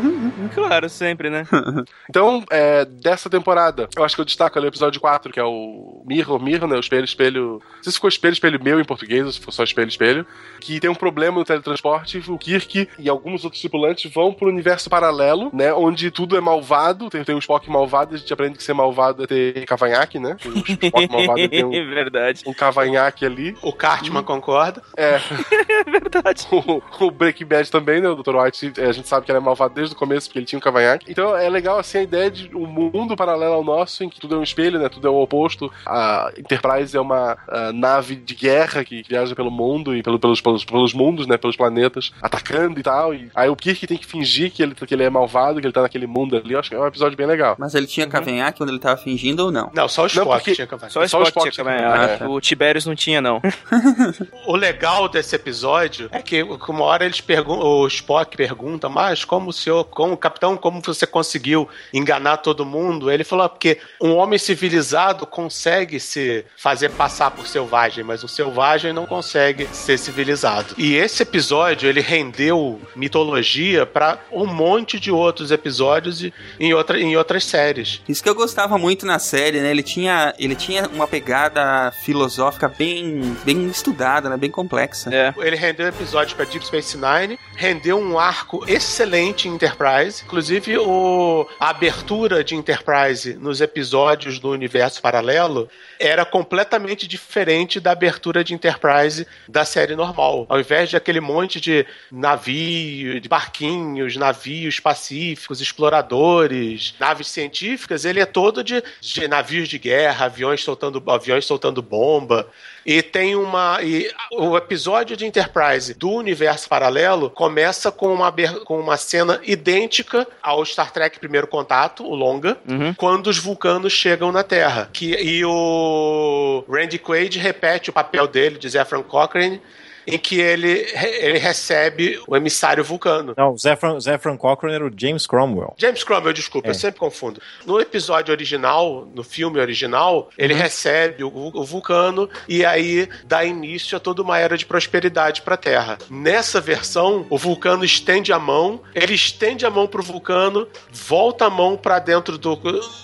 Claro, 0.55 0.89
sempre, 0.89 1.31
né? 1.31 1.47
então, 2.09 2.45
é, 2.51 2.85
dessa 2.85 3.29
temporada, 3.29 3.89
eu 3.97 4.05
acho 4.05 4.15
que 4.15 4.21
eu 4.21 4.25
destaco 4.25 4.59
ali 4.59 4.67
o 4.67 4.69
episódio 4.69 5.01
4, 5.01 5.33
que 5.33 5.41
é 5.41 5.45
o 5.45 6.03
Mirror, 6.07 6.41
Mirror, 6.43 6.69
né? 6.69 6.77
O 6.77 6.81
espelho, 6.81 7.05
espelho. 7.05 7.63
Não 7.77 7.83
sei 7.83 7.93
se 7.93 7.99
ficou 7.99 8.09
espelho, 8.09 8.33
espelho 8.33 8.63
meu 8.63 8.81
em 8.81 8.85
português, 8.85 9.25
ou 9.25 9.33
se 9.33 9.41
for 9.41 9.53
só 9.53 9.65
espelho, 9.65 9.89
espelho. 9.89 10.27
Que 10.61 10.81
tem 10.81 10.91
um 10.91 10.95
problema 10.95 11.39
no 11.39 11.45
teletransporte. 11.45 12.23
O 12.29 12.39
Kirk 12.39 12.89
e 12.99 13.09
alguns 13.09 13.45
outros 13.45 13.61
tripulantes 13.61 14.11
vão 14.13 14.33
pro 14.33 14.49
universo 14.49 14.91
paralelo, 14.91 15.51
né? 15.53 15.73
Onde 15.73 16.11
tudo 16.11 16.37
é 16.37 16.41
malvado. 16.41 17.09
Tem, 17.11 17.25
tem 17.25 17.35
um 17.35 17.39
Spock 17.39 17.71
malvado, 17.71 18.15
a 18.15 18.19
gente 18.19 18.33
aprende 18.33 18.57
que 18.57 18.63
ser 18.65 18.73
malvado 18.73 19.25
é 19.25 19.27
ter 19.27 19.65
cavanhaque, 19.67 20.19
né? 20.19 20.37
O 20.45 20.59
Spock 20.59 21.09
malvado 21.11 21.49
tem 21.49 21.65
um, 21.65 21.71
Verdade. 21.71 22.43
um 22.47 22.53
cavanhaque 22.53 23.25
ali. 23.25 23.57
O 23.63 23.73
Cartman 23.73 24.23
concorda. 24.23 24.83
É. 24.97 25.21
É 25.71 25.85
verdade. 25.85 26.47
O, 26.51 26.83
o 27.07 27.11
Breaking 27.11 27.47
Bad 27.47 27.71
também, 27.71 28.01
né? 28.01 28.09
O 28.09 28.17
Dr. 28.17 28.37
White, 28.37 28.73
a 28.81 28.93
gente 28.93 29.09
sabe 29.09 29.25
que 29.25 29.33
ele 29.33 29.39
é 29.39 29.41
malvado 29.41 29.75
desde 29.75 29.95
o 29.95 29.99
começo, 30.01 30.29
porque 30.29 30.39
ele 30.39 30.47
tinha 30.47 30.59
um 30.59 30.63
cavanhaque. 30.63 31.07
Então 31.09 31.37
é 31.37 31.49
legal 31.49 31.79
assim 31.79 31.99
a 31.99 32.03
ideia 32.03 32.31
de 32.31 32.51
um 32.57 32.67
mundo 32.67 33.15
paralelo 33.17 33.55
ao 33.55 33.65
nosso, 33.65 34.03
em 34.03 34.09
que 34.09 34.19
tudo 34.21 34.35
é 34.35 34.39
um 34.39 34.43
espelho, 34.43 34.79
né? 34.79 34.89
Tudo 34.89 35.07
é 35.07 35.11
o 35.11 35.21
oposto. 35.21 35.71
A 35.87 36.33
Enterprise 36.37 36.97
é 36.97 37.01
uma 37.01 37.37
a, 37.49 37.73
nave 37.73 38.17
de 38.17 38.35
guerra 38.35 38.85
que 38.85 39.03
viaja 39.09 39.35
pelo 39.35 39.51
mundo 39.51 39.97
e 39.97 40.03
pelo, 40.03 40.19
pelos, 40.19 40.41
pelos, 40.41 40.65
pelos 40.65 40.93
mundos, 40.93 41.27
né? 41.27 41.37
Pelos 41.37 41.57
planetas, 41.57 42.13
atacando 42.21 42.81
e 42.81 42.83
tal. 42.83 43.15
E 43.15 43.31
aí 43.35 43.49
o 43.49 43.57
Kirk 43.57 43.87
tem 43.87 43.97
que 43.99 44.07
fingir 44.07 44.51
que 44.51 44.63
ele, 44.63 44.75
que 44.75 44.95
ele 44.95 45.05
é 45.05 45.11
malvado, 45.11 45.61
que 45.61 45.67
ele 45.67 45.73
tá 45.73 45.83
naquele 45.83 46.07
mundo 46.07 46.37
ali. 46.37 46.55
Eu 46.55 46.61
acho 46.61 46.71
que 46.71 46.75
é 46.75 46.81
um 46.81 46.87
episódio 46.87 47.17
bem 47.17 47.27
legal. 47.27 47.55
Mas 47.59 47.75
ele 47.75 47.87
tinha 47.87 48.07
cavanhaque 48.07 48.59
quando 48.59 48.71
ele 48.71 48.79
tava 48.79 48.97
fingindo 48.97 49.45
ou 49.45 49.53
não? 49.53 49.71
Não, 49.75 49.89
só 49.89 50.05
o 50.05 50.07
Spock 50.07 50.27
Não, 50.29 50.37
porque- 50.37 50.55
tinha 50.55 50.67
cavanhaque. 50.67 50.93
Só 50.93 51.03
o 51.03 51.09
Só 51.09 51.21
o 51.21 51.23
Spock 51.25 51.51
tinha 51.51 51.65
cavanhaque. 51.65 51.99
cavanhaque. 51.99 52.25
O 52.25 52.41
Tiberius 52.41 52.87
não 52.87 52.95
tinha, 52.95 53.21
não. 53.21 53.41
O 54.47 54.57
legal 54.57 55.09
desse 55.09 55.37
episódio 55.37 56.09
é 56.13 56.21
que 56.23 56.43
uma 56.43 56.85
hora 56.85 57.05
eles 57.05 57.21
perguntam, 57.21 57.67
o 57.67 57.87
Spock 57.87 58.37
pergunta, 58.37 58.89
mas 58.89 59.25
como 59.25 59.51
o 59.51 59.53
senhor, 59.53 59.80
como 59.85 60.17
capitão, 60.17 60.57
como 60.57 60.81
você 60.81 61.07
conseguiu 61.07 61.69
enganar 61.93 62.39
todo 62.39 62.65
mundo? 62.65 63.11
Ele 63.11 63.25
falou, 63.25 63.45
"Ah, 63.45 63.49
porque 63.49 63.79
um 64.01 64.15
homem 64.17 64.39
civilizado 64.39 65.27
consegue 65.27 65.99
se 65.99 66.45
fazer 66.57 66.91
passar 66.91 67.31
por 67.31 67.47
selvagem, 67.47 68.05
mas 68.05 68.23
o 68.23 68.29
selvagem 68.29 68.93
não 68.93 69.07
consegue 69.07 69.69
ser 69.73 69.99
civilizado. 69.99 70.75
E 70.77 70.95
esse 70.95 71.23
episódio, 71.23 71.89
ele 71.89 72.01
rendeu 72.01 72.81
mitologia 72.95 73.87
para 73.87 74.19
um 74.31 74.47
monte 74.47 74.99
de 74.99 75.11
outros 75.11 75.51
episódios 75.51 76.23
e 76.23 76.33
em, 76.59 76.73
outra, 76.75 76.99
em 77.01 77.17
outras 77.17 77.45
séries. 77.45 78.03
Isso 78.09 78.23
que 78.23 78.29
eu 78.29 78.35
gostava 78.35 78.79
muito 78.79 79.07
na 79.07 79.19
série, 79.19 79.61
né? 79.61 79.71
Ele 79.71 79.83
tinha, 79.83 80.35
ele 80.39 80.55
tinha 80.55 80.89
uma 80.89 81.07
pegada 81.07 81.93
filosófica 82.05 82.69
bem, 82.69 83.37
bem 83.45 83.69
estudada, 83.69 84.29
né? 84.29 84.37
Bem 84.37 84.51
complexa. 84.51 85.15
É. 85.15 85.35
Ele 85.39 85.57
rendeu 85.57 85.87
episódios 85.87 86.35
para 86.35 86.45
Deep 86.45 86.65
Space 86.65 86.97
Nine, 86.97 87.39
rendeu 87.57 87.99
um 87.99 88.19
arco 88.19 88.65
excelente 88.67 89.49
em 89.49 89.57
Enterprise. 89.71 90.23
Inclusive, 90.25 90.79
o, 90.79 91.47
a 91.59 91.71
abertura 91.71 92.43
de 92.43 92.55
Enterprise 92.55 93.35
nos 93.35 93.61
episódios 93.61 94.39
do 94.39 94.51
universo 94.51 95.01
paralelo 95.01 95.69
era 95.99 96.25
completamente 96.25 97.07
diferente 97.07 97.79
da 97.79 97.93
abertura 97.93 98.43
de 98.43 98.55
Enterprise 98.55 99.27
da 99.49 99.65
série 99.65 99.95
normal. 99.95 100.47
Ao 100.49 100.59
invés 100.59 100.91
de 100.91 100.97
aquele 100.97 101.21
monte 101.21 101.61
de 101.61 101.87
navio, 102.11 103.21
de 103.21 103.29
barquinhos, 103.29 104.17
navios 104.17 104.81
pacíficos, 104.81 105.61
exploradores, 105.61 106.95
naves 106.99 107.29
científicas, 107.29 108.05
ele 108.05 108.21
é 108.21 108.27
todo 108.27 108.65
de, 108.65 108.83
de 109.01 109.29
navios 109.29 109.69
de 109.69 109.79
guerra, 109.79 110.27
aviões 110.27 110.63
soltando, 110.63 111.03
aviões 111.11 111.45
soltando 111.45 111.83
bomba. 111.83 112.49
E 112.85 113.03
tem 113.03 113.37
uma. 113.37 113.79
E 113.83 114.11
o 114.33 114.57
episódio 114.57 115.17
de 115.17 115.27
Enterprise 115.27 115.95
do 115.95 116.11
universo 116.11 116.69
paralelo 116.69 117.31
começa 117.31 117.91
com 117.91 118.13
uma, 118.13 118.33
com 118.65 118.81
uma 118.81 118.97
cena 118.97 119.41
idêntica 119.45 120.27
ao 120.43 120.65
Star 120.65 120.93
Trek 120.93 121.19
Primeiro 121.19 121.47
Contato, 121.47 122.05
o 122.05 122.15
longa, 122.15 122.57
quando 122.97 123.27
os 123.29 123.39
vulcanos 123.39 123.93
chegam 123.93 124.33
na 124.33 124.43
Terra. 124.43 124.89
Que, 124.93 125.15
e 125.15 125.45
o 125.45 126.65
Randy 126.69 126.99
Quaid 126.99 127.39
repete 127.39 127.91
o 127.91 127.93
papel 127.93 128.27
dele, 128.27 128.59
de 128.59 128.69
Zefran 128.69 129.03
Cochrane, 129.03 129.61
em 130.07 130.19
que 130.19 130.41
ele, 130.41 130.87
ele 131.21 131.39
recebe 131.39 132.21
o 132.27 132.37
emissário 132.37 132.83
vulcano. 132.85 133.35
Não, 133.37 133.53
o 133.53 133.59
Zefran, 133.59 133.99
Zefran 134.01 134.37
Cochrane 134.37 134.75
era 134.75 134.87
o 134.87 134.91
James 134.97 135.27
Cromwell. 135.27 135.75
James 135.77 136.03
Cromwell, 136.05 136.33
desculpa, 136.33 136.69
É. 136.69 136.71
eu 136.71 136.75
sempre 136.75 137.01
confundo. 137.01 137.41
No 137.67 137.81
episódio 137.81 138.33
original, 138.33 139.09
no 139.15 139.23
filme 139.23 139.59
original, 139.61 140.31
ele 140.37 140.55
recebe 140.55 141.23
o, 141.25 141.31
o 141.55 141.65
vulcano 141.65 142.29
e 142.49 142.65
aí 142.65 143.09
dá 143.25 143.45
início 143.45 143.97
a 143.97 144.01
toda 144.01 144.23
uma 144.23 144.39
era 144.39 144.57
de 144.57 144.67
prosperidade 144.67 145.43
para 145.43 145.55
a 145.55 145.59
Terra. 145.59 145.99
Nessa 146.09 146.61
versão, 146.61 147.27
o 147.31 147.37
vulcano 147.39 147.85
estende 147.85 148.33
a 148.33 148.39
mão, 148.39 148.81
ele 148.95 149.15
estende 149.15 149.65
a 149.67 149.71
mão 149.71 149.87
pro 149.87 150.03
vulcano, 150.03 150.67
volta 150.91 151.47
a 151.47 151.51
mão 151.51 151.77
para 151.77 151.99
dentro 151.99 152.37
do 152.39 152.51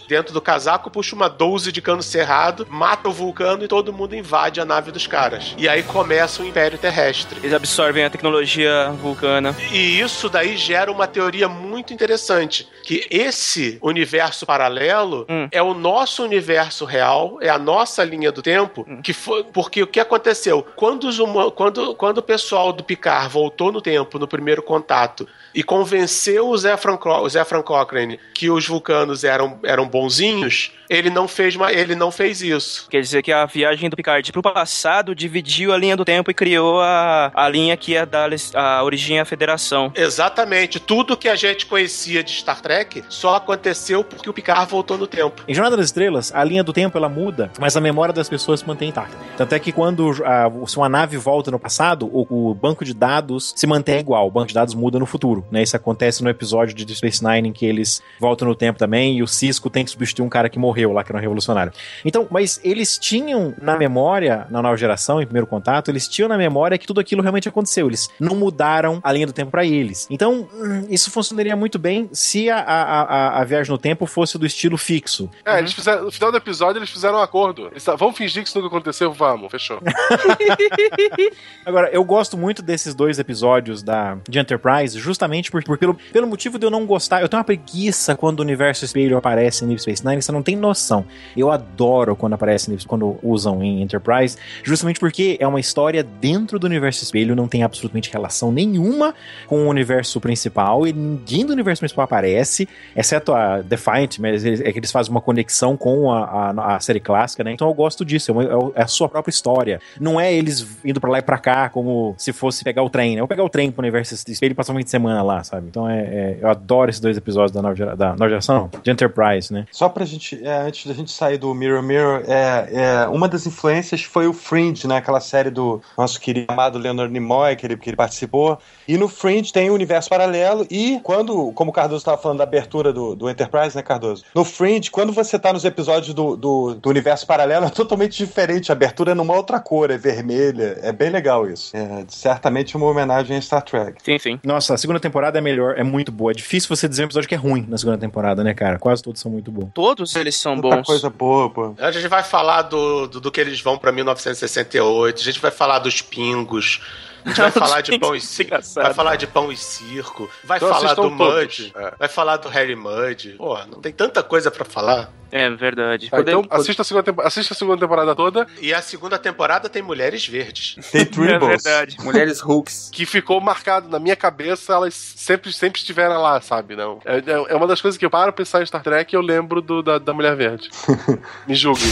dentro 0.09 0.33
do 0.33 0.41
casaco, 0.41 0.91
puxa 0.91 1.15
uma 1.15 1.29
12 1.29 1.73
de 1.73 1.81
cano 1.81 2.03
cerrado, 2.03 2.67
mata 2.71 3.09
o 3.09 3.13
vulcano 3.13 3.65
e 3.65 3.69
todo 3.69 3.93
mundo 3.93 4.15
invade 4.15 4.61
a 4.61 4.65
nave 4.65 4.91
dos 4.91 5.07
caras. 5.07 5.55
E 5.57 5.69
aí 5.69 5.83
começa 5.83 6.43
o 6.43 6.47
Império 6.47 6.79
Terrestre. 6.87 7.41
Eles 7.43 7.53
absorvem 7.53 8.05
a 8.05 8.11
tecnologia 8.11 8.93
vulcana. 9.03 9.57
E 9.73 9.99
isso 9.99 10.29
daí 10.29 10.57
gera 10.57 10.93
uma 10.93 11.09
teoria 11.09 11.49
muito 11.49 11.93
interessante, 11.93 12.69
que 12.85 13.05
esse 13.11 13.77
universo 13.83 14.47
paralelo 14.47 15.27
é 15.51 15.61
o 15.61 15.75
nosso 15.75 16.23
universo 16.23 16.85
real, 16.85 17.39
é 17.41 17.49
a 17.49 17.59
nossa 17.59 18.05
linha 18.05 18.31
do 18.31 18.41
tempo, 18.41 18.87
que 19.03 19.13
foi 19.13 19.43
porque 19.43 19.83
o 19.83 19.87
que 19.87 19.99
aconteceu 19.99 20.65
quando 20.77 21.09
os 21.09 21.19
quando 21.57 21.95
quando 21.97 22.19
o 22.19 22.23
pessoal 22.23 22.73
do 22.73 22.85
Picard 22.85 23.29
voltou 23.33 23.73
no 23.73 23.81
tempo 23.81 24.17
no 24.17 24.29
primeiro 24.29 24.63
contato 24.63 25.27
e 25.57 25.63
convenceu 25.63 26.51
o 26.51 26.53
o 26.53 27.29
Zefran 27.29 27.63
Cochrane 27.63 28.21
que 28.35 28.51
os 28.51 28.69
vulcanos 28.69 29.25
eram, 29.25 29.59
eram 29.65 29.89
bonzinhos, 29.89 30.73
ele 30.89 31.09
não 31.09 31.27
fez 31.27 31.57
ele 31.73 31.95
não 31.95 32.11
fez 32.11 32.43
isso. 32.43 32.87
Quer 32.91 33.01
dizer 33.01 33.23
que 33.23 33.33
a 33.33 33.47
viagem 33.47 33.89
do 33.89 33.97
Picard 33.97 34.31
pro 34.31 34.43
passado 34.43 35.15
dividiu 35.15 35.73
a 35.73 35.79
linha 35.79 35.97
do 35.97 36.05
tempo 36.05 36.31
e 36.31 36.35
criou 36.35 36.81
a, 36.81 37.33
a 37.35 37.49
linha 37.49 37.77
que 37.77 37.93
ia 37.93 38.05
dar 38.05 38.31
a 38.55 38.85
origem 38.85 39.19
à 39.19 39.25
federação. 39.25 39.91
Exatamente, 39.95 40.79
tudo 40.79 41.17
que 41.17 41.29
a 41.29 41.35
gente 41.35 41.65
conhecia 41.65 42.23
de 42.23 42.33
Star 42.33 42.61
Trek 42.61 43.03
só 43.09 43.37
aconteceu 43.37 44.05
porque 44.05 44.29
o 44.29 44.35
Picard 44.35 44.71
voltou 44.71 44.99
no 44.99 45.07
tempo. 45.07 45.43
Em 45.49 45.55
Jornada 45.55 45.77
das 45.77 45.87
Estrelas, 45.87 46.33
a 46.35 46.45
linha 46.45 46.63
do 46.63 46.73
tempo 46.73 46.99
ela 46.99 47.09
muda, 47.09 47.51
mas 47.59 47.77
a 47.77 47.81
memória 47.81 48.13
das 48.13 48.29
pessoas 48.29 48.61
se 48.61 48.67
mantém 48.67 48.91
intacta. 48.91 49.17
Tanto 49.39 49.55
é 49.55 49.59
que 49.59 49.73
quando 49.73 50.11
a, 50.25 50.51
se 50.67 50.77
uma 50.77 50.89
nave 50.89 51.17
volta 51.17 51.51
no 51.51 51.59
passado, 51.59 52.07
o, 52.13 52.51
o 52.51 52.55
banco 52.55 52.85
de 52.85 52.93
dados 52.93 53.55
se 53.57 53.67
mantém 53.67 54.01
igual. 54.01 54.27
O 54.27 54.31
banco 54.31 54.49
de 54.49 54.55
dados 54.55 54.75
muda 54.75 54.99
no 54.99 55.07
futuro. 55.07 55.46
Né? 55.51 55.63
Isso 55.63 55.77
acontece 55.77 56.23
no 56.23 56.31
episódio 56.31 56.75
de 56.75 56.85
Deep 56.85 56.97
Space 56.97 57.25
Nine 57.25 57.49
em 57.49 57.53
que 57.53 57.67
eles 57.67 58.03
voltam 58.19 58.49
no 58.49 58.55
tempo 58.55 58.79
também 58.79 59.19
e 59.19 59.23
o 59.23 59.27
Cisco 59.27 59.71
tem 59.71 59.85
que 59.85 59.91
substituir 59.91 60.25
um 60.25 60.29
cara 60.29 60.49
que 60.49 60.59
morreu 60.59 60.93
lá, 60.93 61.05
que 61.05 61.11
era 61.11 61.19
um 61.19 61.21
revolucionário. 61.21 61.73
Então, 62.05 62.27
mas 62.31 62.61
eles 62.65 62.99
tinham 62.99 63.55
na 63.61 63.77
memória, 63.77 64.47
na 64.51 64.61
nova 64.61 64.77
geração, 64.77 65.21
em 65.21 65.25
primeiro 65.25 65.47
contato, 65.47 65.91
eles 65.91 66.09
tinham 66.09 66.29
na 66.29 66.37
memória 66.37 66.77
que 66.79 66.87
tudo 66.87 67.01
aquilo 67.01 67.23
realmente 67.23 67.49
aconteceu. 67.49 67.87
Eles 67.87 68.09
não 68.19 68.35
mudaram 68.37 69.01
a 69.03 69.13
linha 69.13 69.27
do 69.27 69.33
tempo 69.33 69.51
pra 69.51 69.65
eles. 69.65 70.07
Então, 70.11 70.49
hum, 70.53 70.87
isso 70.89 71.11
funcionaria 71.11 71.55
muito 71.55 71.79
bem 71.79 72.09
se 72.13 72.51
a, 72.51 72.59
a, 72.59 73.03
a, 73.03 73.41
a 73.41 73.45
viagem 73.45 73.71
no 73.71 73.79
tempo 73.79 74.07
fosse 74.07 74.39
do 74.39 74.47
estilo 74.47 74.77
fixo. 74.77 75.31
É, 75.45 75.59
eles 75.59 75.73
fizeram, 75.73 76.05
no 76.05 76.11
final 76.11 76.31
do 76.31 76.39
episódio 76.39 76.79
eles 76.79 76.91
fizeram 76.91 77.19
um 77.19 77.23
acordo. 77.23 77.69
Eles, 77.71 77.85
falaram, 77.85 77.99
vamos 77.99 78.17
fingir 78.17 78.43
que 78.43 78.49
isso 78.49 78.59
nunca 78.59 78.75
aconteceu? 78.75 79.13
Vamos, 79.13 79.51
fechou. 79.51 79.81
Agora, 81.65 81.89
eu 81.91 82.05
gosto 82.05 82.37
muito 82.37 82.63
desses 82.63 82.95
dois 82.95 83.19
episódios 83.19 83.83
da, 83.83 84.19
de 84.29 84.39
Enterprise, 84.39 84.99
justamente 84.99 85.26
por, 85.51 85.63
por- 85.65 85.79
pelo, 85.79 85.95
pelo 86.13 86.27
motivo 86.27 86.59
de 86.59 86.67
eu 86.67 86.71
não 86.71 86.87
gostar. 86.87 87.21
Eu 87.23 87.29
tenho 87.29 87.39
uma 87.39 87.45
preguiça 87.45 88.17
quando 88.17 88.41
o 88.41 88.43
universo 88.43 88.85
espelho 88.85 89.17
aparece 89.17 89.65
em 89.65 89.69
Deep 89.69 89.81
Space 89.83 90.07
Nine, 90.07 90.23
você 90.23 90.33
não 90.33 90.43
tem 90.43 90.57
noção. 90.57 91.05
Eu 91.37 91.51
adoro 91.51 92.15
quando 92.17 92.33
aparece, 92.35 92.77
quando 92.87 93.17
usam 93.23 93.63
em 93.63 93.83
Enterprise, 93.83 94.37
justamente 94.63 95.01
porque 95.01 95.37
é 95.41 95.47
uma 95.47 95.61
história 95.61 96.03
dentro 96.03 96.59
do 96.59 96.67
universo 96.67 97.03
espelho, 97.05 97.35
não 97.37 97.49
tem 97.49 97.63
absolutamente 97.63 98.11
relação 98.13 98.51
nenhuma 98.53 99.15
com 99.47 99.67
o 99.67 99.69
universo 99.69 100.21
principal, 100.21 100.87
e 100.87 100.93
ninguém 100.93 101.45
do 101.45 101.53
universo 101.53 101.81
principal 101.81 102.05
aparece, 102.05 102.69
exceto 102.95 103.33
a 103.35 103.61
Defiant, 103.63 104.19
mas 104.19 104.45
eles- 104.45 104.61
é 104.61 104.73
que 104.73 104.79
eles 104.79 104.91
fazem 104.93 105.11
uma 105.11 105.21
conexão 105.21 105.77
com 105.77 106.13
a, 106.13 106.25
a, 106.51 106.77
a 106.77 106.81
série 106.81 107.01
clássica, 107.01 107.43
né? 107.45 107.53
Então 107.53 107.69
eu 107.69 107.75
gosto 107.75 108.05
disso, 108.05 108.31
é, 108.31 108.35
uma- 108.35 108.45
é 108.45 108.81
é 108.81 108.83
a 108.83 108.87
sua 108.87 109.09
própria 109.09 109.31
história. 109.31 109.81
Não 110.01 110.21
é 110.21 110.33
eles 110.33 110.67
indo 110.85 111.01
pra 111.01 111.11
lá 111.11 111.19
e 111.19 111.23
pra 111.23 111.39
cá 111.39 111.69
como 111.69 112.15
se 112.19 112.33
fosse 112.33 112.63
pegar 112.65 112.83
o 112.83 112.91
trem, 112.91 113.15
né? 113.17 113.21
Eu 113.21 113.29
pegar 113.29 113.45
o 113.45 113.49
trem 113.49 113.71
pro 113.71 113.81
universo 113.83 114.15
espelho 114.15 114.53
e 114.53 114.55
passar 114.55 114.73
um 114.73 114.77
fim 114.77 114.85
de 114.85 114.91
semana 114.91 115.16
lá, 115.23 115.43
sabe? 115.45 115.67
Então 115.69 115.89
é, 115.89 116.01
é- 116.01 116.39
eu 116.41 116.49
adoro 116.49 116.91
esses 116.91 117.01
dois 117.01 117.17
episódios 117.17 117.53
da 117.53 117.63
nova, 117.63 117.75
gera- 117.75 117.97
da 117.97 118.11
nova 118.11 118.29
geração, 118.29 118.71
de 118.83 118.91
Enterprise, 118.91 119.53
né? 119.53 119.67
Só 119.71 119.89
pra 119.89 120.05
gente, 120.05 120.41
é, 120.45 120.59
antes 120.63 120.87
da 120.87 120.95
gente 120.95 121.11
sair 121.11 121.39
do 121.39 121.53
Mirror 121.55 121.83
Mirror, 121.83 122.23
é, 122.27 122.69
é, 122.73 123.09
uma 123.09 123.29
das 123.29 123.47
influências 123.47 124.03
foi 124.03 124.27
o 124.27 124.33
Fringe, 124.33 124.87
né? 124.87 124.97
Aquela 124.97 125.21
série 125.21 125.51
do 125.51 125.81
nosso 125.97 126.21
querido 126.21 126.53
amado 126.53 126.79
Leonard 126.79 127.13
Nimoy, 127.13 127.57
que 127.57 127.67
ele, 127.67 127.77
que 127.77 127.91
ele 127.91 127.97
participou. 127.97 128.59
E 128.87 128.97
no 128.97 129.09
Fringe 129.09 129.53
tem 129.53 129.71
o 129.71 129.75
universo 129.75 130.09
paralelo 130.09 130.67
e 130.71 131.01
quando, 131.03 131.53
como 131.53 131.71
o 131.71 131.73
Cardoso 131.75 131.99
estava 131.99 132.17
falando 132.19 132.39
da 132.39 132.45
abertura 132.45 132.93
do, 132.93 133.15
do 133.15 133.29
Enterprise, 133.31 133.77
né, 133.77 133.83
Cardoso? 133.83 134.25
No 134.35 134.45
Fringe, 134.45 134.91
quando 134.91 135.13
você 135.13 135.39
tá 135.39 135.53
nos 135.53 135.65
episódios 135.65 136.15
do, 136.15 136.37
do, 136.37 136.75
do 136.75 136.89
universo 136.89 137.27
paralelo, 137.27 137.67
é 137.67 137.71
totalmente 137.71 138.17
diferente. 138.17 138.71
A 138.71 138.75
abertura 138.75 139.13
é 139.13 139.15
numa 139.15 139.35
outra 139.35 139.59
cor, 139.61 139.91
é 139.91 139.99
vermelha. 139.99 140.79
É 140.83 140.93
bem 140.93 141.11
legal 141.11 141.49
isso. 141.49 141.77
É 141.77 142.05
certamente 142.09 142.77
uma 142.77 142.87
homenagem 142.87 143.37
a 143.37 143.41
Star 143.41 143.63
Trek. 143.63 143.99
Sim, 144.03 144.19
sim. 144.19 144.41
Nossa, 144.45 144.75
a 144.75 144.79
segunda 144.79 145.01
temporada 145.09 145.39
é 145.39 145.41
melhor, 145.41 145.79
é 145.79 145.83
muito 145.83 146.11
boa. 146.13 146.31
É 146.33 146.35
difícil 146.35 146.69
você 146.75 146.89
dizer 146.89 147.03
um 147.03 147.07
episódio 147.07 147.29
que 147.29 147.35
é 147.35 147.39
ruim 147.39 147.65
na 147.69 147.79
segunda 147.79 147.99
temporada, 147.99 148.43
né, 148.45 148.55
cara? 148.55 148.79
Quase 148.79 149.03
todos 149.03 149.21
são 149.21 149.31
muito 149.31 149.51
bons. 149.51 149.71
Todos 149.75 150.15
eles 150.17 150.37
são 150.37 150.55
Muita 150.57 150.77
bons. 150.77 150.87
coisa 150.87 151.11
boa, 151.11 151.51
pô. 151.51 151.75
A 151.79 151.91
gente 151.91 152.09
vai 152.09 152.23
falar 152.23 152.63
do, 152.63 153.07
do, 153.07 153.21
do 153.21 153.31
que 153.33 153.41
eles 153.41 153.61
vão 153.61 153.79
pra 153.79 153.93
1968, 153.93 155.21
a 155.21 155.25
gente 155.25 155.41
vai 155.41 155.51
falar 155.51 155.79
dos 155.79 156.03
pingos. 156.03 156.81
A 157.27 157.31
gente 157.31 157.41
vai 157.41 157.51
falar 157.51 157.81
de 157.81 157.99
pão 157.99 158.15
e 158.15 158.21
circo. 158.21 158.57
Vai 158.75 158.95
falar 158.95 159.17
de 159.17 159.27
pão 159.27 159.51
e 159.53 159.57
circo. 159.57 160.31
Vai 160.45 160.59
Então 160.59 160.69
falar 160.69 160.95
do. 160.95 161.11
Mud. 161.11 161.73
Vai 161.99 162.09
falar 162.09 162.37
do 162.37 162.49
Harry 162.49 162.77
Mud. 162.77 163.35
Pô, 163.37 163.59
não 163.67 163.81
tem 163.81 163.93
tanta 163.93 164.23
coisa 164.23 164.51
pra 164.51 164.65
falar. 164.65 165.11
É 165.33 165.51
verdade. 165.51 166.09
Tá, 166.09 166.21
então 166.21 166.47
assista 166.51 166.83
a, 166.83 166.85
segunda 166.85 167.03
tempo- 167.03 167.21
assista 167.21 167.53
a 167.53 167.57
segunda 167.57 167.81
temporada 167.81 168.15
toda. 168.15 168.47
E 168.61 168.73
a 168.73 168.81
segunda 168.81 169.19
temporada 169.19 169.69
tem 169.69 169.83
mulheres 169.83 170.25
verdes. 170.27 170.77
Tem 170.93 171.03
É 171.29 171.39
verdade. 171.39 171.97
Mulheres 172.01 172.41
Hulks. 172.41 172.91
Que 172.93 173.05
ficou 173.05 173.41
marcado 173.41 173.89
na 173.89 173.99
minha 173.99 174.15
cabeça, 174.15 174.73
elas 174.75 174.95
sempre, 174.95 175.53
sempre 175.53 175.81
estiveram 175.81 176.23
lá, 176.23 176.41
sabe? 176.41 176.77
Não. 176.77 177.01
É, 177.05 177.17
é- 177.19 177.53
é 177.53 177.57
uma 177.57 177.67
das 177.67 177.81
coisas 177.81 177.99
que 177.99 178.07
eu 178.07 178.11
paro 178.11 178.33
pra 178.33 178.45
pensar 178.45 178.63
em 178.63 178.67
Star 178.67 178.83
Trek 178.85 179.13
e 179.13 179.17
eu 179.17 179.21
lembro 179.21 179.61
do- 179.61 179.83
da, 179.83 179.99
da 179.99 180.15
Mulher 180.15 180.37
Verde. 180.37 180.71
Me 181.47 181.57
julgue. 181.57 181.83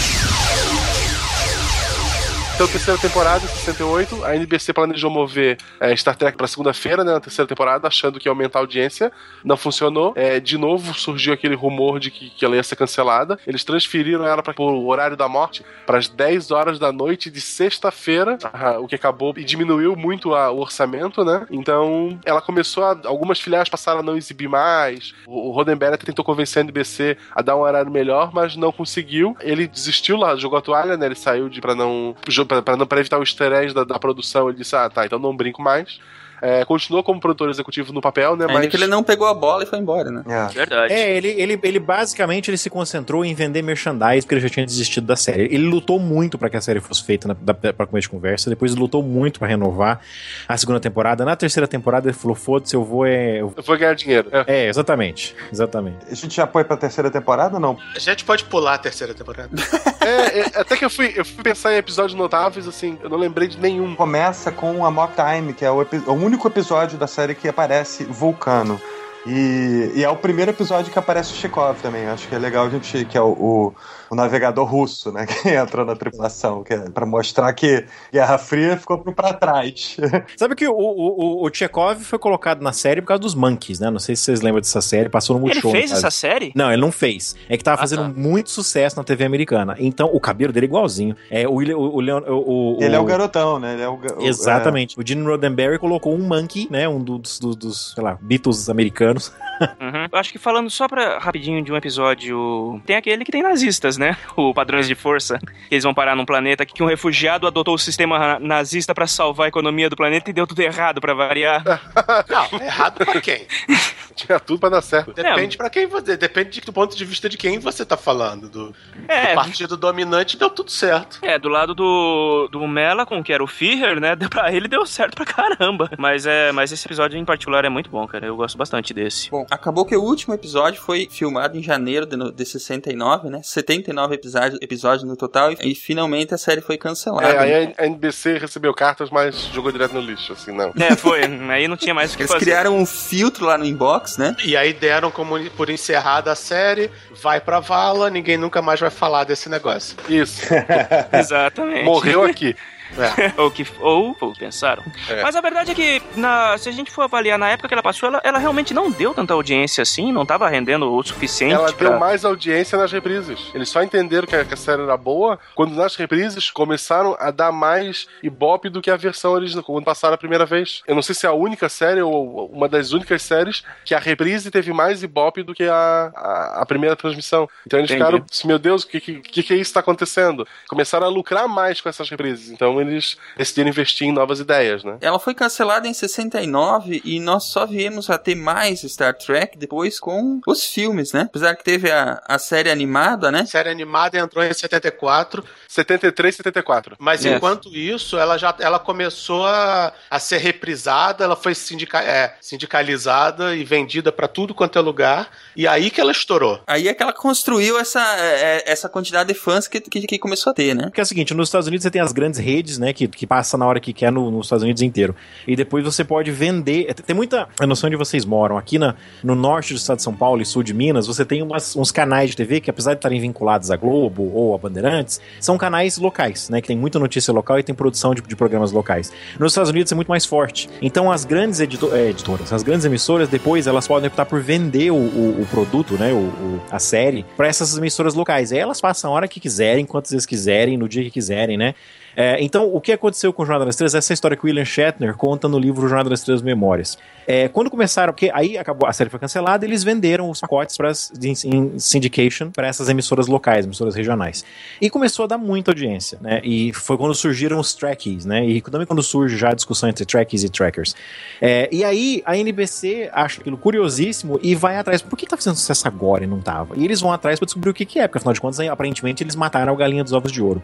Então, 2.54 2.68
terceira 2.68 3.00
temporada, 3.00 3.40
68, 3.40 4.24
a 4.24 4.36
NBC 4.36 4.72
planejou 4.72 5.10
mover 5.10 5.58
é, 5.80 5.94
Star 5.96 6.14
Trek 6.14 6.36
pra 6.36 6.46
segunda-feira, 6.46 7.02
né, 7.02 7.12
na 7.12 7.18
terceira 7.20 7.48
temporada, 7.48 7.88
achando 7.88 8.20
que 8.20 8.28
ia 8.28 8.32
aumentar 8.32 8.60
a 8.60 8.62
audiência. 8.62 9.10
Não 9.44 9.56
funcionou. 9.56 10.12
É, 10.14 10.38
de 10.38 10.56
novo 10.56 10.94
surgiu 10.94 11.34
aquele 11.34 11.56
rumor 11.56 11.98
de 11.98 12.12
que, 12.12 12.30
que 12.30 12.44
ela 12.44 12.54
ia 12.54 12.62
ser 12.62 12.76
cancelada. 12.76 13.40
Eles 13.44 13.64
transferiram 13.64 14.24
ela 14.24 14.40
para 14.40 14.54
o 14.62 14.86
horário 14.86 15.16
da 15.16 15.28
morte 15.28 15.64
para 15.84 15.98
as 15.98 16.06
10 16.08 16.52
horas 16.52 16.78
da 16.78 16.92
noite 16.92 17.28
de 17.28 17.40
sexta-feira, 17.40 18.38
o 18.80 18.86
que 18.86 18.94
acabou 18.94 19.34
e 19.36 19.42
diminuiu 19.42 19.96
muito 19.96 20.32
a- 20.32 20.52
o 20.52 20.60
orçamento, 20.60 21.24
né? 21.24 21.44
Então, 21.50 22.20
ela 22.24 22.40
começou 22.40 22.84
a. 22.84 22.96
Algumas 23.04 23.40
filiais 23.40 23.68
passaram 23.68 23.98
a 23.98 24.02
não 24.02 24.16
exibir 24.16 24.48
mais. 24.48 25.12
O, 25.26 25.48
o 25.48 25.50
Rodenberg 25.50 25.98
tentou 26.04 26.24
convencer 26.24 26.60
a 26.60 26.64
NBC 26.64 27.16
a 27.34 27.42
dar 27.42 27.56
um 27.56 27.60
horário 27.62 27.90
melhor, 27.90 28.30
mas 28.32 28.54
não 28.54 28.70
conseguiu. 28.70 29.36
Ele 29.40 29.66
desistiu 29.66 30.16
lá, 30.16 30.36
jogou 30.36 30.56
a 30.58 30.62
toalha, 30.62 30.96
né? 30.96 31.06
Ele 31.06 31.16
saiu 31.16 31.48
de 31.48 31.60
para 31.60 31.74
não 31.74 32.14
pra 32.46 33.00
evitar 33.00 33.18
o 33.18 33.22
easter 33.22 33.72
da, 33.74 33.84
da 33.84 33.98
produção. 33.98 34.48
Ele 34.48 34.58
disse: 34.58 34.76
Ah, 34.76 34.88
tá, 34.88 35.06
então 35.06 35.18
não 35.18 35.36
brinco 35.36 35.62
mais. 35.62 35.98
É, 36.44 36.62
continuou 36.66 37.02
como 37.02 37.18
produtor 37.18 37.48
executivo 37.48 37.90
no 37.90 38.02
papel, 38.02 38.36
né? 38.36 38.44
Ainda 38.44 38.52
Mas 38.52 38.68
que 38.68 38.76
ele 38.76 38.86
não 38.86 39.02
pegou 39.02 39.26
a 39.26 39.32
bola 39.32 39.62
e 39.62 39.66
foi 39.66 39.78
embora, 39.78 40.10
né? 40.10 40.22
Verdade. 40.52 40.92
É, 40.92 41.16
ele, 41.16 41.28
ele, 41.28 41.58
ele 41.62 41.78
basicamente 41.78 42.50
ele 42.50 42.58
se 42.58 42.68
concentrou 42.68 43.24
em 43.24 43.34
vender 43.34 43.62
merchandise 43.62 44.26
porque 44.26 44.34
ele 44.34 44.42
já 44.42 44.50
tinha 44.50 44.66
desistido 44.66 45.06
da 45.06 45.16
série. 45.16 45.44
Ele 45.44 45.64
lutou 45.66 45.98
muito 45.98 46.36
pra 46.36 46.50
que 46.50 46.56
a 46.58 46.60
série 46.60 46.80
fosse 46.80 47.02
feita 47.02 47.28
na, 47.28 47.34
da, 47.40 47.54
pra 47.54 47.86
começo 47.86 48.08
de 48.08 48.10
conversa, 48.10 48.50
depois 48.50 48.72
ele 48.72 48.80
lutou 48.82 49.02
muito 49.02 49.38
pra 49.38 49.48
renovar 49.48 50.00
a 50.46 50.56
segunda 50.58 50.78
temporada. 50.78 51.24
Na 51.24 51.34
terceira 51.34 51.66
temporada 51.66 52.08
ele 52.08 52.16
falou: 52.16 52.34
foda-se, 52.34 52.76
eu 52.76 52.84
vou. 52.84 53.06
É, 53.06 53.40
eu... 53.40 53.54
vou 53.64 53.78
ganhar 53.78 53.94
dinheiro. 53.94 54.28
é, 54.46 54.68
exatamente. 54.68 55.34
Exatamente. 55.50 55.96
A 56.10 56.14
gente 56.14 56.36
já 56.36 56.46
foi 56.46 56.62
pra 56.62 56.76
terceira 56.76 57.10
temporada 57.10 57.54
ou 57.54 57.60
não? 57.60 57.78
A 57.96 57.98
gente 57.98 58.22
pode 58.22 58.44
pular 58.44 58.74
a 58.74 58.78
terceira 58.78 59.14
temporada. 59.14 59.50
É, 60.04 60.40
é, 60.40 60.60
até 60.60 60.76
que 60.76 60.84
eu 60.84 60.90
fui, 60.90 61.14
eu 61.16 61.24
fui 61.24 61.42
pensar 61.42 61.72
em 61.72 61.76
episódios 61.76 62.14
notáveis, 62.14 62.68
assim, 62.68 62.98
eu 63.02 63.08
não 63.08 63.16
lembrei 63.16 63.48
de 63.48 63.58
nenhum. 63.58 63.94
Começa 63.94 64.52
com 64.52 64.84
a 64.84 64.90
Mock 64.90 65.14
Time, 65.14 65.54
que 65.54 65.64
é 65.64 65.70
o, 65.70 65.78
o 65.78 66.12
único 66.12 66.33
episódio 66.48 66.98
da 66.98 67.06
série 67.06 67.34
que 67.34 67.48
aparece 67.48 68.04
Vulcano. 68.04 68.80
E, 69.26 69.92
e 69.94 70.04
é 70.04 70.10
o 70.10 70.16
primeiro 70.16 70.50
episódio 70.50 70.92
que 70.92 70.98
aparece 70.98 71.32
o 71.32 71.36
Chekhov 71.36 71.80
também. 71.80 72.06
Acho 72.06 72.28
que 72.28 72.34
é 72.34 72.38
legal 72.38 72.66
a 72.66 72.70
gente. 72.70 73.04
que 73.06 73.16
é 73.16 73.20
o, 73.20 73.32
o, 73.32 73.74
o 74.14 74.16
navegador 74.16 74.64
russo, 74.66 75.12
né? 75.12 75.26
Que 75.44 75.50
entra 75.50 75.84
na 75.84 75.94
tripulação, 75.94 76.62
que 76.62 76.72
é 76.72 76.78
pra 76.90 77.04
mostrar 77.04 77.52
que 77.52 77.84
Guerra 78.12 78.38
Fria 78.38 78.76
ficou 78.76 78.98
pra 78.98 79.32
trás. 79.34 79.96
Sabe 80.36 80.54
que 80.54 80.66
o, 80.66 80.72
o, 80.72 81.42
o, 81.42 81.46
o 81.46 81.50
Chekhov 81.54 82.00
foi 82.02 82.18
colocado 82.18 82.62
na 82.62 82.72
série 82.72 83.00
por 83.02 83.08
causa 83.08 83.20
dos 83.20 83.34
Monkeys, 83.34 83.80
né? 83.80 83.90
Não 83.90 83.98
sei 83.98 84.16
se 84.16 84.22
vocês 84.22 84.40
lembram 84.40 84.60
dessa 84.60 84.80
série, 84.80 85.08
passou 85.08 85.36
no 85.38 85.42
Ele 85.46 85.54
Multishow. 85.54 85.70
fez 85.72 85.90
no 85.90 85.96
caso. 85.96 86.06
essa 86.06 86.10
série? 86.16 86.52
Não, 86.54 86.72
ele 86.72 86.80
não 86.80 86.90
fez. 86.92 87.36
É 87.48 87.56
que 87.56 87.64
tava 87.64 87.78
fazendo 87.78 88.04
muito 88.16 88.50
sucesso 88.50 88.96
na 88.96 89.04
TV 89.04 89.24
americana. 89.24 89.74
Então, 89.78 90.08
o 90.12 90.20
cabelo 90.20 90.52
dele 90.52 90.66
é 90.66 90.68
igualzinho. 90.68 91.16
É, 91.30 91.46
o, 91.46 91.52
o, 91.52 91.96
o, 91.96 92.00
Leon- 92.00 92.22
o, 92.28 92.76
o- 92.78 92.82
Ele 92.82 92.94
é 92.94 92.98
o 93.00 93.04
garotão, 93.04 93.58
né? 93.58 93.74
Ele 93.74 93.82
é 93.82 93.88
o, 93.88 93.98
Exatamente. 94.20 94.98
O 94.98 95.06
Gene 95.06 95.22
Roddenberry 95.26 95.78
colocou 95.78 96.14
um 96.14 96.26
monkey, 96.26 96.68
né? 96.70 96.88
Um 96.88 97.02
dos, 97.02 97.38
dos, 97.38 97.56
dos, 97.56 97.92
sei 97.94 98.02
lá, 98.04 98.16
Beatles 98.20 98.68
americanos. 98.68 99.32
Uhum. 99.80 100.08
Eu 100.12 100.18
acho 100.18 100.32
que 100.32 100.38
falando 100.38 100.68
só 100.68 100.88
pra 100.88 101.18
rapidinho 101.20 101.62
de 101.62 101.70
um 101.72 101.76
episódio, 101.76 102.80
tem 102.84 102.96
aquele 102.96 103.24
que 103.24 103.30
tem 103.30 103.40
nazistas, 103.40 103.96
né? 103.96 104.03
O 104.36 104.52
Padrões 104.54 104.86
de 104.86 104.94
Força. 104.94 105.38
Que 105.68 105.74
eles 105.74 105.84
vão 105.84 105.94
parar 105.94 106.14
num 106.16 106.24
planeta 106.24 106.64
que 106.66 106.82
um 106.82 106.86
refugiado 106.86 107.46
adotou 107.46 107.74
o 107.74 107.78
sistema 107.78 108.38
nazista 108.38 108.94
pra 108.94 109.06
salvar 109.06 109.46
a 109.46 109.48
economia 109.48 109.88
do 109.90 109.96
planeta 109.96 110.30
e 110.30 110.32
deu 110.32 110.46
tudo 110.46 110.60
errado 110.60 111.00
pra 111.00 111.14
variar. 111.14 111.62
Não, 112.28 112.60
errado 112.60 113.04
pra 113.04 113.20
quem? 113.20 113.46
Tinha 114.14 114.38
tudo 114.38 114.60
pra 114.60 114.68
dar 114.68 114.80
certo. 114.82 115.12
Depende 115.12 115.56
pra 115.56 115.68
quem 115.68 115.86
você. 115.88 116.16
Depende 116.16 116.60
do 116.60 116.72
ponto 116.72 116.96
de 116.96 117.04
vista 117.04 117.28
de 117.28 117.36
quem 117.36 117.58
você 117.58 117.84
tá 117.84 117.96
falando. 117.96 118.48
Do, 118.48 118.74
É. 119.08 119.30
do 119.30 119.34
partido 119.34 119.76
dominante 119.76 120.36
deu 120.38 120.48
tudo 120.48 120.70
certo. 120.70 121.18
É, 121.20 121.36
do 121.36 121.48
lado 121.48 121.74
do, 121.74 122.48
do 122.52 122.66
Melakon, 122.68 123.22
que 123.24 123.32
era 123.32 123.42
o 123.42 123.46
Führer, 123.46 123.98
né? 124.00 124.14
deu- 124.16 124.28
Pra 124.30 124.52
ele 124.52 124.68
deu 124.68 124.86
certo 124.86 125.14
pra 125.16 125.24
caramba. 125.26 125.90
Mas, 125.98 126.26
é, 126.26 126.52
mas 126.52 126.70
esse 126.70 126.86
episódio 126.86 127.18
em 127.18 127.24
particular 127.24 127.64
é 127.64 127.68
muito 127.68 127.90
bom, 127.90 128.06
cara. 128.06 128.24
Eu 128.26 128.36
gosto 128.36 128.56
bastante 128.56 128.94
desse. 128.94 129.30
Bom, 129.30 129.44
acabou 129.50 129.84
que 129.84 129.96
o 129.96 130.02
último 130.02 130.32
episódio 130.34 130.80
foi 130.80 131.08
filmado 131.10 131.56
em 131.58 131.62
janeiro 131.62 132.06
de, 132.06 132.32
de 132.32 132.44
69, 132.44 133.28
né? 133.30 133.40
79 133.84 134.14
episódios, 134.14 134.58
episódios 134.60 135.04
no 135.04 135.16
total 135.16 135.52
e, 135.52 135.56
e 135.62 135.74
finalmente 135.74 136.34
a 136.34 136.38
série 136.38 136.60
foi 136.60 136.76
cancelada. 136.76 137.28
É, 137.28 137.38
aí 137.38 137.74
a 137.76 137.86
NBC 137.86 138.38
recebeu 138.38 138.72
cartas, 138.72 139.10
mas 139.10 139.36
jogou 139.52 139.70
direto 139.70 139.92
no 139.92 140.00
lixo, 140.00 140.32
assim, 140.32 140.52
não. 140.52 140.72
É, 140.78 140.96
foi. 140.96 141.22
Aí 141.50 141.68
não 141.68 141.76
tinha 141.76 141.94
mais 141.94 142.12
o 142.14 142.16
que 142.16 142.22
Eles 142.22 142.32
fazer. 142.32 142.44
criaram 142.44 142.76
um 142.76 142.86
filtro 142.86 143.44
lá 143.44 143.58
no 143.58 143.64
inbox, 143.64 144.16
né? 144.16 144.34
E 144.44 144.56
aí 144.56 144.72
deram 144.72 145.10
como 145.10 145.38
por 145.50 145.68
encerrada 145.70 146.32
a 146.32 146.34
série, 146.34 146.90
vai 147.22 147.40
pra 147.40 147.60
vala, 147.60 148.10
ninguém 148.10 148.36
nunca 148.36 148.62
mais 148.62 148.80
vai 148.80 148.90
falar 148.90 149.24
desse 149.24 149.48
negócio. 149.48 149.96
Isso. 150.08 150.42
Exatamente. 151.12 151.84
Morreu 151.84 152.24
aqui. 152.24 152.56
ou 153.36 153.50
que 153.50 153.66
ou, 153.80 154.16
ou 154.20 154.32
pensaram. 154.32 154.82
É. 155.08 155.22
Mas 155.22 155.36
a 155.36 155.40
verdade 155.40 155.72
é 155.72 155.74
que, 155.74 156.02
na, 156.16 156.56
se 156.58 156.68
a 156.68 156.72
gente 156.72 156.90
for 156.90 157.02
avaliar 157.02 157.38
na 157.38 157.50
época 157.50 157.68
que 157.68 157.74
ela 157.74 157.82
passou, 157.82 158.08
ela, 158.08 158.20
ela 158.24 158.38
realmente 158.38 158.74
não 158.74 158.90
deu 158.90 159.14
tanta 159.14 159.34
audiência 159.34 159.82
assim, 159.82 160.12
não 160.12 160.26
tava 160.26 160.48
rendendo 160.48 160.92
o 160.92 161.02
suficiente. 161.02 161.54
Ela 161.54 161.72
pra... 161.72 161.90
deu 161.90 161.98
mais 161.98 162.24
audiência 162.24 162.78
nas 162.78 162.92
reprises. 162.92 163.50
Eles 163.54 163.68
só 163.68 163.82
entenderam 163.82 164.26
que 164.26 164.36
a, 164.36 164.44
que 164.44 164.54
a 164.54 164.56
série 164.56 164.82
era 164.82 164.96
boa 164.96 165.38
quando 165.54 165.74
nas 165.74 165.96
reprises 165.96 166.50
começaram 166.50 167.16
a 167.18 167.30
dar 167.30 167.52
mais 167.52 168.06
ibope 168.22 168.68
do 168.68 168.80
que 168.80 168.90
a 168.90 168.96
versão 168.96 169.32
original, 169.32 169.64
quando 169.64 169.84
passaram 169.84 170.14
a 170.14 170.18
primeira 170.18 170.46
vez. 170.46 170.82
Eu 170.86 170.94
não 170.94 171.02
sei 171.02 171.14
se 171.14 171.26
é 171.26 171.28
a 171.28 171.32
única 171.32 171.68
série 171.68 172.02
ou 172.02 172.50
uma 172.50 172.68
das 172.68 172.92
únicas 172.92 173.22
séries 173.22 173.62
que 173.84 173.94
a 173.94 173.98
reprise 173.98 174.50
teve 174.50 174.72
mais 174.72 175.02
ibope 175.02 175.42
do 175.42 175.54
que 175.54 175.64
a, 175.64 176.12
a, 176.14 176.62
a 176.62 176.66
primeira 176.66 176.96
transmissão. 176.96 177.48
Então 177.66 177.78
eles 177.78 177.90
Entendi. 177.90 178.04
ficaram 178.04 178.24
meu 178.44 178.58
Deus, 178.58 178.82
o 178.82 178.88
que, 178.88 179.00
que, 179.00 179.20
que, 179.20 179.52
é 179.52 179.56
isso 179.56 179.56
que 179.56 179.60
está 179.60 179.80
acontecendo? 179.80 180.46
Começaram 180.68 181.06
a 181.06 181.10
lucrar 181.10 181.48
mais 181.48 181.80
com 181.80 181.88
essas 181.88 182.08
reprises. 182.08 182.50
Então 182.50 182.80
eles 182.90 183.16
decidiram 183.36 183.68
investir 183.70 184.06
em 184.06 184.12
novas 184.12 184.40
ideias, 184.40 184.84
né? 184.84 184.96
Ela 185.00 185.18
foi 185.18 185.34
cancelada 185.34 185.86
em 185.88 185.94
69 185.94 187.02
e 187.04 187.18
nós 187.20 187.44
só 187.44 187.66
viemos 187.66 188.08
a 188.10 188.18
ter 188.18 188.34
mais 188.34 188.80
Star 188.82 189.14
Trek 189.14 189.56
depois 189.58 189.98
com 190.00 190.40
os 190.46 190.64
filmes, 190.66 191.12
né? 191.12 191.22
Apesar 191.22 191.54
que 191.56 191.64
teve 191.64 191.90
a, 191.90 192.20
a 192.26 192.38
série 192.38 192.70
animada, 192.70 193.30
né? 193.30 193.40
A 193.40 193.46
série 193.46 193.70
animada 193.70 194.18
entrou 194.18 194.44
em 194.44 194.52
74. 194.52 195.44
73, 195.68 196.36
74. 196.36 196.96
Mas 196.98 197.24
Yes. 197.24 197.36
enquanto 197.36 197.68
isso, 197.74 198.18
ela 198.18 198.36
já 198.38 198.54
ela 198.60 198.78
começou 198.78 199.46
a, 199.46 199.92
a 200.10 200.18
ser 200.18 200.38
reprisada, 200.38 201.24
ela 201.24 201.36
foi 201.36 201.54
sindica, 201.54 202.00
é, 202.02 202.36
sindicalizada 202.40 203.54
e 203.56 203.64
vendida 203.64 204.12
pra 204.12 204.28
tudo 204.28 204.54
quanto 204.54 204.78
é 204.78 204.82
lugar. 204.82 205.30
E 205.56 205.66
aí 205.66 205.90
que 205.90 206.00
ela 206.00 206.12
estourou. 206.12 206.60
Aí 206.66 206.88
é 206.88 206.94
que 206.94 207.02
ela 207.02 207.12
construiu 207.12 207.78
essa, 207.78 208.00
é, 208.18 208.58
é, 208.58 208.62
essa 208.72 208.88
quantidade 208.88 209.32
de 209.32 209.38
fãs 209.38 209.66
que, 209.68 209.80
que, 209.80 210.06
que 210.06 210.18
começou 210.18 210.50
a 210.50 210.54
ter, 210.54 210.74
né? 210.74 210.84
Porque 210.84 211.00
é 211.00 211.02
o 211.02 211.06
seguinte, 211.06 211.34
nos 211.34 211.48
Estados 211.48 211.66
Unidos 211.68 211.82
você 211.84 211.90
tem 211.90 212.00
as 212.00 212.12
grandes 212.12 212.38
redes, 212.38 212.73
né, 212.78 212.92
que, 212.92 213.06
que 213.08 213.26
passa 213.26 213.56
na 213.56 213.66
hora 213.66 213.80
que 213.80 213.92
quer 213.92 214.10
no, 214.12 214.30
nos 214.30 214.46
Estados 214.46 214.62
Unidos 214.62 214.82
inteiro. 214.82 215.14
E 215.46 215.54
depois 215.56 215.84
você 215.84 216.04
pode 216.04 216.30
vender. 216.30 216.92
Tem 216.94 217.14
muita 217.14 217.48
a 217.60 217.66
noção 217.66 217.88
de 217.90 217.96
vocês 217.96 218.24
moram. 218.24 218.56
Aqui 218.58 218.78
na, 218.78 218.94
no 219.22 219.34
norte 219.34 219.72
do 219.72 219.76
estado 219.76 219.96
de 219.98 220.02
São 220.02 220.14
Paulo 220.14 220.42
e 220.42 220.46
sul 220.46 220.62
de 220.62 220.72
Minas, 220.74 221.06
você 221.06 221.24
tem 221.24 221.42
umas- 221.42 221.76
uns 221.76 221.90
canais 221.90 222.30
de 222.30 222.36
TV 222.36 222.60
que, 222.60 222.70
apesar 222.70 222.92
de 222.94 222.98
estarem 222.98 223.20
vinculados 223.20 223.70
à 223.70 223.76
Globo 223.76 224.30
ou 224.34 224.54
a 224.54 224.58
Bandeirantes, 224.58 225.20
são 225.40 225.56
canais 225.58 225.98
locais, 225.98 226.48
né, 226.48 226.60
que 226.60 226.68
tem 226.68 226.76
muita 226.76 226.98
notícia 226.98 227.32
local 227.32 227.58
e 227.58 227.62
tem 227.62 227.74
produção 227.74 228.14
de, 228.14 228.22
de 228.22 228.36
programas 228.36 228.72
locais. 228.72 229.12
Nos 229.38 229.52
Estados 229.52 229.70
Unidos 229.70 229.90
é 229.92 229.94
muito 229.94 230.08
mais 230.08 230.24
forte. 230.24 230.68
Então 230.82 231.10
as 231.10 231.24
grandes 231.24 231.60
edito- 231.60 231.94
é, 231.94 232.10
editoras, 232.10 232.52
as 232.52 232.62
grandes 232.62 232.84
emissoras, 232.84 233.28
depois 233.28 233.66
elas 233.66 233.86
podem 233.86 234.08
optar 234.08 234.26
por 234.26 234.40
vender 234.42 234.90
o, 234.90 234.96
o- 234.96 235.42
o 235.42 235.46
produto, 235.50 235.94
né, 235.94 236.12
o, 236.12 236.16
o- 236.16 236.60
a 236.70 236.78
série, 236.78 237.24
para 237.36 237.46
essas 237.48 237.76
emissoras 237.76 238.14
locais. 238.14 238.52
Aí 238.52 238.58
elas 238.58 238.80
passam 238.80 239.10
a 239.10 239.14
hora 239.14 239.28
que 239.28 239.38
quiserem, 239.40 239.84
quantas 239.84 240.10
vezes 240.12 240.26
quiserem, 240.26 240.76
no 240.76 240.88
dia 240.88 241.02
que 241.04 241.10
quiserem, 241.10 241.56
né? 241.56 241.74
É, 242.16 242.42
então, 242.42 242.72
o 242.72 242.80
que 242.80 242.92
aconteceu 242.92 243.32
com 243.32 243.42
o 243.42 243.46
Jornada 243.46 243.64
das 243.64 243.74
Estrelas? 243.74 243.94
Essa 243.94 244.12
história 244.12 244.36
que 244.36 244.44
o 244.44 244.46
William 244.46 244.64
Shatner 244.64 245.14
conta 245.14 245.48
no 245.48 245.58
livro 245.58 245.88
Jornada 245.88 246.10
das 246.10 246.20
Estrelas 246.20 246.42
Memórias. 246.42 246.98
É, 247.26 247.48
quando 247.48 247.70
começaram, 247.70 248.12
porque 248.12 248.30
aí 248.32 248.58
acabou, 248.58 248.88
a 248.88 248.92
série 248.92 249.10
foi 249.10 249.18
cancelada, 249.18 249.64
eles 249.64 249.82
venderam 249.82 250.28
os 250.28 250.40
pacotes 250.40 250.76
para 250.76 250.92
em 251.22 251.78
syndication 251.78 252.50
para 252.50 252.66
essas 252.66 252.88
emissoras 252.88 253.26
locais, 253.26 253.64
emissoras 253.64 253.94
regionais. 253.94 254.44
E 254.80 254.90
começou 254.90 255.24
a 255.24 255.28
dar 255.28 255.38
muita 255.38 255.70
audiência, 255.70 256.18
né? 256.20 256.40
E 256.44 256.72
foi 256.72 256.96
quando 256.96 257.14
surgiram 257.14 257.58
os 257.58 257.74
Trekkies, 257.74 258.24
né? 258.24 258.46
E 258.46 258.60
também 258.60 258.86
quando 258.86 259.02
surge 259.02 259.36
já 259.36 259.50
a 259.50 259.54
discussão 259.54 259.88
entre 259.88 260.04
Trekkies 260.04 260.44
e 260.44 260.48
Trackers. 260.48 260.94
É, 261.40 261.68
e 261.72 261.82
aí 261.82 262.22
a 262.24 262.36
NBC 262.36 263.10
acha 263.12 263.40
aquilo 263.40 263.56
curiosíssimo 263.56 264.38
e 264.42 264.54
vai 264.54 264.76
atrás. 264.76 265.00
Por 265.02 265.16
que 265.16 265.26
tá 265.26 265.36
fazendo 265.36 265.56
sucesso 265.56 265.88
agora 265.88 266.24
e 266.24 266.26
não 266.26 266.40
tava? 266.40 266.76
E 266.76 266.84
eles 266.84 267.00
vão 267.00 267.12
atrás 267.12 267.38
para 267.38 267.46
descobrir 267.46 267.70
o 267.70 267.74
que, 267.74 267.84
que 267.84 267.98
é, 267.98 268.06
porque 268.06 268.18
afinal 268.18 268.34
de 268.34 268.40
contas, 268.40 268.60
aparentemente, 268.60 269.22
eles 269.22 269.34
mataram 269.34 269.72
a 269.72 269.76
galinha 269.76 270.04
dos 270.04 270.12
ovos 270.12 270.30
de 270.30 270.42
ouro. 270.42 270.62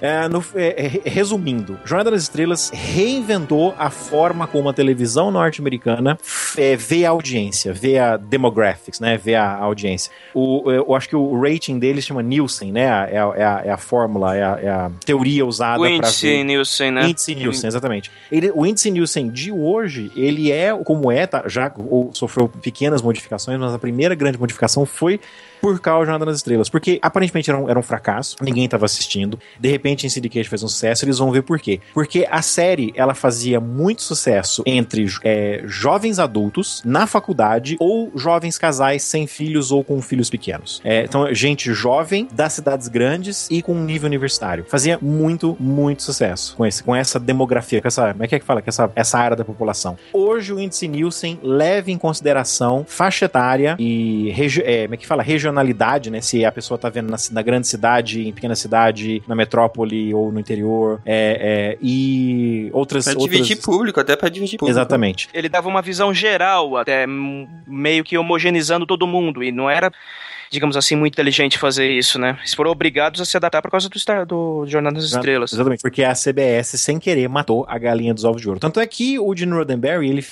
É, 0.00 0.28
no- 0.28 0.44
é, 0.54 1.00
é, 1.04 1.08
resumindo, 1.08 1.78
Jornada 1.84 2.10
das 2.10 2.22
Estrelas 2.22 2.70
reinventou 2.72 3.74
a 3.78 3.88
forma 3.90 4.46
como 4.46 4.68
a 4.68 4.72
televisão 4.72 5.30
norte-americana 5.30 6.18
é, 6.56 6.76
vê 6.76 7.04
a 7.06 7.10
audiência, 7.10 7.72
vê 7.72 7.98
a 7.98 8.16
demographics, 8.16 9.00
né? 9.00 9.16
Vê 9.16 9.34
a 9.34 9.54
audiência. 9.56 10.12
O, 10.34 10.70
eu 10.70 10.94
acho 10.94 11.08
que 11.08 11.16
o 11.16 11.40
rating 11.40 11.78
deles 11.78 12.04
chama 12.04 12.22
Nielsen, 12.22 12.72
né? 12.72 12.82
É 12.82 13.18
a, 13.18 13.32
é 13.36 13.44
a, 13.44 13.62
é 13.66 13.70
a 13.70 13.76
fórmula, 13.78 14.36
é 14.36 14.42
a, 14.42 14.58
é 14.62 14.68
a 14.68 14.90
teoria 15.04 15.46
usada 15.46 15.78
O 15.78 15.82
para 15.82 15.90
índice 15.90 16.26
ver. 16.26 16.44
Nielsen, 16.44 16.90
né? 16.90 17.08
Índice 17.08 17.34
Nielsen, 17.34 17.68
exatamente. 17.68 18.10
Ele- 18.30 18.50
o 18.54 18.66
índice 18.66 18.90
Nielsen 18.90 19.30
de 19.30 19.50
hoje, 19.52 20.10
ele 20.16 20.52
é 20.52 20.74
como 20.84 21.10
é, 21.10 21.26
tá, 21.26 21.44
já 21.46 21.72
ou 21.88 22.10
sofreu 22.12 22.48
pequenas 22.48 23.00
modificações, 23.02 23.58
mas 23.58 23.72
a 23.72 23.78
primeira 23.78 24.14
grande 24.14 24.38
modificação 24.38 24.84
foi 24.84 25.18
por 25.66 25.80
causa 25.80 26.00
de 26.00 26.06
Jornada 26.06 26.26
das 26.26 26.36
Estrelas. 26.36 26.68
Porque 26.68 26.98
aparentemente 27.02 27.50
era 27.50 27.58
um, 27.58 27.68
era 27.68 27.78
um 27.78 27.82
fracasso, 27.82 28.36
ninguém 28.40 28.64
estava 28.66 28.84
assistindo. 28.84 29.38
De 29.58 29.68
repente, 29.68 30.08
Syndicate 30.08 30.48
fez 30.48 30.62
um 30.62 30.68
sucesso, 30.68 31.04
eles 31.04 31.18
vão 31.18 31.32
ver 31.32 31.42
por 31.42 31.58
quê. 31.58 31.80
Porque 31.92 32.26
a 32.30 32.40
série, 32.42 32.92
ela 32.94 33.14
fazia 33.14 33.60
muito 33.60 34.02
sucesso 34.02 34.62
entre 34.64 35.06
é, 35.24 35.62
jovens 35.64 36.18
adultos, 36.18 36.82
na 36.84 37.06
faculdade, 37.06 37.76
ou 37.80 38.12
jovens 38.14 38.58
casais 38.58 39.02
sem 39.02 39.26
filhos 39.26 39.72
ou 39.72 39.82
com 39.82 40.00
filhos 40.00 40.30
pequenos. 40.30 40.80
É, 40.84 41.02
então, 41.04 41.32
gente 41.34 41.72
jovem, 41.72 42.28
das 42.32 42.52
cidades 42.52 42.88
grandes 42.88 43.48
e 43.50 43.60
com 43.62 43.74
nível 43.74 44.06
universitário. 44.06 44.64
Fazia 44.68 44.98
muito, 45.02 45.56
muito 45.58 46.02
sucesso 46.02 46.54
com, 46.56 46.64
esse, 46.64 46.82
com 46.82 46.94
essa 46.94 47.18
demografia, 47.18 47.80
com 47.82 47.88
essa, 47.88 48.12
como 48.12 48.24
é 48.24 48.28
que 48.28 48.34
é 48.36 48.38
que 48.38 48.44
fala? 48.44 48.62
Com 48.62 48.68
essa, 48.68 48.90
essa 48.94 49.18
área 49.18 49.36
da 49.36 49.44
população. 49.44 49.96
Hoje, 50.12 50.52
o 50.52 50.60
índice 50.60 50.86
Nielsen 50.86 51.38
leva 51.42 51.90
em 51.90 51.98
consideração 51.98 52.84
faixa 52.86 53.24
etária 53.24 53.76
e, 53.78 54.30
regi- 54.30 54.62
é, 54.64 54.82
como 54.84 54.94
é 54.94 54.96
que 54.96 55.06
fala? 55.06 55.22
Regionalidade, 55.62 56.10
né? 56.10 56.20
Se 56.20 56.44
a 56.44 56.52
pessoa 56.52 56.78
tá 56.78 56.88
vendo 56.88 57.10
na, 57.10 57.16
na 57.30 57.42
grande 57.42 57.66
cidade, 57.66 58.26
em 58.26 58.32
pequena 58.32 58.54
cidade, 58.54 59.22
na 59.26 59.34
metrópole 59.34 60.12
ou 60.14 60.30
no 60.30 60.38
interior, 60.38 61.00
é, 61.04 61.74
é, 61.74 61.78
e 61.80 62.70
outras... 62.72 63.04
Pra 63.04 63.14
outras... 63.14 63.30
dividir 63.30 63.62
público, 63.62 64.00
até 64.00 64.16
pra 64.16 64.28
dividir 64.28 64.58
público. 64.58 64.78
Exatamente. 64.78 65.28
Ele 65.32 65.48
dava 65.48 65.68
uma 65.68 65.82
visão 65.82 66.12
geral, 66.12 66.76
até 66.76 67.06
meio 67.06 68.04
que 68.04 68.16
homogeneizando 68.16 68.86
todo 68.86 69.06
mundo. 69.06 69.42
E 69.42 69.50
não 69.50 69.68
era, 69.68 69.90
digamos 70.50 70.76
assim, 70.76 70.96
muito 70.96 71.14
inteligente 71.14 71.58
fazer 71.58 71.90
isso, 71.90 72.18
né? 72.18 72.36
Eles 72.40 72.54
foram 72.54 72.70
obrigados 72.70 73.20
a 73.20 73.24
se 73.24 73.36
adaptar 73.36 73.62
por 73.62 73.70
causa 73.70 73.88
do, 73.88 73.98
Star, 73.98 74.26
do 74.26 74.64
Jornada 74.66 74.96
das 74.96 75.06
Estrelas. 75.06 75.52
Exatamente, 75.52 75.82
porque 75.82 76.02
a 76.02 76.14
CBS, 76.14 76.80
sem 76.80 76.98
querer, 76.98 77.28
matou 77.28 77.64
a 77.68 77.78
galinha 77.78 78.14
dos 78.14 78.24
ovos 78.24 78.40
de 78.40 78.48
ouro. 78.48 78.60
Tanto 78.60 78.80
é 78.80 78.86
que 78.86 79.18
o 79.18 79.34
Gene 79.34 79.52
Roddenberry, 79.52 80.08
ele 80.08 80.22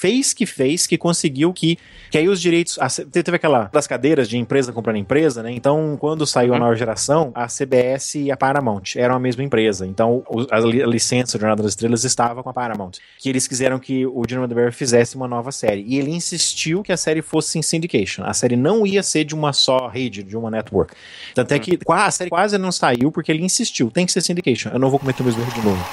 fez 0.00 0.32
que 0.32 0.46
fez, 0.46 0.86
que 0.86 0.96
conseguiu 0.96 1.52
que, 1.52 1.78
que 2.10 2.16
aí 2.16 2.26
os 2.28 2.40
direitos, 2.40 2.78
a 2.78 2.88
teve 2.88 3.36
aquela 3.36 3.64
das 3.72 3.86
cadeiras 3.86 4.28
de 4.28 4.38
empresa 4.38 4.72
comprando 4.72 4.96
empresa, 4.96 5.42
né? 5.42 5.50
Então, 5.52 5.96
quando 6.00 6.26
saiu 6.26 6.54
a 6.54 6.58
nova 6.58 6.74
geração, 6.74 7.30
a 7.34 7.46
CBS 7.46 8.14
e 8.14 8.30
a 8.30 8.36
Paramount 8.36 8.82
eram 8.96 9.14
a 9.14 9.18
mesma 9.18 9.42
empresa. 9.44 9.86
Então, 9.86 10.24
a, 10.50 10.58
li- 10.60 10.82
a 10.82 10.86
licença 10.86 11.36
de 11.36 11.42
Jornada 11.42 11.62
das 11.62 11.72
Estrelas 11.72 12.02
estava 12.04 12.42
com 12.42 12.48
a 12.48 12.52
Paramount. 12.54 12.92
Que 13.18 13.28
eles 13.28 13.46
quiseram 13.46 13.78
que 13.78 14.06
o 14.06 14.22
Gene 14.26 14.40
Roddenberry 14.40 14.72
fizesse 14.72 15.16
uma 15.16 15.28
nova 15.28 15.52
série. 15.52 15.84
E 15.86 15.98
ele 15.98 16.10
insistiu 16.10 16.82
que 16.82 16.92
a 16.92 16.96
série 16.96 17.20
fosse 17.20 17.58
em 17.58 17.62
syndication. 17.62 18.24
A 18.24 18.32
série 18.32 18.56
não 18.56 18.86
ia 18.86 19.02
ser 19.02 19.24
de 19.24 19.34
uma 19.34 19.52
só 19.52 19.86
rede, 19.86 20.22
de 20.22 20.36
uma 20.36 20.50
network. 20.50 20.94
Tanto 21.34 21.52
é 21.52 21.58
que 21.58 21.76
qua- 21.76 22.06
a 22.06 22.10
série 22.10 22.30
quase 22.30 22.56
não 22.56 22.72
saiu 22.72 23.12
porque 23.12 23.30
ele 23.30 23.44
insistiu. 23.44 23.90
Tem 23.90 24.06
que 24.06 24.12
ser 24.12 24.22
syndication. 24.22 24.70
Eu 24.72 24.78
não 24.78 24.88
vou 24.88 24.98
cometer 24.98 25.22
o 25.22 25.26
mesmo 25.26 25.42
erro 25.42 25.52
de 25.52 25.60
novo. 25.62 25.84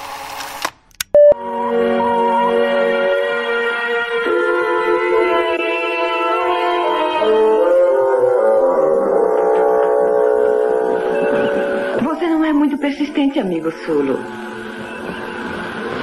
Amigo 13.68 13.72
Sulo. 13.86 14.20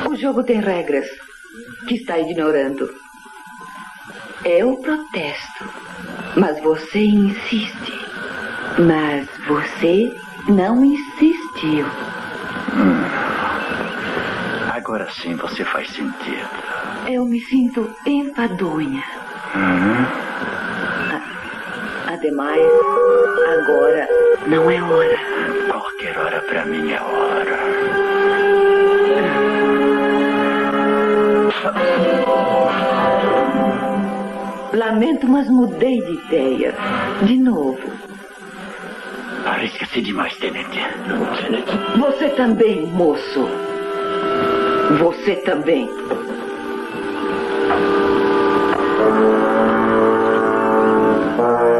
O 0.08 0.16
jogo 0.16 0.42
tem 0.44 0.60
regras 0.60 1.06
que 1.86 1.94
está 1.96 2.18
ignorando. 2.18 2.88
Eu 4.44 4.76
protesto, 4.76 5.64
mas 6.36 6.60
você 6.62 7.04
insiste. 7.04 7.92
Mas 8.78 9.28
você 9.46 10.14
não 10.48 10.84
insistiu. 10.84 11.86
Agora 14.72 15.08
sim 15.10 15.36
você 15.36 15.64
faz 15.64 15.88
sentido. 15.90 16.48
Eu 17.08 17.24
me 17.24 17.40
sinto 17.40 17.94
enfadonha. 18.04 19.02
Uhum. 19.54 20.33
Ademais, 22.24 22.64
agora 23.52 24.08
não 24.46 24.70
é 24.70 24.80
hora. 24.82 25.18
Qualquer 25.70 26.18
hora 26.18 26.40
pra 26.40 26.64
mim 26.64 26.90
é 26.90 26.98
hora. 26.98 27.58
Lamento, 34.72 35.28
mas 35.28 35.50
mudei 35.50 36.00
de 36.00 36.12
ideia. 36.14 36.74
De 37.24 37.36
novo. 37.36 37.78
Arrisca-se 39.44 40.00
demais, 40.00 40.34
Tenente. 40.38 40.80
Você 41.98 42.30
também, 42.30 42.86
moço. 42.86 43.46
Você 44.98 45.36
também. 45.44 45.90
Assuma 51.34 51.73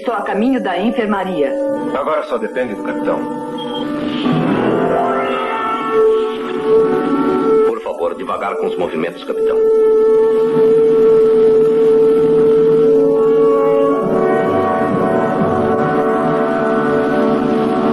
Estou 0.00 0.14
a 0.14 0.22
caminho 0.22 0.62
da 0.62 0.78
enfermaria. 0.78 1.52
Agora 1.94 2.22
só 2.22 2.38
depende 2.38 2.74
do 2.74 2.82
capitão. 2.82 3.18
Por 7.66 7.82
favor, 7.82 8.14
devagar 8.14 8.56
com 8.56 8.68
os 8.68 8.78
movimentos, 8.78 9.22
capitão. 9.24 9.58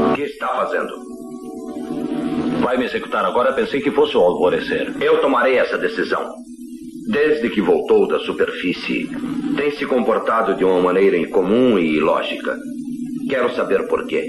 O 0.06 0.14
que 0.16 0.22
está 0.22 0.48
fazendo? 0.48 0.94
Vai 2.62 2.78
me 2.78 2.86
executar 2.86 3.26
agora? 3.26 3.52
Pensei 3.52 3.82
que 3.82 3.92
fosse 3.92 4.16
o 4.16 4.22
alvorecer. 4.22 4.96
Eu 5.02 5.20
tomarei 5.20 5.58
essa 5.58 5.78
decisão. 5.78 6.37
Desde 7.18 7.50
que 7.50 7.62
voltou 7.62 8.08
da 8.08 8.20
superfície, 8.20 9.10
tem 9.56 9.72
se 9.72 9.88
comportado 9.88 10.54
de 10.54 10.64
uma 10.64 10.80
maneira 10.80 11.18
incomum 11.18 11.80
e 11.80 11.98
ilógica. 11.98 12.56
Quero 13.28 13.56
saber 13.56 13.88
por 13.88 14.06
quê. 14.06 14.24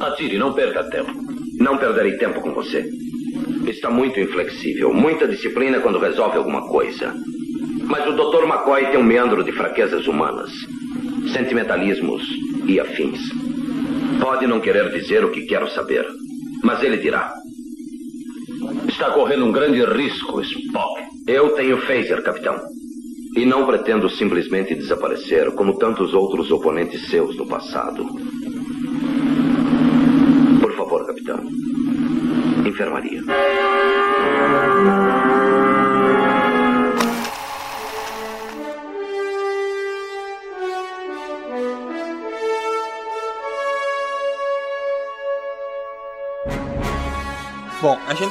Atire, 0.00 0.38
não 0.38 0.54
perca 0.54 0.82
tempo. 0.84 1.12
Não 1.60 1.76
perderei 1.76 2.16
tempo 2.16 2.40
com 2.40 2.54
você. 2.54 2.88
Está 3.66 3.90
muito 3.90 4.18
inflexível, 4.18 4.94
muita 4.94 5.28
disciplina 5.28 5.78
quando 5.80 5.98
resolve 5.98 6.38
alguma 6.38 6.66
coisa. 6.66 7.14
Mas 7.84 8.06
o 8.08 8.12
Dr. 8.12 8.44
McCoy 8.44 8.86
tem 8.86 8.98
um 8.98 9.04
meandro 9.04 9.44
de 9.44 9.52
fraquezas 9.52 10.06
humanas, 10.06 10.50
sentimentalismos 11.34 12.22
e 12.66 12.80
afins. 12.80 13.20
Pode 14.22 14.46
não 14.46 14.58
querer 14.58 14.90
dizer 14.90 15.22
o 15.22 15.30
que 15.30 15.44
quero 15.44 15.68
saber, 15.68 16.06
mas 16.64 16.82
ele 16.82 16.96
dirá. 16.96 17.30
Está 18.88 19.10
correndo 19.10 19.44
um 19.44 19.52
grande 19.52 19.84
risco, 19.84 20.40
Spock. 20.40 20.95
Eu 21.26 21.50
tenho 21.56 21.80
phaser, 21.82 22.22
capitão. 22.22 22.56
E 23.36 23.44
não 23.44 23.66
pretendo 23.66 24.08
simplesmente 24.08 24.76
desaparecer 24.76 25.52
como 25.56 25.76
tantos 25.76 26.14
outros 26.14 26.50
oponentes 26.52 27.10
seus 27.10 27.36
no 27.36 27.46
passado. 27.46 28.06
Por 30.60 30.72
favor, 30.76 31.04
capitão. 31.04 31.40
Enfermaria. 32.64 33.22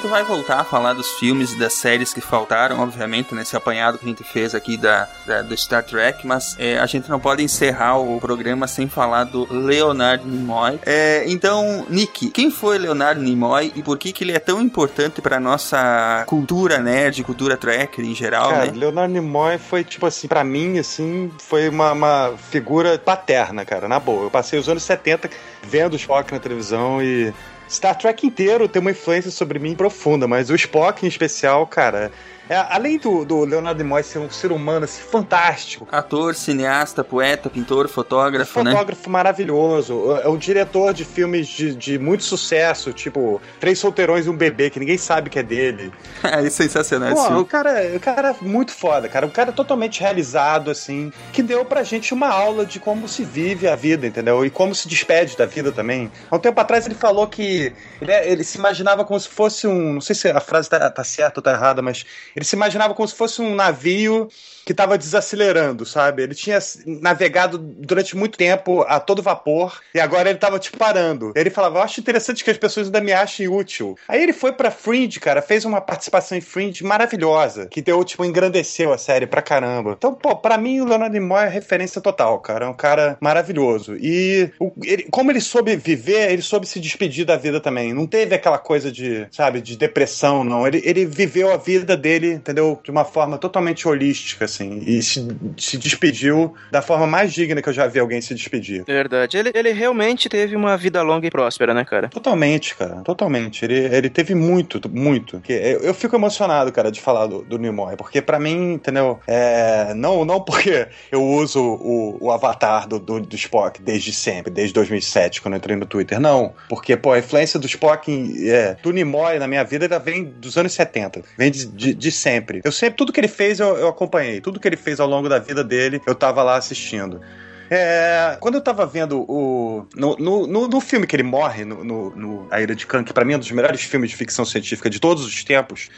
Gente 0.05 0.09
vai 0.09 0.23
voltar 0.23 0.59
a 0.59 0.63
falar 0.63 0.93
dos 0.93 1.11
filmes 1.13 1.53
e 1.53 1.57
das 1.57 1.73
séries 1.73 2.13
que 2.13 2.21
faltaram, 2.21 2.79
obviamente, 2.79 3.33
nesse 3.33 3.55
apanhado 3.57 3.97
que 3.97 4.05
a 4.05 4.07
gente 4.07 4.23
fez 4.23 4.53
aqui 4.53 4.77
da, 4.77 5.07
da 5.25 5.41
do 5.41 5.57
Star 5.57 5.83
Trek, 5.83 6.25
mas 6.27 6.55
é, 6.59 6.77
a 6.77 6.85
gente 6.85 7.09
não 7.09 7.19
pode 7.19 7.43
encerrar 7.43 7.97
o 7.97 8.19
programa 8.19 8.67
sem 8.67 8.87
falar 8.87 9.23
do 9.23 9.47
Leonard 9.51 10.23
Nimoy. 10.25 10.79
É, 10.85 11.23
então, 11.27 11.85
Nick, 11.89 12.29
quem 12.29 12.51
foi 12.51 12.77
Leonard 12.77 13.19
Nimoy 13.19 13.73
e 13.75 13.81
por 13.81 13.97
que, 13.97 14.11
que 14.11 14.23
ele 14.23 14.33
é 14.33 14.39
tão 14.39 14.61
importante 14.61 15.21
para 15.21 15.39
nossa 15.39 16.23
cultura 16.27 16.77
nerd, 16.77 17.23
cultura 17.23 17.57
tracker 17.57 18.05
em 18.05 18.13
geral, 18.13 18.49
Cara, 18.49 18.65
né? 18.65 18.73
Leonardo 18.75 19.13
Nimoy 19.13 19.57
foi, 19.57 19.83
tipo 19.83 20.05
assim, 20.05 20.27
pra 20.27 20.43
mim, 20.43 20.77
assim, 20.77 21.31
foi 21.39 21.67
uma, 21.67 21.91
uma 21.93 22.33
figura 22.51 22.99
paterna, 22.99 23.65
cara, 23.65 23.87
na 23.87 23.99
boa. 23.99 24.25
Eu 24.25 24.31
passei 24.31 24.59
os 24.59 24.69
anos 24.69 24.83
70 24.83 25.29
vendo 25.63 25.93
o 25.93 25.95
Spock 25.95 26.31
na 26.31 26.39
televisão 26.39 27.01
e 27.01 27.33
Star 27.69 27.97
Trek 27.97 28.25
inteiro 28.25 28.67
tem 28.67 28.79
uma 28.79 28.91
influência 28.91 29.31
sobre 29.31 29.59
mim 29.59 29.75
profunda, 29.75 30.27
mas 30.27 30.49
o 30.49 30.55
Spock 30.55 31.05
em 31.05 31.09
especial, 31.09 31.65
cara. 31.65 32.11
É, 32.49 32.55
além 32.69 32.97
do, 32.97 33.25
do 33.25 33.43
Leonardo 33.43 33.83
Nimoy 33.83 34.03
ser 34.03 34.19
um 34.19 34.29
ser 34.29 34.51
humano 34.51 34.85
assim, 34.85 35.01
fantástico. 35.01 35.87
Ator, 35.91 36.35
cineasta, 36.35 37.03
poeta, 37.03 37.49
pintor, 37.49 37.87
fotógrafo, 37.87 38.63
né? 38.63 38.71
Fotógrafo 38.71 39.09
maravilhoso. 39.09 40.11
É 40.23 40.29
um 40.29 40.37
diretor 40.37 40.93
de 40.93 41.03
filmes 41.03 41.47
de, 41.47 41.75
de 41.75 41.97
muito 41.97 42.23
sucesso, 42.23 42.93
tipo 42.93 43.41
Três 43.59 43.79
Solteirões 43.79 44.27
e 44.27 44.29
um 44.29 44.37
Bebê, 44.37 44.69
que 44.69 44.79
ninguém 44.79 44.97
sabe 44.97 45.29
que 45.29 45.39
é 45.39 45.43
dele. 45.43 45.91
é 46.21 46.49
sensacional 46.49 47.09
esse 47.09 47.21
Pô, 47.21 47.27
filme. 47.27 47.41
o 47.41 47.45
cara, 47.45 47.95
o 47.95 47.99
cara 47.99 48.29
é 48.29 48.45
muito 48.45 48.71
foda, 48.71 49.09
cara. 49.09 49.25
Um 49.25 49.31
cara 49.31 49.51
totalmente 49.51 49.99
realizado, 49.99 50.69
assim, 50.69 51.11
que 51.33 51.41
deu 51.41 51.65
pra 51.65 51.83
gente 51.83 52.13
uma 52.13 52.27
aula 52.27 52.65
de 52.65 52.79
como 52.79 53.07
se 53.07 53.23
vive 53.23 53.67
a 53.67 53.75
vida, 53.75 54.05
entendeu? 54.05 54.45
E 54.45 54.49
como 54.51 54.75
se 54.75 54.87
despede 54.87 55.35
da 55.35 55.45
vida 55.45 55.71
também. 55.71 56.11
Há 56.29 56.35
um 56.35 56.39
tempo 56.39 56.59
atrás 56.61 56.85
ele 56.85 56.95
falou 56.95 57.27
que 57.27 57.73
ele, 57.99 58.11
ele 58.11 58.43
se 58.43 58.57
imaginava 58.57 59.03
como 59.03 59.19
se 59.19 59.29
fosse 59.29 59.65
um. 59.65 59.93
Não 59.93 60.01
sei 60.01 60.15
se 60.15 60.29
a 60.29 60.39
frase 60.39 60.69
tá, 60.69 60.89
tá 60.91 61.03
certa 61.03 61.39
ou 61.39 61.43
tá 61.43 61.51
errada, 61.51 61.81
mas 61.81 62.05
ele 62.35 62.45
se 62.45 62.55
imaginava 62.55 62.93
como 62.93 63.07
se 63.07 63.15
fosse 63.15 63.41
um 63.41 63.55
navio 63.55 64.27
que 64.65 64.71
estava 64.73 64.97
desacelerando, 64.97 65.85
sabe? 65.85 66.23
Ele 66.23 66.33
tinha 66.35 66.57
navegado 66.85 67.57
durante 67.57 68.15
muito 68.17 68.37
tempo 68.37 68.81
a 68.87 68.99
todo 68.99 69.21
vapor 69.21 69.79
e 69.93 69.99
agora 69.99 70.29
ele 70.29 70.37
estava 70.37 70.57
tipo 70.59 70.77
parando. 70.77 71.31
Ele 71.35 71.49
falava: 71.49 71.77
Eu 71.79 71.83
acho 71.83 71.99
interessante 71.99 72.43
que 72.43 72.49
as 72.49 72.57
pessoas 72.57 72.87
ainda 72.87 73.01
me 73.01 73.13
achem 73.13 73.47
útil. 73.47 73.97
Aí 74.07 74.21
ele 74.21 74.33
foi 74.33 74.51
pra 74.51 74.71
Fringe, 74.71 75.19
cara, 75.19 75.41
fez 75.41 75.65
uma 75.65 75.79
participação 75.81 76.37
em 76.37 76.41
Fringe 76.41 76.83
maravilhosa, 76.83 77.67
que 77.67 77.81
deu, 77.81 78.03
tipo, 78.03 78.25
engrandeceu 78.25 78.91
a 78.91 78.97
série 78.97 79.27
pra 79.27 79.41
caramba. 79.41 79.93
Então, 79.97 80.13
pô, 80.13 80.35
pra 80.35 80.57
mim 80.57 80.81
o 80.81 80.85
Leonardo 80.85 81.13
Nimoy 81.13 81.43
é 81.45 81.47
referência 81.49 82.01
total, 82.01 82.39
cara. 82.39 82.65
É 82.65 82.69
um 82.69 82.73
cara 82.73 83.17
maravilhoso. 83.21 83.95
E 83.99 84.49
o- 84.59 84.71
ele- 84.83 85.07
como 85.11 85.31
ele 85.31 85.41
soube 85.41 85.75
viver, 85.75 86.31
ele 86.31 86.41
soube 86.41 86.65
se 86.65 86.79
despedir 86.79 87.25
da 87.25 87.37
vida 87.37 87.59
também. 87.59 87.93
Não 87.93 88.07
teve 88.07 88.33
aquela 88.35 88.57
coisa 88.57 88.91
de, 88.91 89.27
sabe, 89.31 89.61
de 89.61 89.77
depressão, 89.77 90.43
não. 90.43 90.65
Ele, 90.67 90.81
ele 90.83 91.05
viveu 91.05 91.51
a 91.53 91.57
vida 91.57 91.95
dele, 91.95 92.33
entendeu? 92.33 92.79
De 92.83 92.89
uma 92.91 93.05
forma 93.05 93.37
totalmente 93.37 93.87
holística, 93.87 94.45
assim. 94.55 94.81
E 94.85 95.01
se, 95.01 95.25
se 95.57 95.77
despediu 95.77 96.53
da 96.71 96.81
forma 96.81 97.05
mais 97.07 97.33
digna 97.33 97.61
que 97.61 97.69
eu 97.69 97.73
já 97.73 97.87
vi 97.87 97.99
alguém 97.99 98.21
se 98.21 98.33
despedir. 98.33 98.83
Verdade. 98.85 99.37
Ele, 99.37 99.51
ele 99.53 99.71
realmente 99.71 100.29
teve 100.29 100.55
uma 100.55 100.77
vida 100.77 101.01
longa 101.01 101.27
e 101.27 101.31
próspera, 101.31 101.73
né, 101.73 101.83
cara? 101.85 102.07
Totalmente, 102.09 102.75
cara, 102.75 103.01
totalmente. 103.03 103.63
Ele, 103.65 103.75
ele 103.95 104.09
teve 104.09 104.33
muito, 104.35 104.81
muito. 104.89 105.41
Eu, 105.47 105.79
eu 105.81 105.93
fico 105.93 106.15
emocionado, 106.15 106.71
cara, 106.71 106.91
de 106.91 107.01
falar 107.01 107.27
do, 107.27 107.41
do 107.43 107.57
Nimoy, 107.57 107.95
porque 107.95 108.21
pra 108.21 108.39
mim, 108.39 108.73
entendeu? 108.73 109.19
É, 109.27 109.93
não, 109.93 110.25
não 110.25 110.39
porque 110.41 110.87
eu 111.11 111.23
uso 111.23 111.61
o, 111.61 112.17
o 112.25 112.31
avatar 112.31 112.87
do, 112.87 112.99
do, 112.99 113.19
do 113.19 113.35
Spock 113.35 113.81
desde 113.81 114.11
sempre, 114.13 114.51
desde 114.51 114.73
2007, 114.73 115.41
quando 115.41 115.53
eu 115.55 115.57
entrei 115.57 115.75
no 115.75 115.85
Twitter, 115.85 116.19
não. 116.19 116.53
Porque, 116.69 116.95
pô, 116.95 117.11
a 117.11 117.19
influência 117.19 117.59
do 117.59 117.65
Spock, 117.67 118.11
em- 118.11 118.47
é, 118.49 118.77
do 118.81 118.91
Nimoy 118.91 119.39
na 119.39 119.47
minha 119.47 119.63
vida, 119.63 119.85
ela 119.85 119.99
vem 119.99 120.23
dos 120.23 120.57
anos 120.57 120.73
70, 120.73 121.21
vem 121.37 121.51
de, 121.51 121.65
de, 121.65 121.93
de 121.93 122.11
sempre. 122.11 122.61
Eu 122.63 122.71
sempre, 122.71 122.97
tudo 122.97 123.11
que 123.11 123.19
ele 123.19 123.27
fez, 123.27 123.59
eu, 123.59 123.75
eu 123.77 123.87
acompanhei. 123.87 124.41
Tudo 124.45 124.59
que 124.59 124.67
ele 124.67 124.77
fez 124.77 124.99
ao 124.99 125.07
longo 125.07 125.27
da 125.27 125.39
vida 125.39 125.63
dele, 125.63 125.99
eu 126.05 126.13
tava 126.13 126.43
lá 126.43 126.55
assistindo. 126.55 127.19
É, 127.67 128.37
quando 128.39 128.53
eu 128.53 128.61
tava 128.61 128.85
vendo 128.85 129.25
o. 129.27 129.87
No, 129.95 130.15
no, 130.17 130.45
no, 130.45 130.67
no 130.67 130.79
filme 130.79 131.07
que 131.07 131.15
ele 131.15 131.23
morre, 131.23 131.65
no, 131.65 131.83
no, 131.83 132.15
no 132.15 132.47
A 132.51 132.61
Ira 132.61 132.75
de 132.75 132.85
Khan, 132.85 133.03
que 133.03 133.11
pra 133.11 133.25
mim 133.25 133.33
é 133.33 133.37
um 133.37 133.39
dos 133.39 133.49
melhores 133.49 133.81
filmes 133.81 134.11
de 134.11 134.15
ficção 134.15 134.45
científica 134.45 134.87
de 134.87 134.99
todos 134.99 135.25
os 135.25 135.43
tempos. 135.43 135.89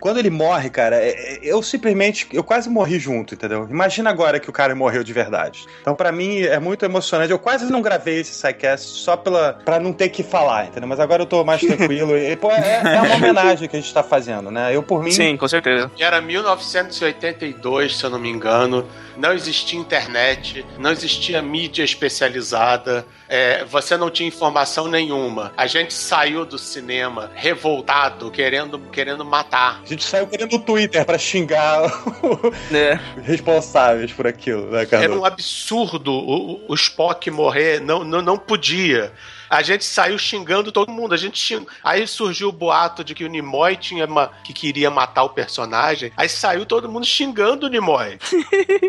Quando 0.00 0.18
ele 0.18 0.30
morre, 0.30 0.70
cara, 0.70 0.96
é- 0.96 1.10
é- 1.10 1.38
eu 1.42 1.62
simplesmente. 1.62 2.26
Eu 2.32 2.42
quase 2.42 2.68
morri 2.70 2.98
junto, 2.98 3.34
entendeu? 3.34 3.66
Imagina 3.70 4.10
agora 4.10 4.40
que 4.40 4.48
o 4.48 4.52
cara 4.52 4.74
morreu 4.74 5.04
de 5.04 5.12
verdade. 5.12 5.66
Então, 5.80 5.94
pra 5.94 6.10
mim, 6.10 6.40
é 6.42 6.58
muito 6.58 6.84
emocionante. 6.84 7.30
Eu 7.30 7.38
quase 7.38 7.70
não 7.70 7.82
gravei 7.82 8.20
esse 8.20 8.32
sidecast 8.34 8.86
só 8.88 9.16
pela, 9.16 9.52
pra 9.64 9.78
não 9.78 9.92
ter 9.92 10.08
que 10.08 10.22
falar, 10.22 10.66
entendeu? 10.66 10.88
Mas 10.88 10.98
agora 11.00 11.22
eu 11.22 11.26
tô 11.26 11.44
mais 11.44 11.60
tranquilo. 11.60 12.16
E, 12.16 12.34
pô, 12.36 12.50
é, 12.50 12.80
é 12.96 13.00
uma 13.02 13.14
homenagem 13.16 13.68
que 13.68 13.76
a 13.76 13.80
gente 13.80 13.92
tá 13.92 14.02
fazendo, 14.02 14.50
né? 14.50 14.74
Eu, 14.74 14.82
por 14.82 15.02
mim. 15.02 15.10
Sim, 15.10 15.36
com 15.36 15.46
certeza. 15.46 15.90
E 15.98 16.02
era 16.02 16.20
1982, 16.20 17.96
se 17.96 18.04
eu 18.04 18.10
não 18.10 18.18
me 18.18 18.28
engano. 18.30 18.86
Não 19.16 19.32
existia 19.32 19.78
internet, 19.78 20.64
não 20.78 20.90
existia 20.92 21.42
mídia 21.42 21.84
especializada, 21.84 23.04
é, 23.30 23.64
você 23.64 23.96
não 23.96 24.10
tinha 24.10 24.26
informação 24.28 24.88
nenhuma. 24.88 25.52
A 25.56 25.66
gente 25.68 25.94
saiu 25.94 26.44
do 26.44 26.58
cinema 26.58 27.30
revoltado, 27.34 28.28
querendo, 28.30 28.78
querendo 28.92 29.24
matar. 29.24 29.80
A 29.82 29.86
gente 29.86 30.02
saiu 30.04 30.26
querendo 30.26 30.56
o 30.56 30.58
Twitter 30.58 31.04
pra 31.06 31.16
xingar 31.16 31.80
É. 32.74 32.98
os 33.20 33.24
responsáveis 33.26 34.12
por 34.12 34.26
aquilo, 34.26 34.70
né, 34.72 34.84
cara? 34.84 35.04
Era 35.04 35.14
um 35.14 35.24
absurdo 35.24 36.12
o, 36.12 36.60
o- 36.68 36.74
Spock 36.74 37.30
morrer, 37.30 37.80
não, 37.80 38.02
não, 38.02 38.20
não 38.20 38.36
podia. 38.36 39.12
A 39.48 39.62
gente 39.62 39.84
saiu 39.84 40.18
xingando 40.18 40.70
todo 40.72 40.90
mundo. 40.90 41.12
A 41.14 41.16
gente 41.16 41.38
xing... 41.38 41.66
Aí 41.84 42.06
surgiu 42.06 42.48
o 42.48 42.52
boato 42.52 43.02
de 43.04 43.14
que 43.14 43.24
o 43.24 43.28
Nimoy 43.28 43.76
tinha 43.76 44.06
ma- 44.06 44.30
que 44.44 44.52
queria 44.52 44.90
matar 44.90 45.22
o 45.24 45.28
personagem. 45.30 46.12
Aí 46.16 46.28
saiu 46.28 46.64
todo 46.66 46.88
mundo 46.88 47.04
xingando 47.06 47.66
o 47.66 47.68
Nimoy. 47.68 48.18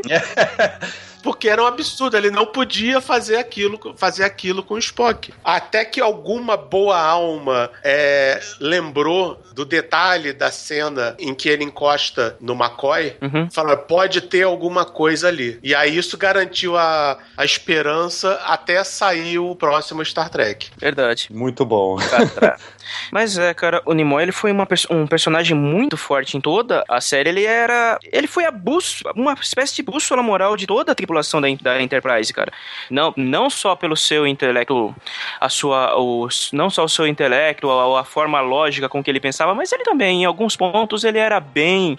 Porque 1.22 1.50
era 1.50 1.62
um 1.62 1.66
absurdo, 1.66 2.18
ele 2.18 2.32
não 2.32 2.46
podia 2.46 3.00
fazer 3.00 3.38
aquilo, 3.38 3.80
fazer 3.96 4.24
aquilo 4.24 4.64
com 4.64 4.76
o 4.76 4.80
Spock. 4.80 5.34
Até 5.44 5.86
que 5.86 6.02
alguma 6.02 6.58
boa 6.58 7.00
alma 7.00 7.70
é, 7.84 8.40
lembrou 8.60 9.42
do 9.54 9.66
detalhe 9.66 10.34
da 10.34 10.52
cena 10.52 11.16
em 11.20 11.34
que 11.34 11.50
ele 11.50 11.64
encosta 11.64 12.36
no 12.40 12.54
McCoy, 12.54 13.16
falou, 13.52 13.78
pode 13.78 14.22
ter 14.22 14.44
alguma 14.44 14.86
coisa 14.86 15.28
ali. 15.28 15.60
E 15.62 15.76
aí 15.76 15.98
isso 15.98 16.18
garantiu 16.18 16.78
a, 16.78 17.18
a 17.38 17.46
esperança 17.46 18.34
até 18.46 18.84
sair 18.84 19.40
o 19.40 19.56
próximo 19.56 20.04
Star 20.04 20.30
Trek. 20.30 20.70
Verdade. 20.78 21.28
Muito 21.32 21.66
bom. 21.66 21.98
Mas 23.12 23.38
é, 23.38 23.54
cara, 23.54 23.82
o 23.86 23.94
Nimoy 23.94 24.24
ele 24.24 24.32
foi 24.32 24.52
uma 24.52 24.68
um 24.90 25.08
personagem 25.08 25.56
muito 25.56 25.98
forte 25.98 26.38
em 26.38 26.42
toda 26.42 26.84
a 26.88 27.02
série. 27.02 27.30
Ele 27.30 27.46
era. 27.46 28.00
Ele 28.04 28.28
foi 28.28 28.46
a 28.46 28.52
bússola, 28.52 29.14
uma 29.16 29.34
espécie 29.34 29.76
de 29.76 29.84
bússola 29.84 30.22
moral 30.22 30.56
de 30.58 30.66
toda 30.66 30.92
a 30.92 30.96
tripulação 30.96 31.42
da, 31.42 31.48
da 31.62 31.82
Enterprise, 31.82 32.34
cara. 32.34 32.52
Não, 32.90 33.14
não 33.16 33.50
só 33.50 33.76
pelo 33.76 33.96
seu 33.96 34.26
intelecto, 34.26 34.96
a 35.40 35.50
sua, 35.50 35.98
o, 35.98 36.28
não 36.54 36.70
só 36.70 36.84
o 36.84 36.90
seu 36.90 37.08
intelecto, 37.08 37.70
a, 37.70 38.02
a 38.02 38.04
forma 38.04 38.40
lógica 38.42 38.88
com 38.88 39.04
que 39.04 39.10
ele 39.10 39.20
pensava, 39.20 39.54
mas 39.54 39.72
ele 39.72 39.84
também, 39.84 40.24
em 40.24 40.26
alguns 40.26 40.56
pontos, 40.56 41.04
ele 41.04 41.18
era 41.18 41.40
bem, 41.40 41.98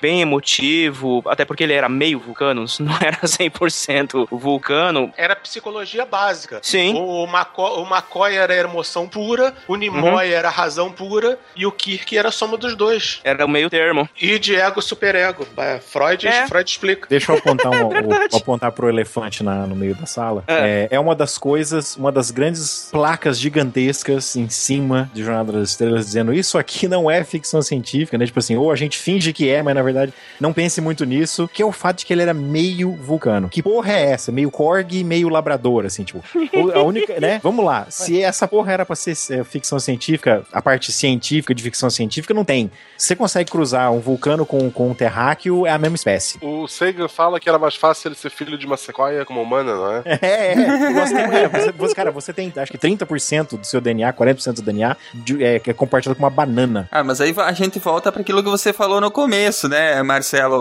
bem 0.00 0.20
emotivo, 0.20 1.22
até 1.26 1.44
porque 1.44 1.64
ele 1.64 1.72
era 1.72 1.88
meio 1.88 2.18
vulcano, 2.18 2.64
não 2.80 2.96
era 3.00 3.18
100% 3.18 4.28
vulcano. 4.30 5.12
Era 5.16 5.36
psicologia 5.36 6.04
básica. 6.04 6.60
Sim. 6.62 6.94
O, 6.94 7.24
McCoy, 7.24 7.80
o 7.80 7.86
McCoy 7.86 8.36
era 8.36 8.54
emoção 8.54 9.08
pura, 9.08 9.54
o 9.66 9.76
Nimoy 9.76 10.12
Uhum. 10.12 10.31
Era 10.32 10.48
razão 10.48 10.90
pura 10.90 11.38
e 11.56 11.66
o 11.66 11.72
Kirk 11.72 12.16
era 12.16 12.28
a 12.28 12.32
soma 12.32 12.56
dos 12.56 12.74
dois. 12.76 13.20
Era 13.24 13.44
o 13.44 13.48
meio 13.48 13.68
termo. 13.70 14.08
E 14.20 14.38
de 14.38 14.54
ego 14.56 14.80
superego. 14.82 15.46
É, 15.56 15.78
Freud, 15.78 16.26
É. 16.26 16.46
Freud 16.46 16.68
explica. 16.70 17.06
Deixa 17.08 17.32
eu 17.32 17.38
apontar, 17.38 17.70
um, 17.72 17.88
o, 17.88 18.36
apontar 18.36 18.72
pro 18.72 18.88
elefante 18.88 19.42
na- 19.42 19.66
no 19.66 19.74
meio 19.76 19.94
da 19.94 20.06
sala. 20.06 20.44
É. 20.46 20.88
é 20.90 20.98
uma 21.00 21.14
das 21.14 21.38
coisas, 21.38 21.96
uma 21.96 22.10
das 22.12 22.30
grandes 22.30 22.88
placas 22.90 23.38
gigantescas 23.38 24.36
em 24.36 24.48
cima 24.48 25.10
de 25.14 25.22
Jornada 25.22 25.52
das 25.52 25.70
Estrelas 25.70 26.06
dizendo 26.06 26.32
isso 26.32 26.58
aqui 26.58 26.86
não 26.88 27.10
é 27.10 27.22
ficção 27.24 27.62
científica, 27.62 28.18
né? 28.18 28.26
Tipo 28.26 28.38
assim, 28.38 28.56
ou 28.56 28.70
a 28.70 28.76
gente 28.76 28.98
finge 28.98 29.32
que 29.32 29.48
é, 29.48 29.62
mas 29.62 29.74
na 29.74 29.82
verdade 29.82 30.12
não 30.40 30.52
pense 30.52 30.80
muito 30.80 31.04
nisso, 31.04 31.48
que 31.52 31.62
é 31.62 31.64
o 31.64 31.72
fato 31.72 31.98
de 31.98 32.06
que 32.06 32.12
ele 32.12 32.22
era 32.22 32.34
meio 32.34 32.92
vulcano. 32.94 33.48
Que 33.48 33.62
porra 33.62 33.92
é 33.92 34.10
essa? 34.10 34.30
Meio 34.32 34.50
Korg, 34.50 35.02
meio 35.04 35.28
labrador, 35.28 35.84
assim, 35.86 36.04
tipo. 36.04 36.22
A 36.74 36.82
única, 36.82 37.18
né? 37.20 37.40
Vamos 37.42 37.64
lá. 37.64 37.86
Se 37.88 38.22
essa 38.22 38.46
porra 38.48 38.72
era 38.72 38.86
pra 38.86 38.96
ser 38.96 39.12
é, 39.30 39.44
ficção 39.44 39.78
científica, 39.78 40.11
a 40.52 40.62
parte 40.62 40.92
científica 40.92 41.54
de 41.54 41.62
ficção 41.62 41.90
científica 41.90 42.32
não 42.34 42.44
tem. 42.44 42.70
Você 42.96 43.14
consegue 43.16 43.50
cruzar 43.50 43.90
um 43.92 44.00
vulcano 44.00 44.44
com, 44.46 44.70
com 44.70 44.90
um 44.90 44.94
terráqueo, 44.94 45.66
é 45.66 45.70
a 45.70 45.78
mesma 45.78 45.96
espécie. 45.96 46.38
O 46.40 46.66
Sagan 46.68 47.08
fala 47.08 47.38
que 47.40 47.48
era 47.48 47.58
mais 47.58 47.74
fácil 47.74 48.08
ele 48.08 48.14
ser 48.14 48.30
filho 48.30 48.56
de 48.56 48.66
uma 48.66 48.76
sequoia 48.76 49.24
como 49.24 49.42
humana, 49.42 49.74
não 49.74 49.96
é? 49.96 50.02
É, 50.22 50.52
é. 50.52 50.92
Você 50.92 51.14
tem, 51.14 51.24
é, 51.24 51.48
você- 51.48 51.72
você- 51.72 51.94
cara, 51.94 52.10
você 52.10 52.32
tem 52.32 52.52
acho 52.56 52.70
que 52.70 52.78
30% 52.78 53.56
do 53.58 53.66
seu 53.66 53.80
DNA, 53.80 54.12
40% 54.12 54.54
do 54.56 54.62
DNA 54.62 54.96
de- 55.14 55.42
é, 55.42 55.58
que 55.58 55.70
é 55.70 55.74
compartilhado 55.74 56.16
com 56.18 56.24
uma 56.24 56.30
banana. 56.30 56.88
Ah, 56.90 57.02
mas 57.02 57.20
aí 57.20 57.34
a 57.36 57.52
gente 57.52 57.78
volta 57.78 58.10
para 58.12 58.20
aquilo 58.22 58.42
que 58.42 58.48
você 58.48 58.72
falou 58.72 59.00
no 59.00 59.10
começo, 59.10 59.68
né, 59.68 60.02
Marcelo? 60.02 60.56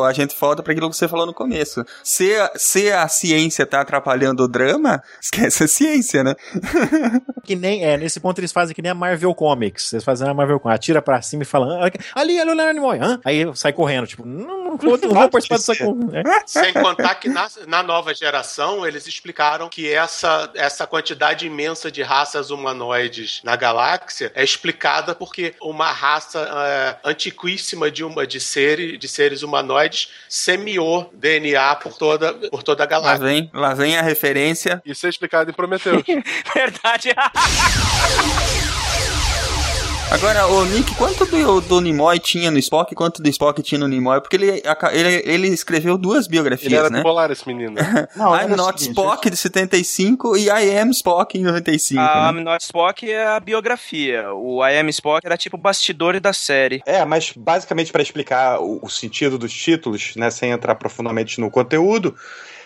O, 0.00 0.04
a 0.04 0.12
gente 0.12 0.34
volta 0.38 0.62
para 0.62 0.72
aquilo 0.72 0.90
que 0.90 0.96
você 0.96 1.08
falou 1.08 1.24
no 1.26 1.32
começo. 1.34 1.84
Se, 2.04 2.34
a- 2.36 2.52
se 2.56 2.90
a 2.92 3.06
ciência 3.08 3.64
tá 3.66 3.80
atrapalhando 3.80 4.42
o 4.44 4.48
drama, 4.48 5.02
esquece 5.20 5.64
a 5.64 5.68
ciência, 5.68 6.22
né? 6.24 6.34
Que 7.44 7.54
nem, 7.54 7.84
é, 7.84 7.96
nesse 7.96 8.18
ponto 8.18 8.40
eles 8.40 8.50
fazem 8.52 8.74
que 8.74 8.82
nem 8.82 8.90
a 8.90 8.94
Marvel 8.96 9.34
Comics. 9.34 9.92
Eles 9.92 10.04
fazem 10.04 10.28
a 10.28 10.34
Marvel 10.34 10.58
Comics, 10.58 10.76
atira 10.76 11.00
pra 11.02 11.22
cima 11.22 11.42
e 11.42 11.46
fala, 11.46 11.78
"Ah, 11.84 11.90
ali, 12.16 12.38
ali, 12.40 12.50
o 12.50 12.54
Leonard 12.54 12.74
Nimoy, 12.74 12.98
hã? 13.00 13.20
Aí 13.24 13.44
sai 13.54 13.72
correndo, 13.72 14.06
tipo, 14.06 14.26
não, 14.26 14.64
não 14.64 14.76
vou, 14.76 14.98
não 14.98 15.10
vou 15.10 15.28
participar 15.30 15.56
disso 15.58 15.72
aqui. 15.72 15.84
né? 15.84 16.22
Sem 16.46 16.72
contar 16.72 17.14
que 17.16 17.28
na, 17.28 17.48
na 17.66 17.82
nova 17.82 18.12
geração 18.14 18.86
eles 18.86 19.06
explicaram 19.06 19.68
que 19.68 19.92
essa, 19.92 20.50
essa 20.54 20.86
quantidade 20.86 21.46
imensa 21.46 21.90
de 21.90 22.02
raças 22.02 22.50
humanoides 22.50 23.40
na 23.44 23.54
galáxia 23.56 24.32
é 24.34 24.42
explicada 24.42 25.14
porque 25.14 25.54
uma 25.60 25.90
raça 25.92 26.40
é, 26.40 26.96
antiquíssima 27.08 27.90
de, 27.90 28.02
uma, 28.04 28.26
de, 28.26 28.40
seres, 28.40 28.98
de 28.98 29.08
seres 29.08 29.42
humanoides 29.42 30.08
semeou 30.28 31.10
DNA 31.14 31.74
por 31.76 31.94
toda, 31.96 32.32
por 32.34 32.62
toda 32.62 32.82
a 32.82 32.86
Lá 32.86 32.90
galáxia. 32.90 33.24
vem, 33.26 33.50
lá 33.52 33.74
vem 33.74 33.96
a 33.96 34.02
referência. 34.02 34.80
Isso 34.84 35.06
é 35.06 35.10
explicado 35.10 35.50
em 35.50 35.54
Prometheus. 35.54 36.02
Verdade. 36.54 37.10
Agora, 40.08 40.46
o 40.46 40.64
Nick, 40.64 40.94
quanto 40.94 41.26
do, 41.26 41.60
do 41.60 41.80
Nimoy 41.80 42.18
tinha 42.20 42.48
no 42.50 42.58
Spock 42.58 42.92
e 42.92 42.96
quanto 42.96 43.20
do 43.20 43.28
Spock 43.28 43.60
tinha 43.60 43.78
no 43.78 43.88
Nimoy? 43.88 44.20
Porque 44.20 44.36
ele, 44.36 44.62
ele, 44.92 45.22
ele 45.26 45.48
escreveu 45.48 45.98
duas 45.98 46.28
biografias, 46.28 46.72
Ele 46.72 46.76
era 46.76 46.88
né? 46.88 46.98
bipolar, 46.98 47.30
esse 47.30 47.46
menino. 47.46 47.74
Não, 48.14 48.34
I'm 48.34 48.52
o 48.52 48.56
Not 48.56 48.80
seguinte, 48.80 48.98
Spock 48.98 49.28
de 49.28 49.36
75 49.36 50.36
e 50.36 50.46
I 50.46 50.78
Am 50.78 50.90
Spock 50.90 51.36
em 51.36 51.42
95. 51.42 52.00
A 52.00 52.32
né? 52.32 52.38
I'm 52.38 52.44
Not 52.44 52.64
Spock 52.64 53.10
é 53.10 53.26
a 53.26 53.40
biografia. 53.40 54.32
O 54.32 54.64
I 54.64 54.78
Am 54.78 54.88
Spock 54.90 55.26
era 55.26 55.36
tipo 55.36 55.58
bastidores 55.58 56.20
da 56.20 56.32
série. 56.32 56.82
É, 56.86 57.04
mas 57.04 57.32
basicamente 57.36 57.90
para 57.90 58.00
explicar 58.02 58.60
o, 58.60 58.78
o 58.80 58.88
sentido 58.88 59.36
dos 59.36 59.52
títulos, 59.52 60.14
né, 60.14 60.30
sem 60.30 60.52
entrar 60.52 60.76
profundamente 60.76 61.40
no 61.40 61.50
conteúdo, 61.50 62.14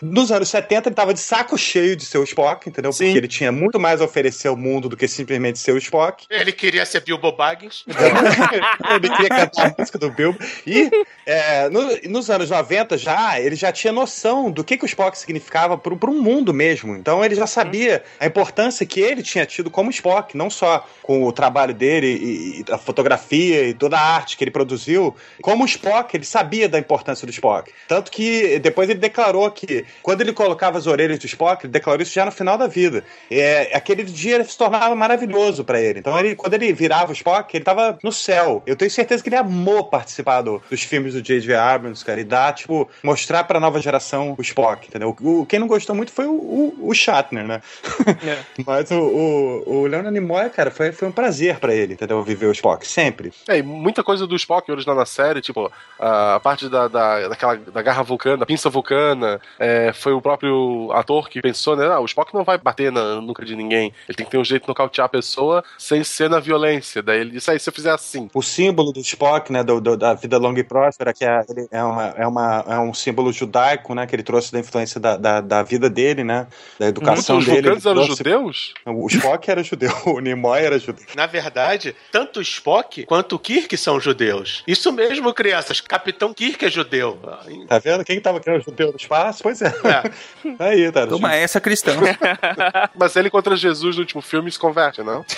nos 0.02 0.32
anos 0.32 0.48
70 0.48 0.88
ele 0.88 0.94
tava 0.94 1.12
de 1.12 1.20
saco 1.20 1.56
cheio 1.58 1.94
de 1.96 2.04
ser 2.04 2.18
o 2.18 2.24
Spock, 2.24 2.68
entendeu? 2.68 2.92
Sim. 2.92 3.06
Porque 3.06 3.18
ele 3.18 3.28
tinha 3.28 3.52
muito 3.52 3.78
mais 3.78 4.00
a 4.00 4.04
oferecer 4.04 4.48
ao 4.48 4.56
mundo 4.56 4.88
do 4.88 4.96
que 4.96 5.06
simplesmente 5.06 5.58
ser 5.58 5.72
o 5.72 5.78
Spock. 5.78 6.26
Ele 6.30 6.52
queria 6.52 6.84
ser 6.86 7.02
Bilbo 7.02 7.32
Baggins. 7.32 7.84
ele 8.94 9.08
queria 9.10 9.28
cantar 9.28 9.66
a 9.68 9.74
música 9.78 9.98
do 9.98 10.10
Bilbo. 10.10 10.38
E 10.66 10.90
é, 11.26 11.68
no- 11.68 12.10
nos 12.10 12.30
anos 12.30 12.50
90 12.50 12.96
já, 12.98 13.40
ele 13.40 13.56
já 13.56 13.72
tinha 13.72 13.92
noção 13.92 14.50
do 14.50 14.64
que, 14.64 14.76
que 14.76 14.84
o 14.84 14.86
Spock 14.86 15.16
significava 15.18 15.76
para 15.76 16.10
um 16.10 16.20
mundo 16.22 16.52
mesmo. 16.52 16.94
Então 16.96 17.24
ele 17.24 17.34
já 17.34 17.46
sabia 17.46 18.02
a 18.18 18.26
importância 18.26 18.84
que 18.86 19.00
ele 19.00 19.22
tinha 19.22 19.44
tido 19.46 19.70
como 19.70 19.90
Spock, 19.90 20.36
não 20.36 20.50
só 20.50 20.86
com 21.02 21.24
o 21.24 21.32
trabalho 21.32 21.74
dele 21.74 22.06
e, 22.06 22.60
e 22.60 22.64
a 22.72 22.78
fotografia 22.78 23.64
e 23.68 23.74
toda 23.74 23.98
a 23.98 24.14
arte 24.16 24.36
que 24.36 24.44
ele 24.44 24.50
produziu. 24.50 25.14
Como 25.42 25.64
Spock, 25.64 26.16
ele 26.16 26.24
sabia 26.24 26.68
da 26.68 26.78
importância 26.78 27.26
do 27.26 27.30
Spock. 27.30 27.70
Tanto 27.88 28.10
que 28.10 28.58
depois 28.58 28.88
ele 28.88 28.98
declarou 28.98 29.50
que 29.50 29.84
quando 30.02 30.20
ele 30.20 30.32
colocava 30.32 30.78
as 30.78 30.86
orelhas 30.86 31.18
do 31.18 31.26
Spock, 31.26 31.64
ele 31.66 31.72
declarou 31.72 32.02
isso 32.02 32.12
já 32.12 32.24
no 32.24 32.32
final 32.32 32.56
da 32.58 32.66
vida. 32.66 33.04
É, 33.30 33.70
aquele 33.76 34.02
dia 34.04 34.42
se 34.44 34.56
tornava 34.56 34.94
maravilhoso 34.94 35.64
para 35.64 35.80
ele. 35.80 35.98
Então, 36.00 36.18
ele, 36.18 36.34
quando 36.34 36.54
ele 36.54 36.72
virava 36.72 37.10
o 37.10 37.14
Spock, 37.14 37.54
ele 37.56 37.64
tava 37.64 37.98
no 38.02 38.12
céu. 38.12 38.62
Eu 38.66 38.76
tenho 38.76 38.90
certeza 38.90 39.22
que 39.22 39.28
ele 39.28 39.36
amou 39.36 39.84
participar 39.84 40.42
do- 40.42 40.62
dos 40.70 40.82
filmes 40.82 41.14
do 41.14 41.22
J.J. 41.22 41.54
Abrams, 41.54 42.04
cara, 42.04 42.20
e 42.20 42.24
dar, 42.24 42.52
tipo, 42.54 42.88
mostrar 43.02 43.44
pra 43.44 43.60
nova 43.60 43.80
geração 43.80 44.34
o 44.38 44.42
Spock, 44.42 44.88
entendeu? 44.88 45.16
O, 45.20 45.46
quem 45.46 45.58
não 45.58 45.66
gostou 45.66 45.94
muito 45.94 46.12
foi 46.12 46.26
o, 46.26 46.32
o, 46.32 46.88
o 46.88 46.94
Shatner, 46.94 47.46
né? 47.46 47.60
Mas 48.66 48.90
o, 48.90 49.00
o, 49.00 49.80
o 49.82 49.86
Leonard 49.86 50.12
Nimoy, 50.12 50.48
cara, 50.50 50.70
foi, 50.70 50.92
foi 50.92 51.08
um 51.08 51.12
prazer 51.12 51.58
pra 51.58 51.74
ele, 51.74 51.94
entendeu? 51.94 52.22
Viver 52.22 52.46
o 52.46 52.52
Spock, 52.52 52.86
sempre. 52.86 53.32
É, 53.48 53.58
e 53.58 53.62
muita 53.62 54.02
coisa 54.02 54.26
do 54.26 54.36
Spock 54.36 54.70
original 54.70 54.96
na 54.96 55.06
série, 55.06 55.40
tipo, 55.40 55.70
a 55.98 56.40
parte 56.42 56.68
da, 56.68 56.88
da, 56.88 57.28
daquela, 57.28 57.56
da 57.56 57.82
garra 57.82 58.02
vulcana, 58.02 58.38
da 58.38 58.46
pinça 58.46 58.68
vulcana, 58.70 59.40
é, 59.58 59.79
foi 59.92 60.12
o 60.12 60.20
próprio 60.20 60.90
ator 60.92 61.28
que 61.28 61.40
pensou, 61.40 61.76
né? 61.76 61.86
Ah, 61.86 62.00
o 62.00 62.04
Spock 62.04 62.32
não 62.34 62.44
vai 62.44 62.58
bater 62.58 62.90
na 62.92 63.20
nuca 63.20 63.44
de 63.44 63.54
ninguém. 63.56 63.92
Ele 64.08 64.16
tem 64.16 64.24
que 64.26 64.32
ter 64.32 64.38
um 64.38 64.44
jeito 64.44 64.62
de 64.62 64.68
nocautear 64.68 65.06
a 65.06 65.08
pessoa 65.08 65.62
sem 65.78 66.02
ser 66.04 66.28
na 66.30 66.38
violência. 66.40 67.02
Daí 67.02 67.20
ele 67.20 67.30
disse, 67.32 67.50
aí, 67.50 67.58
se 67.58 67.68
eu 67.68 67.72
fizer 67.74 67.90
assim. 67.92 68.28
O 68.34 68.42
símbolo 68.42 68.92
do 68.92 69.00
Spock, 69.00 69.52
né, 69.52 69.62
do, 69.62 69.80
do- 69.80 69.96
da 69.96 70.14
vida 70.14 70.38
longa 70.38 70.60
e 70.60 70.64
próspera, 70.64 71.12
que 71.12 71.24
é, 71.24 71.40
é, 71.70 71.82
uma, 71.82 72.06
é, 72.16 72.26
uma, 72.26 72.64
é 72.68 72.78
um 72.78 72.92
símbolo 72.94 73.32
judaico, 73.32 73.94
né, 73.94 74.06
que 74.06 74.14
ele 74.14 74.22
trouxe 74.22 74.52
da 74.52 74.58
influência 74.60 75.00
da, 75.00 75.16
da, 75.16 75.40
da 75.40 75.62
vida 75.62 75.88
dele, 75.90 76.22
né, 76.24 76.46
da 76.78 76.86
educação 76.86 77.38
Os 77.38 77.44
dele. 77.46 77.58
ele 77.58 77.68
eram 77.68 77.80
trouxe- 77.80 78.16
judeus? 78.16 78.74
O 78.86 79.06
Spock 79.08 79.50
era 79.50 79.62
judeu, 79.62 79.92
o 80.06 80.20
Nimoy 80.20 80.60
era 80.62 80.78
judeu. 80.78 81.04
Na 81.14 81.26
verdade, 81.26 81.94
tanto 82.12 82.38
o 82.40 82.42
Spock 82.42 83.04
quanto 83.06 83.36
o 83.36 83.38
Kirk 83.38 83.76
são 83.76 84.00
judeus. 84.00 84.62
Isso 84.66 84.92
mesmo, 84.92 85.32
crianças. 85.32 85.80
Capitão 85.80 86.32
Kirk 86.34 86.64
é 86.64 86.70
judeu. 86.70 87.18
Tá 87.68 87.78
vendo? 87.78 88.04
Quem 88.04 88.20
tava 88.20 88.40
criando 88.40 88.62
judeu 88.64 88.90
no 88.90 88.96
espaço? 88.96 89.42
Pois 89.42 89.60
é. 89.62 89.69
Aí, 90.58 90.90
tá. 90.92 91.06
Toma 91.06 91.34
essa, 91.34 91.60
cristão. 91.60 91.96
Mas 92.96 93.16
ele 93.16 93.30
contra 93.30 93.56
Jesus 93.56 93.96
no 93.96 94.02
último 94.02 94.22
filme 94.22 94.50
se 94.50 94.58
converte, 94.58 95.02
não? 95.02 95.24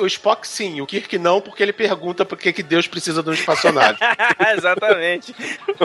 O 0.00 0.06
Spock 0.06 0.48
sim, 0.48 0.80
o 0.80 0.86
Kirk 0.86 1.18
não, 1.18 1.40
porque 1.40 1.62
ele 1.62 1.72
pergunta 1.72 2.24
por 2.24 2.38
que 2.38 2.52
que 2.52 2.62
Deus 2.62 2.86
precisa 2.86 3.22
de 3.22 3.28
um 3.28 3.32
espaçonave. 3.32 3.98
Exatamente. 4.56 5.34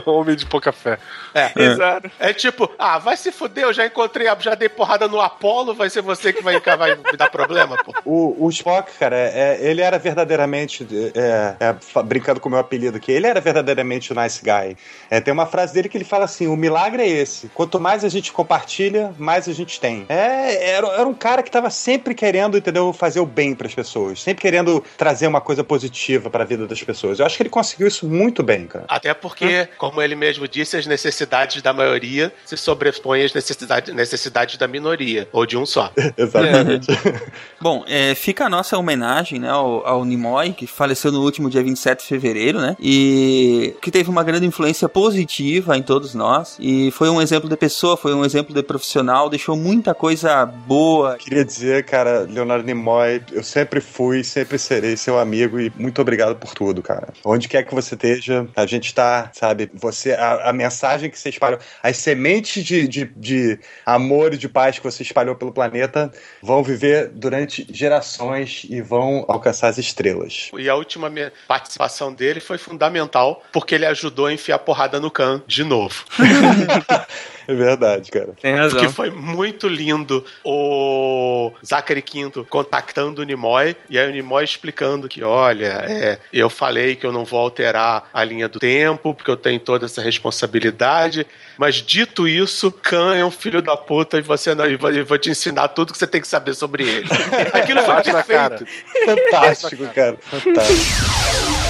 Homem 0.05 0.35
de 0.35 0.45
pouca 0.45 0.71
fé. 0.71 0.97
É. 1.33 1.51
Exato. 1.55 2.09
É 2.17 2.33
tipo, 2.33 2.71
ah, 2.79 2.97
vai 2.97 3.17
se 3.17 3.31
fuder, 3.31 3.65
eu 3.65 3.73
já 3.73 3.85
encontrei, 3.85 4.27
já 4.39 4.55
dei 4.55 4.69
porrada 4.69 5.07
no 5.07 5.19
Apolo, 5.19 5.73
vai 5.73 5.89
ser 5.89 6.01
você 6.01 6.31
que 6.31 6.41
vai, 6.41 6.59
vai 6.59 6.95
me 6.95 7.17
dar 7.17 7.29
problema, 7.29 7.77
pô. 7.83 7.93
O, 8.05 8.45
o 8.45 8.49
Spock, 8.49 8.91
cara, 8.97 9.15
é, 9.17 9.57
ele 9.61 9.81
era 9.81 9.99
verdadeiramente, 9.99 10.87
é, 11.13 11.55
é, 11.59 12.01
brincando 12.03 12.39
com 12.39 12.47
o 12.47 12.51
meu 12.51 12.59
apelido 12.59 12.97
aqui, 12.97 13.11
ele 13.11 13.27
era 13.27 13.41
verdadeiramente 13.41 14.13
o 14.13 14.15
nice 14.15 14.41
guy. 14.41 14.77
É, 15.09 15.19
tem 15.19 15.33
uma 15.33 15.45
frase 15.45 15.73
dele 15.73 15.89
que 15.89 15.97
ele 15.97 16.04
fala 16.05 16.25
assim: 16.25 16.47
o 16.47 16.55
milagre 16.55 17.03
é 17.03 17.07
esse. 17.07 17.49
Quanto 17.53 17.79
mais 17.79 18.03
a 18.03 18.09
gente 18.09 18.31
compartilha, 18.31 19.13
mais 19.17 19.47
a 19.47 19.53
gente 19.53 19.79
tem. 19.79 20.05
É, 20.09 20.71
era, 20.71 20.87
era 20.87 21.07
um 21.07 21.13
cara 21.13 21.43
que 21.43 21.51
tava 21.51 21.69
sempre 21.69 22.13
querendo, 22.13 22.57
entendeu, 22.57 22.91
fazer 22.93 23.19
o 23.19 23.25
bem 23.25 23.53
pras 23.53 23.73
pessoas, 23.73 24.21
sempre 24.21 24.41
querendo 24.41 24.83
trazer 24.97 25.27
uma 25.27 25.41
coisa 25.41 25.63
positiva 25.63 26.29
pra 26.29 26.43
vida 26.43 26.67
das 26.67 26.81
pessoas. 26.81 27.19
Eu 27.19 27.25
acho 27.25 27.37
que 27.37 27.43
ele 27.43 27.49
conseguiu 27.49 27.87
isso 27.87 28.07
muito 28.07 28.43
bem, 28.43 28.67
cara. 28.67 28.85
Até 28.87 29.13
porque, 29.13 29.67
como 29.77 30.01
ele 30.01 30.15
mesmo 30.15 30.47
disse, 30.47 30.77
as 30.77 30.85
necessidades 30.85 31.61
da 31.61 31.73
maioria 31.73 32.31
se 32.45 32.55
sobrepõem 32.57 33.23
às 33.23 33.33
necessidades, 33.33 33.93
necessidades 33.93 34.57
da 34.57 34.67
minoria, 34.67 35.27
ou 35.31 35.45
de 35.45 35.57
um 35.57 35.65
só. 35.65 35.91
Exatamente. 36.17 36.87
Bom, 37.59 37.83
é, 37.87 38.13
fica 38.15 38.45
a 38.45 38.49
nossa 38.49 38.77
homenagem 38.77 39.39
né, 39.39 39.49
ao, 39.49 39.85
ao 39.85 40.05
Nimoy, 40.05 40.53
que 40.53 40.67
faleceu 40.67 41.11
no 41.11 41.21
último 41.21 41.49
dia 41.49 41.63
27 41.63 42.01
de 42.01 42.07
fevereiro, 42.07 42.59
né? 42.59 42.75
E 42.79 43.75
que 43.81 43.91
teve 43.91 44.09
uma 44.09 44.23
grande 44.23 44.45
influência 44.45 44.87
positiva 44.87 45.77
em 45.77 45.81
todos 45.95 46.13
nós. 46.13 46.57
E 46.59 46.91
foi 46.91 47.09
um 47.09 47.21
exemplo 47.21 47.49
de 47.49 47.55
pessoa, 47.55 47.95
foi 47.95 48.13
um 48.13 48.25
exemplo 48.25 48.53
de 48.53 48.61
profissional, 48.61 49.29
deixou 49.29 49.55
muita 49.55 49.93
coisa 49.93 50.45
boa. 50.45 51.15
Queria 51.17 51.45
dizer, 51.45 51.85
cara, 51.85 52.27
Leonardo 52.29 52.65
Nimoy, 52.65 53.23
eu 53.31 53.41
sempre 53.41 53.79
fui, 53.79 54.21
sempre 54.21 54.59
serei 54.59 54.97
seu 54.97 55.17
amigo 55.17 55.57
e 55.57 55.71
muito 55.77 56.01
obrigado 56.01 56.35
por 56.35 56.53
tudo, 56.53 56.81
cara. 56.81 57.13
Onde 57.23 57.47
quer 57.47 57.63
que 57.63 57.73
você 57.73 57.95
esteja, 57.95 58.45
a 58.57 58.65
gente 58.65 58.93
tá, 58.93 59.31
sabe, 59.31 59.71
você, 59.73 60.11
a, 60.11 60.49
a 60.49 60.53
mensagem 60.53 61.09
que 61.09 61.17
você 61.17 61.29
espalhou, 61.29 61.59
as 61.81 61.95
sementes 61.95 62.61
de, 62.65 62.85
de, 62.85 63.05
de 63.15 63.59
amor 63.85 64.33
e 64.33 64.37
de 64.37 64.49
paz 64.49 64.77
que 64.77 64.83
você 64.83 65.01
espalhou 65.01 65.35
pelo 65.35 65.53
planeta 65.53 66.11
vão 66.43 66.61
viver 66.61 67.07
durante 67.07 67.65
gerações 67.71 68.65
e 68.69 68.81
vão 68.81 69.23
alcançar 69.29 69.69
as 69.69 69.77
estrelas. 69.77 70.51
E 70.57 70.67
a 70.67 70.75
última 70.75 71.09
participação 71.47 72.13
dele 72.13 72.41
foi 72.41 72.57
fundamental, 72.57 73.41
porque 73.53 73.75
ele 73.75 73.85
ajudou 73.85 74.25
a 74.25 74.33
enfiar 74.33 74.59
porrada 74.59 74.99
no 74.99 75.09
Khan 75.09 75.41
de 75.47 75.63
novo. 75.63 75.84
É 77.47 77.53
verdade, 77.53 78.11
cara. 78.11 78.29
Tem 78.41 78.55
razão. 78.55 78.79
Porque 78.79 78.93
foi 78.93 79.09
muito 79.09 79.67
lindo 79.67 80.25
o 80.43 81.51
Zachary 81.65 82.01
Quinto 82.01 82.45
contactando 82.49 83.21
o 83.21 83.23
Nimoy 83.23 83.75
e 83.89 83.99
aí 83.99 84.09
o 84.09 84.11
Nimoy 84.11 84.43
explicando 84.43 85.07
que, 85.07 85.23
olha, 85.23 85.85
é, 85.87 86.19
eu 86.33 86.49
falei 86.49 86.95
que 86.95 87.05
eu 87.05 87.11
não 87.11 87.23
vou 87.23 87.39
alterar 87.39 88.09
a 88.13 88.23
linha 88.23 88.47
do 88.47 88.59
tempo, 88.59 89.13
porque 89.13 89.29
eu 89.29 89.37
tenho 89.37 89.59
toda 89.59 89.85
essa 89.85 90.01
responsabilidade. 90.01 91.25
Mas 91.57 91.75
dito 91.75 92.27
isso, 92.27 92.71
Khan 92.71 93.15
é 93.15 93.23
um 93.23 93.31
filho 93.31 93.61
da 93.61 93.77
puta 93.77 94.17
e 94.17 94.21
você 94.21 94.55
não, 94.55 94.65
e 94.65 94.75
vou, 94.75 94.91
eu 94.91 95.05
vou 95.05 95.17
te 95.17 95.29
ensinar 95.29 95.67
tudo 95.69 95.93
que 95.93 95.99
você 95.99 96.07
tem 96.07 96.21
que 96.21 96.27
saber 96.27 96.55
sobre 96.55 96.83
ele. 96.83 97.07
Aquilo 97.53 97.81
foi 97.83 98.01
perfeito. 98.01 98.65
Fantástico, 99.05 99.87
cara. 99.93 100.17
Fantástico. 100.19 101.64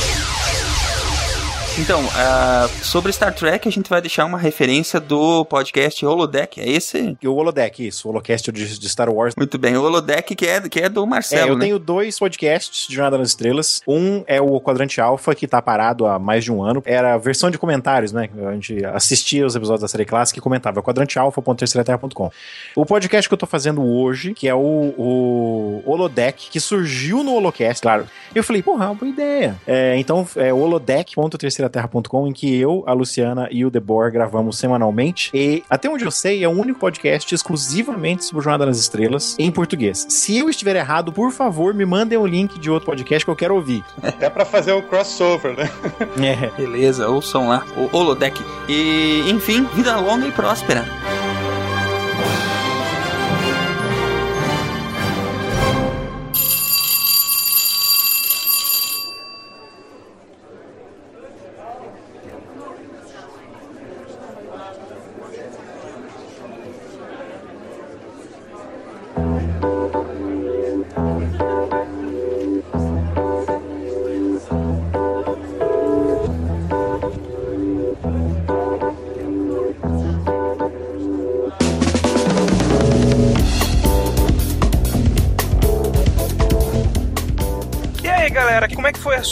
Então, 1.77 2.01
ah, 2.15 2.69
sobre 2.81 3.11
Star 3.11 3.35
Trek, 3.35 3.67
a 3.67 3.71
gente 3.71 3.89
vai 3.89 3.99
deixar 3.99 4.23
uma 4.23 4.37
referência 4.37 4.97
do 4.97 5.43
podcast 5.43 6.05
Holodeck. 6.05 6.61
É 6.61 6.69
esse? 6.69 7.17
O 7.25 7.33
Holodeck, 7.33 7.85
isso, 7.85 8.07
o 8.07 8.11
Holocast 8.11 8.49
de, 8.49 8.79
de 8.79 8.89
Star 8.89 9.13
Wars. 9.13 9.35
Muito 9.35 9.57
bem, 9.57 9.75
o 9.75 9.83
Holodeck 9.83 10.33
que 10.35 10.45
é, 10.47 10.61
que 10.69 10.79
é 10.79 10.87
do 10.87 11.03
É, 11.03 11.05
Marcelo, 11.05 11.51
eu 11.51 11.55
né? 11.55 11.65
tenho 11.65 11.77
dois 11.77 12.17
podcasts 12.17 12.87
de 12.87 12.95
Jornada 12.95 13.17
nas 13.17 13.27
Estrelas. 13.27 13.81
Um 13.85 14.23
é 14.25 14.39
o 14.39 14.61
Quadrante 14.61 15.01
Alpha, 15.01 15.35
que 15.35 15.45
tá 15.45 15.61
parado 15.61 16.07
há 16.07 16.17
mais 16.17 16.45
de 16.45 16.51
um 16.51 16.63
ano. 16.63 16.81
Era 16.85 17.15
a 17.15 17.17
versão 17.17 17.51
de 17.51 17.57
comentários, 17.57 18.13
né? 18.13 18.29
A 18.47 18.53
gente 18.53 18.83
assistia 18.85 19.45
os 19.45 19.53
episódios 19.53 19.81
da 19.81 19.89
série 19.89 20.05
clássica 20.05 20.39
e 20.39 20.41
comentava. 20.41 20.81
quadrantealpha.terceiraterra.com. 20.81 22.31
O 22.73 22.85
podcast 22.85 23.27
que 23.27 23.33
eu 23.33 23.37
tô 23.37 23.45
fazendo 23.45 23.83
hoje, 23.83 24.33
que 24.33 24.47
é 24.47 24.55
o, 24.55 24.93
o 24.97 25.83
Holodeck, 25.85 26.49
que 26.49 26.59
surgiu 26.61 27.21
no 27.21 27.33
Holocast, 27.33 27.81
claro. 27.81 28.07
Eu 28.33 28.43
falei, 28.43 28.61
porra, 28.61 28.85
é 28.85 28.87
uma 28.87 28.95
boa 28.95 29.09
ideia. 29.09 29.55
É, 29.67 29.97
então, 29.97 30.25
é 30.37 30.53
holodeck.terceiraterra.com, 30.53 31.64
em 32.27 32.33
que 32.33 32.55
eu, 32.55 32.83
a 32.85 32.93
Luciana 32.93 33.47
e 33.51 33.65
o 33.65 33.69
Debor 33.69 34.11
gravamos 34.11 34.57
semanalmente. 34.57 35.31
E, 35.33 35.63
até 35.69 35.89
onde 35.89 36.05
eu 36.05 36.11
sei, 36.11 36.43
é 36.43 36.47
o 36.47 36.51
único 36.51 36.79
podcast 36.79 37.33
exclusivamente 37.33 38.25
sobre 38.25 38.43
Jornada 38.43 38.65
nas 38.65 38.77
Estrelas 38.77 39.35
em 39.39 39.51
português. 39.51 40.05
Se 40.09 40.37
eu 40.37 40.49
estiver 40.49 40.75
errado, 40.75 41.11
por 41.11 41.31
favor, 41.31 41.73
me 41.73 41.85
mandem 41.85 42.17
o 42.17 42.25
link 42.25 42.59
de 42.59 42.69
outro 42.69 42.85
podcast 42.85 43.25
que 43.25 43.31
eu 43.31 43.35
quero 43.35 43.55
ouvir. 43.55 43.83
Até 44.01 44.29
pra 44.31 44.45
fazer 44.45 44.73
um 44.73 44.81
crossover, 44.81 45.55
né? 45.57 45.69
É. 46.25 46.49
Beleza, 46.57 47.07
ouçam 47.07 47.49
lá, 47.49 47.65
o 47.77 47.95
Holodeck. 47.95 48.41
E, 48.67 49.23
enfim, 49.29 49.67
vida 49.73 49.95
longa 49.99 50.27
e 50.27 50.31
próspera. 50.31 50.85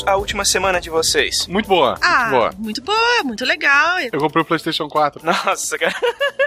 A, 0.05 0.15
última 0.15 0.45
semana 0.45 0.80
de 0.80 0.89
vocês? 0.89 1.47
Muito 1.47 1.67
boa, 1.67 1.97
Ah, 2.01 2.19
muito 2.19 2.31
boa. 2.31 2.51
muito 2.57 2.81
boa, 2.81 3.23
muito 3.23 3.45
legal. 3.45 3.99
Eu 4.11 4.19
comprei 4.19 4.41
o 4.41 4.45
PlayStation 4.45 4.88
4. 4.88 5.23
Nossa, 5.25 5.77
cara. 5.77 5.95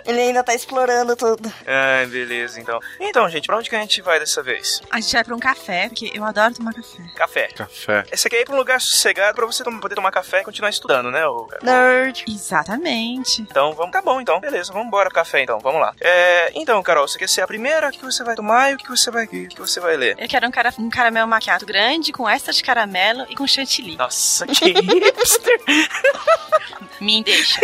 Ele 0.07 0.21
ainda 0.21 0.43
tá 0.45 0.55
explorando 0.55 1.17
tudo. 1.17 1.53
Ai, 1.67 2.07
beleza, 2.07 2.61
então. 2.61 2.81
Então, 3.01 3.29
gente, 3.29 3.47
pra 3.47 3.57
onde 3.57 3.69
que 3.69 3.77
a 3.77 3.81
gente 3.81 4.01
vai 4.03 4.19
dessa 4.19 4.43
vez? 4.43 4.81
A 4.91 5.01
gente 5.01 5.13
vai 5.13 5.25
pra 5.25 5.35
um 5.35 5.39
café, 5.39 5.89
porque 5.89 6.11
eu 6.15 6.25
adoro 6.25 6.55
tomar 6.55 6.73
café. 6.73 7.03
Café. 7.17 7.49
Café. 7.49 8.05
Esse 8.13 8.27
aqui 8.27 8.37
é 8.37 8.43
ir 8.43 8.45
pra 8.45 8.55
um 8.55 8.59
lugar 8.59 8.81
sossegado 8.81 9.35
pra 9.37 9.47
você 9.47 9.65
poder 9.65 9.95
tomar 9.95 10.11
café 10.13 10.41
e 10.41 10.45
continuar 10.45 10.71
estudando, 10.71 11.11
né? 11.11 11.27
ô- 11.27 11.49
Nerd. 11.63 12.25
Exatamente. 12.29 13.43
Então, 13.43 13.73
vamos, 13.75 13.93
tá 13.93 14.01
bom, 14.03 14.21
então. 14.21 14.39
Beleza, 14.41 14.73
vamos 14.73 14.89
embora 14.89 15.09
pro 15.09 15.15
café, 15.17 15.43
então. 15.43 15.59
Vamos 15.61 15.81
lá. 15.81 15.95
É, 16.01 16.51
então, 16.55 16.83
Carol, 16.83 17.07
você 17.09 17.19
quer 17.19 17.29
ser 17.29 17.41
a 17.43 17.47
primeira? 17.47 17.89
O 17.89 17.93
que 17.93 18.05
você 18.05 18.23
vai 18.23 18.35
tomar 18.37 18.71
e 18.71 18.75
o 18.75 18.79
que 18.79 18.89
você 18.89 19.11
vai, 19.11 19.25
o 19.25 19.29
que 19.29 19.59
você 19.59 19.81
vai 19.81 19.97
ler? 19.97 20.15
Eu 20.19 20.29
quero 20.29 20.47
um, 20.47 20.51
cara, 20.51 20.73
um 20.79 20.89
caramelo 20.91 21.27
maquiado 21.29 21.67
grande, 21.67 22.13
com 22.13 22.29
extra 22.29 22.53
de 22.53 22.63
caramelo 22.63 23.27
e 23.29 23.35
com 23.35 23.47
chantilly. 23.47 23.97
Nossa, 23.97 24.47
que 24.47 24.73
hipster. 24.73 25.61
Me 27.01 27.23
deixa. 27.23 27.61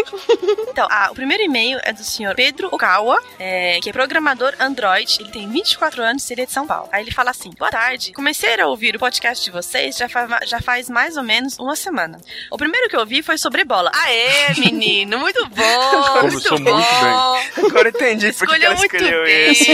Então, 0.69 0.87
ah, 0.91 1.09
o 1.11 1.15
primeiro 1.15 1.43
e-mail 1.43 1.79
é 1.83 1.93
do 1.93 2.05
senhor 2.05 2.32
Pedro 2.35 2.69
Okawa, 2.73 3.21
é, 3.39 3.79
que 3.83 3.91
é 3.91 3.93
programador 3.93 4.55
Android. 4.61 5.17
Ele 5.21 5.31
tem 5.31 5.49
24 5.49 6.03
anos 6.03 6.29
e 6.29 6.33
ele 6.35 6.43
é 6.43 6.47
de 6.47 6.53
São 6.53 6.67
Paulo. 6.67 6.89
Aí 6.93 7.03
ele 7.03 7.11
fala 7.11 7.31
assim: 7.31 7.51
Boa 7.59 7.71
tarde. 7.71 8.13
Comecei 8.13 8.61
a 8.61 8.67
ouvir 8.67 8.97
o 8.97 8.99
podcast 8.99 9.45
de 9.45 9.51
vocês 9.51 9.97
já, 9.97 10.09
fa 10.09 10.41
já 10.45 10.61
faz 10.61 10.89
mais 10.89 11.17
ou 11.17 11.23
menos 11.23 11.59
uma 11.59 11.77
semana. 11.77 12.21
O 12.51 12.57
primeiro 12.57 12.89
que 12.89 12.97
eu 12.97 13.01
ouvi 13.01 13.23
foi 13.23 13.39
sobre 13.39 13.65
bola. 13.65 13.91
Aê, 13.95 14.55
menino, 14.59 15.19
muito 15.19 15.47
bom. 15.49 16.03
Começou 16.21 16.59
muito 16.59 16.65
bom. 16.65 16.77
muito 16.77 17.55
bem. 17.57 17.71
Agora 17.71 17.89
entendi 17.89 18.29
Escolheu 18.29 18.75
muito 18.77 18.99
bem. 18.99 19.51
esse. 19.51 19.71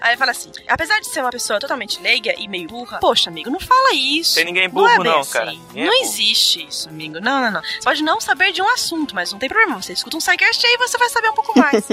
Aí 0.00 0.10
ele 0.10 0.16
fala 0.16 0.30
assim: 0.30 0.50
apesar 0.68 1.00
de 1.00 1.08
ser 1.08 1.20
uma 1.20 1.30
pessoa 1.30 1.58
totalmente 1.58 2.00
leiga 2.00 2.34
e 2.38 2.48
meio 2.48 2.66
burra, 2.68 2.98
poxa, 2.98 3.30
amigo, 3.30 3.50
não 3.50 3.60
fala 3.60 3.92
isso. 3.94 4.34
Tem 4.34 4.44
ninguém 4.44 4.64
Não 4.68 4.74
burro, 4.74 4.88
é 4.88 4.96
bem 4.98 5.04
não, 5.12 5.20
assim. 5.20 5.32
cara. 5.32 5.50
Ninguém 5.52 5.82
é 5.82 5.86
Não 5.86 5.92
burro. 5.92 6.04
existe 6.04 6.66
isso, 6.68 6.88
amigo. 6.88 7.20
Não, 7.20 7.40
não, 7.40 7.50
não. 7.50 7.62
Você 7.62 7.80
pode 7.84 8.02
não 8.02 8.20
saber 8.20 8.52
de 8.52 8.62
um 8.62 8.68
assunto, 8.68 9.14
mas 9.14 9.32
não 9.32 9.38
tem 9.38 9.48
problema. 9.48 9.80
Você 9.80 9.92
escuta 9.92 10.16
um 10.16 10.20
sidecast 10.20 10.64
e 10.64 10.66
aí 10.68 10.76
você 10.78 10.98
vai 10.98 11.08
saber 11.08 11.28
um 11.30 11.34
pouco 11.34 11.58
mais. 11.58 11.84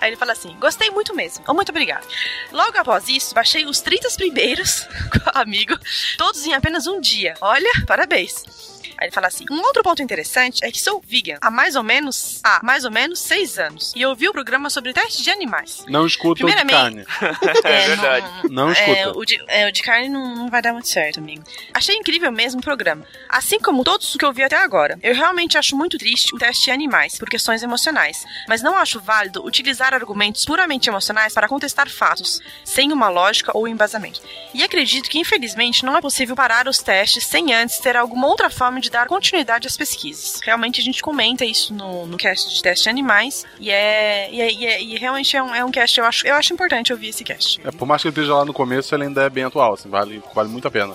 Aí 0.00 0.10
ele 0.10 0.16
fala 0.16 0.32
assim: 0.32 0.56
gostei 0.58 0.90
muito 0.90 1.14
mesmo. 1.14 1.44
Oh, 1.48 1.54
muito 1.54 1.70
obrigado. 1.70 2.06
Logo 2.52 2.76
após 2.78 3.08
isso, 3.08 3.34
baixei 3.34 3.64
os 3.66 3.80
30 3.80 4.08
primeiros, 4.16 4.86
amigo, 5.34 5.78
todos 6.16 6.44
em 6.46 6.52
apenas 6.52 6.86
um 6.86 7.00
dia. 7.00 7.34
Olha, 7.40 7.70
parabéns. 7.86 8.79
Aí 9.00 9.06
ele 9.06 9.12
fala 9.12 9.28
assim: 9.28 9.44
um 9.50 9.60
outro 9.62 9.82
ponto 9.82 10.02
interessante 10.02 10.64
é 10.64 10.70
que 10.70 10.80
sou 10.80 11.02
vegan 11.06 11.38
há 11.40 11.50
mais 11.50 11.74
ou 11.76 11.82
menos 11.82 12.40
há 12.44 12.60
mais 12.62 12.84
ou 12.84 12.90
menos 12.90 13.18
seis 13.18 13.58
anos 13.58 13.92
e 13.96 14.04
ouvi 14.04 14.28
o 14.28 14.32
programa 14.32 14.68
sobre 14.70 14.92
teste 14.92 15.22
de 15.22 15.30
animais. 15.30 15.84
Não 15.88 16.06
escuta 16.06 16.44
o 16.44 16.46
de 16.48 16.52
carne. 16.66 17.04
Primeiramente- 17.04 17.60
É 17.64 17.86
verdade. 17.88 18.26
Não 18.50 18.70
É, 18.70 18.72
escuta. 18.72 19.18
o, 19.18 19.24
de, 19.24 19.42
é, 19.48 19.66
o 19.68 19.72
de 19.72 19.82
carne 19.82 20.08
não, 20.08 20.34
não 20.34 20.48
vai 20.50 20.60
dar 20.62 20.72
muito 20.72 20.88
certo, 20.88 21.18
amigo. 21.18 21.42
Achei 21.72 21.96
incrível 21.96 22.30
mesmo 22.30 22.60
o 22.60 22.62
programa. 22.62 23.04
Assim 23.28 23.58
como 23.58 23.82
todos 23.84 24.16
que 24.16 24.24
eu 24.24 24.32
vi 24.32 24.42
até 24.42 24.56
agora. 24.56 24.98
Eu 25.02 25.14
realmente 25.14 25.56
acho 25.56 25.76
muito 25.76 25.96
triste 25.98 26.34
o 26.34 26.38
teste 26.38 26.64
de 26.64 26.70
animais, 26.70 27.16
por 27.18 27.28
questões 27.28 27.62
emocionais. 27.62 28.24
Mas 28.48 28.60
não 28.62 28.76
acho 28.76 29.00
válido 29.00 29.44
utilizar 29.44 29.94
argumentos 29.94 30.44
puramente 30.44 30.88
emocionais 30.88 31.32
para 31.32 31.48
contestar 31.48 31.88
fatos, 31.88 32.40
sem 32.64 32.92
uma 32.92 33.08
lógica 33.08 33.50
ou 33.56 33.66
embasamento. 33.66 34.20
E 34.52 34.62
acredito 34.62 35.08
que, 35.08 35.18
infelizmente, 35.18 35.84
não 35.84 35.96
é 35.96 36.00
possível 36.00 36.36
parar 36.36 36.68
os 36.68 36.78
testes 36.78 37.24
sem 37.24 37.54
antes 37.54 37.78
ter 37.78 37.96
alguma 37.96 38.26
outra 38.26 38.50
forma 38.50 38.80
de 38.80 38.89
dar 38.90 39.06
continuidade 39.06 39.66
às 39.66 39.76
pesquisas. 39.76 40.40
Realmente 40.42 40.80
a 40.80 40.84
gente 40.84 41.02
comenta 41.02 41.44
isso 41.44 41.72
no, 41.72 42.06
no 42.06 42.16
cast 42.16 42.54
de 42.54 42.62
teste 42.62 42.84
de 42.84 42.90
animais. 42.90 43.44
E 43.58 43.70
é. 43.70 44.28
E, 44.30 44.40
é- 44.40 44.52
e 44.52 44.66
é- 44.66 44.82
e 44.82 44.96
realmente 44.98 45.36
é 45.36 45.42
um, 45.42 45.54
é 45.54 45.64
um 45.64 45.70
cast, 45.70 45.98
eu 45.98 46.04
acho, 46.04 46.26
eu 46.26 46.34
acho 46.34 46.52
importante 46.52 46.92
ouvir 46.92 47.08
esse 47.08 47.24
cast. 47.24 47.60
É, 47.64 47.70
por 47.70 47.86
mais 47.86 48.02
que 48.02 48.08
ele 48.08 48.12
esteja 48.14 48.34
lá 48.34 48.44
no 48.44 48.52
começo, 48.52 48.94
ele 48.94 49.04
ainda 49.04 49.22
é 49.22 49.30
bem 49.30 49.44
atual, 49.44 49.74
assim, 49.74 49.88
vale, 49.88 50.22
vale 50.34 50.48
muito 50.48 50.66
a 50.68 50.70
pena. 50.70 50.94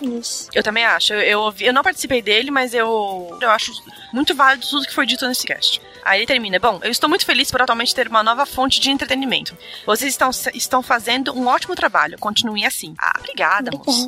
Eu 0.53 0.63
também 0.63 0.85
acho. 0.85 1.13
Eu, 1.13 1.21
eu, 1.21 1.39
ouvi- 1.41 1.65
eu 1.65 1.73
não 1.73 1.83
participei 1.83 2.21
dele, 2.21 2.51
mas 2.51 2.73
eu, 2.73 3.37
eu 3.41 3.49
acho 3.49 3.71
muito 4.13 4.35
válido 4.35 4.65
tudo 4.69 4.85
que 4.87 4.93
foi 4.93 5.05
dito 5.05 5.27
nesse 5.27 5.45
cast. 5.45 5.81
Aí 6.03 6.19
ele 6.19 6.27
termina. 6.27 6.59
Bom, 6.59 6.79
eu 6.83 6.91
estou 6.91 7.09
muito 7.09 7.25
feliz 7.25 7.49
por 7.49 7.61
atualmente 7.61 7.93
ter 7.95 8.07
uma 8.07 8.21
nova 8.21 8.45
fonte 8.45 8.79
de 8.79 8.91
entretenimento. 8.91 9.57
Vocês 9.87 10.13
estão, 10.13 10.29
estão 10.53 10.83
fazendo 10.83 11.35
um 11.35 11.47
ótimo 11.47 11.73
trabalho. 11.75 12.17
Continuem 12.19 12.65
assim. 12.65 12.93
Ah, 12.99 13.13
obrigada, 13.17 13.71
moço. 13.75 14.07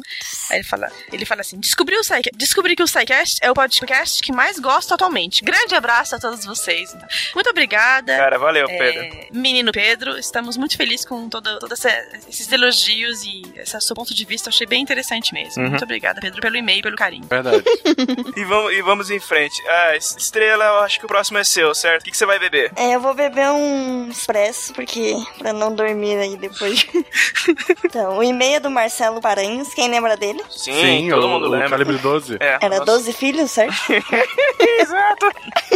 Aí 0.52 0.58
ele 0.58 0.64
fala, 0.64 0.92
ele 1.12 1.26
fala 1.26 1.42
assim: 1.42 1.60
descobri, 1.60 1.96
o 1.98 2.02
Psy- 2.02 2.30
descobri 2.36 2.76
que 2.76 2.84
o 2.84 2.88
SciCast 2.88 3.38
é 3.42 3.50
o, 3.50 3.54
pod, 3.56 3.77
podcast 3.80 4.22
que 4.24 4.32
mais 4.32 4.60
gosto 4.60 4.94
atualmente. 4.94 5.44
Grande 5.44 5.76
abraço 5.76 6.16
a 6.16 6.20
todos 6.20 6.46
vocês. 6.46 6.96
Muito 7.36 7.50
obrigada. 7.50 8.16
Cara, 8.16 8.38
valeu, 8.40 8.68
É, 8.70 8.78
Pedro. 8.78 9.28
Menino 9.32 9.72
Pedro, 9.72 10.18
estamos 10.18 10.58
muito 10.58 10.76
felizes 10.78 11.06
com 11.06 11.28
todo, 11.30 11.60
todo 11.60 11.74
esse- 11.74 11.88
esses 12.30 12.52
elogios 12.52 13.24
e 13.24 13.42
esse 13.56 13.80
seu 13.82 13.96
ponto 13.96 14.14
de 14.14 14.26
vista. 14.26 14.50
Eu 14.50 14.54
achei 14.54 14.68
bem 14.68 14.82
interessante 14.82 15.34
mesmo. 15.34 15.64
Uhum. 15.64 15.70
Muito 15.70 15.84
obrigada, 15.84 16.20
Pedro, 16.22 16.42
pelo 16.42 16.56
e-mail 16.58 16.80
e 16.80 16.84
pelo 16.84 16.96
carinho. 16.98 17.26
Verdade. 17.28 17.64
E 18.38 18.44
vamos, 18.44 18.74
e 18.74 18.82
vamos 18.82 19.10
em 19.12 19.20
frente. 19.20 19.62
Ah, 19.68 19.96
Estrela, 19.96 20.64
eu 20.66 20.78
acho 20.80 21.00
que 21.00 21.06
o 21.06 21.08
próximo 21.08 21.38
é 21.40 21.44
seu, 21.44 21.74
certo? 21.74 22.02
O 22.02 22.06
que, 22.06 22.12
que 22.12 22.18
você 22.18 22.26
vai 22.26 22.38
beber? 22.38 22.72
É, 22.76 22.94
eu 22.96 23.00
vou 23.02 23.14
beber 23.16 23.50
um 23.50 24.08
expresso, 24.10 24.74
porque 24.74 25.16
pra 25.40 25.52
não 25.52 25.74
dormir 25.74 26.18
aí 26.20 26.38
depois. 26.38 26.86
então, 27.84 28.18
o 28.18 28.24
e-mail 28.24 28.56
é 28.58 28.60
do 28.60 28.70
Marcelo 28.70 29.20
Paranhos, 29.22 29.74
quem 29.74 29.90
lembra 29.90 30.16
dele? 30.16 30.42
Sim, 30.50 31.10
todo 31.10 31.26
o, 31.26 31.30
mundo 31.30 31.48
o 31.48 31.50
lembra. 31.50 31.70
calibre 31.70 31.98
12. 31.98 32.38
É, 32.40 32.58
Era 32.62 32.70
nossa. 32.80 32.86
12 32.86 33.14
filhos, 33.14 33.50
certo? 33.52 33.67
Exato. 34.80 35.32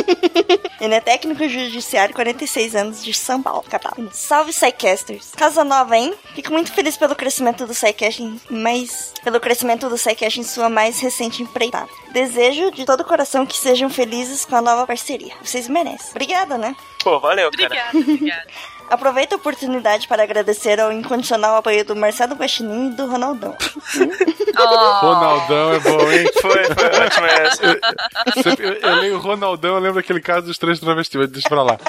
Ele 0.79 0.95
é 0.95 0.99
técnico 0.99 1.47
judiciário, 1.47 2.13
46 2.15 2.75
anos, 2.75 3.03
de 3.03 3.13
São 3.13 3.41
Paulo, 3.41 3.63
capital. 3.63 3.93
Salve, 4.11 4.51
Psycasters. 4.51 5.31
Casa 5.35 5.63
nova, 5.63 5.95
hein? 5.95 6.13
Fico 6.33 6.51
muito 6.51 6.73
feliz 6.73 6.97
pelo 6.97 7.15
crescimento 7.15 7.65
do 7.65 7.73
Psycast, 7.73 8.39
mas 8.49 9.13
pelo 9.23 9.39
crescimento 9.39 9.89
do 9.89 9.95
Psycast 9.95 10.39
em 10.39 10.43
sua 10.43 10.69
mais 10.69 10.99
recente 10.99 11.43
empreitada. 11.43 11.89
Desejo 12.11 12.71
de 12.71 12.85
todo 12.85 13.05
coração 13.05 13.45
que 13.45 13.57
sejam 13.57 13.89
felizes 13.89 14.45
com 14.45 14.55
a 14.55 14.61
nova 14.61 14.87
parceria. 14.87 15.33
Vocês 15.43 15.67
merecem. 15.67 16.11
Obrigada, 16.11 16.57
né? 16.57 16.75
Pô, 17.03 17.19
valeu, 17.19 17.49
cara. 17.51 17.65
Obrigada, 17.65 17.97
obrigada. 17.97 18.47
Aproveito 18.91 19.33
a 19.33 19.35
oportunidade 19.37 20.07
para 20.07 20.21
agradecer 20.23 20.79
ao 20.79 20.91
incondicional 20.91 21.55
apoio 21.55 21.83
do 21.85 21.95
Marcelo 21.95 22.35
Guaxinim 22.35 22.89
e 22.89 22.91
do 22.91 23.07
Ronaldão. 23.07 23.55
Ronaldão 25.01 25.73
é 25.73 25.79
bom, 25.79 26.11
hein? 26.11 26.29
Foi, 26.41 26.63
foi 26.65 27.05
ótimo 27.05 27.25
essa. 27.25 27.63
Eu, 27.65 27.79
eu, 28.59 28.73
eu 28.73 28.95
leio 28.95 29.15
o 29.15 29.19
Ronaldão, 29.19 29.75
eu 29.75 29.79
lembro 29.81 29.99
aquele 29.99 30.19
caso 30.21 30.47
dos 30.47 30.57
três 30.57 30.79
travestis, 30.79 31.19
mas 31.19 31.29
deixa 31.29 31.47
pra 31.49 31.63
lá. 31.63 31.77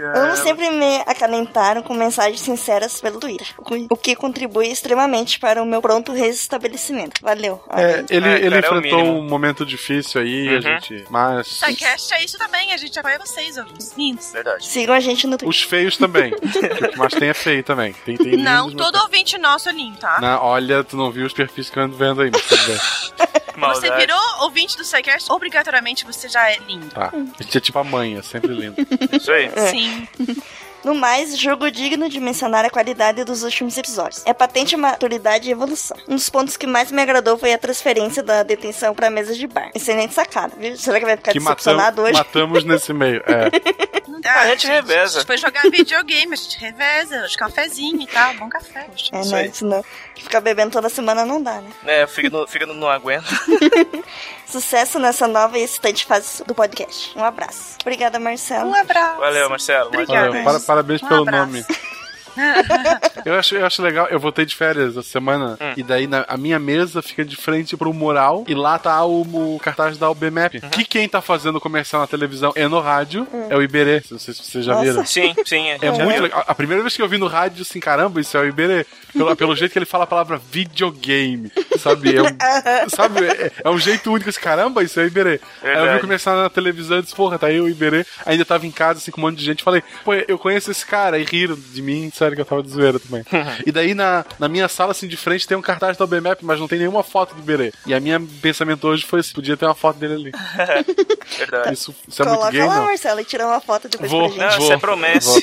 Amo 0.00 0.34
sempre 0.36 0.70
me 0.70 0.96
acalentaram 1.06 1.82
com 1.82 1.92
mensagens 1.92 2.40
sinceras 2.40 3.00
pelo 3.02 3.20
Twitter, 3.20 3.48
o 3.58 3.62
que- 3.64 3.86
o 3.90 3.96
que 3.96 4.16
contribui 4.16 4.68
extremamente 4.68 5.38
para 5.38 5.62
o 5.62 5.66
meu 5.66 5.82
pronto 5.82 6.12
restabelecimento. 6.12 7.20
Valeu. 7.20 7.62
É, 7.70 8.04
ele, 8.08 8.26
É, 8.28 8.36
ele 8.38 8.50
cara, 8.50 8.56
é 8.56 8.78
enfrentou 8.78 8.98
mínimo. 9.02 9.18
um 9.18 9.28
momento 9.28 9.66
difícil 9.66 10.22
aí, 10.22 10.48
a 10.48 10.52
Uhum. 10.52 10.60
gente. 10.62 11.04
Mas. 11.10 11.48
Psycast 11.60 12.14
é 12.14 12.24
isso 12.24 12.38
também, 12.38 12.72
a 12.72 12.78
gente 12.78 12.98
apoia 12.98 13.18
vocês, 13.18 13.58
ouvintes. 13.58 13.92
Lindos. 13.96 14.32
Verdade. 14.42 14.66
Sigam 14.66 14.94
a 14.94 15.00
gente 15.00 15.26
no 15.26 15.36
Twitter. 15.36 15.48
Os 15.48 15.62
feios 15.62 15.96
também. 15.96 16.32
mais 16.96 17.12
tem 17.12 17.28
é 17.28 17.34
feio 17.34 17.62
também. 17.62 17.92
Tem, 18.04 18.16
tem 18.16 18.36
Não, 18.36 18.66
mas- 18.66 18.74
todo 18.74 18.96
ouvinte 18.96 19.36
nosso 19.36 19.68
é 19.68 19.72
lindo, 19.72 19.98
tá? 19.98 20.18
Não, 20.20 20.42
olha, 20.42 20.82
tu 20.82 20.96
não 20.96 21.10
viu 21.10 21.26
os 21.26 21.32
perfis 21.32 21.68
que 21.68 21.78
eu 21.78 21.82
ando 21.82 21.96
vendo 21.96 22.22
aí, 22.22 22.30
mas 22.32 22.42
tudo 22.42 22.66
bem. 22.66 22.78
Você 23.60 23.94
virou 23.94 24.18
ouvinte 24.40 24.74
do 24.74 24.82
Psycast, 24.82 25.30
obrigatoriamente 25.30 26.06
você 26.06 26.30
já 26.30 26.50
é 26.50 26.56
lindo. 26.66 26.86
Tá. 26.86 27.12
A 27.12 27.42
gente 27.42 27.58
é 27.58 27.60
tipo 27.60 27.78
a 27.78 27.84
mãe, 27.84 28.16
é 28.16 28.22
sempre 28.22 28.54
lindo. 28.54 28.74
Isso 29.12 29.30
aí. 29.30 29.50
Sim. 29.68 30.08
No 30.84 30.94
mais, 30.94 31.38
jogo 31.38 31.70
digno 31.70 32.08
de 32.08 32.18
mencionar 32.20 32.64
a 32.64 32.70
qualidade 32.70 33.22
dos 33.24 33.42
últimos 33.42 33.76
episódios. 33.76 34.22
É 34.24 34.32
patente 34.32 34.76
maturidade 34.76 35.48
e 35.48 35.52
evolução. 35.52 35.96
Um 36.08 36.14
dos 36.14 36.30
pontos 36.30 36.56
que 36.56 36.66
mais 36.66 36.90
me 36.90 37.02
agradou 37.02 37.36
foi 37.36 37.52
a 37.52 37.58
transferência 37.58 38.22
da 38.22 38.42
detenção 38.42 38.94
pra 38.94 39.10
mesa 39.10 39.34
de 39.34 39.46
bar. 39.46 39.70
Excelente 39.74 40.14
sacada, 40.14 40.54
viu? 40.56 40.76
Será 40.76 40.98
que 40.98 41.04
vai 41.06 41.16
ficar 41.16 41.32
Que 41.32 41.38
decepcionado 41.38 42.02
matam, 42.02 42.04
hoje? 42.04 42.12
matamos 42.18 42.64
nesse 42.64 42.92
meio. 42.92 43.22
É. 43.26 43.90
Ah, 44.22 44.40
a 44.40 44.46
gente 44.48 44.66
reveza. 44.66 45.16
A 45.16 45.20
gente 45.20 45.26
foi 45.26 45.38
jogar 45.38 45.62
videogame, 45.62 46.34
a 46.34 46.36
gente 46.36 46.58
reveza, 46.58 47.26
de 47.26 47.36
cafezinho 47.38 48.02
e 48.02 48.06
tal, 48.06 48.34
bom 48.34 48.50
café. 48.50 48.82
Poxa. 48.82 49.10
É, 49.16 49.24
né? 49.24 49.50
Senão 49.50 49.82
ficar 50.14 50.40
bebendo 50.42 50.70
toda 50.72 50.90
semana 50.90 51.24
não 51.24 51.42
dá, 51.42 51.54
né? 51.62 51.70
É, 51.86 52.04
o 52.04 52.08
fígado, 52.08 52.46
fígado 52.46 52.74
não 52.74 52.88
aguenta. 52.90 53.24
Sucesso 54.46 54.98
nessa 54.98 55.26
nova 55.26 55.58
e 55.58 55.62
excitante 55.62 56.04
fase 56.04 56.44
do 56.44 56.54
podcast. 56.54 57.16
Um 57.16 57.24
abraço. 57.24 57.76
Obrigada, 57.80 58.18
Marcelo. 58.18 58.68
Um 58.68 58.74
abraço. 58.74 59.20
Valeu, 59.20 59.48
Marcelo. 59.48 59.90
uma 59.90 60.04
Valeu, 60.04 60.32
para- 60.44 60.60
parabéns 60.70 61.02
Um 61.02 61.08
pelo 61.08 61.22
abraço. 61.22 61.46
nome. 61.46 61.64
Eu 63.24 63.34
acho, 63.38 63.54
eu 63.54 63.66
acho 63.66 63.82
legal, 63.82 64.06
eu 64.08 64.18
voltei 64.18 64.46
de 64.46 64.56
férias 64.56 64.96
essa 64.96 65.02
semana 65.02 65.58
Hum. 65.60 65.74
e 65.76 65.82
daí 65.82 66.06
na- 66.06 66.24
a 66.26 66.38
minha 66.38 66.58
mesa 66.58 67.02
fica 67.02 67.22
de 67.22 67.36
frente 67.36 67.76
pro 67.76 67.92
mural 67.92 68.44
e 68.48 68.54
lá 68.54 68.78
tá 68.78 69.04
o, 69.04 69.20
o 69.56 69.60
cartaz 69.62 69.98
da 69.98 70.08
UBMAP. 70.10 70.54
Uhum. 70.62 70.70
Que 70.70 70.84
quem 70.86 71.06
tá 71.06 71.20
fazendo 71.20 71.60
comercial 71.60 72.00
na 72.00 72.06
televisão 72.08 72.50
é 72.54 72.66
no 72.66 72.80
rádio, 72.80 73.28
é 73.50 73.54
o 73.56 73.60
Iberê. 73.62 74.02
Não 74.10 74.18
sei 74.18 74.32
se 74.32 74.42
vocês 74.42 74.64
já 74.64 74.72
Nossa. 74.72 74.84
viram. 74.84 75.04
Sim, 75.06 75.34
sim. 75.44 75.68
É 75.68 75.78
já 75.94 76.02
muito 76.04 76.22
legal. 76.22 76.42
A 76.46 76.54
primeira 76.54 76.82
vez 76.82 76.96
que 76.96 77.02
eu 77.02 77.08
vi 77.08 77.18
no 77.18 77.26
rádio, 77.26 77.60
assim, 77.60 77.78
caramba, 77.78 78.20
isso 78.22 78.34
é 78.38 78.40
o 78.40 78.46
Iberê. 78.46 78.86
Pelo, 79.12 79.36
pelo 79.36 79.54
jeito 79.56 79.72
que 79.72 79.78
ele 79.78 79.84
fala 79.86 80.04
a 80.04 80.06
palavra 80.06 80.40
videogame, 80.50 81.52
sabe? 81.78 82.16
É 82.16 82.22
um, 82.22 82.26
sabe? 82.88 83.26
É, 83.26 83.52
é 83.64 83.68
um 83.70 83.78
jeito 83.78 84.10
único, 84.12 84.30
assim, 84.30 84.40
caramba, 84.40 84.82
isso 84.82 84.98
é 84.98 85.04
o 85.04 85.06
Iberê. 85.06 85.40
Aí 85.62 85.68
eu 85.68 85.74
vi 85.74 85.78
Verdade. 85.80 86.00
começar 86.00 86.36
na 86.36 86.48
televisão 86.48 86.98
e 86.98 87.02
disse, 87.02 87.14
porra, 87.14 87.38
tá 87.38 87.48
aí 87.48 87.60
o 87.60 87.68
Iberê. 87.68 88.06
Ainda 88.24 88.44
tava 88.46 88.66
em 88.66 88.70
casa, 88.70 88.98
assim, 88.98 89.10
com 89.10 89.20
um 89.20 89.24
monte 89.24 89.38
de 89.38 89.44
gente. 89.44 89.62
Falei, 89.62 89.82
pô, 90.04 90.14
eu 90.14 90.38
conheço 90.38 90.70
esse 90.70 90.86
cara. 90.86 91.18
E 91.18 91.24
riram 91.24 91.56
de 91.56 91.82
mim, 91.82 92.10
sério 92.30 92.36
que 92.36 92.40
eu 92.42 92.44
tava 92.46 92.62
de 92.62 92.70
zoeira 92.70 92.98
também. 92.98 93.24
e 93.66 93.72
daí 93.72 93.94
na, 93.94 94.24
na 94.38 94.48
minha 94.48 94.68
sala, 94.68 94.92
assim, 94.92 95.08
de 95.08 95.16
frente 95.16 95.46
tem 95.46 95.56
um 95.56 95.62
cartaz 95.62 95.96
da 95.96 96.04
UBMAP, 96.04 96.42
mas 96.42 96.58
não 96.60 96.68
tem 96.68 96.78
nenhuma 96.78 97.02
foto 97.02 97.34
do 97.34 97.40
Iberê. 97.40 97.72
E 97.86 97.92
a 97.94 98.00
minha 98.00 98.20
pensamento 98.40 98.86
hoje 98.86 99.04
foi 99.04 99.20
assim, 99.20 99.32
podia 99.32 99.56
ter 99.56 99.64
uma 99.66 99.74
foto 99.74 99.98
dele 99.98 100.14
ali. 100.14 100.32
Verdade. 101.38 101.72
Isso, 101.74 101.94
isso 102.08 102.22
é 102.22 102.24
muito 102.24 102.38
Coloca 102.38 102.52
gay, 102.52 102.66
lá, 102.66 102.76
não? 102.76 102.84
Marcelo, 102.86 103.20
e 103.20 103.24
tira 103.24 103.46
uma 103.46 103.60
foto 103.60 103.88
depois 103.88 104.10
Vou, 104.10 104.30
pra 104.30 104.50
gente. 104.50 104.52
Não, 104.52 104.58
vou, 104.58 104.66
você 104.66 104.78
promete. 104.78 105.24
vou. 105.26 105.42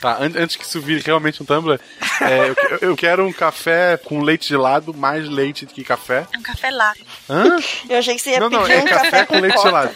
Tá, 0.00 0.18
an- 0.20 0.32
antes 0.36 0.56
que 0.56 0.64
isso 0.64 0.80
vire 0.80 1.00
realmente 1.04 1.42
um 1.42 1.46
Tumblr, 1.46 1.80
é, 2.20 2.48
eu, 2.50 2.54
eu- 2.70 2.78
eu 2.90 2.96
quero 2.96 3.26
um 3.26 3.32
café 3.32 3.96
com 3.96 4.20
leite 4.22 4.48
gelado, 4.48 4.92
mais 4.92 5.26
leite 5.28 5.64
do 5.66 5.72
que 5.72 5.82
café. 5.82 6.26
É 6.32 6.38
um 6.38 6.42
café 6.42 6.70
lá. 6.70 6.92
Hã? 7.30 7.56
Eu 7.88 7.98
achei 7.98 8.14
que 8.14 8.20
você 8.20 8.30
ia 8.32 8.40
Não, 8.40 8.50
não, 8.50 8.62
pedir 8.62 8.74
é 8.74 8.80
um 8.82 8.84
café 8.86 9.24
com 9.24 9.38
leite 9.40 9.54
coca. 9.54 9.68
gelado. 9.68 9.94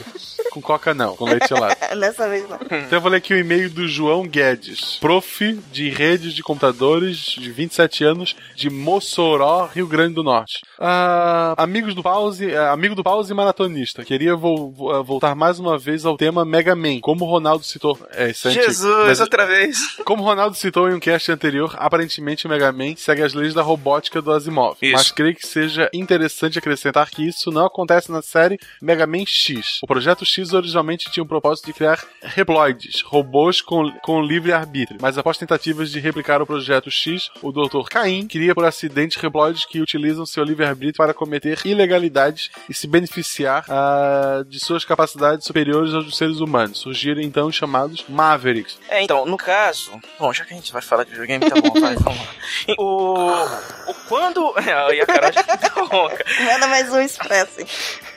Com 0.53 0.61
coca 0.61 0.95
não, 0.95 1.17
com 1.17 1.25
leite 1.27 1.49
gelado. 1.49 1.77
Nessa 1.97 2.29
vez 2.29 2.49
não. 2.49 2.57
Então 2.57 2.89
eu 2.93 3.01
vou 3.01 3.11
ler 3.11 3.19
aqui 3.19 3.35
o 3.35 3.37
e-mail 3.39 3.69
do 3.71 3.87
João 3.87 4.27
Guedes, 4.27 4.97
prof 5.01 5.53
de 5.71 5.89
redes 6.01 6.33
de 6.33 6.43
computadores 6.43 7.19
de 7.19 7.53
27 7.53 8.05
anos 8.05 8.35
de 8.57 8.71
Mossoró, 8.71 9.67
Rio 9.67 9.87
Grande 9.87 10.15
do 10.15 10.23
Norte. 10.23 10.61
Ah, 10.79 11.55
amigos 11.59 11.95
do 11.95 12.03
Pause, 12.03 12.57
ah, 12.57 12.73
amigo 12.73 12.95
do 12.95 13.03
Pause 13.03 13.33
e 13.33 13.37
maratonista. 13.37 14.03
Queria 14.03 14.35
vo- 14.35 14.91
ah, 14.93 15.03
voltar 15.03 15.35
mais 15.35 15.59
uma 15.59 15.77
vez 15.77 16.07
ao 16.07 16.17
tema 16.17 16.43
Mega 16.43 16.75
Man, 16.75 17.01
como 17.03 17.27
o 17.27 17.29
Ronaldo 17.29 17.65
citou. 17.65 17.99
É, 18.13 18.31
é. 18.31 18.33
Jesus, 18.33 19.07
Mas- 19.09 19.21
outra 19.21 19.45
vez. 19.45 19.77
como 20.07 20.23
o 20.23 20.27
Ronaldo 20.27 20.57
citou 20.57 20.89
em 20.89 20.95
um 20.95 21.01
cast 21.01 21.31
anterior, 21.31 21.75
aparentemente 21.79 22.47
o 22.47 22.49
Mega 22.49 22.73
Man 22.73 22.97
segue 22.97 23.21
as 23.23 23.35
leis 23.35 23.53
da 23.53 23.61
robótica 23.61 24.23
do 24.23 24.33
Asimov. 24.33 24.79
Isso. 24.81 24.93
Mas 24.95 25.11
creio 25.11 25.35
que 25.35 25.47
seja 25.47 25.91
interessante 25.93 26.59
acrescentar 26.59 27.11
que 27.11 27.29
isso 27.29 27.51
não 27.51 27.67
acontece 27.67 28.11
na 28.11 28.23
série 28.23 28.59
Mega 28.81 29.07
Man 29.07 29.27
X. 29.27 29.81
O 29.83 29.87
projeto 29.87 30.25
X 30.25 30.55
originalmente 30.55 31.11
tinha 31.11 31.23
o 31.23 31.27
propósito 31.29 31.67
de 31.67 31.75
criar 31.75 32.03
Reploids, 32.23 33.03
robôs 33.03 33.61
com, 33.61 33.93
com 34.03 34.23
livre 34.23 34.51
arbítrio. 34.51 34.99
Mas 35.03 35.19
após 35.19 35.37
tentativas 35.37 35.90
de 35.91 36.01
replicar 36.01 36.41
o 36.41 36.47
projeto 36.47 36.91
X, 36.91 37.31
o 37.43 37.53
Dr. 37.53 37.89
Caim 37.89 38.27
cria 38.27 38.55
por 38.55 38.65
acidente 38.65 39.19
Reploids 39.19 39.65
que 39.65 39.81
utilizam 39.81 40.25
seu 40.27 40.45
livre 40.45 40.65
arbítrio 40.67 40.97
para 40.97 41.15
cometer 41.15 41.59
ilegalidades 41.65 42.51
e 42.69 42.75
se 42.75 42.87
beneficiar 42.87 43.65
ah, 43.69 44.43
de 44.47 44.61
suas 44.61 44.85
capacidades 44.85 45.47
superiores 45.47 45.93
aos 45.95 46.05
dos 46.05 46.17
seres 46.17 46.41
humanos. 46.41 46.79
Surgiram 46.79 47.21
então 47.21 47.49
os 47.49 47.55
chamados 47.55 48.05
Mavericks. 48.09 48.79
É, 48.89 49.03
então, 49.03 49.27
no 49.27 49.37
caso. 49.37 49.93
Bom, 50.19 50.33
já 50.33 50.45
que 50.45 50.53
a 50.53 50.57
gente 50.57 50.73
vai 50.73 50.83
falar 50.83 51.05
de 51.05 51.11
videogame, 51.11 51.49
tá 51.49 51.61
bom, 51.61 51.81
vai, 51.81 51.95
vamos 52.01 52.19
lá. 52.19 52.35
E 52.69 52.75
O. 52.79 53.45
o 53.91 53.95
quando. 54.09 54.55
Aí 54.89 55.01
a 55.01 55.07
cara 55.07 55.33
já 55.33 55.43
tá 55.43 55.81
ronca. 55.83 56.25
Manda 56.45 56.67
mais 56.67 56.93
um 56.93 57.01
expresso. 57.01 57.61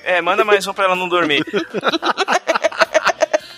É, 0.04 0.22
manda 0.22 0.44
mais 0.44 0.66
um 0.68 0.74
pra 0.74 0.86
ela 0.86 0.96
não 0.96 1.08
dormir. 1.08 1.44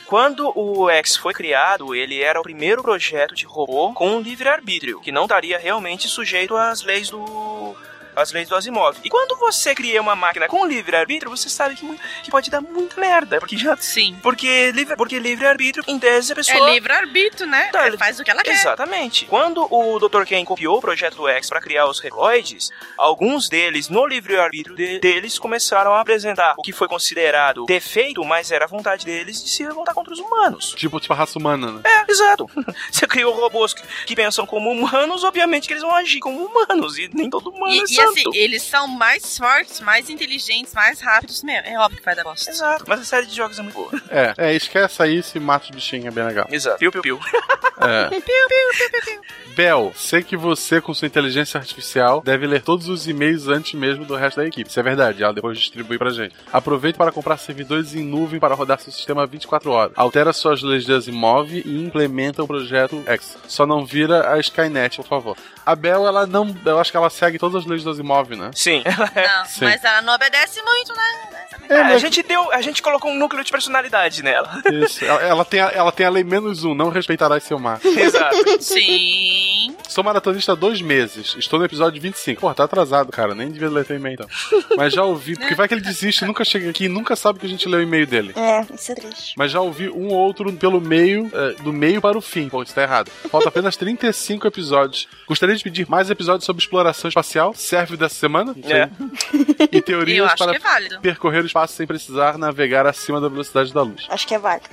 Quando 0.05 0.51
o 0.55 0.89
X 0.89 1.17
foi 1.17 1.33
criado, 1.33 1.95
ele 1.95 2.21
era 2.21 2.39
o 2.39 2.43
primeiro 2.43 2.83
projeto 2.83 3.33
de 3.33 3.45
robô 3.45 3.91
com 3.93 4.19
livre-arbítrio, 4.19 4.99
que 5.01 5.11
não 5.11 5.23
estaria 5.23 5.57
realmente 5.57 6.07
sujeito 6.07 6.55
às 6.55 6.83
leis 6.83 7.09
do. 7.09 7.75
As 8.15 8.31
leis 8.31 8.47
do 8.49 8.55
Asimov. 8.55 8.97
E 9.03 9.09
quando 9.09 9.35
você 9.37 9.73
cria 9.75 10.01
uma 10.01 10.15
máquina 10.15 10.47
com 10.47 10.65
livre-arbítrio, 10.65 11.29
você 11.29 11.49
sabe 11.49 11.75
que, 11.75 11.99
que 12.23 12.31
pode 12.31 12.49
dar 12.49 12.61
muita 12.61 12.99
merda. 12.99 13.39
Porque 13.39 13.57
já. 13.57 13.75
Sim. 13.77 14.17
Porque 14.23 14.71
livre- 14.71 14.95
porque 14.95 15.19
livre-arbítrio, 15.19 15.83
em 15.87 15.99
tese, 15.99 16.31
a 16.31 16.33
É 16.33 16.35
pessoa. 16.35 16.69
livre-arbítrio, 16.71 17.47
né? 17.47 17.69
Tá, 17.71 17.87
Ela 17.87 17.97
faz 17.97 18.19
o 18.19 18.23
que 18.23 18.31
ela 18.31 18.41
quer. 18.43 18.53
Exatamente. 18.53 19.25
Quando 19.25 19.67
o 19.71 19.99
Dr. 19.99 20.23
Ken 20.25 20.43
copiou 20.45 20.77
o 20.77 20.81
projeto 20.81 21.15
do 21.17 21.27
X 21.27 21.49
para 21.49 21.61
criar 21.61 21.87
os 21.87 21.99
Reploids, 21.99 22.69
alguns 22.97 23.49
deles, 23.49 23.89
no 23.89 24.05
livre-arbítrio 24.05 24.75
de- 24.75 24.99
deles, 24.99 25.37
começaram 25.37 25.93
a 25.93 26.01
apresentar 26.01 26.55
o 26.57 26.61
que 26.61 26.71
foi 26.71 26.87
considerado 26.87 27.65
defeito, 27.65 28.23
mas 28.23 28.51
era 28.51 28.65
a 28.65 28.67
vontade 28.67 29.05
deles 29.05 29.43
de 29.43 29.49
se 29.49 29.63
revoltar 29.63 29.93
contra 29.93 30.13
os 30.13 30.19
humanos. 30.19 30.73
Tipo, 30.75 30.99
tipo 30.99 31.13
a 31.13 31.17
raça 31.17 31.37
humana, 31.37 31.71
né? 31.71 31.81
É, 31.83 32.11
exato. 32.11 32.49
Você 32.91 33.05
criou 33.07 33.33
robôs 33.33 33.73
que, 33.73 33.83
que 34.05 34.15
pensam 34.15 34.45
como 34.45 34.71
humanos, 34.71 35.23
obviamente 35.23 35.67
que 35.67 35.73
eles 35.73 35.83
vão 35.83 35.93
agir 35.95 36.19
como 36.19 36.45
humanos, 36.45 36.97
e 36.97 37.09
nem 37.13 37.29
todo 37.29 37.49
humano 37.49 37.73
E, 37.73 37.79
é 37.79 37.83
e 37.83 37.87
santo. 37.87 38.04
Assim, 38.09 38.23
eles 38.33 38.63
são 38.63 38.87
mais 38.87 39.37
fortes, 39.37 39.79
mais 39.79 40.09
inteligentes, 40.09 40.73
mais 40.73 40.99
rápidos 40.99 41.43
mesmo. 41.43 41.67
É 41.67 41.77
óbvio 41.79 41.99
que 41.99 42.05
vai 42.05 42.15
dar 42.15 42.23
bosta. 42.23 42.49
Exato, 42.49 42.85
mas 42.87 43.01
a 43.01 43.03
série 43.03 43.25
de 43.25 43.35
jogos 43.35 43.59
é 43.59 43.61
muito 43.61 43.75
boa. 43.75 43.91
É, 44.09 44.33
é, 44.37 44.55
esquece 44.55 45.01
aí 45.01 45.21
se 45.21 45.39
mata 45.39 45.65
os 45.65 45.71
bichinhos, 45.71 46.05
é 46.05 46.11
bem 46.11 46.25
legal. 46.25 46.47
Exato. 46.49 46.77
Piu, 46.77 46.91
piu, 46.91 47.01
piu. 47.01 47.19
É. 47.77 48.07
Piu, 48.09 48.21
piu, 48.21 48.47
piu, 48.47 48.89
piu, 48.89 49.01
piu. 49.01 49.21
Bel, 49.55 49.93
sei 49.95 50.21
que 50.21 50.35
você, 50.35 50.81
com 50.81 50.93
sua 50.93 51.07
inteligência 51.07 51.57
artificial, 51.57 52.21
deve 52.21 52.45
ler 52.45 52.61
todos 52.61 52.89
os 52.89 53.07
e-mails 53.07 53.47
antes 53.47 53.73
mesmo 53.73 54.05
do 54.05 54.15
resto 54.15 54.37
da 54.37 54.45
equipe. 54.45 54.69
Isso 54.69 54.79
é 54.79 54.83
verdade, 54.83 55.23
ela 55.23 55.33
depois 55.33 55.57
distribui 55.57 55.97
pra 55.97 56.09
gente. 56.09 56.35
Aproveite 56.51 56.97
para 56.97 57.11
comprar 57.11 57.37
servidores 57.37 57.95
em 57.95 58.03
nuvem 58.03 58.39
para 58.39 58.55
rodar 58.55 58.79
seu 58.79 58.91
sistema 58.91 59.25
24 59.25 59.71
horas. 59.71 59.93
Altera 59.95 60.33
suas 60.33 60.61
leis 60.61 60.85
de 60.85 60.93
Asimov 60.93 61.51
e 61.53 61.81
implementa 61.81 62.43
o 62.43 62.47
projeto 62.47 63.01
X. 63.05 63.37
Só 63.47 63.65
não 63.65 63.85
vira 63.85 64.33
a 64.33 64.39
Skynet, 64.39 64.97
por 64.97 65.07
favor. 65.07 65.37
A 65.65 65.75
Bel, 65.75 66.05
ela 66.05 66.27
não. 66.27 66.55
Eu 66.65 66.79
acho 66.79 66.91
que 66.91 66.97
ela 66.97 67.09
segue 67.09 67.39
todas 67.39 67.63
as 67.63 67.65
leis 67.65 67.83
do 67.83 67.89
Asimov, 67.95 68.29
né? 68.35 68.51
Sim. 68.53 68.83
Não, 68.85 69.45
Sim. 69.45 69.65
mas 69.65 69.83
ela 69.83 70.01
não 70.01 70.13
obedece 70.13 70.61
muito, 70.61 70.93
né? 70.93 71.45
É, 71.69 71.81
a 71.81 71.97
gente 71.97 72.21
deu, 72.21 72.51
a 72.51 72.61
gente 72.61 72.81
colocou 72.81 73.11
um 73.11 73.15
núcleo 73.15 73.43
de 73.43 73.51
personalidade 73.51 74.21
nela. 74.23 74.61
Isso. 74.71 75.03
Ela, 75.03 75.21
ela 75.21 75.45
tem 75.45 75.59
a, 75.59 75.69
ela 75.69 75.91
tem 75.91 76.05
a 76.05 76.09
lei 76.09 76.23
menos 76.23 76.63
um, 76.63 76.75
não 76.75 76.89
respeitará 76.89 77.39
seu 77.39 77.57
mar. 77.57 77.79
Exato. 77.83 78.61
Sim. 78.61 79.44
Sou 79.95 80.03
maratonista 80.03 80.51
há 80.51 80.55
dois 80.55 80.81
meses. 80.81 81.37
Estou 81.39 81.57
no 81.57 81.63
episódio 81.63 82.01
25. 82.01 82.41
Pô, 82.41 82.53
tá 82.53 82.65
atrasado, 82.65 83.13
cara. 83.13 83.33
Nem 83.33 83.49
devia 83.49 83.69
ler 83.69 83.85
teu 83.85 83.95
e-mail, 83.95 84.15
então. 84.15 84.27
Mas 84.75 84.91
já 84.91 85.05
ouvi. 85.05 85.37
Porque 85.37 85.55
vai 85.55 85.69
que 85.69 85.73
ele 85.73 85.79
desiste, 85.79 86.25
nunca 86.25 86.43
chega 86.43 86.69
aqui 86.69 86.83
e 86.83 86.89
nunca 86.89 87.15
sabe 87.15 87.39
que 87.39 87.45
a 87.45 87.49
gente 87.49 87.65
leu 87.69 87.79
o 87.79 87.83
e-mail 87.83 88.05
dele. 88.05 88.33
É, 88.35 88.65
isso 88.75 88.91
é 88.91 88.95
triste. 88.95 89.35
Mas 89.37 89.51
já 89.51 89.61
ouvi 89.61 89.87
um 89.87 90.07
ou 90.09 90.15
outro 90.17 90.51
pelo 90.51 90.81
meio, 90.81 91.31
é, 91.33 91.53
do 91.63 91.71
meio 91.71 92.01
para 92.01 92.17
o 92.17 92.19
fim. 92.21 92.49
Pô, 92.49 92.61
isso 92.61 92.75
tá 92.75 92.81
errado. 92.81 93.09
Falta 93.31 93.47
apenas 93.47 93.77
35 93.77 94.45
episódios. 94.45 95.07
Gostaria 95.29 95.55
de 95.55 95.63
pedir 95.63 95.89
mais 95.89 96.09
episódios 96.09 96.43
sobre 96.43 96.61
exploração 96.61 97.07
espacial. 97.07 97.53
Serve 97.55 97.95
dessa 97.95 98.15
semana? 98.15 98.53
É. 98.65 98.89
E 99.71 99.77
Eu 99.77 99.81
teorias 99.81 100.25
acho 100.25 100.37
para 100.37 100.51
que 100.51 100.57
é 100.57 100.59
válido. 100.59 100.99
percorrer 100.99 101.41
o 101.41 101.45
espaço 101.47 101.73
sem 101.73 101.87
precisar 101.87 102.37
navegar 102.37 102.85
acima 102.85 103.21
da 103.21 103.29
velocidade 103.29 103.73
da 103.73 103.81
luz. 103.81 104.07
Acho 104.09 104.27
que 104.27 104.35
é 104.35 104.39
válido. 104.39 104.67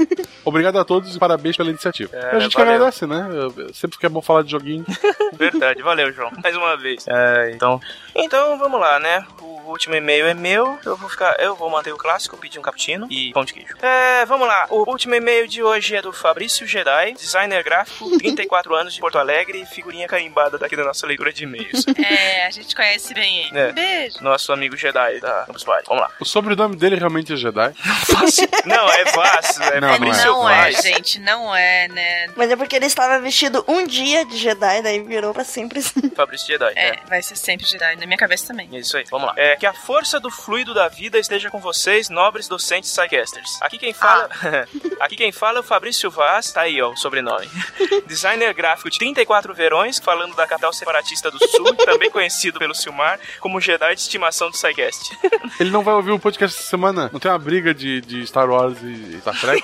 Obrigado 0.44 0.80
a 0.80 0.84
todos 0.84 1.14
e 1.14 1.18
parabéns 1.20 1.56
pela 1.56 1.70
iniciativa. 1.70 2.10
É, 2.12 2.36
a 2.36 2.40
gente 2.40 2.50
que 2.50 2.58
valeu. 2.58 2.74
agradece, 2.74 3.06
né? 3.06 3.28
Eu- 3.32 3.72
Sempre 3.72 3.96
que 3.98 4.04
é 4.04 4.08
bom 4.08 4.20
falar 4.20 4.42
de 4.42 4.50
joguinho. 4.50 4.84
Verdade, 5.32 5.82
valeu, 5.82 6.12
João. 6.12 6.30
Mais 6.42 6.56
uma 6.56 6.76
vez. 6.76 7.06
É, 7.08 7.50
então, 7.54 7.80
então 8.14 8.58
vamos 8.58 8.80
lá, 8.80 8.98
né? 8.98 9.24
O 9.40 9.70
último 9.70 9.94
e-mail 9.94 10.26
é 10.26 10.34
meu. 10.34 10.78
Eu 10.84 10.96
vou 10.96 11.08
ficar, 11.08 11.36
eu 11.38 11.54
vou 11.54 11.70
manter 11.70 11.92
o 11.92 11.96
clássico, 11.96 12.36
pedir 12.36 12.58
um 12.58 12.62
cappuccino 12.62 13.06
e 13.10 13.32
pão 13.32 13.44
de 13.44 13.52
queijo. 13.52 13.74
É, 13.80 14.24
vamos 14.26 14.46
lá. 14.46 14.66
O 14.70 14.88
último 14.90 15.14
e-mail 15.14 15.46
de 15.46 15.62
hoje 15.62 15.96
é 15.96 16.02
do 16.02 16.12
Fabrício 16.12 16.66
Jedi, 16.66 17.12
designer 17.12 17.62
gráfico, 17.62 18.10
34 18.18 18.74
anos 18.74 18.94
de 18.94 19.00
Porto 19.00 19.18
Alegre, 19.18 19.64
figurinha 19.66 20.06
carimbada 20.08 20.58
daqui 20.58 20.76
da 20.76 20.84
nossa 20.84 21.06
leitura 21.06 21.32
de 21.32 21.44
e-mails. 21.44 21.84
É, 22.02 22.46
a 22.46 22.50
gente 22.50 22.74
conhece 22.74 23.14
bem 23.14 23.46
ele. 23.46 23.58
É. 23.58 23.72
Beijo. 23.72 24.16
Nosso 24.22 24.52
amigo 24.52 24.76
Jedi 24.76 25.20
da 25.20 25.44
Campus 25.46 25.62
Party. 25.62 25.84
Vamos 25.88 26.02
lá. 26.02 26.10
O 26.20 26.24
sobrenome 26.24 26.74
dele 26.76 26.96
realmente 26.96 27.32
é 27.32 27.36
Jedi? 27.36 27.72
Não, 28.66 28.88
é 28.90 29.04
Vaz. 29.04 29.60
É 29.60 29.80
Não, 29.80 29.88
não 29.88 29.88
é. 29.88 29.92
Fabrício 29.92 30.26
Não 30.26 30.48
é, 30.50 30.62
Vaz. 30.62 30.82
gente, 30.82 31.20
não 31.20 31.54
é, 31.54 31.88
né? 31.88 32.26
Mas 32.36 32.50
é 32.50 32.56
porque 32.56 32.76
ele 32.76 32.86
estava 32.86 33.18
vestido 33.20 33.64
um 33.68 33.86
dia 33.86 34.24
de 34.24 34.36
Jedi, 34.36 34.82
daí 34.82 35.01
virou 35.02 35.32
pra 35.32 35.44
sempre. 35.44 35.82
Fabrício 36.14 36.46
Jedi. 36.46 36.72
É, 36.76 37.00
vai 37.08 37.22
ser 37.22 37.36
sempre 37.36 37.66
Jedi, 37.66 37.96
na 37.96 38.06
minha 38.06 38.18
cabeça 38.18 38.48
também. 38.48 38.68
É 38.72 38.78
isso 38.78 38.96
aí, 38.96 39.04
vamos 39.10 39.28
lá. 39.28 39.34
É, 39.36 39.56
que 39.56 39.66
a 39.66 39.72
força 39.72 40.18
do 40.18 40.30
fluido 40.30 40.74
da 40.74 40.88
vida 40.88 41.18
esteja 41.18 41.50
com 41.50 41.60
vocês, 41.60 42.08
nobres 42.08 42.48
docentes 42.48 42.90
Psycasters. 42.90 43.58
Aqui 43.60 43.78
quem 43.78 43.92
fala. 43.92 44.28
Aqui 45.00 45.16
quem 45.16 45.32
fala 45.32 45.58
é 45.58 45.60
o 45.60 45.64
Fabrício 45.64 46.10
Vaz, 46.10 46.52
tá 46.52 46.62
aí, 46.62 46.80
ó, 46.80 46.90
o 46.90 46.96
sobrenome. 46.96 47.48
Designer 48.06 48.52
gráfico 48.54 48.90
de 48.90 48.98
34 48.98 49.52
verões, 49.54 49.98
falando 49.98 50.34
da 50.34 50.46
capital 50.46 50.72
separatista 50.72 51.30
do 51.30 51.38
sul, 51.48 51.74
também 51.74 52.10
conhecido 52.10 52.58
pelo 52.58 52.74
Silmar 52.74 53.18
como 53.40 53.60
Jedi 53.60 53.94
de 53.94 54.00
estimação 54.00 54.48
do 54.48 54.52
Psycast. 54.52 55.16
Ele 55.58 55.70
não 55.70 55.82
vai 55.82 55.94
ouvir 55.94 56.12
o 56.12 56.18
podcast 56.18 56.58
essa 56.58 56.68
semana? 56.68 57.10
Não 57.12 57.20
tem 57.20 57.30
uma 57.30 57.38
briga 57.38 57.74
de, 57.74 58.00
de 58.00 58.26
Star 58.26 58.48
Wars 58.48 58.78
e 58.82 59.18
Star 59.20 59.38
Trek? 59.40 59.62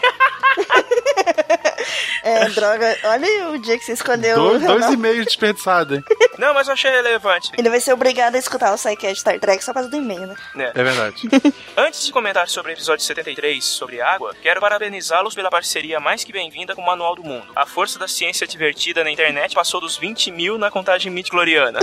É, 2.23 2.49
droga. 2.51 2.97
Olha 3.05 3.51
o 3.51 3.59
dia 3.59 3.79
que 3.79 3.85
você 3.85 3.93
escolheu. 3.93 4.37
dois, 4.37 4.61
dois 4.61 4.73
Ronaldo. 4.73 4.95
e-mails 4.95 5.27
desperdiçados, 5.27 5.99
hein? 5.99 6.05
Não, 6.39 6.55
mas 6.55 6.67
eu 6.69 6.75
achei 6.75 6.91
relevante. 6.91 7.51
Ele 7.57 7.69
vai 7.69 7.81
ser 7.81 7.93
obrigado 7.93 8.37
a 8.37 8.39
escutar 8.39 8.73
o 8.73 8.77
Psycast 8.77 9.21
Star 9.21 9.39
Trek 9.41 9.63
só 9.65 9.73
por 9.73 9.81
causa 9.81 9.91
do 9.91 9.97
e-mail, 9.97 10.27
né? 10.27 10.35
né? 10.55 10.73
É 10.75 10.83
verdade. 10.83 11.29
Antes 11.77 12.07
de 12.07 12.13
comentar 12.13 12.47
sobre 12.49 12.73
o 12.73 12.75
episódio 12.75 13.05
73 13.05 13.65
sobre 13.65 14.01
água, 14.01 14.35
quero 14.41 14.61
parabenizá-los 14.61 15.35
pela 15.35 15.51
parceria 15.51 15.99
mais 15.99 16.23
que 16.23 16.33
bem-vinda 16.33 16.75
com 16.75 16.83
o 16.83 16.87
Manual 16.87 17.17
do 17.17 17.25
Mundo. 17.25 17.47
A 17.57 17.67
força 17.67 17.99
da 17.99 18.07
ciência 18.07 18.47
divertida 18.47 19.03
na 19.03 19.11
internet 19.11 19.55
passou 19.55 19.81
dos 19.81 19.97
20 19.97 20.31
mil 20.31 20.59
na 20.59 20.71
contagem 20.71 21.11
midi-chloriana. 21.11 21.81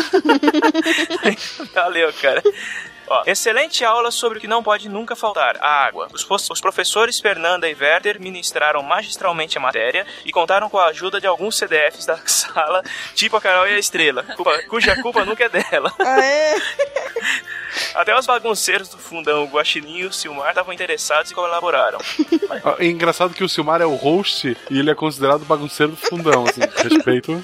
Valeu, 1.74 2.14
cara. 2.14 2.42
Ó, 3.08 3.24
excelente 3.26 3.84
aula 3.86 4.10
sobre 4.12 4.38
o 4.38 4.42
que 4.42 4.48
não 4.48 4.64
pode 4.64 4.90
nunca 4.90 5.16
faltar, 5.16 5.58
a 5.62 5.86
água. 5.86 6.08
Os, 6.14 6.26
os 6.50 6.62
professores 6.62 7.20
Fernanda 7.20 7.70
e 7.70 7.76
Werther 7.76 8.20
ministraram 8.20 8.82
magistralmente 8.84 9.58
a 9.58 9.62
matéria 9.62 10.06
e 10.26 10.32
contaram 10.32 10.70
com 10.70 10.78
a 10.80 10.88
ajuda 10.88 11.20
de 11.22 11.28
alguns 11.28 11.58
CDFs 11.58 12.06
da 12.06 12.18
sala, 12.26 12.84
tipo 13.14 13.38
a 13.38 13.42
Carol 13.42 13.68
e 13.68 13.76
a 13.76 13.80
Estrela, 13.80 14.24
culpa- 14.36 14.62
cuja 14.70 14.96
culpa 15.02 15.24
nunca 15.26 15.46
é 15.46 15.50
dela. 15.50 15.92
Aê! 16.00 16.62
Até 17.94 18.18
os 18.18 18.26
bagunceiros 18.26 18.88
do 18.90 18.98
fundão, 18.98 19.44
o 19.44 19.48
Guaxinim 19.48 19.98
e 20.00 20.06
o 20.06 20.14
Silmar 20.14 20.50
estavam 20.50 20.74
interessados 20.74 21.32
e 21.32 21.36
colaboraram. 21.36 22.00
Ó, 22.64 22.76
É 22.80 22.86
engraçado 22.86 23.34
que 23.34 23.44
o 23.44 23.50
Silmar 23.50 23.82
é 23.82 23.86
o 23.86 23.96
host 23.96 24.56
e 24.70 24.80
ele 24.80 24.90
é 24.92 24.96
considerado 24.96 25.44
bagunceiro 25.46 25.92
do 25.92 25.98
fundão, 25.98 26.46
assim. 26.46 26.62
Respeito. 26.62 27.44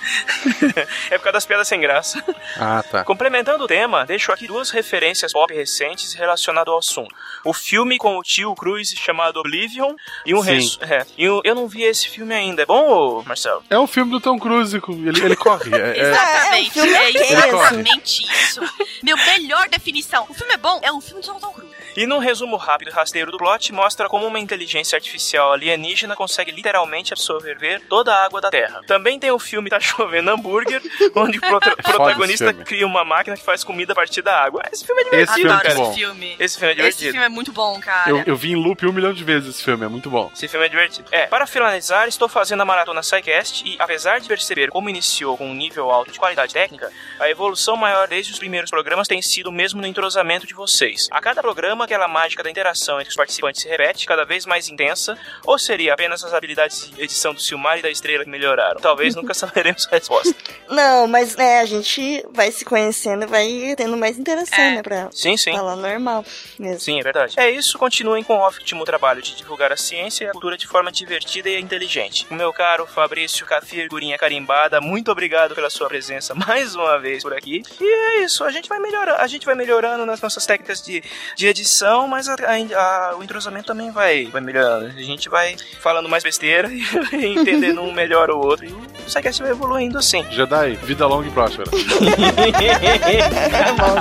é 1.09 1.17
por 1.17 1.23
causa 1.23 1.33
das 1.33 1.45
piadas 1.45 1.67
sem 1.67 1.81
graça. 1.81 2.23
Ah, 2.57 2.81
tá. 2.89 3.03
Complementando 3.03 3.63
o 3.65 3.67
tema, 3.67 4.05
deixo 4.05 4.31
aqui 4.31 4.47
duas 4.47 4.69
referências 4.69 5.33
pop 5.33 5.50
recentes 5.53 6.13
relacionadas 6.13 6.71
ao 6.71 6.79
assunto. 6.79 7.13
O 7.45 7.53
filme 7.53 7.97
com 7.97 8.17
o 8.17 8.23
tio 8.23 8.53
Cruz 8.55 8.89
chamado 8.97 9.37
Oblivion 9.39 9.93
e 10.25 10.33
um 10.33 10.39
resu- 10.39 10.79
é, 10.81 11.05
e 11.17 11.29
um- 11.29 11.41
Eu 11.43 11.55
não 11.55 11.67
vi 11.67 11.83
esse 11.83 12.07
filme 12.07 12.33
ainda. 12.33 12.61
É 12.63 12.65
bom, 12.65 13.23
Marcelo? 13.23 13.63
É 13.69 13.77
um 13.79 13.87
filme 13.87 14.11
do 14.11 14.19
Tom 14.21 14.37
Cruise, 14.39 14.75
ele, 14.75 15.25
ele 15.25 15.35
corre. 15.35 15.73
É, 15.73 15.97
é- 15.97 16.09
Exatamente, 16.11 16.79
É, 16.79 16.81
um 16.81 16.85
filme 16.85 16.93
é, 16.97 17.09
ok, 17.09 17.21
exatamente 17.21 18.23
isso. 18.43 18.61
Meu 19.03 19.17
melhor 19.17 19.67
definição. 19.69 20.25
O 20.29 20.33
filme 20.33 20.53
é 20.53 20.57
bom, 20.57 20.79
é 20.83 20.91
um 20.91 21.01
filme 21.01 21.21
de 21.21 21.27
Tom 21.27 21.39
Cruise. 21.39 21.70
E 21.95 22.05
num 22.05 22.19
resumo 22.19 22.55
rápido 22.57 22.89
e 22.89 22.91
rasteiro 22.93 23.31
do 23.31 23.37
plot, 23.37 23.71
mostra 23.73 24.07
como 24.07 24.25
uma 24.25 24.39
inteligência 24.39 24.95
artificial 24.95 25.53
alienígena 25.53 26.15
consegue 26.15 26.51
literalmente 26.51 27.13
absorver 27.13 27.81
toda 27.89 28.13
a 28.13 28.25
água 28.25 28.39
da 28.41 28.49
Terra. 28.49 28.81
Também 28.87 29.19
tem 29.19 29.31
o 29.31 29.39
filme 29.39 29.69
Tá 29.69 29.79
Chovendo 29.79 30.29
Hambúrguer, 30.31 30.81
onde 31.15 31.37
o 31.37 31.41
prota- 31.41 31.75
protagonista 31.75 32.53
cria 32.53 32.85
uma 32.87 33.03
máquina 33.03 33.35
que 33.35 33.43
faz 33.43 33.63
comida 33.63 33.93
a 33.93 33.95
partir 33.95 34.21
da 34.21 34.37
água. 34.41 34.61
Esse 34.71 34.85
filme 34.85 35.01
é 35.01 35.03
divertido, 35.05 35.31
Esse 35.31 35.41
filme 35.41 35.49
é 35.51 35.59
muito 35.63 35.75
bom. 35.75 35.89
esse 35.91 35.99
filme. 35.99 36.35
Esse 36.39 36.57
filme 36.59 36.69
é 36.69 36.71
Esse 36.71 36.77
divertido. 36.77 37.11
filme 37.11 37.25
é 37.25 37.29
muito 37.29 37.51
bom, 37.51 37.79
cara. 37.79 38.09
eu, 38.09 38.23
eu 38.25 38.35
vi 38.35 38.51
em 38.51 38.55
loop 38.55 38.85
um 38.85 38.91
milhão 38.93 39.13
de 39.13 39.23
vezes 39.23 39.55
esse 39.55 39.63
filme, 39.63 39.85
é 39.85 39.87
muito 39.89 40.09
bom. 40.09 40.29
Esse 40.33 40.47
filme 40.47 40.65
é 40.65 40.69
divertido. 40.69 41.07
É, 41.11 41.27
para 41.27 41.45
finalizar, 41.45 42.07
estou 42.07 42.27
fazendo 42.29 42.61
a 42.61 42.65
maratona 42.65 43.03
SciCast 43.03 43.67
e, 43.67 43.75
apesar 43.79 44.19
de 44.19 44.27
perceber 44.27 44.69
como 44.69 44.89
iniciou 44.89 45.37
com 45.37 45.47
um 45.49 45.53
nível 45.53 45.91
alto 45.91 46.11
de 46.11 46.19
qualidade 46.19 46.53
técnica, 46.53 46.91
a 47.19 47.29
evolução 47.29 47.75
maior 47.75 48.07
desde 48.07 48.31
os 48.31 48.39
primeiros 48.39 48.69
programas 48.69 49.07
tem 49.07 49.21
sido 49.21 49.51
mesmo 49.51 49.81
no 49.81 49.87
entrosamento 49.87 50.47
de 50.47 50.53
vocês. 50.53 51.07
A 51.11 51.19
cada 51.21 51.41
programa, 51.41 51.80
aquela 51.81 52.07
mágica 52.07 52.43
da 52.43 52.49
interação 52.49 52.99
entre 52.99 53.09
os 53.09 53.15
participantes 53.15 53.61
se 53.61 53.67
repete, 53.67 54.05
cada 54.05 54.25
vez 54.25 54.45
mais 54.45 54.69
intensa, 54.69 55.17
ou 55.45 55.57
seria 55.59 55.93
apenas 55.93 56.23
as 56.23 56.33
habilidades 56.33 56.89
de 56.91 57.01
edição 57.01 57.33
do 57.33 57.41
Silmar 57.41 57.79
e 57.79 57.81
da 57.81 57.89
Estrela 57.89 58.23
que 58.23 58.29
melhoraram? 58.29 58.79
Talvez 58.79 59.15
nunca 59.15 59.33
saberemos 59.35 59.87
a 59.87 59.95
resposta. 59.95 60.35
Não, 60.69 61.07
mas 61.07 61.35
né, 61.35 61.59
a 61.59 61.65
gente 61.65 62.25
vai 62.31 62.51
se 62.51 62.63
conhecendo 62.65 63.23
e 63.23 63.27
vai 63.27 63.73
tendo 63.75 63.97
mais 63.97 64.17
interação, 64.17 64.57
É. 64.63 64.71
né? 64.75 64.81
Pra 64.83 65.09
Sim, 65.11 65.35
sim. 65.37 65.51
falar 65.53 65.75
normal 65.75 66.23
mesmo. 66.57 66.79
Sim, 66.79 66.99
é 66.99 67.03
verdade. 67.03 67.33
É 67.37 67.49
isso, 67.49 67.77
continuem 67.77 68.23
com 68.23 68.35
o 68.35 68.39
ótimo 68.39 68.83
trabalho 68.85 69.21
de 69.21 69.35
divulgar 69.35 69.71
a 69.71 69.77
ciência 69.77 70.25
e 70.25 70.27
a 70.27 70.31
cultura 70.31 70.57
de 70.57 70.67
forma 70.67 70.91
divertida 70.91 71.49
e 71.49 71.59
inteligente. 71.59 72.25
O 72.29 72.33
meu 72.33 72.51
caro 72.53 72.85
Fabrício 72.87 73.45
Cafir 73.45 73.87
Gurinha 73.89 74.17
Carimbada, 74.17 74.79
muito 74.79 75.11
obrigado 75.11 75.53
pela 75.55 75.69
sua 75.69 75.87
presença 75.87 76.33
mais 76.47 76.75
uma 76.75 76.97
vez 76.99 77.23
por 77.23 77.33
aqui. 77.33 77.63
E 77.79 77.83
é 78.21 78.23
isso, 78.23 78.43
a 78.43 78.51
gente 78.51 78.69
vai 78.69 78.79
melhorando, 78.79 79.19
a 79.21 79.27
gente 79.27 79.45
vai 79.45 79.55
melhorando 79.55 80.05
nas 80.05 80.21
nossas 80.21 80.45
técnicas 80.45 80.81
de, 80.81 81.03
de 81.35 81.47
edição, 81.47 81.70
mas 82.07 82.27
a- 82.27 82.35
a- 82.35 83.11
a- 83.11 83.15
o 83.17 83.23
entrosamento 83.23 83.67
também 83.67 83.91
vai, 83.91 84.25
vai 84.25 84.41
melhorando. 84.41 84.87
A 84.87 85.01
gente 85.01 85.29
vai 85.29 85.55
falando 85.79 86.07
mais 86.09 86.23
besteira 86.23 86.69
e 86.71 87.25
entendendo 87.25 87.81
um 87.81 87.91
melhor 87.93 88.29
o 88.29 88.37
outro. 88.39 88.65
E 88.65 88.71
o 88.71 88.81
SciCast 89.07 89.41
vai 89.41 89.51
evoluindo 89.51 89.97
assim. 89.97 90.25
Jedi, 90.31 90.75
vida 90.83 91.05
longa 91.07 91.27
e 91.27 91.31
próspera. 91.31 91.69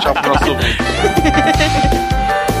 Tchau 0.01 0.13
pro 0.13 0.33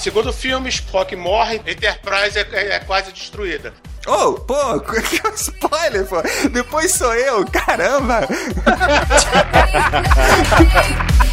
Segundo 0.00 0.32
filme, 0.32 0.68
Spock 0.68 1.14
morre, 1.16 1.56
Enterprise 1.66 2.38
é, 2.38 2.46
é- 2.52 2.72
é 2.76 2.80
quase 2.80 3.12
destruída. 3.12 3.72
Ô, 4.06 4.32
pô, 4.32 4.80
que 4.80 5.20
spoiler, 5.36 6.06
pô. 6.06 6.22
Depois 6.50 6.92
sou 6.92 7.14
eu, 7.14 7.44
caramba. 7.46 8.20